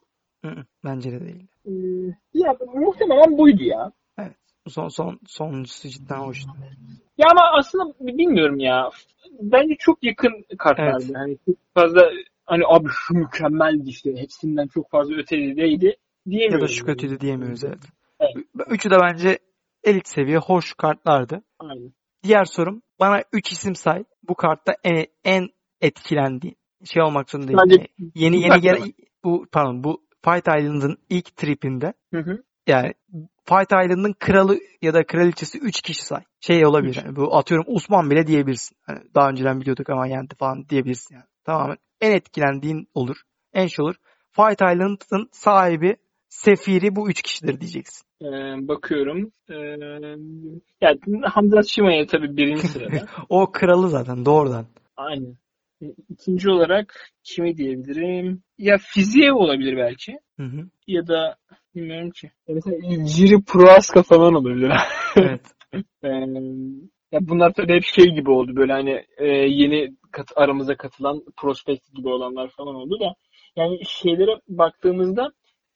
bence 0.83 1.11
de 1.11 1.19
değildi. 1.21 1.47
Ee, 1.65 1.71
ya 2.33 2.57
muhtemelen 2.73 3.37
buydu 3.37 3.63
ya. 3.63 3.91
Evet. 4.17 4.35
Son 4.67 4.87
son 4.87 5.19
sonuncusu 5.27 5.89
cidden 5.89 6.19
hoştu. 6.19 6.49
Ya 7.17 7.27
ama 7.31 7.41
aslında 7.57 7.93
bilmiyorum 7.99 8.59
ya. 8.59 8.89
Bence 9.41 9.75
çok 9.79 10.03
yakın 10.03 10.45
kartlardı. 10.57 11.03
Evet. 11.05 11.15
Hani 11.15 11.37
çok 11.45 11.55
fazla 11.73 12.11
hani 12.45 12.63
abi 12.67 12.87
şu 12.91 13.13
mükemmeldi 13.13 13.89
işte. 13.89 14.15
Hepsinden 14.15 14.67
çok 14.67 14.89
fazla 14.91 15.15
ötedeydi 15.15 15.97
diyemiyoruz. 16.29 16.61
Ya 16.61 16.61
da 16.61 16.67
şu 16.67 16.85
kötüydü 16.85 17.19
diyemiyoruz 17.19 17.63
evet. 17.63 17.79
Evet. 18.21 18.45
Üçü 18.69 18.89
de 18.91 18.95
bence 19.01 19.39
elit 19.83 20.07
seviye 20.07 20.37
hoş 20.37 20.73
kartlardı. 20.73 21.43
Aynen. 21.59 21.93
Diğer 22.23 22.45
sorum 22.45 22.81
bana 22.99 23.23
3 23.33 23.51
isim 23.51 23.75
say. 23.75 24.03
Bu 24.23 24.35
kartta 24.35 24.73
en, 24.83 25.05
en 25.23 25.49
etkilendiğin 25.81 26.57
şey 26.85 27.03
olmak 27.03 27.29
zorunda 27.29 27.69
değil. 27.69 27.87
Yeni 28.15 28.41
yeni 28.41 28.61
gel 28.61 28.77
bu 29.23 29.45
pardon 29.51 29.83
bu 29.83 30.01
Fight 30.25 30.47
Island'ın 30.47 30.97
ilk 31.09 31.35
tripinde 31.35 31.93
hı 32.13 32.19
hı. 32.19 32.43
yani 32.67 32.93
Fight 33.45 33.71
Island'ın 33.71 34.15
kralı 34.19 34.59
ya 34.81 34.93
da 34.93 35.05
kraliçesi 35.05 35.59
3 35.59 35.81
kişi 35.81 36.05
say. 36.05 36.21
Şey 36.39 36.65
olabilir. 36.65 37.01
Yani 37.05 37.15
bu 37.15 37.37
atıyorum 37.37 37.65
Osman 37.75 38.09
bile 38.09 38.27
diyebilirsin. 38.27 38.77
Hani 38.81 38.99
daha 39.15 39.29
önceden 39.29 39.61
biliyorduk 39.61 39.89
ama 39.89 40.07
yendi 40.07 40.35
falan 40.35 40.69
diyebilirsin 40.69 41.15
yani. 41.15 41.25
Tamamen 41.45 41.77
en 42.01 42.11
etkilendiğin 42.11 42.87
olur. 42.93 43.17
En 43.53 43.67
şey 43.67 43.83
olur. 43.83 43.95
Fight 44.31 44.61
Island'ın 44.61 45.29
sahibi 45.31 45.97
Sefiri 46.31 46.95
bu 46.95 47.09
üç 47.09 47.21
kişidir 47.21 47.61
diyeceksin. 47.61 48.07
Ee, 48.21 48.67
bakıyorum. 48.67 49.31
Ee, 49.49 49.55
yani 50.81 50.99
Hamza 51.23 51.61
Şima'ya 51.63 52.05
tabii 52.05 52.37
birinci 52.37 52.67
sırada. 52.67 53.05
o 53.29 53.51
kralı 53.51 53.89
zaten 53.89 54.25
doğrudan. 54.25 54.65
Aynen. 54.97 55.37
İkinci 56.09 56.49
olarak 56.49 57.11
kimi 57.23 57.57
diyebilirim? 57.57 58.43
Ya 58.57 58.77
Fiziev 58.77 59.33
olabilir 59.33 59.77
belki. 59.77 60.19
Hı 60.37 60.43
hı. 60.43 60.69
Ya 60.87 61.07
da 61.07 61.35
bilmiyorum 61.75 62.11
ki. 62.11 62.31
Ya 62.47 62.55
mesela 62.55 63.05
Jiri 63.07 63.43
Proaska 63.43 64.03
falan 64.03 64.33
olabilir. 64.33 64.71
evet. 65.15 65.41
ee, 66.03 66.07
ya 67.11 67.19
bunlar 67.21 67.53
tabii 67.53 67.73
hep 67.73 67.83
şey 67.83 68.05
gibi 68.05 68.29
oldu 68.29 68.55
böyle 68.55 68.73
hani 68.73 69.05
e, 69.17 69.27
yeni 69.27 69.95
kat, 70.11 70.31
aramıza 70.35 70.75
katılan 70.77 71.23
prospekt 71.37 71.93
gibi 71.95 72.09
olanlar 72.09 72.49
falan 72.49 72.75
oldu 72.75 72.99
da 72.99 73.15
yani 73.55 73.79
şeylere 73.85 74.31
baktığımızda 74.47 75.31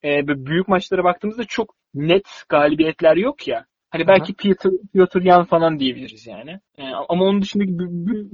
e, 0.05 0.27
büyük 0.27 0.67
maçlara 0.67 1.03
baktığımızda 1.03 1.43
çok 1.43 1.75
net 1.93 2.43
galibiyetler 2.49 3.17
yok 3.17 3.47
ya. 3.47 3.65
Hani 3.89 4.07
belki 4.07 4.33
Piotr, 4.33 4.69
Piotr 4.93 5.21
Yan 5.21 5.45
falan 5.45 5.79
diyebiliriz 5.79 6.27
yani. 6.27 6.59
E, 6.77 6.83
ama 7.09 7.25
onun 7.25 7.41
dışındaki 7.41 7.71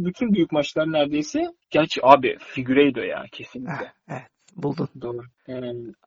bütün 0.05 0.33
büyük 0.33 0.51
maçlar 0.51 0.91
neredeyse 0.91 1.43
gerçi 1.69 2.01
abi 2.03 2.37
Figueiredo 2.39 3.01
ya 3.01 3.25
kesinlikle. 3.31 3.91
evet. 4.09 4.21
Buldun. 4.55 4.89
Doğru. 5.01 5.21
Ee, 5.49 5.53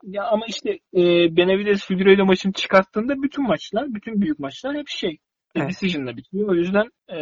ya 0.02 0.24
ama 0.24 0.46
işte 0.48 0.70
e, 0.70 1.02
Benavides 1.36 1.86
Figueiredo 1.86 2.24
maçını 2.24 2.52
çıkarttığında 2.52 3.22
bütün 3.22 3.46
maçlar, 3.46 3.94
bütün 3.94 4.20
büyük 4.20 4.38
maçlar 4.38 4.76
hep 4.76 4.88
şey 4.88 5.18
evet. 5.54 5.68
decision'la 5.68 6.16
bitiyor. 6.16 6.48
O 6.48 6.54
yüzden 6.54 6.90
e, 7.08 7.18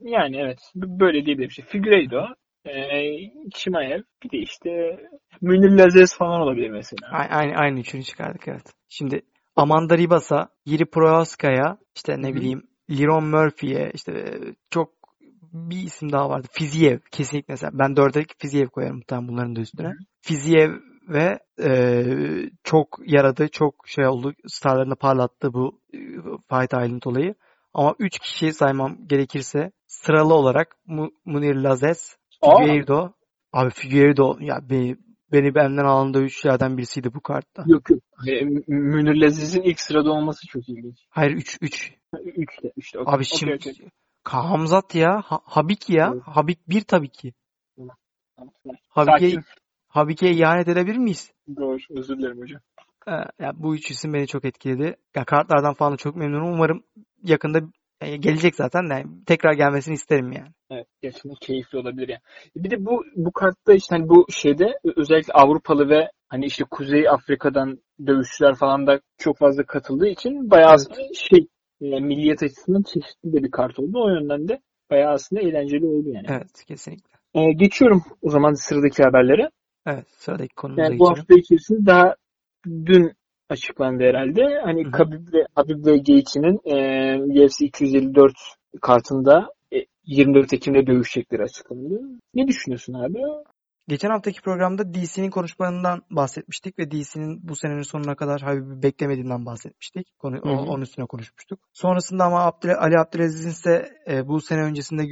yani 0.00 0.36
evet 0.36 0.58
böyle 0.74 1.26
diyebilirim. 1.26 1.50
Şey. 1.50 1.64
Figueiredo, 1.64 2.26
e, 2.66 2.72
Chimaev 3.54 4.00
bir 4.22 4.30
de 4.30 4.38
işte 4.38 5.00
Münir 5.40 5.78
Lazes 5.78 6.18
falan 6.18 6.40
olabilir 6.40 6.70
mesela. 6.70 7.08
Aynı, 7.10 7.56
aynı 7.56 7.80
üçünü 7.80 8.02
çıkardık 8.02 8.48
evet. 8.48 8.74
Şimdi 8.88 9.22
Amanda 9.56 9.98
Ribas'a, 9.98 10.48
Yiri 10.66 10.84
Prohaska'ya, 10.84 11.78
işte 11.96 12.22
ne 12.22 12.26
Hı-hı. 12.26 12.34
bileyim 12.34 12.62
Liron 12.90 13.24
Murphy'ye, 13.24 13.90
işte 13.94 14.38
çok 14.70 14.90
bir 15.52 15.76
isim 15.76 16.12
daha 16.12 16.30
vardı. 16.30 16.48
Fiziev 16.52 16.98
kesinlikle 17.10 17.52
mesela. 17.52 17.70
Ben 17.74 17.96
dörde 17.96 18.24
Fiziev 18.38 18.66
koyarım 18.66 18.96
muhtemelen 18.96 19.28
bunların 19.28 19.56
da 19.56 19.60
üstüne. 19.60 19.86
Hı-hı. 19.86 19.96
Fiziev 20.20 20.70
ve 21.08 21.38
e, 21.62 22.04
çok 22.64 22.98
yaradı, 23.06 23.48
çok 23.48 23.74
şey 23.86 24.06
oldu, 24.06 24.34
starlarını 24.46 24.96
parlattı 24.96 25.52
bu 25.52 25.80
e, 25.94 25.98
Fight 26.50 26.72
Island 26.72 27.02
olayı. 27.04 27.34
Ama 27.74 27.94
üç 27.98 28.18
kişi 28.18 28.52
saymam 28.52 28.98
gerekirse 29.06 29.72
sıralı 29.86 30.34
olarak 30.34 30.76
Munir 31.24 31.54
Lazes, 31.54 32.16
Figueiredo. 32.44 33.12
Abi 33.52 33.70
Figueiredo 33.70 34.36
ya 34.40 34.70
beni, 34.70 34.96
beni 35.32 35.54
benden 35.54 35.84
alan 35.84 36.14
dövüşçülerden 36.14 36.76
birisiydi 36.76 37.14
bu 37.14 37.20
kartta. 37.20 37.64
Yok 37.66 37.90
yok. 37.90 38.00
Münir 38.68 39.20
Lazes'in 39.20 39.62
ilk 39.62 39.80
sırada 39.80 40.10
olması 40.12 40.46
çok 40.46 40.68
ilginç. 40.68 41.06
Hayır 41.10 41.30
3 41.30 41.58
3. 41.60 41.92
3 42.24 42.62
de 42.62 42.72
3 42.76 42.94
de. 42.94 42.98
Okay. 42.98 43.14
Abi 43.14 43.24
şimdi 43.24 43.54
okay, 43.54 43.72
okay. 43.72 43.88
Hamzat 44.24 44.94
ya, 44.94 45.22
ha, 45.24 45.40
Habik 45.44 45.90
ya. 45.90 46.10
Evet. 46.14 46.22
Habik 46.26 46.68
1 46.68 46.80
tabii 46.80 47.08
ki. 47.10 47.32
Habik'e 48.88 49.40
Habik'e 49.88 50.30
ihanet 50.30 50.68
edebilir 50.68 50.96
miyiz? 50.96 51.32
Doğru. 51.56 51.78
Özür 51.90 52.18
dilerim 52.18 52.40
hocam. 52.40 52.60
Ee, 53.08 53.44
ya 53.44 53.52
bu 53.54 53.74
üç 53.74 53.90
isim 53.90 54.12
beni 54.12 54.26
çok 54.26 54.44
etkiledi. 54.44 54.96
Ya 55.14 55.24
kartlardan 55.24 55.74
falan 55.74 55.92
da 55.92 55.96
çok 55.96 56.16
memnunum. 56.16 56.52
Umarım 56.52 56.84
yakında 57.22 57.60
yani 58.02 58.20
gelecek 58.20 58.54
zaten 58.56 58.82
yani 58.90 59.24
tekrar 59.26 59.52
gelmesini 59.52 59.94
isterim 59.94 60.32
yani. 60.32 60.48
Evet 60.70 60.86
gerçekten 61.02 61.34
keyifli 61.40 61.78
olabilir 61.78 62.08
yani. 62.08 62.20
Bir 62.56 62.70
de 62.70 62.86
bu 62.86 63.04
bu 63.16 63.32
kartta 63.32 63.74
işte 63.74 63.96
hani 63.96 64.08
bu 64.08 64.26
şeyde 64.30 64.78
özellikle 64.96 65.32
Avrupalı 65.32 65.88
ve 65.88 66.10
hani 66.28 66.46
işte 66.46 66.64
Kuzey 66.70 67.08
Afrika'dan 67.08 67.78
dövüşçüler 68.06 68.54
falan 68.54 68.86
da 68.86 69.00
çok 69.18 69.38
fazla 69.38 69.64
katıldığı 69.64 70.08
için 70.08 70.50
bayağı 70.50 70.70
evet. 70.70 70.80
aslında 70.80 71.08
şey 71.14 71.46
e, 71.80 72.00
milliyet 72.00 72.42
açısından 72.42 72.82
çeşitli 72.82 73.32
de 73.32 73.42
bir 73.44 73.50
kart 73.50 73.78
oldu. 73.78 74.04
O 74.04 74.08
yönden 74.08 74.48
de 74.48 74.60
bayağı 74.90 75.12
aslında 75.12 75.42
eğlenceli 75.42 75.86
oldu 75.86 76.08
yani. 76.08 76.26
Evet 76.28 76.64
kesinlikle. 76.68 77.14
Ee, 77.34 77.52
geçiyorum 77.52 78.02
o 78.22 78.30
zaman 78.30 78.52
sıradaki 78.52 79.02
haberlere. 79.02 79.50
Evet 79.86 80.06
sıradaki 80.08 80.54
konumuza 80.54 80.82
yani 80.82 80.98
Bu 80.98 81.10
hafta 81.10 81.34
içerisinde 81.34 81.86
daha 81.86 82.14
dün 82.66 83.12
açıklandı 83.48 84.04
herhalde. 84.04 84.60
Hani 84.64 84.84
Hı 84.84 84.88
hı. 84.88 84.92
Khabib 84.92 85.32
ve 85.32 85.46
Habib 85.54 85.86
ve 85.86 85.96
Gaethje'nin 85.96 86.60
e, 86.64 87.44
UFC 87.44 87.66
254 87.66 88.32
kartında 88.82 89.48
e, 89.74 89.76
24 90.04 90.52
Ekim'de 90.52 90.86
dövüşecekleri 90.86 91.42
açıklandı. 91.42 92.00
Ne 92.34 92.48
düşünüyorsun 92.48 92.94
abi? 92.94 93.18
Geçen 93.88 94.10
haftaki 94.10 94.40
programda 94.40 94.94
DC'nin 94.94 95.30
konuşmalarından 95.30 96.02
bahsetmiştik 96.10 96.78
ve 96.78 96.90
DC'nin 96.90 97.48
bu 97.48 97.56
senenin 97.56 97.82
sonuna 97.82 98.14
kadar 98.14 98.40
Habib'i 98.40 98.82
beklemediğinden 98.82 99.46
bahsetmiştik. 99.46 100.18
Konu, 100.18 100.36
Hı 100.36 100.48
hı. 100.48 100.52
onun 100.52 100.82
üstüne 100.82 101.06
konuşmuştuk. 101.06 101.60
Sonrasında 101.72 102.24
ama 102.24 102.44
Abdül, 102.44 102.74
Ali 102.74 102.98
Abdülaziz'in 102.98 103.50
ise 103.50 103.88
e, 104.08 104.28
bu 104.28 104.40
sene 104.40 104.62
öncesinde 104.62 105.02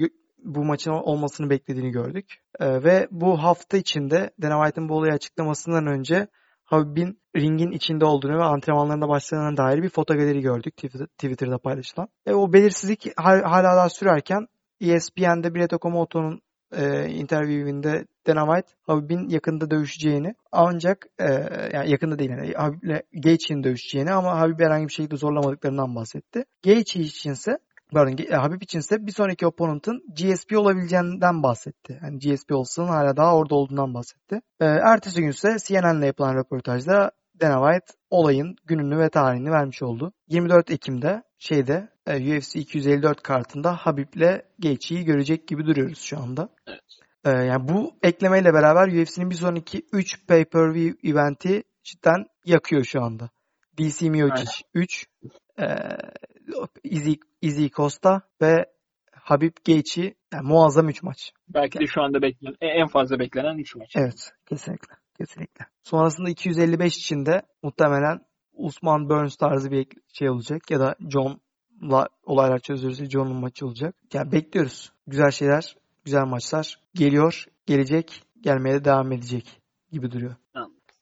bu 0.44 0.64
maçın 0.64 0.90
olmasını 0.90 1.50
beklediğini 1.50 1.90
gördük. 1.90 2.26
E, 2.60 2.84
ve 2.84 3.08
bu 3.10 3.42
hafta 3.42 3.76
içinde 3.76 4.30
Dana 4.42 4.64
White'ın 4.64 4.88
bu 4.88 4.94
olayı 4.94 5.12
açıklamasından 5.12 5.86
önce 5.86 6.26
Habib'in 6.72 7.18
ringin 7.36 7.70
içinde 7.70 8.04
olduğunu 8.04 8.38
ve 8.38 8.44
antrenmanlarına 8.44 9.08
başladığına 9.08 9.56
dair 9.56 9.82
bir 9.82 9.88
foto 9.88 10.14
galeri 10.14 10.40
gördük 10.40 10.74
Twitter- 10.76 11.06
Twitter'da 11.06 11.58
paylaşılan. 11.58 12.08
E, 12.26 12.32
o 12.34 12.52
belirsizlik 12.52 13.12
hal- 13.16 13.42
hala 13.42 13.76
daha 13.76 13.88
sürerken 13.88 14.46
ESPN'de 14.80 15.54
Brett 15.54 15.72
Okamoto'nun 15.72 16.40
e, 16.76 17.08
interviewinde 17.08 18.06
Dana 18.26 18.46
White 18.46 18.74
Habib'in 18.82 19.28
yakında 19.28 19.70
dövüşeceğini 19.70 20.34
ancak 20.52 21.06
e, 21.18 21.24
yani 21.72 21.90
yakında 21.90 22.18
değil 22.18 22.30
yani 22.30 22.52
Habib'le 22.52 23.00
Gaethje'nin 23.12 23.64
dövüşeceğini 23.64 24.12
ama 24.12 24.40
Habib'i 24.40 24.64
herhangi 24.64 24.88
bir 24.88 24.92
şekilde 24.92 25.16
zorlamadıklarından 25.16 25.96
bahsetti. 25.96 26.44
Gaethje 26.64 27.00
içinse 27.00 27.58
pardon 27.92 28.24
e, 28.30 28.36
Habib 28.36 28.62
içinse 28.62 29.06
bir 29.06 29.12
sonraki 29.12 29.46
opponent'ın 29.46 30.02
GSP 30.16 30.58
olabileceğinden 30.58 31.42
bahsetti. 31.42 32.00
Yani 32.02 32.18
GSP 32.18 32.52
olsun 32.52 32.86
hala 32.86 33.16
daha 33.16 33.36
orada 33.36 33.54
olduğundan 33.54 33.94
bahsetti. 33.94 34.40
E, 34.60 34.64
ertesi 34.64 35.20
gün 35.20 35.28
ise 35.28 35.56
CNN'le 35.66 36.06
yapılan 36.06 36.34
röportajda 36.34 37.10
Dana 37.40 37.72
White 37.72 37.98
olayın 38.10 38.56
gününü 38.66 38.98
ve 38.98 39.08
tarihini 39.08 39.50
vermiş 39.50 39.82
oldu. 39.82 40.12
24 40.28 40.70
Ekim'de 40.70 41.22
şeyde 41.38 41.88
e, 42.06 42.36
UFC 42.38 42.60
254 42.60 43.22
kartında 43.22 43.76
Habib'le 43.76 44.42
Gaethje'yi 44.58 45.04
görecek 45.04 45.48
gibi 45.48 45.66
duruyoruz 45.66 45.98
şu 45.98 46.18
anda. 46.18 46.48
Ee, 47.24 47.30
yani 47.30 47.68
bu 47.68 47.94
eklemeyle 48.02 48.54
beraber 48.54 48.88
UFC'nin 48.88 49.30
bir 49.30 49.34
sonraki 49.34 49.82
3 49.92 50.26
pay-per-view 50.26 51.10
eventi 51.10 51.62
cidden 51.82 52.26
yakıyor 52.44 52.84
şu 52.84 53.02
anda. 53.02 53.30
DC 53.78 54.10
Miocic 54.10 54.50
3, 54.74 55.06
e, 55.58 55.66
Izzy, 56.84 57.12
Izzy 57.42 57.66
Costa 57.68 58.22
ve 58.42 58.66
Habib 59.12 59.52
Gaethje 59.66 60.14
yani 60.32 60.48
muazzam 60.48 60.88
3 60.88 61.02
maç. 61.02 61.32
Belki 61.48 61.78
de 61.78 61.86
şu 61.86 62.02
anda 62.02 62.22
beklenen, 62.22 62.56
en 62.60 62.88
fazla 62.88 63.18
beklenen 63.18 63.58
3 63.58 63.76
maç. 63.76 63.92
Evet, 63.96 64.32
kesinlikle. 64.46 64.94
Kesinlikle. 65.18 65.66
Sonrasında 65.82 66.30
255 66.30 66.96
için 66.96 67.26
de 67.26 67.42
muhtemelen 67.62 68.20
Usman 68.52 69.08
Burns 69.08 69.36
tarzı 69.36 69.70
bir 69.70 69.86
şey 70.12 70.30
olacak 70.30 70.70
ya 70.70 70.80
da 70.80 70.94
John'la 71.10 72.08
olaylar 72.22 72.58
çözülürse 72.58 73.10
John'un 73.10 73.40
maçı 73.40 73.66
olacak. 73.66 73.94
Yani 74.12 74.32
bekliyoruz. 74.32 74.92
Güzel 75.06 75.30
şeyler, 75.30 75.76
güzel 76.04 76.24
maçlar 76.24 76.80
geliyor, 76.94 77.44
gelecek, 77.66 78.22
gelmeye 78.40 78.74
de 78.74 78.84
devam 78.84 79.12
edecek 79.12 79.60
gibi 79.92 80.10
duruyor. 80.10 80.36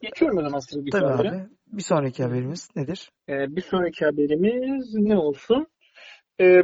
Geçiyorum 0.01 0.39
o 0.39 0.43
zaman 0.43 0.59
sıradaki 0.59 0.91
Tabii 0.91 1.29
abi. 1.29 1.49
Bir 1.73 1.83
sonraki 1.83 2.23
haberimiz 2.23 2.69
nedir? 2.77 3.11
Ee, 3.29 3.57
bir 3.57 3.61
sonraki 3.63 4.05
haberimiz 4.05 4.95
ne 4.95 5.17
olsun? 5.19 5.67
Ee, 6.41 6.63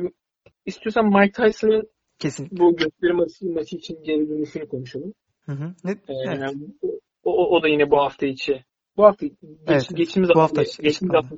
istiyorsan 0.66 1.06
Mike 1.06 1.42
Tyson'ın 1.42 1.90
Kesinlikle. 2.18 2.56
bu 2.58 2.76
gösteri 2.76 3.12
maçı, 3.12 3.46
maçı 3.46 3.76
için 3.76 4.02
geri 4.02 4.28
dönüşünü 4.28 4.68
konuşalım. 4.68 5.14
Hı 5.46 5.52
hı. 5.52 5.74
Ne? 5.84 5.90
Ee, 5.90 6.14
Evet. 6.26 6.54
o, 7.24 7.56
o, 7.56 7.62
da 7.62 7.68
yine 7.68 7.90
bu 7.90 7.98
hafta 7.98 8.26
içi. 8.26 8.64
Bu 8.96 9.04
hafta 9.04 9.26
geç, 9.26 9.36
Evet, 9.66 9.88
geçtiğimiz 9.94 10.30
bu 10.34 10.40
hafta, 10.40 10.60
hafta 10.60 10.82
geçtiğimiz 10.82 11.14
hafta 11.16 11.36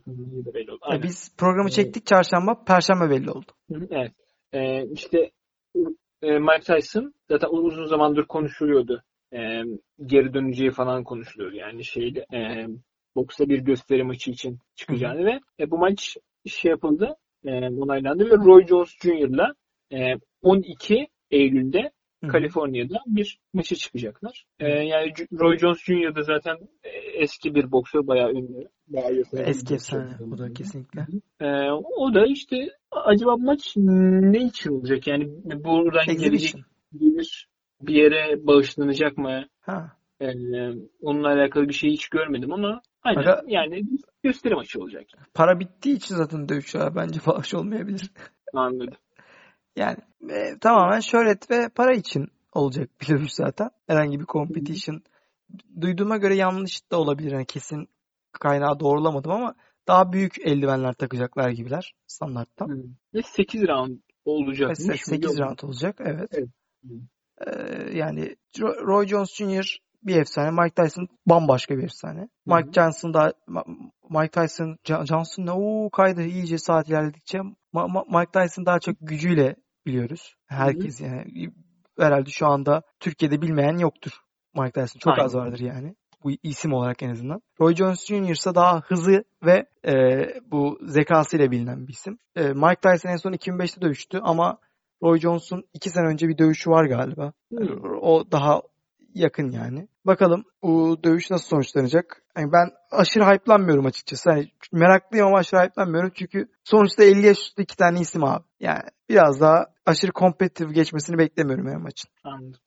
belli 0.54 0.72
oldu. 0.72 0.80
E, 0.82 0.86
Aynen. 0.86 1.02
Biz 1.02 1.36
programı 1.36 1.68
Evet. 1.68 1.72
çektik 1.72 2.06
çarşamba, 2.06 2.64
perşembe 2.64 3.10
belli 3.10 3.30
oldu. 3.30 3.52
Hı 3.72 3.78
hı, 3.78 3.86
Evet. 3.90 4.12
Ee, 4.52 4.84
işte 4.92 5.30
e, 6.22 6.38
Mike 6.38 6.60
Tyson 6.74 7.14
zaten 7.28 7.48
uzun 7.48 7.86
zamandır 7.86 8.24
konuşuluyordu. 8.26 9.02
Ee, 9.32 9.62
geri 10.06 10.34
döneceği 10.34 10.70
falan 10.70 11.04
konuşuluyordu. 11.04 11.56
Yani 11.56 11.84
şeyde 11.84 12.26
e, 12.32 12.66
boksta 13.18 13.48
bir 13.48 13.58
gösteri 13.58 14.04
maçı 14.04 14.30
için 14.30 14.58
çıkacağını 14.74 15.24
ve 15.24 15.40
e, 15.60 15.70
bu 15.70 15.78
maç 15.78 16.16
şey 16.46 16.70
yapıldı. 16.70 17.16
E, 17.44 17.50
onaylandı 17.68 18.24
ve 18.24 18.36
Roy 18.36 18.66
Jones 18.66 18.88
Jr.'la 19.02 19.54
e, 19.92 20.14
12 20.42 21.08
Eylül'de. 21.30 21.90
Kaliforniya'da 22.28 23.02
bir 23.06 23.38
maça 23.52 23.76
çıkacaklar. 23.76 24.44
Ee, 24.60 24.66
yani 24.68 25.12
Roy 25.40 25.58
Jones 25.58 25.78
Jr. 25.84 26.14
da 26.16 26.22
zaten 26.22 26.56
e, 26.84 26.88
eski 27.22 27.54
bir 27.54 27.72
boksör, 27.72 28.06
bayağı 28.06 28.30
ünlü. 28.30 28.68
Bayağı 28.88 29.22
Eski 29.32 29.74
efsane 29.74 30.16
bu 30.20 30.38
da 30.38 30.52
kesinlikle. 30.52 31.06
Ee, 31.40 31.70
o 31.96 32.14
da 32.14 32.26
işte 32.26 32.56
acaba 32.90 33.36
maç 33.36 33.72
ne 33.76 34.44
için 34.44 34.70
olacak? 34.70 35.06
Yani 35.06 35.28
buradan 35.44 36.06
gelecek 36.06 36.24
Exhibition. 36.24 36.64
gelir 36.98 37.48
bir 37.80 37.94
yere 37.94 38.46
bağışlanacak 38.46 39.18
mı? 39.18 39.44
Ha. 39.60 39.97
Ee, 40.20 40.32
onunla 41.02 41.28
alakalı 41.28 41.68
bir 41.68 41.74
şey 41.74 41.90
hiç 41.90 42.08
görmedim 42.08 42.52
ama 42.52 42.82
aynen 43.02 43.20
Aga- 43.22 43.44
yani 43.46 43.82
gösteri 44.22 44.54
maçı 44.54 44.80
olacak. 44.80 45.06
Para 45.34 45.60
bittiği 45.60 45.96
için 45.96 46.14
zaten 46.14 46.48
dövüşler 46.48 46.94
bence 46.96 47.20
bağış 47.26 47.54
olmayabilir. 47.54 48.10
Anladım. 48.54 48.96
Yani 49.76 49.96
e, 50.30 50.58
tamamen 50.60 51.00
şöhret 51.00 51.50
ve 51.50 51.68
para 51.68 51.92
için 51.94 52.28
olacak 52.52 52.90
bir 53.00 53.08
dövüş 53.08 53.32
zaten. 53.32 53.70
Herhangi 53.86 54.20
bir 54.20 54.24
competition. 54.26 55.02
Duyduğuma 55.80 56.16
göre 56.16 56.34
yanlış 56.34 56.90
da 56.90 57.00
olabilir. 57.00 57.32
Yani 57.32 57.46
kesin 57.46 57.88
kaynağı 58.32 58.80
doğrulamadım 58.80 59.30
ama 59.30 59.54
daha 59.88 60.12
büyük 60.12 60.38
eldivenler 60.46 60.92
takacaklar 60.92 61.50
gibiler 61.50 61.94
standarttan. 62.06 62.68
Hı. 62.68 62.82
Ve 63.14 63.22
8 63.22 63.62
round 63.68 63.98
olacak. 64.24 64.70
Ve 64.70 64.74
8 64.74 65.38
round 65.38 65.58
olacak. 65.62 65.96
Evet. 66.00 66.30
Evet. 66.32 66.48
Ee, 67.46 67.96
yani 67.98 68.36
Ro- 68.56 68.86
Roy 68.86 69.06
Jones 69.06 69.34
Jr. 69.34 69.78
bir 70.02 70.16
efsane. 70.16 70.50
Mike 70.50 70.82
Tyson 70.82 71.08
bambaşka 71.26 71.78
bir 71.78 71.82
efsane. 71.84 72.28
Mike 72.46 72.72
Johnson 72.72 73.14
da 73.14 73.32
Mike 74.10 74.30
Tyson 74.30 74.76
Jo- 74.88 75.06
Johnson 75.06 75.46
ne 75.46 75.52
o 75.52 75.90
kaydı 75.90 76.22
iyice 76.22 76.58
saat 76.58 76.88
ilerledikçe 76.88 77.38
Ma- 77.38 77.54
Ma- 77.74 78.18
Mike 78.18 78.32
Tyson 78.32 78.66
daha 78.66 78.78
çok 78.78 78.96
gücüyle 79.00 79.56
biliyoruz. 79.86 80.34
Herkes 80.46 81.00
yani 81.00 81.50
herhalde 81.98 82.30
şu 82.30 82.46
anda 82.46 82.82
Türkiye'de 83.00 83.42
bilmeyen 83.42 83.78
yoktur. 83.78 84.12
Mike 84.54 84.72
Tyson 84.72 84.98
çok 84.98 85.18
az 85.18 85.36
Aynen. 85.36 85.46
vardır 85.46 85.60
yani. 85.60 85.94
Bu 86.24 86.30
isim 86.42 86.72
olarak 86.72 87.02
en 87.02 87.10
azından. 87.10 87.42
Roy 87.60 87.74
Jones 87.74 88.06
Jr. 88.06 88.30
ise 88.30 88.54
daha 88.54 88.80
hızı 88.80 89.24
ve 89.44 89.66
e, 89.86 90.24
bu 90.50 90.78
zekasıyla 90.82 91.50
bilinen 91.50 91.86
bir 91.88 91.92
isim. 91.92 92.18
E, 92.36 92.42
Mike 92.52 92.80
Tyson 92.82 93.08
en 93.10 93.16
son 93.16 93.32
2005'te 93.32 93.80
dövüştü 93.80 94.18
ama 94.22 94.58
Roy 95.02 95.18
Jones'un 95.18 95.64
2 95.74 95.90
sene 95.90 96.06
önce 96.06 96.28
bir 96.28 96.38
dövüşü 96.38 96.70
var 96.70 96.84
galiba. 96.84 97.32
Hı. 97.52 97.64
O 98.00 98.30
daha 98.32 98.62
yakın 99.18 99.50
yani. 99.50 99.88
Bakalım 100.06 100.44
bu 100.62 100.98
dövüş 101.04 101.30
nasıl 101.30 101.48
sonuçlanacak? 101.48 102.22
Yani 102.36 102.52
ben 102.52 102.70
aşırı 102.90 103.24
hype'lanmıyorum 103.24 103.86
açıkçası. 103.86 104.30
Hani 104.30 104.48
meraklıyım 104.72 105.26
ama 105.26 105.38
aşırı 105.38 105.60
hype'lanmıyorum. 105.60 106.12
Çünkü 106.14 106.48
sonuçta 106.64 107.04
50 107.04 107.26
yaş 107.26 107.38
üstü 107.38 107.62
iki 107.62 107.76
tane 107.76 108.00
isim 108.00 108.24
abi. 108.24 108.44
Yani 108.60 108.82
biraz 109.08 109.40
daha 109.40 109.66
aşırı 109.86 110.12
kompetitif 110.12 110.74
geçmesini 110.74 111.18
beklemiyorum 111.18 111.66
her 111.66 111.76
maçın. 111.76 112.10
Anladım. 112.24 112.60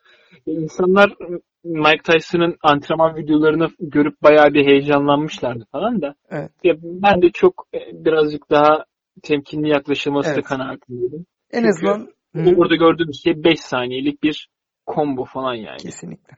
İnsanlar 0.46 1.16
Mike 1.64 2.04
Tyson'ın 2.04 2.58
antrenman 2.64 3.16
videolarını 3.16 3.70
görüp 3.80 4.24
bayağı 4.24 4.54
bir 4.54 4.66
heyecanlanmışlardı 4.66 5.66
falan 5.72 6.02
da. 6.02 6.16
Evet. 6.30 6.52
Ya 6.64 6.74
ben 6.82 7.22
de 7.22 7.30
çok 7.34 7.68
e, 7.74 8.06
birazcık 8.06 8.50
daha 8.50 8.86
temkinli 9.24 9.70
yaklaşılması 9.70 10.32
Evet. 10.34 10.46
kanaatindeydim. 10.46 11.26
En 11.52 11.60
Çünkü 11.60 11.70
azından 11.70 12.12
Hı, 12.36 12.56
Orada 12.58 12.76
gördüğümüz 12.76 13.24
şey 13.24 13.44
5 13.44 13.60
saniyelik 13.60 14.24
bir 14.24 14.50
combo 14.88 15.26
falan 15.26 15.54
yani. 15.56 15.78
kesinlikle. 15.78 16.38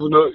Bunu 0.00 0.32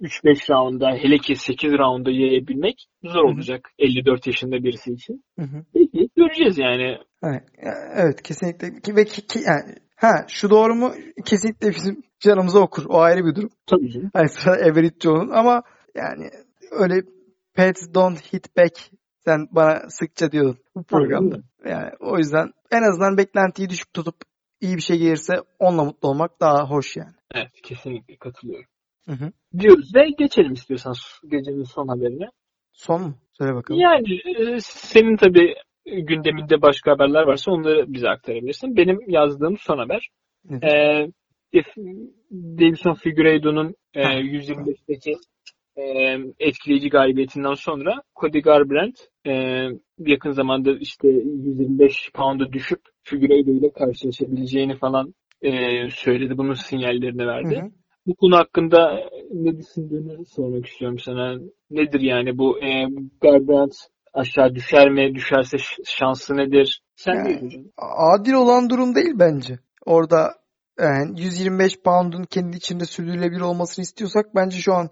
3-5 0.00 0.50
rounda 0.50 0.90
hele 0.90 1.18
ki 1.18 1.36
8 1.36 1.72
rounda 1.72 2.10
yayabilmek 2.10 2.86
zor 3.04 3.14
Hı 3.14 3.18
hı. 3.28 3.32
olacak 3.34 3.70
54 3.78 4.26
yaşında 4.26 4.62
birisi 4.64 4.92
için. 4.92 5.24
Hı 5.38 5.42
hı. 5.44 5.64
Peki 5.74 6.08
göreceğiz 6.16 6.58
yani. 6.58 6.98
Evet, 7.22 7.42
evet 7.94 8.22
kesinlikle. 8.22 8.80
Ki- 8.80 8.96
Ve 8.96 9.04
ki, 9.04 9.26
ki- 9.26 9.38
yani, 9.46 9.74
ha 9.96 10.24
şu 10.28 10.50
doğru 10.50 10.74
mu? 10.74 10.92
Kesinlikle 11.24 11.68
bizim 11.70 12.02
canımıza 12.20 12.58
okur. 12.60 12.84
O 12.88 12.98
ayrı 13.00 13.24
bir 13.24 13.34
durum. 13.34 13.50
Tabii. 13.66 14.10
Hani 14.12 14.28
sıra 14.28 14.56
Everett 14.56 15.02
Jones'un 15.02 15.30
ama 15.30 15.62
yani 15.94 16.30
öyle 16.70 17.02
pets 17.54 17.94
don't 17.94 18.32
hit 18.32 18.56
back 18.56 18.74
sen 19.24 19.48
bana 19.50 19.90
sıkça 19.90 20.32
diyordun 20.32 20.58
bu 20.74 20.82
programda. 20.82 21.36
Yani 21.68 21.90
o 22.00 22.18
yüzden 22.18 22.50
en 22.70 22.82
azından 22.82 23.16
beklentiyi 23.16 23.68
düşük 23.68 23.92
tutup 23.94 24.14
iyi 24.60 24.76
bir 24.76 24.82
şey 24.82 24.98
gelirse 24.98 25.34
onunla 25.58 25.84
mutlu 25.84 26.08
olmak 26.08 26.40
daha 26.40 26.70
hoş 26.70 26.96
yani. 26.96 27.14
Evet 27.34 27.50
kesinlikle 27.62 28.16
katılıyorum. 28.16 28.70
Hı 29.06 29.12
hı. 29.12 29.32
Diyoruz 29.58 29.94
ve 29.94 30.08
geçelim 30.18 30.52
istiyorsan 30.52 30.94
gecenin 31.30 31.64
son 31.64 31.88
haberine. 31.88 32.28
Son 32.72 33.02
mu? 33.02 33.14
Söyle 33.38 33.54
bakalım. 33.54 33.80
Yani 33.80 34.14
e, 34.14 34.60
senin 34.60 35.16
tabii 35.16 35.54
gündeminde 35.86 36.62
başka 36.62 36.90
haberler 36.92 37.22
varsa 37.22 37.50
onları 37.50 37.92
bize 37.92 38.08
aktarabilirsin. 38.08 38.76
Benim 38.76 38.98
yazdığım 39.10 39.58
son 39.58 39.78
haber 39.78 40.08
Nedir? 40.44 40.66
e, 40.68 41.10
Davison 42.32 42.94
Figueiredo'nun 42.94 43.74
e, 43.94 44.02
Ha. 44.02 44.12
125'teki 44.12 45.12
e, 45.78 46.16
etkileyici 46.38 46.88
galibiyetinden 46.88 47.54
sonra 47.54 48.02
Cody 48.20 48.40
Garbrandt 48.40 48.98
e, 49.26 49.32
yakın 49.98 50.30
zamanda 50.30 50.70
işte 50.80 51.08
125 51.08 52.10
pound'a 52.14 52.52
düşüp 52.52 52.80
Figueiredo 53.02 53.50
ile 53.50 53.72
karşılaşabileceğini 53.72 54.76
falan 54.76 55.14
e, 55.42 55.50
söyledi. 55.90 56.38
Bunun 56.38 56.54
sinyallerini 56.54 57.26
verdi. 57.26 57.56
Hı 57.56 57.60
hı. 57.60 57.70
Bu 58.06 58.14
konu 58.14 58.36
hakkında 58.36 59.00
ne 59.32 59.58
düşündüğünü 59.58 60.24
sormak 60.24 60.66
istiyorum 60.66 60.98
sana. 60.98 61.38
Nedir 61.70 62.00
yani 62.00 62.38
bu 62.38 62.58
e, 62.58 62.86
Garbrandt 63.20 63.74
aşağı 64.14 64.54
düşer 64.54 64.90
mi? 64.90 65.14
Düşerse 65.14 65.56
şansı 65.84 66.36
nedir? 66.36 66.82
Sen 66.96 67.14
yani, 67.14 67.48
ne? 67.48 67.62
Adil 67.76 68.32
olan 68.32 68.70
durum 68.70 68.94
değil 68.94 69.14
bence. 69.14 69.58
Orada 69.86 70.34
yani 70.78 71.20
125 71.20 71.80
pound'un 71.82 72.24
kendi 72.24 72.56
içinde 72.56 72.84
sürdürülebilir 72.84 73.40
olmasını 73.40 73.82
istiyorsak 73.82 74.26
bence 74.34 74.56
şu 74.56 74.74
an 74.74 74.88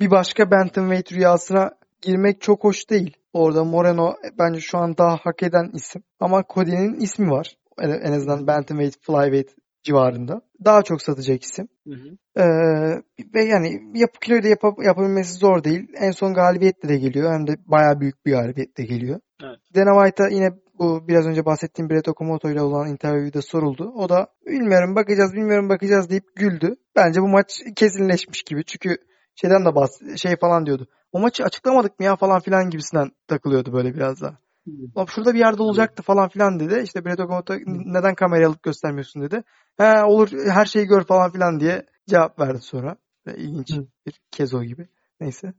bir 0.00 0.10
başka 0.10 0.50
bantamweight 0.50 1.12
rüyasına 1.12 1.70
girmek 2.02 2.40
çok 2.40 2.64
hoş 2.64 2.90
değil. 2.90 3.16
Orada 3.32 3.64
Moreno 3.64 4.14
bence 4.38 4.60
şu 4.60 4.78
an 4.78 4.96
daha 4.96 5.16
hak 5.16 5.42
eden 5.42 5.70
isim. 5.74 6.02
Ama 6.20 6.44
Cody'nin 6.54 7.00
ismi 7.00 7.30
var. 7.30 7.56
En 7.78 8.12
azından 8.12 8.46
bantamweight, 8.46 8.94
flyweight 9.00 9.50
civarında. 9.82 10.40
Daha 10.64 10.82
çok 10.82 11.02
satacak 11.02 11.42
isim. 11.42 11.68
Hı 11.86 11.94
hı. 11.94 12.40
Ee, 12.42 13.02
ve 13.34 13.44
yani 13.44 13.80
yapı 13.94 14.20
kiloyu 14.20 14.42
da 14.42 14.48
yap 14.48 14.62
yapabilmesi 14.84 15.34
zor 15.34 15.64
değil. 15.64 15.88
En 15.94 16.10
son 16.10 16.34
galibiyetle 16.34 16.88
de 16.88 16.96
geliyor. 16.96 17.32
Hem 17.32 17.46
de 17.46 17.56
bayağı 17.66 18.00
büyük 18.00 18.26
bir 18.26 18.32
galibiyetle 18.32 18.84
geliyor. 18.84 19.20
Evet. 19.42 19.58
Dana 19.74 20.04
White'a 20.04 20.28
yine 20.28 20.50
bu 20.78 21.08
biraz 21.08 21.26
önce 21.26 21.44
bahsettiğim 21.44 21.90
Brett 21.90 22.08
Okamoto 22.08 22.50
ile 22.50 22.62
olan 22.62 22.88
interview'da 22.88 23.42
soruldu. 23.42 23.92
O 23.96 24.08
da 24.08 24.26
bilmiyorum 24.46 24.96
bakacağız 24.96 25.32
bilmiyorum 25.34 25.68
bakacağız 25.68 26.10
deyip 26.10 26.36
güldü. 26.36 26.74
Bence 26.96 27.20
bu 27.20 27.28
maç 27.28 27.62
kesinleşmiş 27.76 28.42
gibi. 28.42 28.64
Çünkü 28.64 28.96
şeyden 29.34 29.64
de 29.64 29.74
bahs 29.74 29.90
şey 30.16 30.36
falan 30.36 30.66
diyordu. 30.66 30.86
O 31.12 31.20
maçı 31.20 31.44
açıklamadık 31.44 31.98
mı 31.98 32.06
ya 32.06 32.16
falan 32.16 32.40
filan 32.40 32.70
gibisinden 32.70 33.10
takılıyordu 33.28 33.72
böyle 33.72 33.94
biraz 33.94 34.20
daha. 34.20 34.38
Hmm. 34.64 35.08
Şurada 35.08 35.34
bir 35.34 35.38
yerde 35.38 35.62
olacaktı 35.62 36.02
falan 36.02 36.28
filan 36.28 36.60
dedi. 36.60 36.80
İşte 36.84 37.04
Brett 37.04 37.20
Okamoto 37.20 37.54
neden 37.66 38.14
kamerayı 38.14 38.48
alıp 38.48 38.62
göstermiyorsun 38.62 39.22
dedi. 39.22 39.42
He 39.76 40.04
olur 40.04 40.28
her 40.48 40.64
şeyi 40.66 40.86
gör 40.86 41.04
falan 41.04 41.32
filan 41.32 41.60
diye 41.60 41.86
cevap 42.08 42.38
verdi 42.38 42.60
sonra. 42.60 42.96
İlginç 43.36 43.76
hmm. 43.76 43.86
bir 44.06 44.20
kezo 44.30 44.62
gibi. 44.62 44.88
Neyse. 45.20 45.54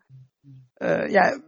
Ee, 0.82 0.88
yani 1.10 1.42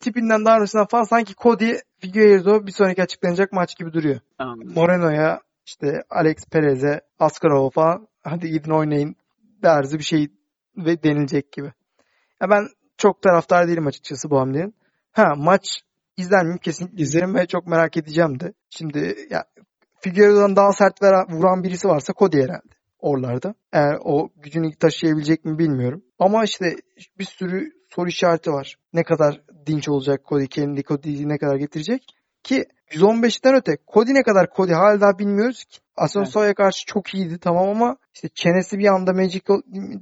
tipinden 0.00 0.44
davranışından 0.44 0.86
falan 0.86 1.04
sanki 1.04 1.34
Cody 1.34 1.72
Figueiredo 1.98 2.66
bir 2.66 2.72
sonraki 2.72 3.02
açıklanacak 3.02 3.52
maç 3.52 3.78
gibi 3.78 3.92
duruyor. 3.92 4.20
Anladım. 4.38 4.72
Moreno'ya 4.74 5.40
işte 5.66 6.02
Alex 6.10 6.36
Perez'e 6.52 7.00
Askarova 7.18 7.70
falan 7.70 8.08
hadi 8.22 8.50
gidin 8.50 8.70
oynayın 8.70 9.16
derzi 9.62 9.98
bir 9.98 10.04
şey 10.04 10.28
ve 10.76 11.02
denilecek 11.02 11.52
gibi. 11.52 11.72
Ya 12.42 12.50
ben 12.50 12.68
çok 12.96 13.22
taraftar 13.22 13.68
değilim 13.68 13.86
açıkçası 13.86 14.30
bu 14.30 14.38
hamlenin. 14.40 14.74
Ha 15.12 15.34
maç 15.36 15.80
izler? 16.16 16.58
Kesinlikle 16.58 17.02
izlerim 17.02 17.34
ve 17.34 17.46
çok 17.46 17.66
merak 17.66 17.96
edeceğim 17.96 18.40
de. 18.40 18.52
Şimdi 18.70 19.16
ya 19.30 19.44
Figueiredo'dan 20.00 20.56
daha 20.56 20.72
sert 20.72 21.02
veren, 21.02 21.26
vuran 21.30 21.62
birisi 21.62 21.88
varsa 21.88 22.12
Cody 22.18 22.42
herhalde 22.42 22.76
oralarda. 22.98 23.54
Eğer 23.72 23.98
o 24.04 24.28
gücünü 24.36 24.74
taşıyabilecek 24.74 25.44
mi 25.44 25.58
bilmiyorum. 25.58 26.02
Ama 26.18 26.44
işte 26.44 26.76
bir 27.18 27.24
sürü 27.24 27.70
soru 27.88 28.08
işareti 28.08 28.50
var. 28.50 28.76
Ne 28.92 29.04
kadar 29.04 29.42
dinç 29.66 29.88
olacak 29.88 30.20
Cody, 30.28 30.46
kendi 30.46 30.82
Cody'yi 30.82 31.28
ne 31.28 31.38
kadar 31.38 31.56
getirecek? 31.56 32.02
Ki 32.46 32.64
115'ten 32.90 33.54
öte 33.54 33.76
Cody 33.94 34.14
ne 34.14 34.22
kadar 34.22 34.46
Cody 34.56 34.72
hala 34.72 35.00
daha 35.00 35.18
bilmiyoruz 35.18 35.64
ki. 35.64 35.78
Asensio'ya 35.96 36.46
evet. 36.46 36.56
karşı 36.56 36.86
çok 36.86 37.14
iyiydi 37.14 37.38
tamam 37.38 37.68
ama 37.68 37.96
işte 38.14 38.28
çenesi 38.34 38.78
bir 38.78 38.86
anda 38.86 39.12
magical, 39.12 39.60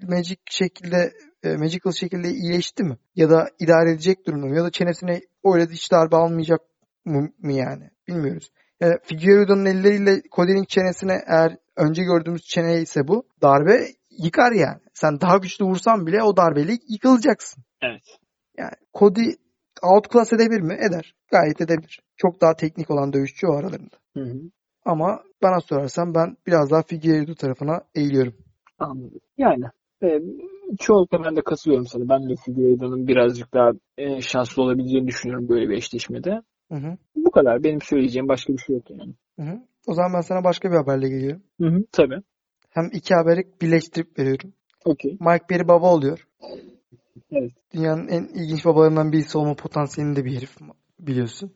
magic 0.08 0.36
şekilde 0.50 1.12
e, 1.42 1.56
magical 1.56 1.92
şekilde 1.92 2.30
iyileşti 2.30 2.84
mi? 2.84 2.98
Ya 3.16 3.30
da 3.30 3.48
idare 3.58 3.90
edecek 3.90 4.26
durumda 4.26 4.46
mı? 4.46 4.56
Ya 4.56 4.64
da 4.64 4.70
çenesine 4.70 5.20
öyle 5.44 5.66
hiç 5.66 5.92
darbe 5.92 6.16
almayacak 6.16 6.60
mı, 7.04 7.28
mı 7.38 7.52
yani? 7.52 7.90
Bilmiyoruz. 8.08 8.52
Yani 8.80 8.94
Figueiredo'nun 9.02 9.64
elleriyle 9.64 10.22
Cody'nin 10.36 10.64
çenesine 10.64 11.24
eğer 11.26 11.56
önce 11.76 12.02
gördüğümüz 12.02 12.42
çene 12.44 12.80
ise 12.80 13.08
bu 13.08 13.26
darbe 13.42 13.86
yıkar 14.10 14.52
yani. 14.52 14.80
Sen 14.94 15.20
daha 15.20 15.36
güçlü 15.36 15.64
vursan 15.64 16.06
bile 16.06 16.22
o 16.22 16.36
darbeyle 16.36 16.72
yıkılacaksın. 16.88 17.64
Evet. 17.82 18.02
Yani 18.58 18.74
Cody 18.94 19.30
outclass 19.84 20.32
edebilir 20.32 20.60
mi? 20.60 20.74
Eder. 20.88 21.14
Gayet 21.30 21.60
edebilir. 21.60 22.00
Çok 22.16 22.40
daha 22.40 22.54
teknik 22.54 22.90
olan 22.90 23.12
dövüşçü 23.12 23.46
o 23.46 23.52
aralarında. 23.52 23.96
Hı 24.16 24.20
hı. 24.20 24.40
Ama 24.84 25.22
bana 25.42 25.60
sorarsan 25.60 26.14
ben 26.14 26.36
biraz 26.46 26.70
daha 26.70 26.82
Figueiredo 26.82 27.34
tarafına 27.34 27.80
eğiliyorum. 27.94 28.34
Anladım. 28.78 29.20
Yani 29.38 29.64
e, 30.02 30.20
çoğunlukla 30.78 31.24
ben 31.24 31.36
de 31.36 31.42
katılıyorum 31.42 31.86
sana. 31.86 32.08
Ben 32.08 32.28
de 32.28 32.34
Figueiredo'nun 32.44 33.06
birazcık 33.06 33.54
daha 33.54 33.70
e, 33.98 34.20
şanslı 34.20 34.62
olabileceğini 34.62 35.06
düşünüyorum 35.06 35.48
böyle 35.48 35.68
bir 35.68 35.76
eşleşmede. 35.76 36.42
Hı 36.72 36.74
hı. 36.74 36.96
Bu 37.16 37.30
kadar. 37.30 37.62
Benim 37.62 37.80
söyleyeceğim 37.80 38.28
başka 38.28 38.52
bir 38.52 38.58
şey 38.58 38.76
yok 38.76 38.90
yani. 38.90 39.14
Hı 39.38 39.42
hı. 39.42 39.60
O 39.86 39.94
zaman 39.94 40.12
ben 40.14 40.20
sana 40.20 40.44
başka 40.44 40.70
bir 40.70 40.76
haberle 40.76 41.08
geliyorum. 41.08 41.42
Hı 41.60 41.66
hı. 41.66 41.84
Tabii. 41.92 42.20
Hem 42.70 42.90
iki 42.92 43.14
haberi 43.14 43.44
birleştirip 43.62 44.18
veriyorum. 44.18 44.52
Okay. 44.84 45.10
Mike 45.10 45.46
Perry 45.48 45.68
baba 45.68 45.92
oluyor. 45.94 46.26
Evet. 47.32 47.52
Dünyanın 47.74 48.08
en 48.08 48.24
ilginç 48.24 48.64
babalarından 48.64 49.12
birisi 49.12 49.38
olma 49.38 49.54
potansiyelinde 49.54 50.24
bir 50.24 50.36
herif 50.36 50.56
biliyorsun. 50.98 51.52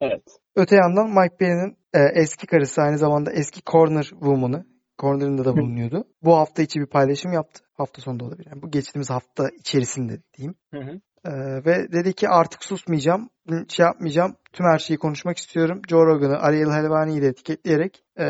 Evet. 0.00 0.22
Öte 0.56 0.76
yandan 0.76 1.08
Mike 1.08 1.36
Perry'nin 1.36 1.76
e, 1.94 2.20
eski 2.20 2.46
karısı 2.46 2.82
aynı 2.82 2.98
zamanda 2.98 3.32
eski 3.32 3.60
corner 3.66 4.02
woman'ı. 4.02 4.66
Corner'ında 4.98 5.44
da 5.44 5.56
bulunuyordu. 5.56 6.04
Bu 6.22 6.36
hafta 6.36 6.62
içi 6.62 6.80
bir 6.80 6.86
paylaşım 6.86 7.32
yaptı. 7.32 7.64
Hafta 7.74 8.02
sonunda 8.02 8.24
olabilir. 8.24 8.46
Yani 8.50 8.62
bu 8.62 8.70
geçtiğimiz 8.70 9.10
hafta 9.10 9.48
içerisinde 9.58 10.20
diyeyim. 10.36 10.54
Hı 10.74 10.80
hı. 10.80 11.00
Ee, 11.24 11.64
ve 11.64 11.92
dedi 11.92 12.12
ki 12.12 12.28
artık 12.28 12.64
susmayacağım, 12.64 13.30
şey 13.68 13.86
yapmayacağım, 13.86 14.36
tüm 14.52 14.66
her 14.66 14.78
şeyi 14.78 14.98
konuşmak 14.98 15.36
istiyorum. 15.36 15.82
Joe 15.88 16.06
Rogan'ı, 16.06 16.38
Ariel 16.38 16.70
Helvani'yi 16.70 17.22
de 17.22 17.26
etiketleyerek 17.26 18.04
e, 18.18 18.24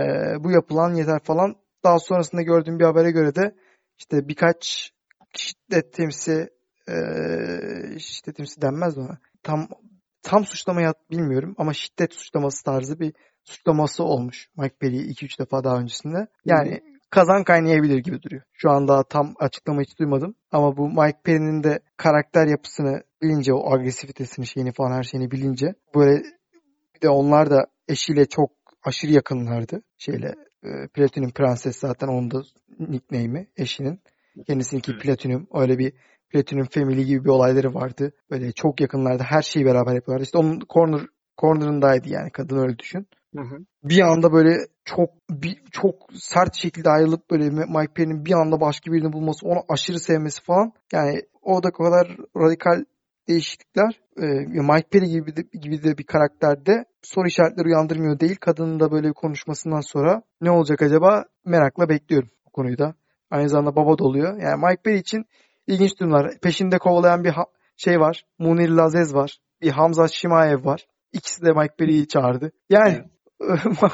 bu 0.45 0.51
yapılan 0.51 0.95
yeter 0.95 1.21
falan. 1.23 1.57
Daha 1.85 1.99
sonrasında 1.99 2.43
gördüğüm 2.43 2.79
bir 2.79 2.85
habere 2.85 3.11
göre 3.11 3.35
de 3.35 3.55
işte 3.99 4.29
birkaç 4.29 4.91
şiddet 5.37 5.93
temsi 5.93 6.49
e, 6.89 6.95
şiddet 7.99 8.37
temsi 8.37 8.63
denmez 8.63 8.99
ona. 8.99 9.19
Tam 9.43 9.69
tam 10.23 10.45
suçlamayı 10.45 10.93
bilmiyorum 11.11 11.55
ama 11.59 11.73
şiddet 11.73 12.15
suçlaması 12.15 12.65
tarzı 12.65 13.01
bir 13.01 13.13
suçlaması 13.45 14.05
olmuş 14.05 14.49
Mike 14.57 14.77
Perry 14.81 14.97
2-3 14.97 15.39
defa 15.39 15.65
daha 15.65 15.79
öncesinde. 15.79 16.27
Yani 16.45 16.81
kazan 17.11 17.45
kaynayabilir 17.45 17.99
gibi 17.99 18.23
duruyor. 18.23 18.43
Şu 18.53 18.71
anda 18.71 19.03
tam 19.03 19.35
açıklama 19.39 19.81
hiç 19.81 19.99
duymadım. 19.99 20.35
Ama 20.53 20.77
bu 20.77 20.89
Mike 20.89 21.19
Perry'nin 21.25 21.63
de 21.63 21.79
karakter 21.97 22.47
yapısını 22.47 23.03
bilince, 23.23 23.53
o 23.55 23.73
agresifitesini, 23.73 24.47
şeyini 24.47 24.73
falan 24.73 24.93
her 24.93 25.03
şeyini 25.03 25.31
bilince 25.31 25.75
böyle 25.95 26.23
bir 26.95 27.01
de 27.01 27.09
onlar 27.09 27.51
da 27.51 27.67
eşiyle 27.89 28.27
çok 28.27 28.51
aşırı 28.85 29.13
yakınlardı. 29.13 29.83
Şeyle 29.99 30.35
e, 30.65 30.89
Platinum 30.95 31.31
Prenses 31.31 31.77
zaten 31.77 32.09
onun 32.09 32.31
da 32.31 32.43
nickname'i 32.79 33.49
eşinin. 33.57 34.01
Kendisininki 34.47 34.99
Platinum. 34.99 35.47
Öyle 35.55 35.79
bir 35.79 35.93
Platinum 36.31 36.67
Family 36.71 37.05
gibi 37.05 37.25
bir 37.25 37.31
olayları 37.31 37.75
vardı. 37.75 38.13
Böyle 38.31 38.53
çok 38.53 38.81
yakınlardı. 38.81 39.23
Her 39.23 39.43
şeyi 39.43 39.67
beraber 39.67 39.95
yapıyorlardı. 39.95 40.25
İşte 40.25 40.39
onun 40.39 40.61
corner 40.73 41.01
corner'ındaydı 41.41 42.09
yani 42.09 42.31
kadın 42.31 42.59
öyle 42.59 42.79
düşün. 42.79 43.07
Hı 43.37 43.43
hı. 43.43 43.59
Bir 43.85 44.01
anda 44.01 44.33
böyle 44.33 44.57
çok 44.85 45.11
bir, 45.31 45.63
çok 45.71 45.95
sert 46.15 46.55
şekilde 46.55 46.91
ayrılıp 46.91 47.31
böyle 47.31 47.51
Mike 47.51 47.93
Perry'nin 47.95 48.25
bir 48.25 48.33
anda 48.33 48.61
başka 48.61 48.93
birini 48.93 49.13
bulması, 49.13 49.47
onu 49.47 49.59
aşırı 49.69 50.01
sevmesi 50.01 50.43
falan. 50.45 50.73
Yani 50.93 51.23
o 51.43 51.63
da 51.63 51.71
kadar 51.71 52.17
radikal 52.37 52.85
değişiklikler. 53.29 54.01
Ee, 54.17 54.27
Mike 54.47 54.89
Perry 54.91 55.09
gibi 55.09 55.37
de, 55.37 55.43
gibi 55.59 55.83
de 55.85 55.99
bir 55.99 56.05
karakterde 56.05 56.85
soru 57.03 57.27
işaretleri 57.27 57.67
uyandırmıyor 57.67 58.21
değil. 58.21 58.37
Kadının 58.41 58.81
da 58.81 58.93
böyle 58.93 59.09
bir 59.09 59.15
konuşmasından 59.15 59.81
sonra 59.81 60.23
ne 60.41 60.51
olacak 60.51 60.83
acaba 60.83 61.25
merakla 61.45 61.89
bekliyorum 61.89 62.31
bu 62.47 62.51
konuyu 62.51 62.79
da. 62.79 62.95
Aynı 63.31 63.49
zamanda 63.49 63.77
baba 63.77 63.99
da 63.99 64.05
oluyor. 64.05 64.41
Yani 64.43 64.67
Mike 64.67 64.83
Perry 64.83 64.99
için 64.99 65.25
ilginç 65.67 66.01
durumlar. 66.01 66.41
Peşinde 66.43 66.79
kovalayan 66.79 67.25
bir 67.25 67.35
şey 67.77 68.01
var. 68.01 68.25
Munir 68.39 68.69
Lazez 68.69 69.15
var. 69.15 69.39
Bir 69.63 69.71
Hamza 69.71 70.09
Şimayev 70.09 70.65
var. 70.65 70.87
İkisi 71.13 71.45
de 71.45 71.53
Mike 71.53 71.75
Perry'i 71.79 72.09
çağırdı. 72.09 72.53
Yani 72.71 73.05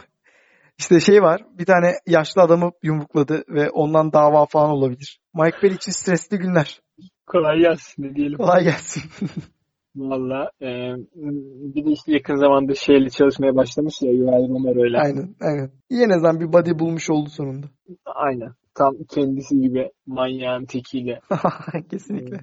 işte 0.78 1.00
şey 1.00 1.22
var 1.22 1.42
bir 1.58 1.66
tane 1.66 1.92
yaşlı 2.06 2.42
adamı 2.42 2.70
yumrukladı 2.82 3.44
ve 3.48 3.70
ondan 3.70 4.12
dava 4.12 4.46
falan 4.46 4.70
olabilir. 4.70 5.20
Mike 5.34 5.56
Bell 5.62 5.70
için 5.70 5.92
stresli 5.92 6.38
günler. 6.38 6.80
Kolay 7.26 7.58
gelsin 7.58 8.02
ne 8.02 8.14
diyelim. 8.14 8.38
Kolay 8.38 8.64
gelsin. 8.64 9.02
Valla 9.96 10.50
e, 10.62 10.66
bir 11.74 11.84
de 11.84 11.90
işte 11.90 12.12
yakın 12.12 12.36
zamanda 12.36 12.74
şeyle 12.74 13.10
çalışmaya 13.10 13.56
başlamış 13.56 14.02
ya 14.02 14.12
Yuval 14.12 14.48
Romero 14.48 14.86
ile. 14.86 14.98
Aynen 14.98 15.34
aynen. 15.40 15.70
İyi 15.90 16.02
en 16.02 16.10
azından 16.10 16.40
bir 16.40 16.52
body 16.52 16.78
bulmuş 16.78 17.10
oldu 17.10 17.30
sonunda. 17.30 17.66
Aynen. 18.04 18.50
Tam 18.74 18.94
kendisi 19.10 19.60
gibi 19.60 19.90
manyağın 20.06 20.64
tekiyle. 20.64 21.20
Kesinlikle. 21.90 22.40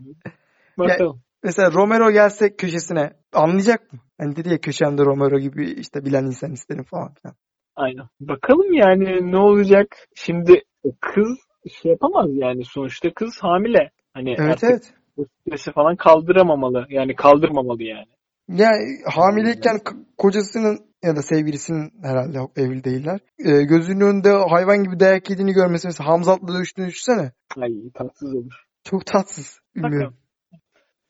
Bakalım. 0.78 1.16
Ya, 1.16 1.22
mesela 1.44 1.72
Romero 1.72 2.12
gelse 2.12 2.56
köşesine 2.56 3.14
anlayacak 3.34 3.94
mı? 3.94 4.00
Hani 4.18 4.36
dedi 4.36 4.50
ya 4.50 4.58
köşemde 4.62 5.06
Romero 5.06 5.40
gibi 5.40 5.72
işte 5.72 6.06
bilen 6.06 6.24
insan 6.24 6.52
isterim 6.52 6.84
falan 6.84 7.14
filan. 7.14 7.36
Aynen. 7.76 8.06
Bakalım 8.20 8.74
yani 8.74 9.32
ne 9.32 9.38
olacak? 9.38 9.88
Şimdi 10.16 10.64
kız 11.02 11.40
şey 11.82 11.92
yapamaz 11.92 12.30
yani 12.34 12.66
sonuçta 12.66 13.14
kız 13.14 13.38
hamile. 13.42 13.92
Hani 14.14 14.36
evet 14.40 14.64
evet. 14.64 14.94
Bu 15.18 15.26
stresi 15.26 15.72
falan 15.72 15.96
kaldıramamalı. 15.96 16.86
Yani 16.90 17.16
kaldırmamalı 17.16 17.84
yani. 17.84 18.12
Yani 18.48 18.98
hamileyken 19.06 19.80
kocasının 20.18 20.80
ya 21.04 21.16
da 21.16 21.22
sevgilisinin 21.22 21.92
herhalde 22.04 22.38
evli 22.56 22.84
değiller. 22.84 23.20
E, 23.40 23.64
gözünün 23.64 24.02
önünde 24.02 24.30
hayvan 24.30 24.84
gibi 24.84 25.00
dayak 25.00 25.30
yediğini 25.30 25.54
görmesi 25.54 25.88
mesela 25.88 26.10
Hamzat'la 26.10 26.48
dövüştüğünü 26.48 26.88
düşünsene. 26.88 27.32
Ay 27.58 27.72
tatsız 27.94 28.36
olur. 28.36 28.54
Çok 28.84 29.06
tatsız. 29.06 29.60
Bilmiyorum. 29.76 30.18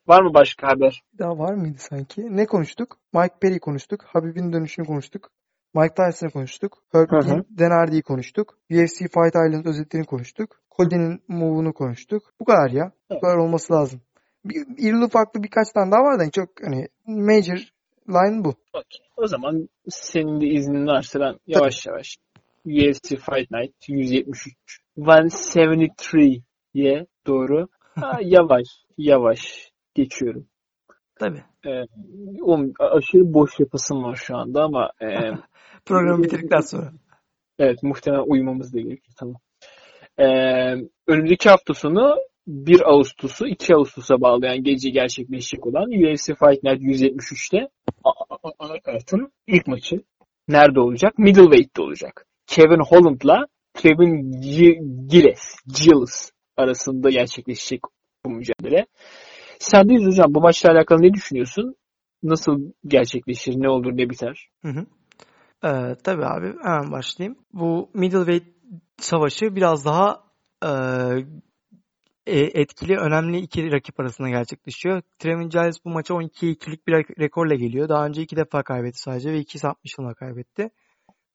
Var 0.08 0.22
mı 0.22 0.34
başka 0.34 0.68
haber? 0.68 1.04
Daha 1.20 1.38
var 1.38 1.54
mıydı 1.54 1.78
sanki? 1.80 2.36
Ne 2.36 2.46
konuştuk? 2.46 2.98
Mike 3.14 3.36
Perry 3.42 3.60
konuştuk. 3.60 4.04
Habib'in 4.08 4.54
dönüşünü 4.54 4.86
konuştuk. 4.86 5.32
Mike 5.74 5.94
Tyson'ı 5.94 6.32
konuştuk. 6.32 6.84
Herb 6.92 7.10
Hardy'yi 7.60 8.02
konuştuk. 8.02 8.58
UFC 8.72 8.98
Fight 8.98 9.36
Island 9.36 9.66
özetlerini 9.66 10.06
konuştuk. 10.06 10.62
Cody'nin 10.78 11.22
move'unu 11.28 11.74
konuştuk. 11.74 12.24
Bu 12.40 12.46
kadar 12.46 12.70
ya. 12.72 12.92
Bu 13.10 13.20
kadar 13.20 13.38
olması 13.38 13.74
lazım. 13.74 14.02
Bir, 14.46 14.66
irili 14.78 15.06
ufaklı 15.06 15.44
birkaç 15.44 15.72
tane 15.72 15.92
daha 15.92 16.04
var 16.04 16.20
da 16.20 16.32
çok 16.32 16.50
hani 16.64 16.88
major 17.06 17.72
line 18.10 18.44
bu. 18.44 18.56
Okey. 18.74 19.00
O 19.18 19.28
zaman 19.28 19.70
senin 19.90 20.42
de 20.42 20.48
iznin 20.48 20.88
varsa 20.88 21.20
ben 21.20 21.36
yavaş 21.48 21.86
yavaş 21.86 22.18
UFC 22.66 23.10
Fight 23.10 23.52
Night 23.52 23.90
173 23.90 24.80
173'ye 24.98 27.08
doğru 27.28 27.68
ha, 27.96 28.20
yavaş 28.22 28.68
yavaş 28.98 29.72
geçiyorum. 29.94 30.48
Tabii. 31.20 31.44
Ee, 31.66 31.84
oğlum, 32.42 32.74
aşırı 32.80 33.34
boş 33.34 33.60
yapasım 33.60 34.04
var 34.04 34.16
şu 34.16 34.38
anda 34.38 34.64
ama 34.64 34.92
e, 35.02 35.08
Programı 35.86 36.24
bitirdikten 36.24 36.60
sonra. 36.60 36.92
evet 37.60 37.84
muhtemelen 37.84 38.24
uyumamız 38.28 38.74
da 38.74 38.80
gerekiyor. 38.80 39.14
Tamam. 39.20 39.36
Ee, 40.20 40.26
önümüzdeki 41.08 41.50
hafta 41.50 41.74
sonu 41.74 42.16
1 42.52 42.82
Ağustos'u 42.92 43.48
2 43.48 43.76
Ağustos'a 43.76 44.22
bağlayan 44.22 44.64
gece 44.64 44.90
gerçekleşecek 44.90 45.68
olan 45.68 45.90
UFC 45.90 46.26
Fight 46.36 46.64
Night 46.64 46.82
173'te 46.82 47.58
a- 48.04 48.10
a- 48.30 48.52
anakartın 48.60 49.32
ilk 49.48 49.68
maçı 49.68 50.04
nerede 50.48 50.80
olacak? 50.80 51.18
Middleweight'te 51.18 51.82
olacak. 51.82 52.26
Kevin 52.48 52.80
Holland'la 52.84 53.46
Kevin 53.78 54.32
Gilles, 55.10 55.42
Gilles 55.68 56.32
arasında 56.58 57.10
gerçekleşecek 57.10 57.82
bu 58.26 58.30
mücadele. 58.30 58.86
Sendeyiz 59.60 60.06
hocam. 60.08 60.34
Bu 60.34 60.42
maçla 60.42 60.72
alakalı 60.72 61.02
ne 61.02 61.14
düşünüyorsun? 61.14 61.76
Nasıl 62.24 62.72
gerçekleşir? 62.88 63.54
Ne 63.58 63.70
olur 63.70 63.92
ne 63.98 64.10
biter? 64.10 64.50
Hı 64.62 64.68
hı. 64.72 64.86
Ee, 65.64 65.96
tabii 66.04 66.26
abi 66.26 66.54
hemen 66.64 66.92
başlayayım. 66.92 67.38
Bu 67.54 67.90
middleweight 67.94 68.44
savaşı 68.98 69.56
biraz 69.56 69.86
daha 69.86 70.24
e, 70.64 70.70
etkili, 72.28 72.98
önemli 72.98 73.38
iki 73.38 73.72
rakip 73.72 74.00
arasında 74.00 74.30
gerçekleşiyor. 74.30 75.02
Trevin 75.20 75.50
Giles 75.50 75.86
bu 75.86 75.90
maça 75.90 76.14
12'ye 76.14 76.54
2'lik 76.54 76.88
bir 76.88 76.94
re- 76.94 77.20
rekorla 77.20 77.56
geliyor. 77.56 77.90
Daha 77.90 78.06
önce 78.06 78.22
iki 78.22 78.36
defa 78.36 78.64
kaybetti 78.64 79.00
sadece 79.02 79.32
ve 79.32 79.40
ikisi 79.40 79.68
60 79.68 79.98
yılına 79.98 80.14
kaybetti. 80.14 80.70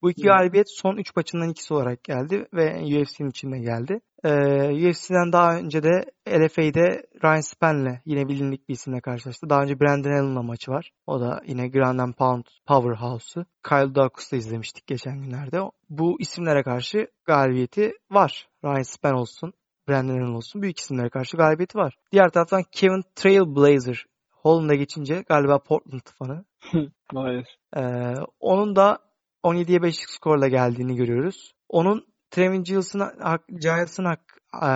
Bu 0.03 0.11
iki 0.11 0.23
galibiyet 0.23 0.67
son 0.71 0.97
3 0.97 1.17
maçından 1.17 1.49
ikisi 1.49 1.75
olarak 1.75 2.05
geldi 2.05 2.47
ve 2.53 2.81
UFC'nin 2.83 3.31
içinde 3.31 3.59
geldi. 3.59 4.01
Ee, 4.25 4.89
UFC'den 4.89 5.33
daha 5.33 5.57
önce 5.57 5.83
de 5.83 6.05
LFA'de 6.29 7.07
Ryan 7.25 7.41
Span'le 7.41 8.01
yine 8.05 8.29
bilindik 8.29 8.69
bir 8.69 8.75
isimle 8.75 9.01
karşılaştı. 9.01 9.51
Daha 9.51 9.63
önce 9.63 9.81
Brandon 9.81 10.11
Allen'la 10.11 10.43
maçı 10.43 10.71
var. 10.71 10.91
O 11.07 11.21
da 11.21 11.43
yine 11.47 11.69
Grand 11.69 11.99
and 11.99 12.15
Pound 12.15 12.45
Powerhouse'u. 12.67 13.47
Kyle 13.69 13.95
Daukaus'ta 13.95 14.37
izlemiştik 14.37 14.87
geçen 14.87 15.23
günlerde. 15.23 15.61
Bu 15.89 16.21
isimlere 16.21 16.63
karşı 16.63 17.09
galibiyeti 17.25 17.93
var. 18.11 18.49
Ryan 18.65 18.83
Span 18.83 19.15
olsun, 19.15 19.53
Brandon 19.89 20.35
olsun. 20.35 20.63
Büyük 20.63 20.79
isimlere 20.79 21.09
karşı 21.09 21.37
galibiyeti 21.37 21.79
var. 21.79 21.95
Diğer 22.13 22.29
taraftan 22.29 22.63
Kevin 22.73 23.03
Trailblazer 23.15 24.07
Holland'a 24.31 24.75
geçince 24.75 25.25
galiba 25.29 25.59
Portland 25.59 26.09
fanı. 26.19 26.45
Hayır. 27.15 27.59
Ee, 27.77 28.15
onun 28.41 28.77
da 28.77 28.99
17'ye 29.45 29.79
5'lik 29.79 30.11
skorla 30.11 30.49
geldiğini 30.49 30.97
görüyoruz. 30.97 31.55
Onun 31.69 32.07
Trevin 32.31 32.63
Giles'ın 32.63 33.01
e, 33.01 34.67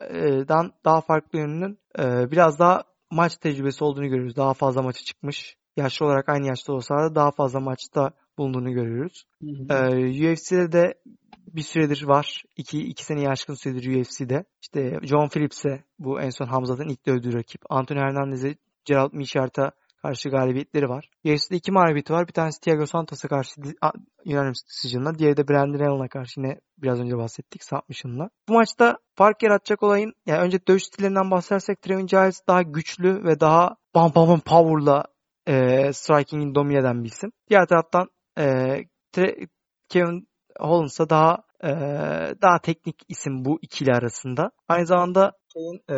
e, 0.00 0.48
dan 0.48 0.72
daha 0.84 1.00
farklı 1.00 1.38
yönünün 1.38 1.78
e, 1.98 2.30
biraz 2.30 2.58
daha 2.58 2.82
maç 3.10 3.36
tecrübesi 3.36 3.84
olduğunu 3.84 4.08
görüyoruz. 4.08 4.36
Daha 4.36 4.54
fazla 4.54 4.82
maça 4.82 5.04
çıkmış. 5.04 5.56
Yaşlı 5.76 6.06
olarak 6.06 6.28
aynı 6.28 6.46
yaşta 6.46 6.72
olsa 6.72 6.94
da 6.94 7.14
daha 7.14 7.30
fazla 7.30 7.60
maçta 7.60 8.10
bulunduğunu 8.38 8.72
görüyoruz. 8.72 9.24
Hı 9.42 9.46
hı. 9.46 9.74
Ee, 9.74 10.32
UFC'de 10.32 10.72
de 10.72 10.94
bir 11.52 11.62
süredir 11.62 12.02
var. 12.02 12.42
İki, 12.56 12.78
iki 12.78 13.04
sene 13.04 13.28
aşkın 13.28 13.54
süredir 13.54 14.00
UFC'de. 14.00 14.44
İşte 14.62 14.98
John 15.02 15.28
Phillips'e 15.28 15.84
bu 15.98 16.20
en 16.20 16.30
son 16.30 16.46
Hamzat'ın 16.46 16.88
ilk 16.88 17.06
dövdüğü 17.06 17.34
rakip. 17.34 17.60
Anthony 17.70 17.98
Hernandez'e 17.98 18.54
Gerald 18.84 19.12
Michart'a 19.12 19.72
karşı 20.02 20.28
galibiyetleri 20.28 20.88
var. 20.88 21.10
UFC'de 21.24 21.56
iki 21.56 21.72
mağlubiyeti 21.72 22.12
var. 22.12 22.28
Bir 22.28 22.32
tanesi 22.32 22.60
Thiago 22.60 22.86
Santos'a 22.86 23.28
karşı 23.28 23.50
unanimous 24.26 24.64
decision'la. 24.66 25.18
Diğeri 25.18 25.36
de 25.36 25.48
Brandon 25.48 25.78
Allen'a 25.78 26.08
karşı 26.08 26.40
yine 26.40 26.60
biraz 26.78 27.00
önce 27.00 27.16
bahsettik 27.16 27.64
submission'la. 27.64 28.30
Bu 28.48 28.52
maçta 28.52 28.98
fark 29.14 29.42
yaratacak 29.42 29.82
olayın 29.82 30.12
yani 30.26 30.40
önce 30.40 30.66
dövüş 30.66 30.84
stillerinden 30.84 31.30
bahsedersek 31.30 31.82
Trevin 31.82 32.06
Giles 32.06 32.40
daha 32.48 32.62
güçlü 32.62 33.24
ve 33.24 33.40
daha 33.40 33.76
bam 33.94 34.12
bam 34.14 34.28
bam 34.28 34.40
power'la 34.40 35.04
e, 35.46 35.92
striking'in 35.92 36.54
domine 36.54 36.78
eden 36.78 37.04
bir 37.04 37.08
isim. 37.08 37.32
Diğer 37.50 37.66
taraftan 37.66 38.08
e, 38.38 38.76
Kevin 39.88 40.28
İse 40.86 41.10
daha 41.10 41.38
e, 41.64 41.70
daha 42.42 42.58
teknik 42.62 42.96
isim 43.08 43.44
bu 43.44 43.58
ikili 43.62 43.92
arasında. 43.92 44.50
Aynı 44.68 44.86
zamanda 44.86 45.32
şeyin, 45.52 45.76
e, 45.90 45.96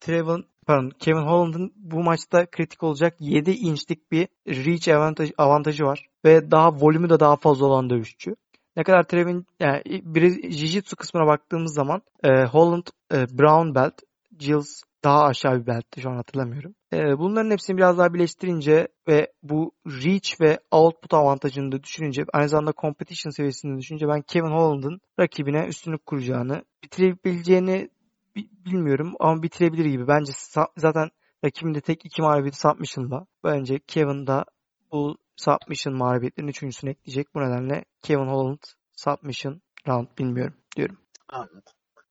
Trevin 0.00 0.44
pardon, 0.66 0.90
Kevin 0.98 1.26
Holland'ın 1.26 1.72
bu 1.76 2.02
maçta 2.02 2.46
kritik 2.46 2.82
olacak 2.82 3.16
7 3.20 3.50
inçlik 3.50 4.12
bir 4.12 4.28
reach 4.46 4.88
avantajı, 4.88 5.32
avantajı 5.38 5.84
var 5.84 6.06
ve 6.24 6.50
daha 6.50 6.72
volümü 6.72 7.10
de 7.10 7.20
daha 7.20 7.36
fazla 7.36 7.66
olan 7.66 7.90
dövüşçü. 7.90 8.36
Ne 8.76 8.84
kadar 8.84 9.02
Trevin 9.02 9.46
yani 9.60 9.82
bir 9.86 10.22
Jiu-Jitsu 10.32 10.96
kısmına 10.96 11.26
baktığımız 11.26 11.74
zaman 11.74 12.02
e, 12.24 12.44
Holland 12.44 12.86
e, 13.12 13.38
brown 13.38 13.74
belt, 13.74 13.94
Gilles 14.38 14.82
daha 15.04 15.24
aşağı 15.24 15.60
bir 15.60 15.66
beltti 15.66 16.00
şu 16.00 16.10
an 16.10 16.16
hatırlamıyorum. 16.16 16.74
E, 16.92 17.18
bunların 17.18 17.50
hepsini 17.50 17.76
biraz 17.76 17.98
daha 17.98 18.14
birleştirince 18.14 18.88
ve 19.08 19.32
bu 19.42 19.72
reach 19.86 20.40
ve 20.40 20.58
output 20.70 21.14
avantajını 21.14 21.72
da 21.72 21.82
düşününce 21.82 22.24
aynı 22.32 22.48
zamanda 22.48 22.72
competition 22.80 23.30
seviyesini 23.30 23.78
düşününce 23.78 24.08
ben 24.08 24.22
Kevin 24.22 24.50
Holland'ın 24.50 25.00
rakibine 25.20 25.66
üstünlük 25.66 26.06
kuracağını, 26.06 26.64
bitirebileceğini 26.84 27.90
bi- 28.36 28.50
bilmiyorum 28.66 29.14
ama 29.20 29.42
bitirebilir 29.42 29.84
gibi. 29.84 30.08
Bence 30.08 30.32
zaten 30.76 31.10
rakibinde 31.44 31.80
tek 31.80 32.06
iki 32.06 32.22
mağlubiyeti 32.22 32.60
submission'da. 32.60 33.26
Bence 33.44 33.78
Kevin 33.86 34.26
da 34.26 34.44
bu 34.92 35.16
submission 35.36 35.96
mağlubiyetlerin 35.96 36.48
üçüncüsünü 36.48 36.90
ekleyecek. 36.90 37.34
Bu 37.34 37.40
nedenle 37.40 37.84
Kevin 38.02 38.26
Holland 38.26 38.62
submission 38.96 39.62
round 39.88 40.06
bilmiyorum 40.18 40.54
diyorum. 40.76 40.98
Anladım. 41.28 41.62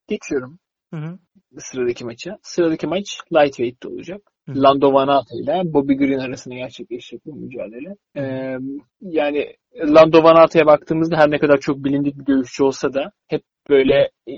Geçiyorum 0.07 0.60
Hı 0.91 0.97
hı. 0.97 1.18
sıradaki 1.57 2.05
maça. 2.05 2.38
Sıradaki 2.43 2.88
maç 2.88 3.05
lightweight'te 3.34 3.88
olacak. 3.88 4.22
Hı. 4.49 4.63
Lando 4.63 4.93
Vanata 4.93 5.35
ile 5.41 5.73
Bobby 5.73 5.93
Green 5.93 6.19
arasında 6.19 6.55
gerçekleşecek 6.55 7.26
bu 7.26 7.35
mücadele. 7.35 7.95
Ee, 8.18 8.57
yani 9.01 9.55
Lando 9.76 10.23
Vanata'ya 10.23 10.65
baktığımızda 10.65 11.18
her 11.18 11.31
ne 11.31 11.39
kadar 11.39 11.57
çok 11.59 11.84
bilindik 11.84 12.18
bir 12.19 12.26
dövüşçü 12.26 12.63
olsa 12.63 12.93
da 12.93 13.11
hep 13.27 13.41
böyle 13.69 14.09
e, 14.27 14.34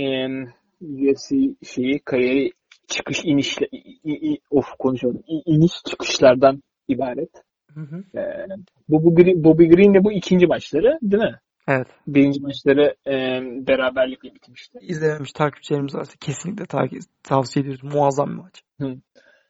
e, 0.00 0.28
UFC 0.80 1.36
şeyi 1.62 1.98
kariyeri 2.04 2.50
çıkış 2.88 3.24
inişle 3.24 3.66
i- 3.72 4.32
i- 4.32 4.38
of 4.50 4.66
konuşamadım. 4.78 5.22
İ- 5.28 5.42
iniş 5.46 5.72
çıkışlardan 5.90 6.62
ibaret. 6.88 7.30
Hı 7.74 7.80
hı. 7.80 8.18
Ee, 8.18 8.46
Bobby 8.88 9.22
Green, 9.22 9.44
Bobby 9.44 9.64
Green'le 9.64 10.04
bu 10.04 10.12
ikinci 10.12 10.46
maçları 10.46 10.98
değil 11.02 11.22
mi? 11.22 11.38
Evet. 11.68 11.86
Birinci 12.06 12.40
maçları 12.40 12.94
e, 13.06 13.12
beraberlikle 13.66 14.34
bitmişti. 14.34 14.78
İzlememiş 14.82 15.32
takipçilerimiz 15.32 15.94
varsa 15.94 16.12
kesinlikle 16.20 16.66
takip, 16.66 17.02
tavsiye 17.22 17.62
ediyoruz. 17.62 17.94
Muazzam 17.94 18.30
bir 18.30 18.42
maç. 18.42 18.62
Hı. 18.80 18.96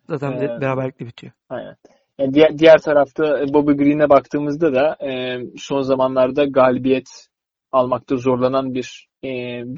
Zaten 0.08 0.32
Ee, 0.32 0.60
beraberlikle 0.60 1.06
bitiyor. 1.06 1.32
Aynen. 1.48 1.76
Yani 2.18 2.34
diğer, 2.34 2.58
diğer 2.58 2.78
tarafta 2.78 3.24
Bobby 3.52 3.72
Green'e 3.72 4.08
baktığımızda 4.08 4.74
da 4.74 5.06
e, 5.06 5.38
son 5.56 5.80
zamanlarda 5.80 6.44
galibiyet 6.44 7.26
almakta 7.72 8.16
zorlanan 8.16 8.74
bir 8.74 9.08
e, 9.22 9.28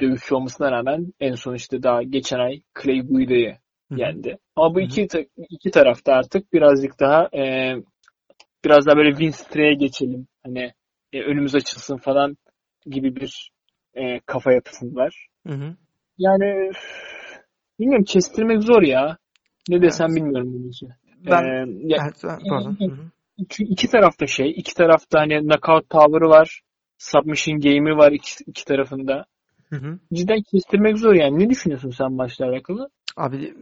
dövüşçü 0.00 0.34
olmasına 0.34 0.72
rağmen 0.72 1.12
en 1.20 1.34
son 1.34 1.54
işte 1.54 1.82
daha 1.82 2.02
geçen 2.02 2.38
ay 2.38 2.60
Clay 2.82 3.00
Guida'yı 3.00 3.56
yendi. 3.90 4.38
Ama 4.56 4.74
bu 4.74 4.80
iki 4.80 5.08
iki 5.50 5.70
tarafta 5.70 6.12
artık 6.12 6.52
birazcık 6.52 7.00
daha 7.00 7.28
e, 7.36 7.74
biraz 8.64 8.86
daha 8.86 8.96
böyle 8.96 9.10
win 9.10 9.30
streak'e 9.30 9.74
geçelim. 9.74 10.26
Hani 10.44 10.72
e, 11.12 11.22
önümüz 11.22 11.54
açılsın 11.54 11.96
falan 11.96 12.36
gibi 12.86 13.16
bir 13.16 13.50
e, 13.94 14.20
kafa 14.26 14.52
yapısındalar. 14.52 15.26
Hı 15.46 15.52
hı. 15.52 15.76
Yani 16.18 16.70
bilmiyorum 17.80 18.04
kestirmek 18.04 18.62
zor 18.62 18.82
ya. 18.82 19.16
Ne 19.68 19.82
desem 19.82 20.06
Evet. 20.10 20.16
bilmiyorum 20.16 20.52
bunun 20.54 20.68
için. 20.68 20.88
Ben 21.30 21.44
Ee, 21.44 21.66
ya, 21.82 21.98
evet, 22.04 22.22
pardon. 22.48 22.76
Hı 22.80 22.84
hı. 22.84 23.10
çünkü 23.38 23.72
iki 23.72 23.88
tarafta 23.88 24.26
şey, 24.26 24.50
iki 24.56 24.74
tarafta 24.74 25.20
hani 25.20 25.40
knockout 25.40 25.90
power'ı 25.90 26.28
var, 26.28 26.60
submission 26.98 27.60
game'i 27.60 27.96
var 27.96 28.12
iki, 28.12 28.44
iki 28.46 28.64
tarafında. 28.64 29.24
Hı 29.70 29.76
hı. 29.76 29.98
Cidden 30.12 30.42
kestirmek 30.52 30.98
zor 30.98 31.14
yani. 31.14 31.38
Ne 31.38 31.50
düşünüyorsun 31.50 31.90
sen 31.90 32.12
maçla 32.12 32.46
alakalı? 32.46 32.88
Abi 33.16 33.54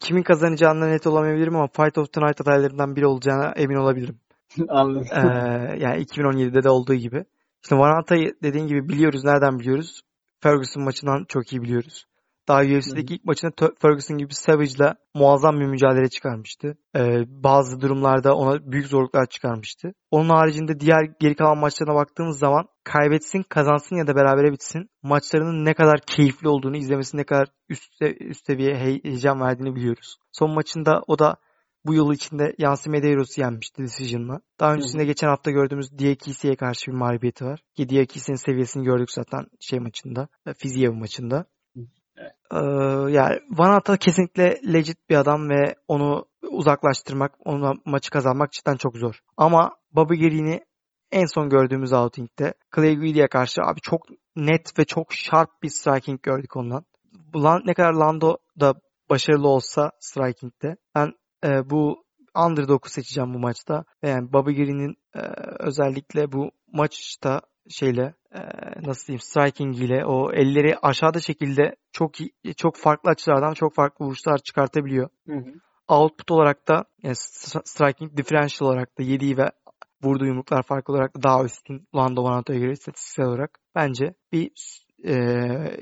kimin 0.00 0.22
kazanacağına 0.22 0.86
net 0.86 1.06
olamayabilirim 1.06 1.56
ama 1.56 1.66
Fight 1.66 1.98
of 1.98 2.12
the 2.12 2.20
Night 2.20 2.40
adaylarından 2.40 2.96
biri 2.96 3.06
olacağına 3.06 3.52
emin 3.56 3.76
olabilirim. 3.76 4.16
Anladım. 4.68 5.06
Ee, 5.12 5.78
yani 5.78 6.02
2017'de 6.02 6.62
de 6.62 6.70
olduğu 6.70 6.94
gibi. 6.94 7.24
İşte 7.62 7.76
Vananta'yı 7.76 8.34
dediğin 8.42 8.66
gibi 8.66 8.88
biliyoruz. 8.88 9.24
Nereden 9.24 9.58
biliyoruz? 9.58 10.02
Ferguson 10.42 10.84
maçından 10.84 11.24
çok 11.28 11.52
iyi 11.52 11.62
biliyoruz. 11.62 12.04
Daha 12.48 12.60
UFC'deki 12.60 13.14
ilk 13.14 13.24
maçında 13.24 13.52
Ferguson 13.82 14.18
gibi 14.18 14.34
Savage'la 14.34 14.94
muazzam 15.14 15.60
bir 15.60 15.66
mücadele 15.66 16.08
çıkarmıştı. 16.08 16.76
Ee, 16.96 17.24
bazı 17.28 17.80
durumlarda 17.80 18.34
ona 18.36 18.72
büyük 18.72 18.86
zorluklar 18.86 19.26
çıkarmıştı. 19.26 19.92
Onun 20.10 20.28
haricinde 20.28 20.80
diğer 20.80 21.10
geri 21.20 21.34
kalan 21.34 21.58
maçlarına 21.58 21.94
baktığımız 21.94 22.38
zaman 22.38 22.66
kaybetsin, 22.84 23.42
kazansın 23.48 23.96
ya 23.96 24.06
da 24.06 24.16
berabere 24.16 24.52
bitsin 24.52 24.90
maçlarının 25.02 25.64
ne 25.64 25.74
kadar 25.74 26.00
keyifli 26.06 26.48
olduğunu, 26.48 26.76
izlemesi 26.76 27.16
ne 27.16 27.24
kadar 27.24 27.48
üst, 27.68 27.92
üst 28.20 28.46
seviye 28.46 28.74
heyecan 28.74 29.40
verdiğini 29.40 29.74
biliyoruz. 29.74 30.16
Son 30.32 30.54
maçında 30.54 31.02
o 31.06 31.18
da 31.18 31.36
bu 31.84 31.94
yıl 31.94 32.12
içinde 32.12 32.54
Yansi 32.58 32.90
Medeiros'u 32.90 33.40
yenmişti 33.40 33.82
Decision'la. 33.82 34.40
Daha 34.60 34.74
öncesinde 34.74 35.04
geçen 35.04 35.28
hafta 35.28 35.50
gördüğümüz 35.50 35.98
Diakisi'ye 35.98 36.56
karşı 36.56 36.90
bir 36.90 36.96
mağlubiyeti 36.96 37.44
var. 37.44 37.60
Ki 37.76 37.88
Diakisi'nin 37.88 38.36
seviyesini 38.36 38.84
gördük 38.84 39.10
zaten 39.10 39.46
şey 39.60 39.80
maçında, 39.80 40.28
Fiziev 40.56 40.92
maçında. 40.92 41.44
Ee, 42.52 42.58
yani 43.10 43.40
Van 43.50 43.70
Atta 43.70 43.96
kesinlikle 43.96 44.60
legit 44.72 45.10
bir 45.10 45.16
adam 45.16 45.48
ve 45.48 45.74
onu 45.88 46.24
uzaklaştırmak, 46.50 47.32
ona 47.44 47.72
maçı 47.84 48.10
kazanmak 48.10 48.52
cidden 48.52 48.76
çok 48.76 48.96
zor. 48.96 49.20
Ama 49.36 49.76
Bobby 49.92 50.14
Green'i 50.14 50.60
en 51.12 51.26
son 51.26 51.48
gördüğümüz 51.48 51.92
outing'de 51.92 52.54
Clay 52.74 52.96
Guidi'ye 52.96 53.28
karşı 53.28 53.62
abi 53.62 53.80
çok 53.80 54.06
net 54.36 54.78
ve 54.78 54.84
çok 54.84 55.12
sharp 55.12 55.50
bir 55.62 55.68
striking 55.68 56.22
gördük 56.22 56.56
ondan. 56.56 56.84
Ne 57.64 57.74
kadar 57.74 57.92
Lando 57.92 58.36
da 58.60 58.74
başarılı 59.10 59.48
olsa 59.48 59.90
striking'de 60.00 60.76
ben 60.94 61.12
e, 61.44 61.70
bu 61.70 62.04
underdog'u 62.36 62.88
seçeceğim 62.88 63.34
bu 63.34 63.38
maçta. 63.38 63.84
Yani 64.02 64.32
Bobby 64.32 64.52
Green'in 64.52 64.96
e, 65.14 65.20
özellikle 65.58 66.32
bu 66.32 66.50
maçta 66.72 67.40
şeyle 67.68 68.14
e, 68.34 68.40
nasıl 68.86 69.06
diyeyim 69.06 69.20
striking 69.20 69.78
ile 69.78 70.06
o 70.06 70.32
elleri 70.32 70.78
aşağıda 70.82 71.20
şekilde 71.20 71.76
çok 71.92 72.20
iyi, 72.20 72.54
çok 72.56 72.76
farklı 72.76 73.10
açılardan 73.10 73.54
çok 73.54 73.74
farklı 73.74 74.04
vuruşlar 74.04 74.38
çıkartabiliyor. 74.38 75.08
Hı 75.26 75.36
hı. 75.36 75.52
Output 75.88 76.30
olarak 76.30 76.68
da 76.68 76.84
yani 77.02 77.16
striking 77.64 78.16
differential 78.16 78.68
olarak 78.68 78.98
da 78.98 79.02
yediği 79.02 79.36
ve 79.36 79.50
vurduğu 80.02 80.26
yumruklar 80.26 80.62
farklı 80.62 80.94
olarak 80.94 81.16
da 81.16 81.22
daha 81.22 81.44
üstün 81.44 81.88
Lando 81.96 82.24
Vanato'ya 82.24 82.58
göre 82.58 82.72
istatistiksel 82.72 83.26
olarak. 83.26 83.58
Bence 83.74 84.14
bir 84.32 84.50
e, 85.04 85.14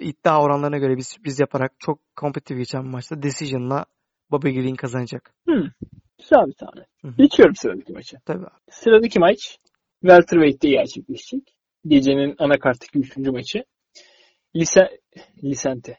iddia 0.01 0.43
oranlarına 0.43 0.79
göre 0.79 0.97
biz 0.97 1.17
biz 1.25 1.41
yaparak 1.41 1.73
çok 1.79 1.99
kompetitif 2.17 2.59
geçen 2.59 2.85
bir 2.85 2.89
maçta 2.91 3.23
Decision'la 3.23 3.87
Bobby 4.31 4.51
Green 4.51 4.75
kazanacak. 4.75 5.35
Hmm. 5.45 5.69
Güzel 6.19 6.47
bir 6.47 6.53
tane. 6.53 6.87
Geçiyorum 7.19 7.55
sıradaki 7.55 7.93
maça. 7.93 8.19
Tabii 8.25 8.45
abi. 8.45 8.71
Sıradaki 8.71 9.19
maç 9.19 9.59
Welterweight'te 10.01 10.69
gerçekleşecek. 10.69 11.55
Gecenin 11.87 12.35
anakarttaki 12.39 12.99
üçüncü 12.99 13.31
maçı. 13.31 13.65
Lise, 14.57 15.01
Lisente. 15.45 15.99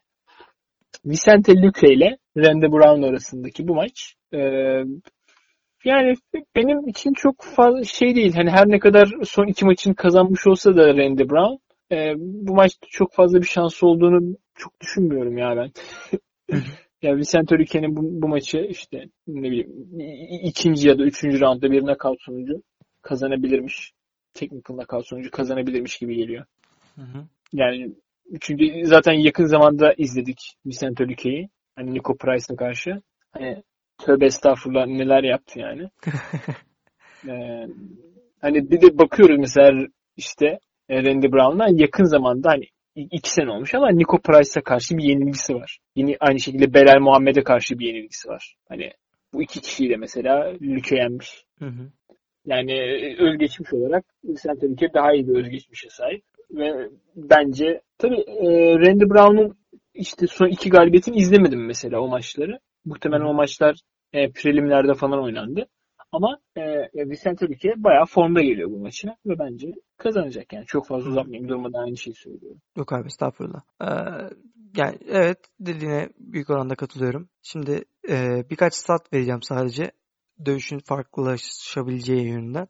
Vicente 1.06 1.54
Luque 1.62 1.94
ile 1.94 2.18
Randy 2.38 2.66
Brown 2.66 3.02
arasındaki 3.02 3.68
bu 3.68 3.76
maç 3.76 4.16
e, 4.34 4.40
yani 5.86 6.14
benim 6.56 6.88
için 6.88 7.14
çok 7.14 7.44
fazla 7.44 7.84
şey 7.84 8.16
değil. 8.16 8.34
Hani 8.34 8.50
her 8.50 8.70
ne 8.70 8.80
kadar 8.80 9.10
son 9.24 9.48
iki 9.48 9.66
maçın 9.66 9.94
kazanmış 9.94 10.48
olsa 10.48 10.76
da 10.76 10.98
Randy 10.98 11.24
Brown 11.30 11.56
e, 11.92 12.14
bu 12.18 12.56
maçta 12.56 12.88
çok 12.90 13.14
fazla 13.14 13.42
bir 13.42 13.48
şansı 13.48 13.88
olduğunu 13.88 14.38
çok 14.56 14.82
düşünmüyorum 14.82 15.38
ya 15.38 15.56
ben. 15.58 15.72
Ya 17.02 17.18
Vicente 17.18 17.60
Luque'nin 17.60 17.96
bu, 17.96 18.02
bu 18.22 18.28
maçı 18.28 18.58
işte 18.58 19.06
ne 19.28 19.52
bileyim 19.52 19.90
ikinci 20.44 20.88
ya 20.88 21.00
da 21.00 21.04
üçüncü 21.04 21.40
roundda 21.40 21.72
bir 21.72 21.82
knockout 21.82 22.22
sonucu 22.22 22.64
kazanabilirmiş. 23.02 23.92
Technical 24.34 24.76
knockout 24.76 25.08
sonucu 25.08 25.32
kazanabilirmiş 25.32 25.98
gibi 25.98 26.16
geliyor. 26.16 26.46
Hı 26.96 27.02
hı. 27.02 27.26
Yani 27.54 27.92
çünkü 28.42 28.86
zaten 28.86 29.14
yakın 29.14 29.46
zamanda 29.46 29.94
izledik 29.98 30.40
Vicente 30.66 31.04
Luque'yi. 31.04 31.50
Hani 31.76 31.94
Nico 31.94 32.18
Price'a 32.18 32.56
karşı. 32.56 33.02
Hani 33.32 33.64
tövbe 33.98 34.26
estağfurullah 34.26 34.88
neler 34.88 35.24
yaptı 35.24 35.60
yani. 35.60 35.90
ee, 37.28 37.68
hani 38.42 38.72
bir 38.72 38.82
de 38.82 38.98
bakıyoruz 38.98 39.40
mesela 39.40 39.88
işte 40.18 40.60
Randy 40.92 41.32
Brown'la 41.32 41.68
yakın 41.72 42.04
zamanda 42.04 42.50
hani 42.50 42.66
iki 43.12 43.30
sene 43.30 43.52
olmuş 43.52 43.76
ama 43.76 43.90
Nico 43.92 44.18
Price'a 44.18 44.64
karşı 44.64 44.98
bir 44.98 45.04
yenilgisi 45.04 45.56
var. 45.56 45.80
Yine 45.96 46.18
aynı 46.20 46.40
şekilde 46.40 46.74
Belal 46.74 47.00
Muhammed'e 47.00 47.44
karşı 47.44 47.80
bir 47.80 47.88
yenilgisi 47.88 48.30
var. 48.30 48.56
Hani 48.70 48.92
bu 49.34 49.44
iki 49.44 49.62
kişiyi 49.62 49.90
de 49.90 49.98
mesela 49.98 50.54
Lüke 50.62 50.96
yenmiş. 50.96 51.44
Hı 51.60 51.66
hı. 51.66 51.92
Yani 52.46 52.72
e, 52.72 53.24
özgeçmiş 53.24 53.74
olarak 53.74 54.06
Vicente 54.24 54.68
Luque 54.68 54.94
daha 54.94 55.14
iyi 55.14 55.28
bir 55.28 55.36
özgeçmişe 55.36 55.90
sahip. 55.90 56.24
Ve 56.52 56.90
bence 57.16 57.82
tabii 57.98 58.22
e, 58.22 58.48
Randy 58.80 59.04
Brown'un 59.04 59.58
işte 59.94 60.28
son 60.28 60.48
iki 60.48 60.70
galibiyetini 60.70 61.18
izlemedim 61.18 61.66
mesela 61.66 62.02
o 62.02 62.08
maçları. 62.08 62.60
Muhtemelen 62.86 63.26
o 63.26 63.34
maçlar 63.34 63.76
e, 64.14 64.32
prelimlerde 64.32 64.94
falan 64.94 65.24
oynandı. 65.24 65.68
Ama 66.12 66.40
e, 66.58 66.64
Vicente 67.10 67.46
Luque 67.48 67.74
bayağı 67.78 68.06
formda 68.06 68.42
geliyor 68.42 68.72
bu 68.72 68.80
maçına 68.80 69.16
ve 69.26 69.40
bence 69.40 69.68
kazanacak 70.00 70.54
yani. 70.54 70.66
Çok 70.66 70.88
fazla 70.88 71.10
uzatmayayım 71.10 71.50
durmadan 71.50 71.84
aynı 71.84 71.98
şeyi 71.98 72.16
söylüyorum. 72.16 72.62
Yok 72.78 72.94
abi 72.94 73.08
estağfurullah. 73.08 73.62
Ee, 73.82 73.86
yani 74.76 74.98
evet 75.08 75.40
dediğine 75.60 76.10
büyük 76.20 76.50
oranda 76.50 76.76
katılıyorum. 76.76 77.30
Şimdi 77.42 77.86
e, 78.10 78.50
birkaç 78.50 78.74
stat 78.74 79.14
vereceğim 79.14 79.42
sadece 79.42 79.92
dövüşün 80.46 80.80
farklılaşabileceği 80.80 82.28
yönünden. 82.28 82.68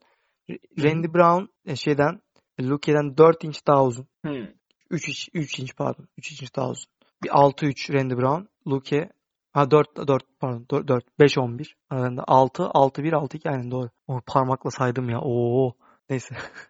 Randy 0.84 1.08
Brown 1.14 1.72
e, 1.72 1.76
şeyden 1.76 2.22
Luke'den 2.62 3.18
4 3.18 3.44
inç 3.44 3.68
daha 3.68 3.86
uzun. 3.86 4.08
Hmm. 4.22 4.48
3 4.90 5.10
inç, 5.10 5.30
3 5.34 5.60
inç 5.60 5.76
pardon. 5.76 6.08
3 6.18 6.32
inç 6.32 6.56
daha 6.56 6.70
uzun. 6.70 6.92
Bir 7.24 7.30
6-3 7.30 7.94
Randy 7.94 8.16
Brown. 8.16 8.42
Luke 8.68 9.10
ha 9.52 9.72
4 9.72 10.08
4 10.08 10.24
pardon 10.40 10.66
4, 10.72 10.88
4 10.88 11.20
5 11.20 11.38
11. 11.38 11.78
Aralarında 11.90 12.24
6 12.28 12.64
6 12.64 13.04
1 13.04 13.14
6 13.14 13.38
2 13.38 13.50
aynen 13.50 13.72
doğru. 13.72 13.90
O 14.08 14.22
parmakla 14.28 14.72
saydım 14.72 15.10
ya. 15.10 15.22
Oo. 15.22 15.74
Neyse. 16.10 16.36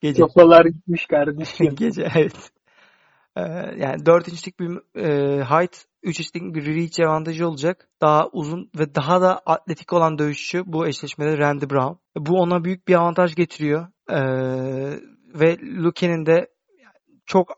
Gece. 0.00 0.22
Kafalar 0.22 0.64
gitmiş 0.64 1.06
kardeşim. 1.06 1.74
Gece 1.74 2.08
evet. 2.16 2.50
Ee, 3.36 3.42
yani 3.76 4.06
4 4.06 4.28
inçlik 4.28 4.60
bir 4.60 5.00
e, 5.00 5.44
height 5.44 5.84
3 6.02 6.20
inçlik 6.20 6.54
bir 6.54 6.66
reach 6.66 7.00
avantajı 7.00 7.48
olacak. 7.48 7.88
Daha 8.02 8.28
uzun 8.32 8.70
ve 8.78 8.94
daha 8.94 9.20
da 9.20 9.38
atletik 9.38 9.92
olan 9.92 10.18
dövüşçü 10.18 10.62
bu 10.66 10.86
eşleşmede 10.86 11.38
Randy 11.38 11.64
Brown. 11.70 11.94
Bu 12.16 12.40
ona 12.40 12.64
büyük 12.64 12.88
bir 12.88 12.94
avantaj 12.94 13.34
getiriyor. 13.34 13.86
Ee, 14.10 14.16
ve 15.34 15.58
Luke'nin 15.62 16.26
de 16.26 16.48
çok 17.26 17.48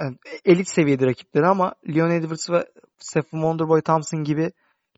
yani 0.00 0.16
elit 0.44 0.68
seviyede 0.68 1.06
rakipleri 1.06 1.46
ama 1.46 1.74
Leon 1.88 2.10
Edwards 2.10 2.50
ve 2.50 2.66
Stephen 2.98 3.38
Wonderboy 3.38 3.80
Thompson 3.80 4.24
gibi 4.24 4.52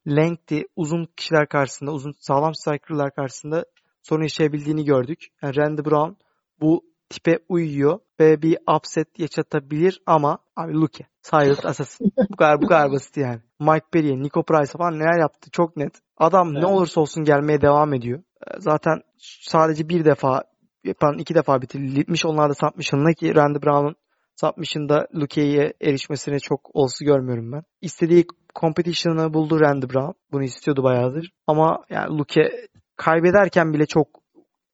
lengthy, 0.08 0.62
uzun 0.76 1.08
kişiler 1.16 1.48
karşısında, 1.48 1.92
uzun 1.92 2.14
sağlam 2.18 2.54
strikerlar 2.54 3.14
karşısında 3.14 3.64
sorun 4.02 4.22
yaşayabildiğini 4.22 4.84
gördük. 4.84 5.26
Yani 5.42 5.56
Randy 5.56 5.84
Brown 5.84 6.27
bu 6.60 6.82
tipe 7.10 7.38
uyuyor 7.48 7.98
ve 8.20 8.42
bir 8.42 8.58
upset 8.76 9.18
yaşatabilir 9.18 10.02
ama 10.06 10.38
abi 10.56 10.74
Luke, 10.74 11.06
Silent 11.22 11.66
Assassin. 11.66 12.12
bu 12.30 12.36
kadar 12.36 12.62
bu 12.62 12.66
kadar 12.66 12.92
basit 12.92 13.16
yani. 13.16 13.40
Mike 13.60 13.86
Perry, 13.92 14.22
Nico 14.22 14.42
Price 14.42 14.72
falan 14.78 14.98
neler 14.98 15.20
yaptı 15.20 15.50
çok 15.50 15.76
net. 15.76 15.92
Adam 16.16 16.48
evet. 16.52 16.62
ne 16.62 16.66
olursa 16.66 17.00
olsun 17.00 17.24
gelmeye 17.24 17.60
devam 17.60 17.94
ediyor. 17.94 18.18
Ee, 18.18 18.60
zaten 18.60 19.00
sadece 19.18 19.88
bir 19.88 20.04
defa 20.04 20.42
yapan 20.84 21.18
iki 21.18 21.34
defa 21.34 21.62
bitirilmiş. 21.62 22.26
Onlar 22.26 22.50
da 22.50 22.54
submission'la 22.54 23.12
ki 23.12 23.34
Randy 23.34 23.58
Brown'un 23.62 23.96
submission'da 24.40 25.08
Luke'ye 25.14 25.72
erişmesine 25.80 26.38
çok 26.38 26.76
olası 26.76 27.04
görmüyorum 27.04 27.52
ben. 27.52 27.62
İstediği 27.80 28.26
competition'ı 28.60 29.34
buldu 29.34 29.60
Randy 29.60 29.86
Brown. 29.86 30.12
Bunu 30.32 30.42
istiyordu 30.42 30.82
bayağıdır. 30.82 31.32
Ama 31.46 31.84
yani 31.90 32.18
Luke 32.18 32.50
kaybederken 32.96 33.72
bile 33.72 33.86
çok 33.86 34.08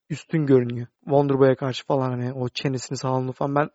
üstün 0.09 0.45
görünüyor. 0.45 0.87
Wonderboy'a 1.03 1.55
karşı 1.55 1.85
falan 1.85 2.09
hani 2.09 2.33
o 2.33 2.49
çenesini 2.49 2.97
sağlamlığı 2.97 3.31
falan 3.31 3.55
ben 3.55 3.69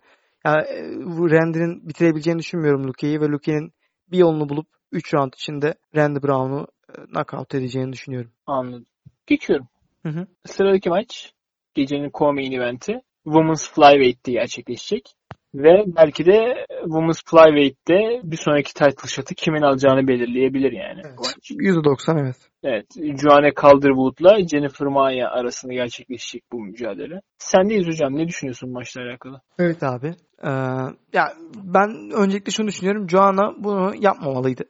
yani 0.44 0.62
e, 0.62 0.82
Randy'nin 1.30 1.88
bitirebileceğini 1.88 2.38
düşünmüyorum 2.38 2.88
Luke'yi 2.88 3.20
ve 3.20 3.26
Luke'nin 3.26 3.72
bir 4.10 4.18
yolunu 4.18 4.48
bulup 4.48 4.66
3 4.92 5.14
round 5.14 5.32
içinde 5.32 5.74
Randy 5.96 6.22
Brown'u 6.22 6.66
e, 6.88 7.06
knockout 7.06 7.54
edeceğini 7.54 7.92
düşünüyorum. 7.92 8.32
Anladım. 8.46 8.86
Geçiyorum. 9.26 9.68
Hı 10.02 10.08
hı. 10.08 10.26
Sıradaki 10.46 10.88
maç 10.88 11.32
gecenin 11.74 12.10
co-main 12.10 12.52
eventi 12.52 13.00
Women's 13.24 13.70
Flyweight'te 13.72 14.32
gerçekleşecek. 14.32 15.14
Ve 15.54 15.84
belki 15.86 16.26
de 16.26 16.66
Women's 16.82 17.22
Flyweight'te 17.24 18.20
bir 18.22 18.36
sonraki 18.36 18.74
title 18.74 19.08
shot'ı 19.08 19.34
kimin 19.34 19.62
alacağını 19.62 20.08
belirleyebilir 20.08 20.72
yani. 20.72 21.02
Evet. 21.04 21.50
%90 21.50 22.20
evet. 22.20 22.36
Evet. 22.62 22.86
Joanne 22.94 23.52
Calderwood'la 23.62 24.48
Jennifer 24.48 24.86
Maya 24.86 25.30
arasında 25.30 25.72
gerçekleşecek 25.72 26.44
bu 26.52 26.60
mücadele. 26.60 27.20
Sendeyiz 27.38 27.86
hocam. 27.86 28.16
Ne 28.16 28.28
düşünüyorsun 28.28 28.72
maçla 28.72 29.02
alakalı? 29.02 29.40
Evet 29.58 29.82
abi. 29.82 30.14
Ee, 30.44 30.50
ya 31.12 31.32
ben 31.54 32.10
öncelikle 32.16 32.52
şunu 32.52 32.66
düşünüyorum. 32.66 33.10
Joanna 33.10 33.54
bunu 33.58 33.94
yapmamalıydı. 34.00 34.64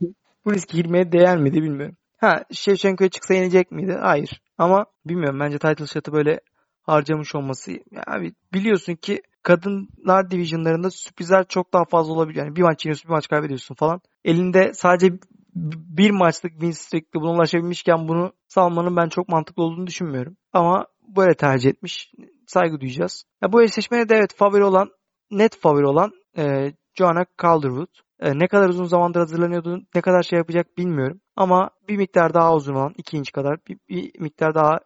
bu 0.44 0.54
riske 0.54 0.76
girmeye 0.76 1.12
değer 1.12 1.38
miydi 1.38 1.62
bilmiyorum. 1.62 1.96
Ha 2.16 2.44
Shevchenko'ya 2.52 3.10
çıksa 3.10 3.34
yenecek 3.34 3.70
miydi? 3.70 3.96
Hayır. 4.00 4.42
Ama 4.58 4.86
bilmiyorum 5.04 5.40
bence 5.40 5.58
title 5.58 5.86
shot'ı 5.86 6.12
böyle 6.12 6.40
harcamış 6.82 7.34
olması. 7.34 7.72
Abi 8.06 8.32
biliyorsun 8.52 8.94
ki 8.94 9.22
kadınlar 9.42 10.30
divisionlarında 10.30 10.90
sürprizler 10.90 11.44
çok 11.48 11.72
daha 11.72 11.84
fazla 11.84 12.12
olabiliyor. 12.12 12.46
Yani 12.46 12.56
bir 12.56 12.62
maç 12.62 12.86
yeniyorsun 12.86 13.08
bir 13.08 13.14
maç 13.14 13.28
kaybediyorsun 13.28 13.74
falan. 13.74 14.00
Elinde 14.24 14.72
sadece 14.74 15.18
bir 15.54 16.10
maçlık 16.10 16.52
win 16.52 16.70
streak'le 16.70 17.14
buna 17.14 17.30
ulaşabilmişken 17.30 18.08
bunu 18.08 18.32
salmanın 18.48 18.96
ben 18.96 19.08
çok 19.08 19.28
mantıklı 19.28 19.62
olduğunu 19.62 19.86
düşünmüyorum. 19.86 20.36
Ama 20.52 20.86
böyle 21.16 21.34
tercih 21.34 21.70
etmiş. 21.70 22.12
Saygı 22.46 22.80
duyacağız. 22.80 23.24
Ya 23.42 23.52
bu 23.52 23.62
eşleşmede 23.62 24.08
de 24.08 24.14
evet 24.14 24.34
favori 24.36 24.64
olan 24.64 24.90
net 25.30 25.56
favori 25.56 25.86
olan 25.86 26.12
e, 26.38 26.72
Joanna 26.94 27.24
Calderwood. 27.42 27.88
E, 28.20 28.38
ne 28.38 28.48
kadar 28.48 28.68
uzun 28.68 28.84
zamandır 28.84 29.20
hazırlanıyordu, 29.20 29.82
ne 29.94 30.00
kadar 30.00 30.22
şey 30.22 30.36
yapacak 30.36 30.78
bilmiyorum. 30.78 31.20
Ama 31.36 31.70
bir 31.88 31.96
miktar 31.96 32.34
daha 32.34 32.54
uzun 32.54 32.74
olan, 32.74 32.94
2 32.96 33.16
inç 33.16 33.32
kadar, 33.32 33.58
bir, 33.68 33.78
bir 33.88 34.20
miktar 34.20 34.54
daha 34.54 34.80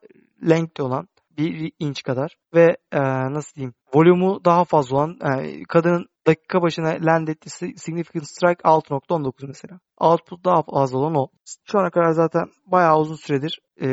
length 0.48 0.80
olan, 0.80 1.08
bir 1.36 1.72
inç 1.78 2.02
kadar 2.02 2.36
ve 2.54 2.76
e, 2.92 3.00
nasıl 3.32 3.54
diyeyim, 3.54 3.74
volümü 3.94 4.44
daha 4.44 4.64
fazla 4.64 4.96
olan, 4.96 5.18
e, 5.24 5.62
kadının 5.68 6.06
dakika 6.26 6.62
başına 6.62 6.88
land 7.00 7.28
ettiği 7.28 7.50
significant 7.76 8.28
strike 8.28 8.62
6.19 8.62 9.46
mesela. 9.46 9.80
Output 10.00 10.44
daha 10.44 10.62
fazla 10.62 10.98
olan 10.98 11.14
o. 11.14 11.28
Şu 11.64 11.78
ana 11.78 11.90
kadar 11.90 12.10
zaten 12.10 12.44
bayağı 12.66 12.98
uzun 12.98 13.16
süredir 13.16 13.60
e, 13.80 13.86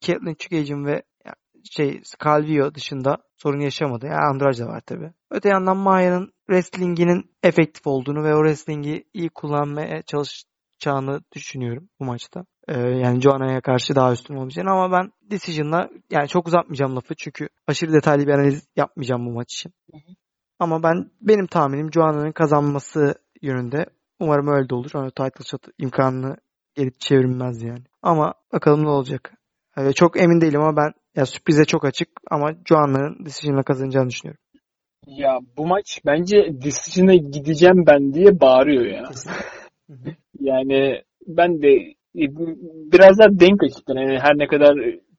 Caitlyn 0.00 0.34
Chukagian 0.34 0.86
ve 0.86 1.02
şey 1.70 2.02
Calvillo 2.24 2.74
dışında 2.74 3.18
sorun 3.36 3.60
yaşamadı. 3.60 4.06
Yani 4.06 4.26
Andrade 4.32 4.58
de 4.58 4.64
var 4.64 4.80
tabi. 4.80 5.12
Öte 5.30 5.48
yandan 5.48 5.76
Maya'nın 5.76 6.32
wrestlinginin 6.46 7.30
efektif 7.42 7.86
olduğunu 7.86 8.24
ve 8.24 8.34
o 8.34 8.38
wrestlingi 8.38 9.04
iyi 9.14 9.28
kullanmaya 9.28 10.02
çalışacağını 10.02 11.20
düşünüyorum 11.32 11.88
bu 12.00 12.04
maçta. 12.04 12.44
Ee, 12.70 12.78
yani 12.78 13.20
Joanna'ya 13.20 13.60
karşı 13.60 13.94
daha 13.94 14.12
üstün 14.12 14.34
olmayacağını 14.34 14.70
ama 14.70 14.92
ben 14.92 15.12
decision'la 15.30 15.88
yani 16.10 16.28
çok 16.28 16.48
uzatmayacağım 16.48 16.96
lafı 16.96 17.14
çünkü 17.14 17.48
aşırı 17.66 17.92
detaylı 17.92 18.26
bir 18.26 18.32
analiz 18.32 18.68
yapmayacağım 18.76 19.26
bu 19.26 19.30
maç 19.30 19.54
için. 19.54 19.72
Hı 19.92 19.96
hı. 19.96 20.14
Ama 20.58 20.82
ben 20.82 21.10
benim 21.20 21.46
tahminim 21.46 21.92
Joanna'nın 21.92 22.32
kazanması 22.32 23.14
yönünde. 23.42 23.86
Umarım 24.20 24.48
öyle 24.48 24.68
de 24.68 24.74
olur. 24.74 24.90
Hani 24.92 25.10
title 25.10 25.44
shot 25.44 25.62
imkanını 25.78 26.36
geri 26.74 26.98
çevirmez 26.98 27.62
yani. 27.62 27.84
Ama 28.02 28.34
bakalım 28.52 28.84
ne 28.84 28.88
olacak. 28.88 29.32
Yani 29.76 29.94
çok 29.94 30.20
emin 30.20 30.40
değilim 30.40 30.60
ama 30.60 30.76
ben 30.76 30.92
ya 31.16 31.26
sürprize 31.26 31.64
çok 31.64 31.84
açık 31.84 32.08
ama 32.30 32.52
Joanna'nın 32.68 33.24
decision'la 33.24 33.62
kazanacağını 33.62 34.08
düşünüyorum. 34.08 34.42
Ya 35.06 35.38
bu 35.56 35.66
maç 35.66 36.00
bence 36.06 36.36
decision'a 36.62 37.14
gideceğim 37.14 37.84
ben 37.86 38.14
diye 38.14 38.40
bağırıyor 38.40 38.84
ya. 38.84 39.10
yani 40.40 41.02
ben 41.26 41.62
de 41.62 41.99
biraz 42.14 43.18
daha 43.18 43.40
denk 43.40 43.62
açıktan. 43.62 43.96
Yani 43.96 44.18
her 44.18 44.38
ne 44.38 44.46
kadar 44.46 44.76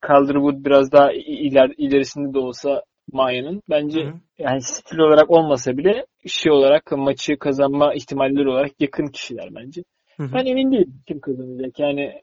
Calderwood 0.08 0.66
biraz 0.66 0.92
daha 0.92 1.12
iler, 1.14 1.72
ilerisinde 1.78 2.34
de 2.34 2.40
olsa 2.40 2.84
Maya'nın 3.12 3.62
bence 3.70 4.02
Hı-hı. 4.02 4.14
yani 4.38 4.62
stil 4.62 4.98
olarak 4.98 5.32
olmasa 5.32 5.78
bile 5.78 6.06
şey 6.28 6.52
olarak 6.52 6.92
maçı 6.92 7.38
kazanma 7.38 7.94
ihtimalleri 7.94 8.50
olarak 8.50 8.72
yakın 8.80 9.08
kişiler 9.08 9.50
bence. 9.56 9.84
Hı-hı. 10.18 10.34
Ben 10.34 10.46
emin 10.46 10.72
değilim 10.72 11.02
kim 11.08 11.20
kazanacak. 11.20 11.80
Yani 11.80 12.14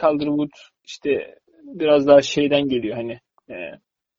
Calderwood 0.00 0.50
işte 0.84 1.36
biraz 1.62 2.06
daha 2.06 2.22
şeyden 2.22 2.68
geliyor 2.68 2.96
hani 2.96 3.18
e, 3.50 3.54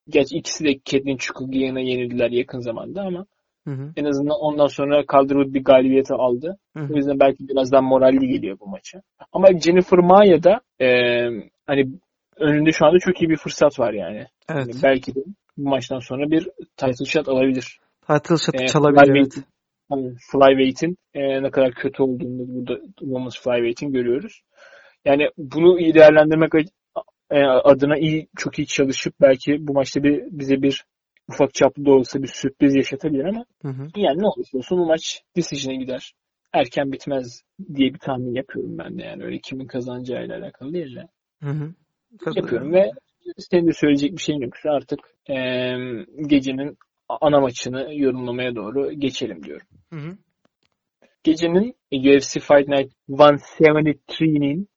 geç 0.10 0.28
ikisi 0.32 0.66
de 0.66 0.74
Catelyn 0.86 1.18
Chukwugian'a 1.18 1.80
yenildiler 1.80 2.30
yakın 2.30 2.60
zamanda 2.60 3.02
ama 3.02 3.26
hı 3.66 3.72
hı. 3.72 3.94
en 3.98 4.06
azından 4.06 4.40
ondan 4.40 4.68
sonra 4.68 5.04
Calderwood 5.12 5.54
bir 5.54 5.64
galibiyeti 5.64 6.14
aldı. 6.14 6.58
Hı 6.78 6.84
hı. 6.84 6.94
O 6.94 6.96
yüzden 6.96 7.20
belki 7.20 7.48
biraz 7.48 7.72
daha 7.72 7.82
moralli 7.82 8.28
geliyor 8.28 8.60
bu 8.60 8.68
maça. 8.68 9.02
Ama 9.32 9.60
Jennifer 9.60 10.00
Maya 10.00 10.44
da 10.44 10.62
e, 10.82 10.88
hani 11.66 11.90
önünde 12.38 12.72
şu 12.72 12.86
anda 12.86 13.00
çok 13.00 13.22
iyi 13.22 13.30
bir 13.30 13.38
fırsat 13.38 13.80
var 13.80 13.94
yani. 13.94 14.28
Evet. 14.50 14.68
Yani 14.68 14.84
belki 14.84 15.16
de 15.16 15.20
bu 15.58 15.70
maçtan 15.70 16.00
sonra 16.00 16.32
bir 16.32 16.50
title 16.78 17.06
shot 17.06 17.30
alabilir. 17.30 17.80
Title 18.08 18.38
shot 18.38 18.62
e, 18.62 18.68
çalabilir. 18.68 19.16
Evet. 19.16 19.46
Hani 19.90 20.14
Flyweight'in 20.32 20.98
e, 21.14 21.44
ne 21.44 21.52
kadar 21.52 21.72
kötü 21.72 22.04
olduğunu 22.04 22.48
burada 22.48 22.80
Women's 23.00 23.42
Flyweight'in 23.42 23.92
görüyoruz. 23.92 24.42
Yani 25.06 25.30
bunu 25.38 25.80
iyi 25.80 25.94
değerlendirmek 25.94 26.52
adına 27.64 27.98
iyi 27.98 28.28
çok 28.38 28.60
iyi 28.60 28.68
çalışıp 28.68 29.14
belki 29.22 29.68
bu 29.68 29.74
maçta 29.74 30.04
bir 30.04 30.24
bize 30.32 30.62
bir 30.62 30.86
ufak 31.30 31.54
çaplı 31.54 31.86
da 31.86 31.92
olsa 31.92 32.24
bir 32.24 32.28
sürpriz 32.28 32.76
yaşatabilir 32.76 33.26
ama 33.26 33.46
hı 33.62 33.68
hı. 33.68 33.88
yani 33.96 34.22
ne 34.22 34.28
olursa 34.28 34.58
olsun 34.58 34.78
bu 34.78 34.86
maç 34.86 35.22
decision'a 35.36 35.78
gider. 35.78 36.14
Erken 36.54 36.92
bitmez 36.92 37.42
diye 37.76 37.94
bir 37.94 38.00
tahmin 38.00 38.36
yapıyorum 38.36 38.78
ben 38.78 38.98
de 38.98 39.04
yani 39.04 39.24
öyle 39.24 39.40
kimin 39.40 39.68
kazanacağıyla 39.68 40.38
alakalı 40.38 40.74
değil 40.74 40.96
de. 40.96 41.08
Hı 41.44 41.50
hı. 41.50 41.74
Yapıyorum 42.36 42.74
ve 42.74 42.92
senin 43.38 43.68
de 43.68 43.74
söyleyecek 43.74 44.12
bir 44.12 44.22
şeyin 44.22 44.42
yoksa 44.42 44.70
artık 44.70 45.00
e, 45.30 45.36
gecenin 46.28 46.78
ana 47.10 47.40
maçını 47.40 47.88
yorumlamaya 47.96 48.56
doğru 48.56 48.92
geçelim 48.92 49.44
diyorum. 49.44 49.68
Hı 49.90 50.00
hı. 50.00 50.18
Gecenin 51.24 51.76
UFC 51.92 52.40
Fight 52.40 52.68
Night 52.68 52.94
173'nin 53.10 54.68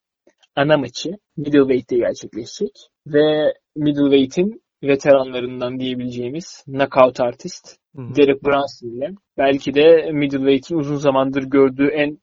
ana 0.56 0.77
maçı 0.77 1.10
middleweight'te 1.36 1.97
gerçekleşecek 1.97 2.89
ve 3.06 3.55
middleweight'in 3.77 4.62
veteranlarından 4.82 5.81
diyebileceğimiz 5.81 6.65
knockout 6.66 7.20
artist 7.20 7.77
Hı-hı. 7.97 8.16
Derek 8.16 8.44
Brunson 8.44 8.89
ile 8.89 9.11
belki 9.39 9.74
de 9.74 10.11
middleweight'in 10.12 10.77
uzun 10.77 10.97
zamandır 10.97 11.43
gördüğü 11.43 11.86
en 11.89 12.19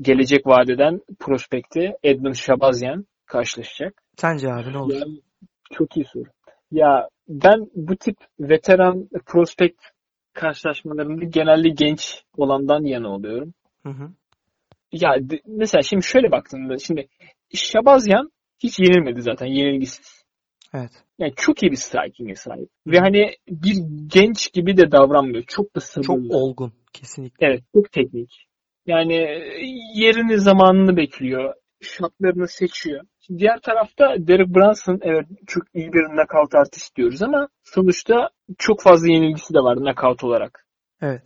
gelecek 0.00 0.46
vadeden 0.46 1.00
prospekti 1.18 1.92
Edmund 2.02 2.34
Shabazyan 2.34 3.06
karşılaşacak. 3.26 4.02
Sence 4.16 4.52
abi 4.52 4.72
ne 4.72 4.78
olur? 4.78 4.94
Yani, 4.94 5.20
çok 5.72 5.96
iyi 5.96 6.04
soru. 6.04 6.28
Ya 6.70 7.08
ben 7.28 7.70
bu 7.74 7.96
tip 7.96 8.16
veteran 8.40 9.08
prospekt 9.26 9.82
karşılaşmalarında 10.32 11.24
genelde 11.24 11.68
genç 11.68 12.22
olandan 12.36 12.84
yana 12.84 13.08
oluyorum. 13.08 13.54
Hı 13.82 13.88
hı. 13.88 14.10
Ya 14.92 15.16
mesela 15.46 15.82
şimdi 15.82 16.04
şöyle 16.04 16.30
baktığında 16.30 16.78
şimdi 16.78 17.08
Şabazyan 17.54 18.32
hiç 18.62 18.78
yenilmedi 18.78 19.22
zaten 19.22 19.46
yenilgisiz. 19.46 20.21
Evet. 20.74 20.90
Yani 21.18 21.32
çok 21.36 21.62
iyi 21.62 21.70
bir 21.70 21.76
striking'e 21.76 22.34
sahip. 22.34 22.68
Ve 22.86 22.98
hani 22.98 23.30
bir 23.48 23.76
genç 24.06 24.52
gibi 24.52 24.76
de 24.76 24.92
davranmıyor. 24.92 25.42
Çok 25.42 25.76
da 25.76 25.80
sabırlı. 25.80 26.28
Çok 26.28 26.36
olgun 26.36 26.72
kesinlikle. 26.92 27.46
Evet 27.46 27.62
çok 27.74 27.92
teknik. 27.92 28.46
Yani 28.86 29.14
yerini 29.94 30.38
zamanını 30.38 30.96
bekliyor. 30.96 31.54
Şartlarını 31.82 32.48
seçiyor. 32.48 33.04
Şimdi 33.20 33.40
diğer 33.40 33.60
tarafta 33.60 34.14
Derek 34.18 34.48
Brunson 34.48 34.98
evet 35.02 35.26
çok 35.46 35.62
iyi 35.74 35.92
bir 35.92 36.04
knockout 36.04 36.54
artist 36.54 36.96
diyoruz 36.96 37.22
ama 37.22 37.48
sonuçta 37.64 38.30
çok 38.58 38.82
fazla 38.82 39.12
yenilgisi 39.12 39.54
de 39.54 39.58
var 39.58 39.78
knockout 39.78 40.24
olarak. 40.24 40.66
Evet. 41.02 41.22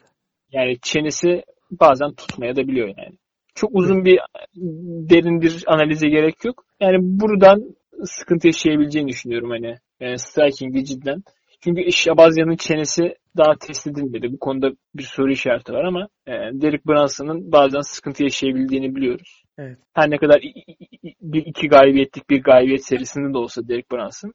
Yani 0.52 0.76
çenesi 0.82 1.42
bazen 1.70 2.14
tutmaya 2.14 2.56
da 2.56 2.68
biliyor 2.68 2.88
yani. 2.88 3.18
Çok 3.54 3.70
uzun 3.74 4.04
bir 4.04 4.20
derin 5.10 5.40
bir 5.40 5.64
analize 5.66 6.08
gerek 6.08 6.44
yok. 6.44 6.64
Yani 6.80 6.96
buradan 7.00 7.76
sıkıntı 8.04 8.46
yaşayabileceğini 8.46 9.08
düşünüyorum 9.08 9.50
hani. 9.50 9.74
Yani 10.00 10.18
striking'de 10.18 10.84
cidden. 10.84 11.22
Çünkü 11.60 11.92
Şabazya'nın 11.92 12.56
çenesi 12.56 13.14
daha 13.36 13.56
test 13.60 13.86
edilmedi. 13.86 14.32
Bu 14.32 14.38
konuda 14.38 14.70
bir 14.94 15.02
soru 15.02 15.32
işareti 15.32 15.72
var 15.72 15.84
ama 15.84 16.08
e, 16.26 16.32
Derek 16.32 16.86
Brunson'ın 16.86 17.52
bazen 17.52 17.80
sıkıntı 17.80 18.22
yaşayabildiğini 18.22 18.96
biliyoruz. 18.96 19.42
Evet. 19.58 19.78
Her 19.94 20.10
ne 20.10 20.18
kadar 20.18 20.42
bir 21.20 21.46
iki 21.46 21.68
galibiyetlik 21.68 22.30
bir 22.30 22.42
galibiyet 22.42 22.84
serisinde 22.84 23.34
de 23.34 23.38
olsa 23.38 23.68
Derek 23.68 23.90
Brunson 23.90 24.32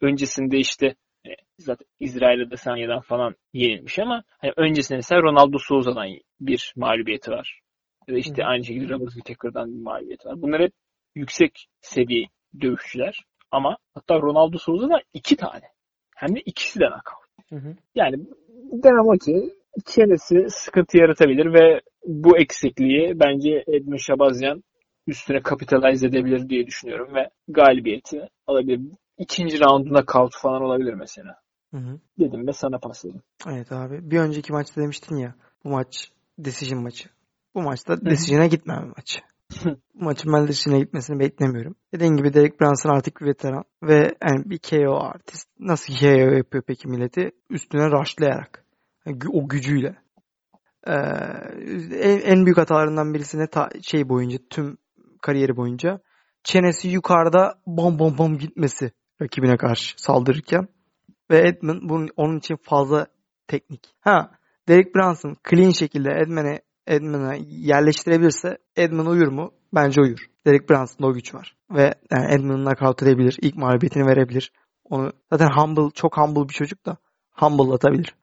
öncesinde 0.00 0.58
işte 0.58 0.86
e, 1.26 1.30
zaten 1.58 1.86
İsrail'de 2.00 2.50
de 2.50 2.56
Sanya'dan 2.56 3.00
falan 3.00 3.34
yenilmiş 3.52 3.98
ama 3.98 4.24
hani 4.38 4.52
öncesinde 4.56 4.96
mesela 4.96 5.22
Ronaldo 5.22 5.58
Souza'dan 5.58 6.08
bir 6.40 6.72
mağlubiyeti 6.76 7.30
var. 7.30 7.60
Ya 8.08 8.14
da 8.14 8.18
işte 8.18 8.42
Hı. 8.42 8.46
aynı 8.46 8.64
şekilde 8.64 8.94
Robert 8.94 9.12
Whittaker'dan 9.12 9.74
bir 9.74 9.82
mağlubiyet 9.82 10.26
var. 10.26 10.42
Bunlar 10.42 10.62
hep 10.62 10.72
yüksek 11.14 11.66
seviye 11.80 12.26
dövüşçüler. 12.60 13.24
Ama 13.50 13.76
hatta 13.94 14.14
Ronaldo 14.14 14.58
Souza'da 14.58 15.00
iki 15.12 15.36
tane. 15.36 15.62
Hem 16.16 16.36
de 16.36 16.40
ikisi 16.40 16.80
de 16.80 16.84
knockout. 16.84 17.24
Yani 17.94 18.16
demem 18.72 19.08
o 19.08 19.18
ki 19.18 19.54
çenesi 19.86 20.46
sıkıntı 20.48 20.98
yaratabilir 20.98 21.54
ve 21.54 21.80
bu 22.06 22.38
eksikliği 22.38 23.20
bence 23.20 23.64
Edmund 23.66 23.98
Şabazyan 23.98 24.62
üstüne 25.06 25.42
kapitalize 25.42 26.06
edebilir 26.06 26.48
diye 26.48 26.66
düşünüyorum 26.66 27.14
ve 27.14 27.30
galibiyeti 27.48 28.28
alabilir. 28.46 28.80
İkinci 29.18 29.60
rounduna 29.60 30.04
kaut 30.04 30.32
falan 30.36 30.62
olabilir 30.62 30.94
mesela. 30.94 31.36
Hı 31.70 31.76
hı. 31.76 32.00
Dedim 32.18 32.46
ve 32.46 32.52
sana 32.52 32.78
pasladım. 32.78 33.22
Evet 33.48 33.72
abi. 33.72 34.10
Bir 34.10 34.18
önceki 34.18 34.52
maçta 34.52 34.80
demiştin 34.80 35.16
ya 35.16 35.34
bu 35.64 35.68
maç 35.68 36.10
decision 36.38 36.82
maçı. 36.82 37.08
Bu 37.54 37.62
maçta 37.62 38.04
decision'a 38.04 38.46
gitmem 38.46 38.92
maç. 38.96 39.22
Maçın 39.94 40.32
ben 40.32 40.78
gitmesini 40.78 41.18
beklemiyorum. 41.18 41.76
Dediğim 41.94 42.16
gibi 42.16 42.34
Derek 42.34 42.60
Brunson 42.60 42.90
artık 42.90 43.20
bir 43.20 43.26
veteran 43.26 43.64
ve 43.82 44.14
yani 44.28 44.50
bir 44.50 44.58
KO 44.58 44.96
artist. 44.96 45.48
Nasıl 45.58 45.94
KO 45.94 46.34
yapıyor 46.34 46.62
peki 46.66 46.88
milleti? 46.88 47.30
Üstüne 47.50 47.90
rushlayarak. 47.90 48.64
Yani 49.06 49.18
o 49.32 49.48
gücüyle. 49.48 49.96
Ee, 50.86 50.92
en, 52.00 52.20
en 52.20 52.44
büyük 52.46 52.58
hatalarından 52.58 53.14
birisine 53.14 53.46
ta, 53.46 53.68
şey 53.82 54.08
boyunca 54.08 54.38
tüm 54.50 54.76
kariyeri 55.22 55.56
boyunca 55.56 56.00
çenesi 56.44 56.88
yukarıda 56.88 57.54
bom 57.66 57.98
bom 57.98 58.18
bom 58.18 58.38
gitmesi 58.38 58.92
rakibine 59.22 59.56
karşı 59.56 59.94
saldırırken 60.02 60.68
ve 61.30 61.48
Edmund 61.48 61.80
bunun 61.82 62.08
onun 62.16 62.38
için 62.38 62.56
fazla 62.56 63.06
teknik. 63.46 63.94
Ha 64.00 64.30
Derek 64.68 64.94
Brunson 64.94 65.36
clean 65.50 65.70
şekilde 65.70 66.10
Edmund'e 66.10 66.62
Edmund'a 66.86 67.34
yerleştirebilirse 67.48 68.58
Edmund 68.76 69.06
uyur 69.06 69.28
mu? 69.28 69.52
Bence 69.74 70.00
uyur. 70.00 70.26
Derek 70.46 70.70
Brunson'da 70.70 71.06
o 71.06 71.12
güç 71.12 71.34
var. 71.34 71.56
Ve 71.70 71.94
yani 72.10 72.34
Edmund'u 72.34 72.64
knockout 72.64 73.02
edebilir. 73.02 73.36
ilk 73.42 73.56
mağlubiyetini 73.56 74.06
verebilir. 74.06 74.52
Onu 74.84 75.12
zaten 75.32 75.48
humble, 75.56 75.90
çok 75.94 76.16
humble 76.16 76.48
bir 76.48 76.54
çocuk 76.54 76.86
da 76.86 76.96
humble 77.32 77.74
atabilir. 77.74 78.14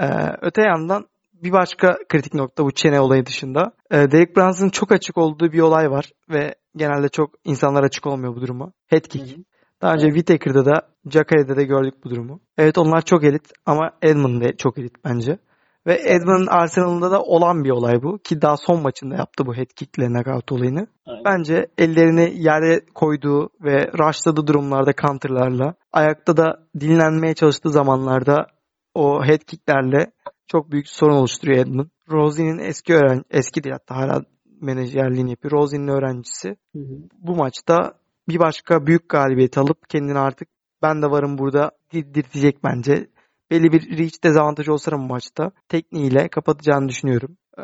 Ee, 0.00 0.06
öte 0.42 0.62
yandan 0.62 1.06
bir 1.32 1.52
başka 1.52 1.98
kritik 2.08 2.34
nokta 2.34 2.64
bu 2.64 2.72
çene 2.72 3.00
olayı 3.00 3.26
dışında. 3.26 3.72
Ee, 3.90 4.10
Derek 4.10 4.36
Brunson'ın 4.36 4.70
çok 4.70 4.92
açık 4.92 5.18
olduğu 5.18 5.52
bir 5.52 5.60
olay 5.60 5.90
var 5.90 6.12
ve 6.30 6.54
genelde 6.76 7.08
çok 7.08 7.30
insanlar 7.44 7.82
açık 7.82 8.06
olmuyor 8.06 8.36
bu 8.36 8.40
duruma. 8.40 8.72
Head 8.86 9.02
kick. 9.02 9.38
Daha 9.82 9.94
önce 9.94 10.06
Whittaker'da 10.06 10.64
da 10.64 10.88
Jackare'de 11.10 11.56
de 11.56 11.64
gördük 11.64 11.94
bu 12.04 12.10
durumu. 12.10 12.40
Evet 12.58 12.78
onlar 12.78 13.02
çok 13.02 13.24
elit 13.24 13.52
ama 13.66 13.90
Edmund 14.02 14.42
de 14.42 14.56
çok 14.56 14.78
elit 14.78 15.04
bence. 15.04 15.38
Ve 15.86 16.00
Edmund'un 16.04 16.46
Arsenal'ında 16.46 17.10
da 17.10 17.22
olan 17.22 17.64
bir 17.64 17.70
olay 17.70 18.02
bu. 18.02 18.18
Ki 18.18 18.42
daha 18.42 18.56
son 18.56 18.82
maçında 18.82 19.14
yaptı 19.14 19.46
bu 19.46 19.54
head 19.54 19.66
knockout 19.92 20.52
olayını. 20.52 20.86
Aynen. 21.06 21.24
Bence 21.24 21.66
ellerini 21.78 22.32
yere 22.36 22.80
koyduğu 22.94 23.50
ve 23.60 23.90
rushladığı 23.98 24.46
durumlarda 24.46 24.92
counterlarla 25.02 25.74
ayakta 25.92 26.36
da 26.36 26.66
dinlenmeye 26.80 27.34
çalıştığı 27.34 27.70
zamanlarda 27.70 28.46
o 28.94 29.24
head 29.24 29.38
kicklerle 29.38 30.12
çok 30.46 30.72
büyük 30.72 30.88
sorun 30.88 31.14
oluşturuyor 31.14 31.58
Edmund. 31.58 31.86
Rosie'nin 32.10 32.58
eski 32.58 32.94
öğren 32.94 33.22
eski 33.30 33.64
değil 33.64 33.72
hatta 33.72 33.96
hala 33.96 34.22
menajerliğini 34.60 35.30
yapıyor. 35.30 35.52
Rosie'nin 35.52 35.88
öğrencisi. 35.88 36.48
Hı 36.48 36.78
hı. 36.78 36.98
Bu 37.18 37.36
maçta 37.36 37.92
bir 38.28 38.38
başka 38.38 38.86
büyük 38.86 39.08
galibiyet 39.08 39.58
alıp 39.58 39.88
kendini 39.88 40.18
artık 40.18 40.48
ben 40.82 41.02
de 41.02 41.06
varım 41.06 41.38
burada 41.38 41.70
dirtecek 41.92 42.64
bence. 42.64 43.06
Belli 43.50 43.72
bir 43.72 43.98
reach 43.98 44.24
dezavantajı 44.24 44.72
olsa 44.72 44.90
da 44.92 44.96
bu 44.96 45.02
maçta 45.02 45.50
tekniğiyle 45.68 46.28
kapatacağını 46.28 46.88
düşünüyorum. 46.88 47.36
Ee, 47.58 47.62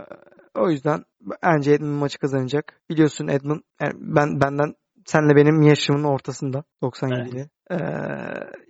O 0.54 0.70
yüzden 0.70 1.04
bence 1.42 1.72
Edmund 1.72 2.00
maçı 2.00 2.18
kazanacak. 2.18 2.80
Biliyorsun 2.90 3.28
Edmund 3.28 3.60
yani 3.80 3.92
ben 3.96 4.40
benden 4.40 4.74
senle 5.06 5.36
benim 5.36 5.62
yaşımın 5.62 6.04
ortasında 6.04 6.64
97'li. 6.82 7.48
Ee, 7.70 7.76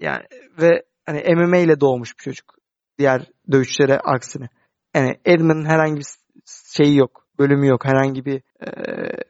yani 0.00 0.22
ve 0.60 0.82
hani 1.06 1.34
MMA 1.34 1.56
ile 1.56 1.80
doğmuş 1.80 2.18
bir 2.18 2.22
çocuk. 2.22 2.54
Diğer 2.98 3.30
dövüşçülere 3.52 3.98
aksine. 3.98 4.48
Yani 4.94 5.16
Edmund'un 5.24 5.64
herhangi 5.64 6.00
bir 6.00 6.06
şeyi 6.76 6.96
yok. 6.96 7.24
Bölümü 7.38 7.66
yok. 7.66 7.84
Herhangi 7.84 8.24
bir 8.24 8.42
e, 8.60 8.70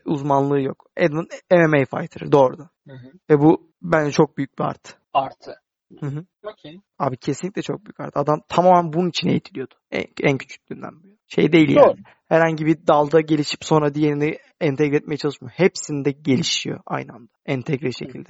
uzmanlığı 0.05 0.61
yok. 0.61 0.87
Edmund 0.97 1.27
MMA 1.53 1.85
fighter 1.99 2.33
doğrudan. 2.33 2.69
Hı 2.89 2.95
hı. 2.95 3.11
Ve 3.31 3.39
bu 3.41 3.71
bence 3.83 4.11
çok 4.11 4.37
büyük 4.39 4.59
bir 4.59 4.65
artı. 4.65 4.93
Artı. 5.15 5.55
Hı 6.01 6.07
hı. 6.07 6.25
Okey. 6.45 6.81
Abi 6.99 7.17
kesinlikle 7.17 7.63
çok 7.63 7.85
büyük 7.87 8.01
artı. 8.01 8.19
Adam 8.19 8.41
tamamen 8.49 8.93
bunun 8.93 9.09
için 9.09 9.29
eğitiliyordu. 9.29 9.75
En, 9.91 10.05
en 10.23 10.39
küçüklüğünden 10.39 11.03
beri. 11.03 11.17
Şey 11.27 11.53
değil 11.53 11.69
yani. 11.69 11.87
Doğru. 11.87 11.97
Herhangi 12.29 12.67
bir 12.67 12.87
dalda 12.87 13.21
gelişip 13.21 13.65
sonra 13.65 13.95
diğerini 13.95 14.39
entegre 14.61 14.97
etmeye 14.97 15.17
çalışmıyor. 15.17 15.53
Hepsinde 15.57 16.11
gelişiyor 16.11 16.81
aynı 16.87 17.13
anda. 17.13 17.33
Entegre 17.47 17.93
şekilde. 17.93 18.29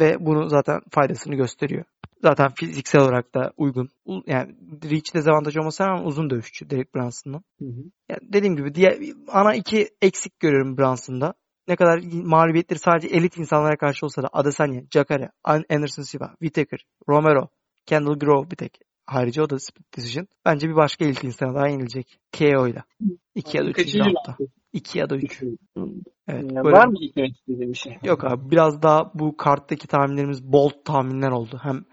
Ve 0.00 0.16
bunu 0.20 0.48
zaten 0.48 0.80
faydasını 0.90 1.34
gösteriyor. 1.34 1.84
Zaten 2.22 2.48
fiziksel 2.54 3.02
olarak 3.02 3.34
da 3.34 3.52
uygun. 3.56 3.88
Yani 4.26 4.56
reach 4.90 5.14
dezavantajı 5.14 5.60
olmasa 5.60 5.86
rağmen 5.88 6.04
uzun 6.04 6.30
dövüşçü 6.30 6.70
Derek 6.70 6.94
Brunson'ın. 6.94 7.44
Hı 7.58 7.64
hı. 7.64 7.82
Yani 8.08 8.20
dediğim 8.22 8.56
gibi 8.56 8.74
diğer 8.74 8.98
ana 9.28 9.54
iki 9.54 9.88
eksik 10.02 10.40
görüyorum 10.40 10.78
Brunson'da. 10.78 11.34
Ne 11.68 11.76
kadar 11.76 12.00
mağlubiyetleri 12.12 12.78
sadece 12.78 13.08
elit 13.08 13.36
insanlara 13.38 13.76
karşı 13.76 14.06
olsa 14.06 14.22
da 14.22 14.28
Adesanya, 14.32 14.82
Jacare, 14.90 15.30
An- 15.44 15.64
Anderson 15.70 16.02
Silva, 16.02 16.28
Whittaker, 16.30 16.84
Romero, 17.08 17.48
Kendall 17.86 18.18
Grove 18.18 18.50
bir 18.50 18.56
tek. 18.56 18.78
Harici 19.06 19.42
o 19.42 19.50
da 19.50 19.58
split 19.58 19.96
decision. 19.96 20.26
Bence 20.44 20.68
bir 20.68 20.76
başka 20.76 21.04
elit 21.04 21.24
insana 21.24 21.54
daha 21.54 21.68
yenilecek. 21.68 22.20
KO 22.38 22.66
ile. 22.68 22.82
İki 23.34 23.56
ya 23.56 23.64
da 23.64 23.68
üçüncü 23.70 23.84
Kaçıncı 23.98 24.04
roundda. 24.04 24.36
round? 24.40 24.50
İki 24.72 24.98
ya 24.98 25.10
da 25.10 25.16
üç. 25.16 25.24
Üçüncü. 25.24 25.56
Evet. 26.28 26.52
Ee, 26.52 26.54
böyle- 26.64 26.76
Var 26.76 26.86
mı 26.86 26.94
eklemek 27.10 27.36
istediğin 27.36 27.72
bir 27.72 27.78
şey? 27.78 27.96
Yok 28.04 28.24
abi 28.24 28.50
biraz 28.50 28.82
daha 28.82 29.10
bu 29.14 29.36
karttaki 29.36 29.86
tahminlerimiz 29.88 30.44
bold 30.52 30.84
tahminler 30.84 31.30
oldu. 31.30 31.60
Hem 31.62 31.84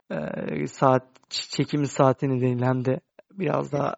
e, 0.61 0.67
saat 0.67 1.03
çekim 1.29 1.85
saati 1.85 2.29
nedeniyle 2.29 2.65
hem 2.65 2.85
de 2.85 2.99
biraz 3.31 3.71
daha 3.71 3.95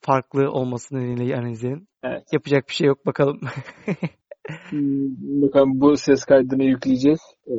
farklı 0.00 0.50
olması 0.50 0.94
nedeniyle 0.96 1.36
analizlerin. 1.36 1.88
Evet. 2.06 2.32
Yapacak 2.32 2.68
bir 2.68 2.74
şey 2.74 2.86
yok 2.86 3.06
bakalım. 3.06 3.40
Hmm, 4.70 5.42
Bakalım 5.42 5.80
bu 5.80 5.96
ses 5.96 6.24
kaydını 6.24 6.64
yükleyeceğiz. 6.64 7.20
Ee, 7.46 7.52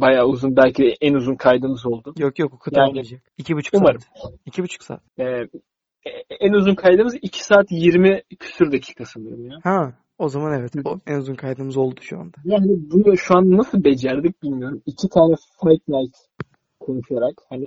bayağı 0.00 0.26
uzun. 0.26 0.56
Belki 0.56 0.94
en 1.00 1.14
uzun 1.14 1.34
kaydımız 1.36 1.86
oldu. 1.86 2.14
yok 2.18 2.38
yok 2.38 2.52
o 2.54 2.58
kadar 2.58 2.78
Yani, 2.80 2.88
olmayacak. 2.88 3.22
İki 3.38 3.56
buçuk 3.56 3.74
umarım. 3.74 4.00
saat. 4.00 4.32
İki 4.46 4.62
buçuk 4.62 4.82
saat. 4.82 5.00
Ee, 5.18 5.24
en 6.40 6.52
uzun 6.52 6.74
kaydımız 6.74 7.14
2 7.22 7.44
saat 7.44 7.66
20 7.70 8.22
küsür 8.38 8.72
dakika 8.72 9.04
sanırım 9.04 9.46
ya. 9.50 9.58
Ha 9.64 9.92
o 10.18 10.28
zaman 10.28 10.60
evet. 10.60 10.72
O 10.84 10.98
en 11.06 11.16
uzun 11.18 11.34
kaydımız 11.34 11.76
oldu 11.76 12.00
şu 12.00 12.18
anda. 12.18 12.36
Yani 12.44 12.66
bunu 12.92 13.16
şu 13.16 13.36
an 13.36 13.50
nasıl 13.56 13.84
becerdik 13.84 14.42
bilmiyorum. 14.42 14.82
İki 14.86 15.08
tane 15.08 15.34
Fight 15.62 15.88
Night 15.88 16.16
konuşarak 16.86 17.34
hani 17.48 17.64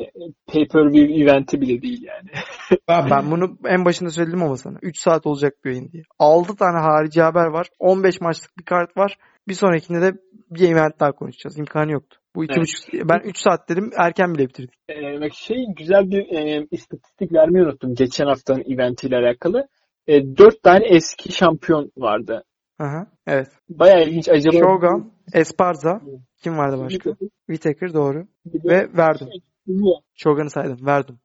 pay-per-view 0.48 1.24
eventi 1.24 1.62
bile 1.62 1.82
değil 1.82 2.04
yani. 2.04 2.30
Ben, 2.90 3.10
ben 3.12 3.32
bunu 3.32 3.58
en 3.66 3.86
başında 3.86 4.10
söyledim 4.10 4.44
ama 4.44 4.58
sana. 4.58 4.78
3 4.82 5.00
saat 5.00 5.28
olacak 5.28 5.54
bir 5.66 5.70
yayın 5.72 5.92
diye. 5.92 6.04
6 6.20 6.56
tane 6.56 6.80
harici 6.80 7.22
haber 7.22 7.46
var. 7.46 7.68
15 7.80 8.22
maçlık 8.22 8.58
bir 8.58 8.64
kart 8.64 8.98
var. 8.98 9.18
Bir 9.48 9.54
sonrakinde 9.54 10.02
de 10.02 10.14
bir 10.52 10.70
event 10.70 11.00
daha 11.00 11.12
konuşacağız. 11.12 11.60
İmkanı 11.60 11.92
yoktu. 11.92 12.18
Bu 12.36 12.44
iki 12.44 12.54
Evet. 12.54 12.62
buçuk, 12.62 13.10
ben 13.10 13.20
3 13.30 13.38
saat 13.38 13.70
dedim 13.70 13.92
erken 13.98 14.34
bile 14.36 14.48
bitirdik. 14.48 14.74
Ee, 14.90 15.22
bak 15.22 15.34
şey 15.34 15.66
güzel 15.78 16.12
bir 16.12 16.38
e, 16.38 16.68
istatistik 16.72 17.34
vermeyi 17.34 17.66
unuttum 17.66 17.96
geçen 17.96 18.26
haftanın 18.26 18.64
eventiyle 18.74 19.16
alakalı. 19.16 19.68
E, 20.08 20.38
4 20.38 20.64
tane 20.64 20.86
eski 20.86 21.32
şampiyon 21.32 21.92
vardı. 21.98 22.44
Aha, 22.80 23.08
evet. 23.28 23.48
Bayağı 23.70 24.04
ilginç. 24.04 24.30
Acaba 24.30 24.58
Shogun, 24.58 25.14
Esparza. 25.34 26.02
Kim 26.44 26.58
vardı 26.58 26.78
başka? 26.80 27.16
Whittaker 27.48 27.94
doğru. 27.94 28.28
De- 28.46 28.70
Ve 28.70 28.98
Verdum. 28.98 29.30
Yok. 29.68 30.04
Shogun'u 30.16 30.50
saydım. 30.50 30.86
Verdum. 30.86 31.20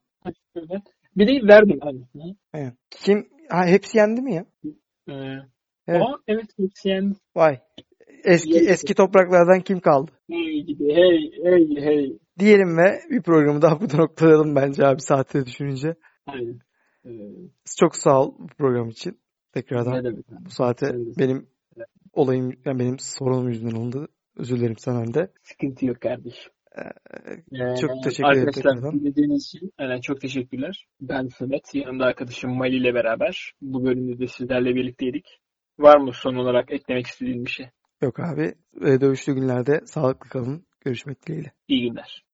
Bir 1.16 1.28
de 1.28 1.48
verdim 1.48 1.78
hani. 1.82 2.06
Evet. 2.54 2.74
Kim? 2.90 3.28
Ha, 3.48 3.66
hepsi 3.66 3.98
yendi 3.98 4.22
mi 4.22 4.34
ya? 4.34 4.44
Ee, 5.08 5.12
Evet. 5.88 6.02
Ama 6.02 6.18
evet 6.28 6.46
hepsi 6.58 6.88
yani 6.88 7.14
Vay. 7.36 7.58
Eski 8.24 8.58
eski 8.58 8.94
topraklardan 8.94 9.60
kim 9.60 9.80
kaldı? 9.80 10.10
hey 10.30 10.62
gibi 10.66 10.94
hey 10.94 11.32
hey 11.44 11.84
hey. 11.84 12.18
Diyelim 12.38 12.78
ve 12.78 13.00
bir 13.10 13.22
programı 13.22 13.62
daha 13.62 13.80
burada 13.80 13.96
noktalayalım 13.96 14.56
bence 14.56 14.86
abi 14.86 15.00
saatleri 15.00 15.46
düşününce. 15.46 15.94
Aynen. 16.26 16.58
Ee, 17.06 17.10
Çok 17.78 17.96
sağ 17.96 18.22
ol 18.22 18.34
bu 18.38 18.46
program 18.46 18.88
için. 18.88 19.18
Tekrardan 19.52 20.24
bu 20.40 20.50
saate 20.50 20.86
de- 20.86 21.18
benim 21.18 21.46
olayım 22.12 22.52
yani 22.64 22.78
benim 22.78 22.98
sorunum 22.98 23.48
yüzünden 23.48 23.74
oldu. 23.76 24.08
Özür 24.36 24.56
dilerim 24.56 24.78
senden 24.78 25.14
de. 25.14 25.32
Sıkıntı 25.42 25.86
yok 25.86 26.00
kardeşim. 26.00 26.52
Ee, 26.78 27.76
çok 27.80 28.02
teşekkür 28.04 28.32
ederim 28.32 28.48
Arkadaşlar 28.48 28.92
dinlediğiniz 28.92 29.44
için 29.46 29.72
aynen, 29.78 30.00
çok 30.00 30.20
teşekkürler. 30.20 30.86
Ben 31.00 31.26
Samet. 31.26 31.74
Yanımda 31.74 32.04
arkadaşım 32.04 32.50
Mali 32.56 32.76
ile 32.76 32.94
beraber. 32.94 33.52
Bu 33.62 33.84
bölümde 33.84 34.18
de 34.18 34.26
sizlerle 34.26 34.74
birlikteydik. 34.74 35.26
Var 35.78 35.96
mı 35.98 36.12
son 36.12 36.34
olarak 36.34 36.72
eklemek 36.72 37.06
istediğin 37.06 37.44
bir 37.44 37.50
şey? 37.50 37.66
Yok 38.02 38.20
abi. 38.20 38.54
e, 38.80 39.00
Dövüşlü 39.00 39.34
günlerde 39.34 39.80
sağlıklı 39.86 40.30
kalın. 40.30 40.66
Görüşmek 40.80 41.26
dileğiyle. 41.26 41.52
İyi 41.68 41.88
günler. 41.88 42.24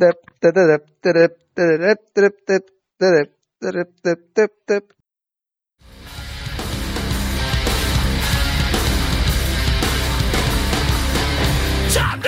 Dep, 0.00 0.42
de, 0.42 0.48
de, 0.54 0.68
dep, 0.68 1.04
de, 1.04 1.14
dep, 1.14 1.56
de, 1.58 1.62
de, 1.62 1.96
dep, 2.16 2.16
de, 2.16 2.22
dep, 2.22 2.68
de, 3.00 3.06
dep, 3.24 3.32
de, 3.62 3.72
dep, 3.72 4.04
de, 4.04 4.16
dep, 4.36 4.36
dep, 4.36 4.68
dep. 4.68 4.95
Stop 11.96 12.25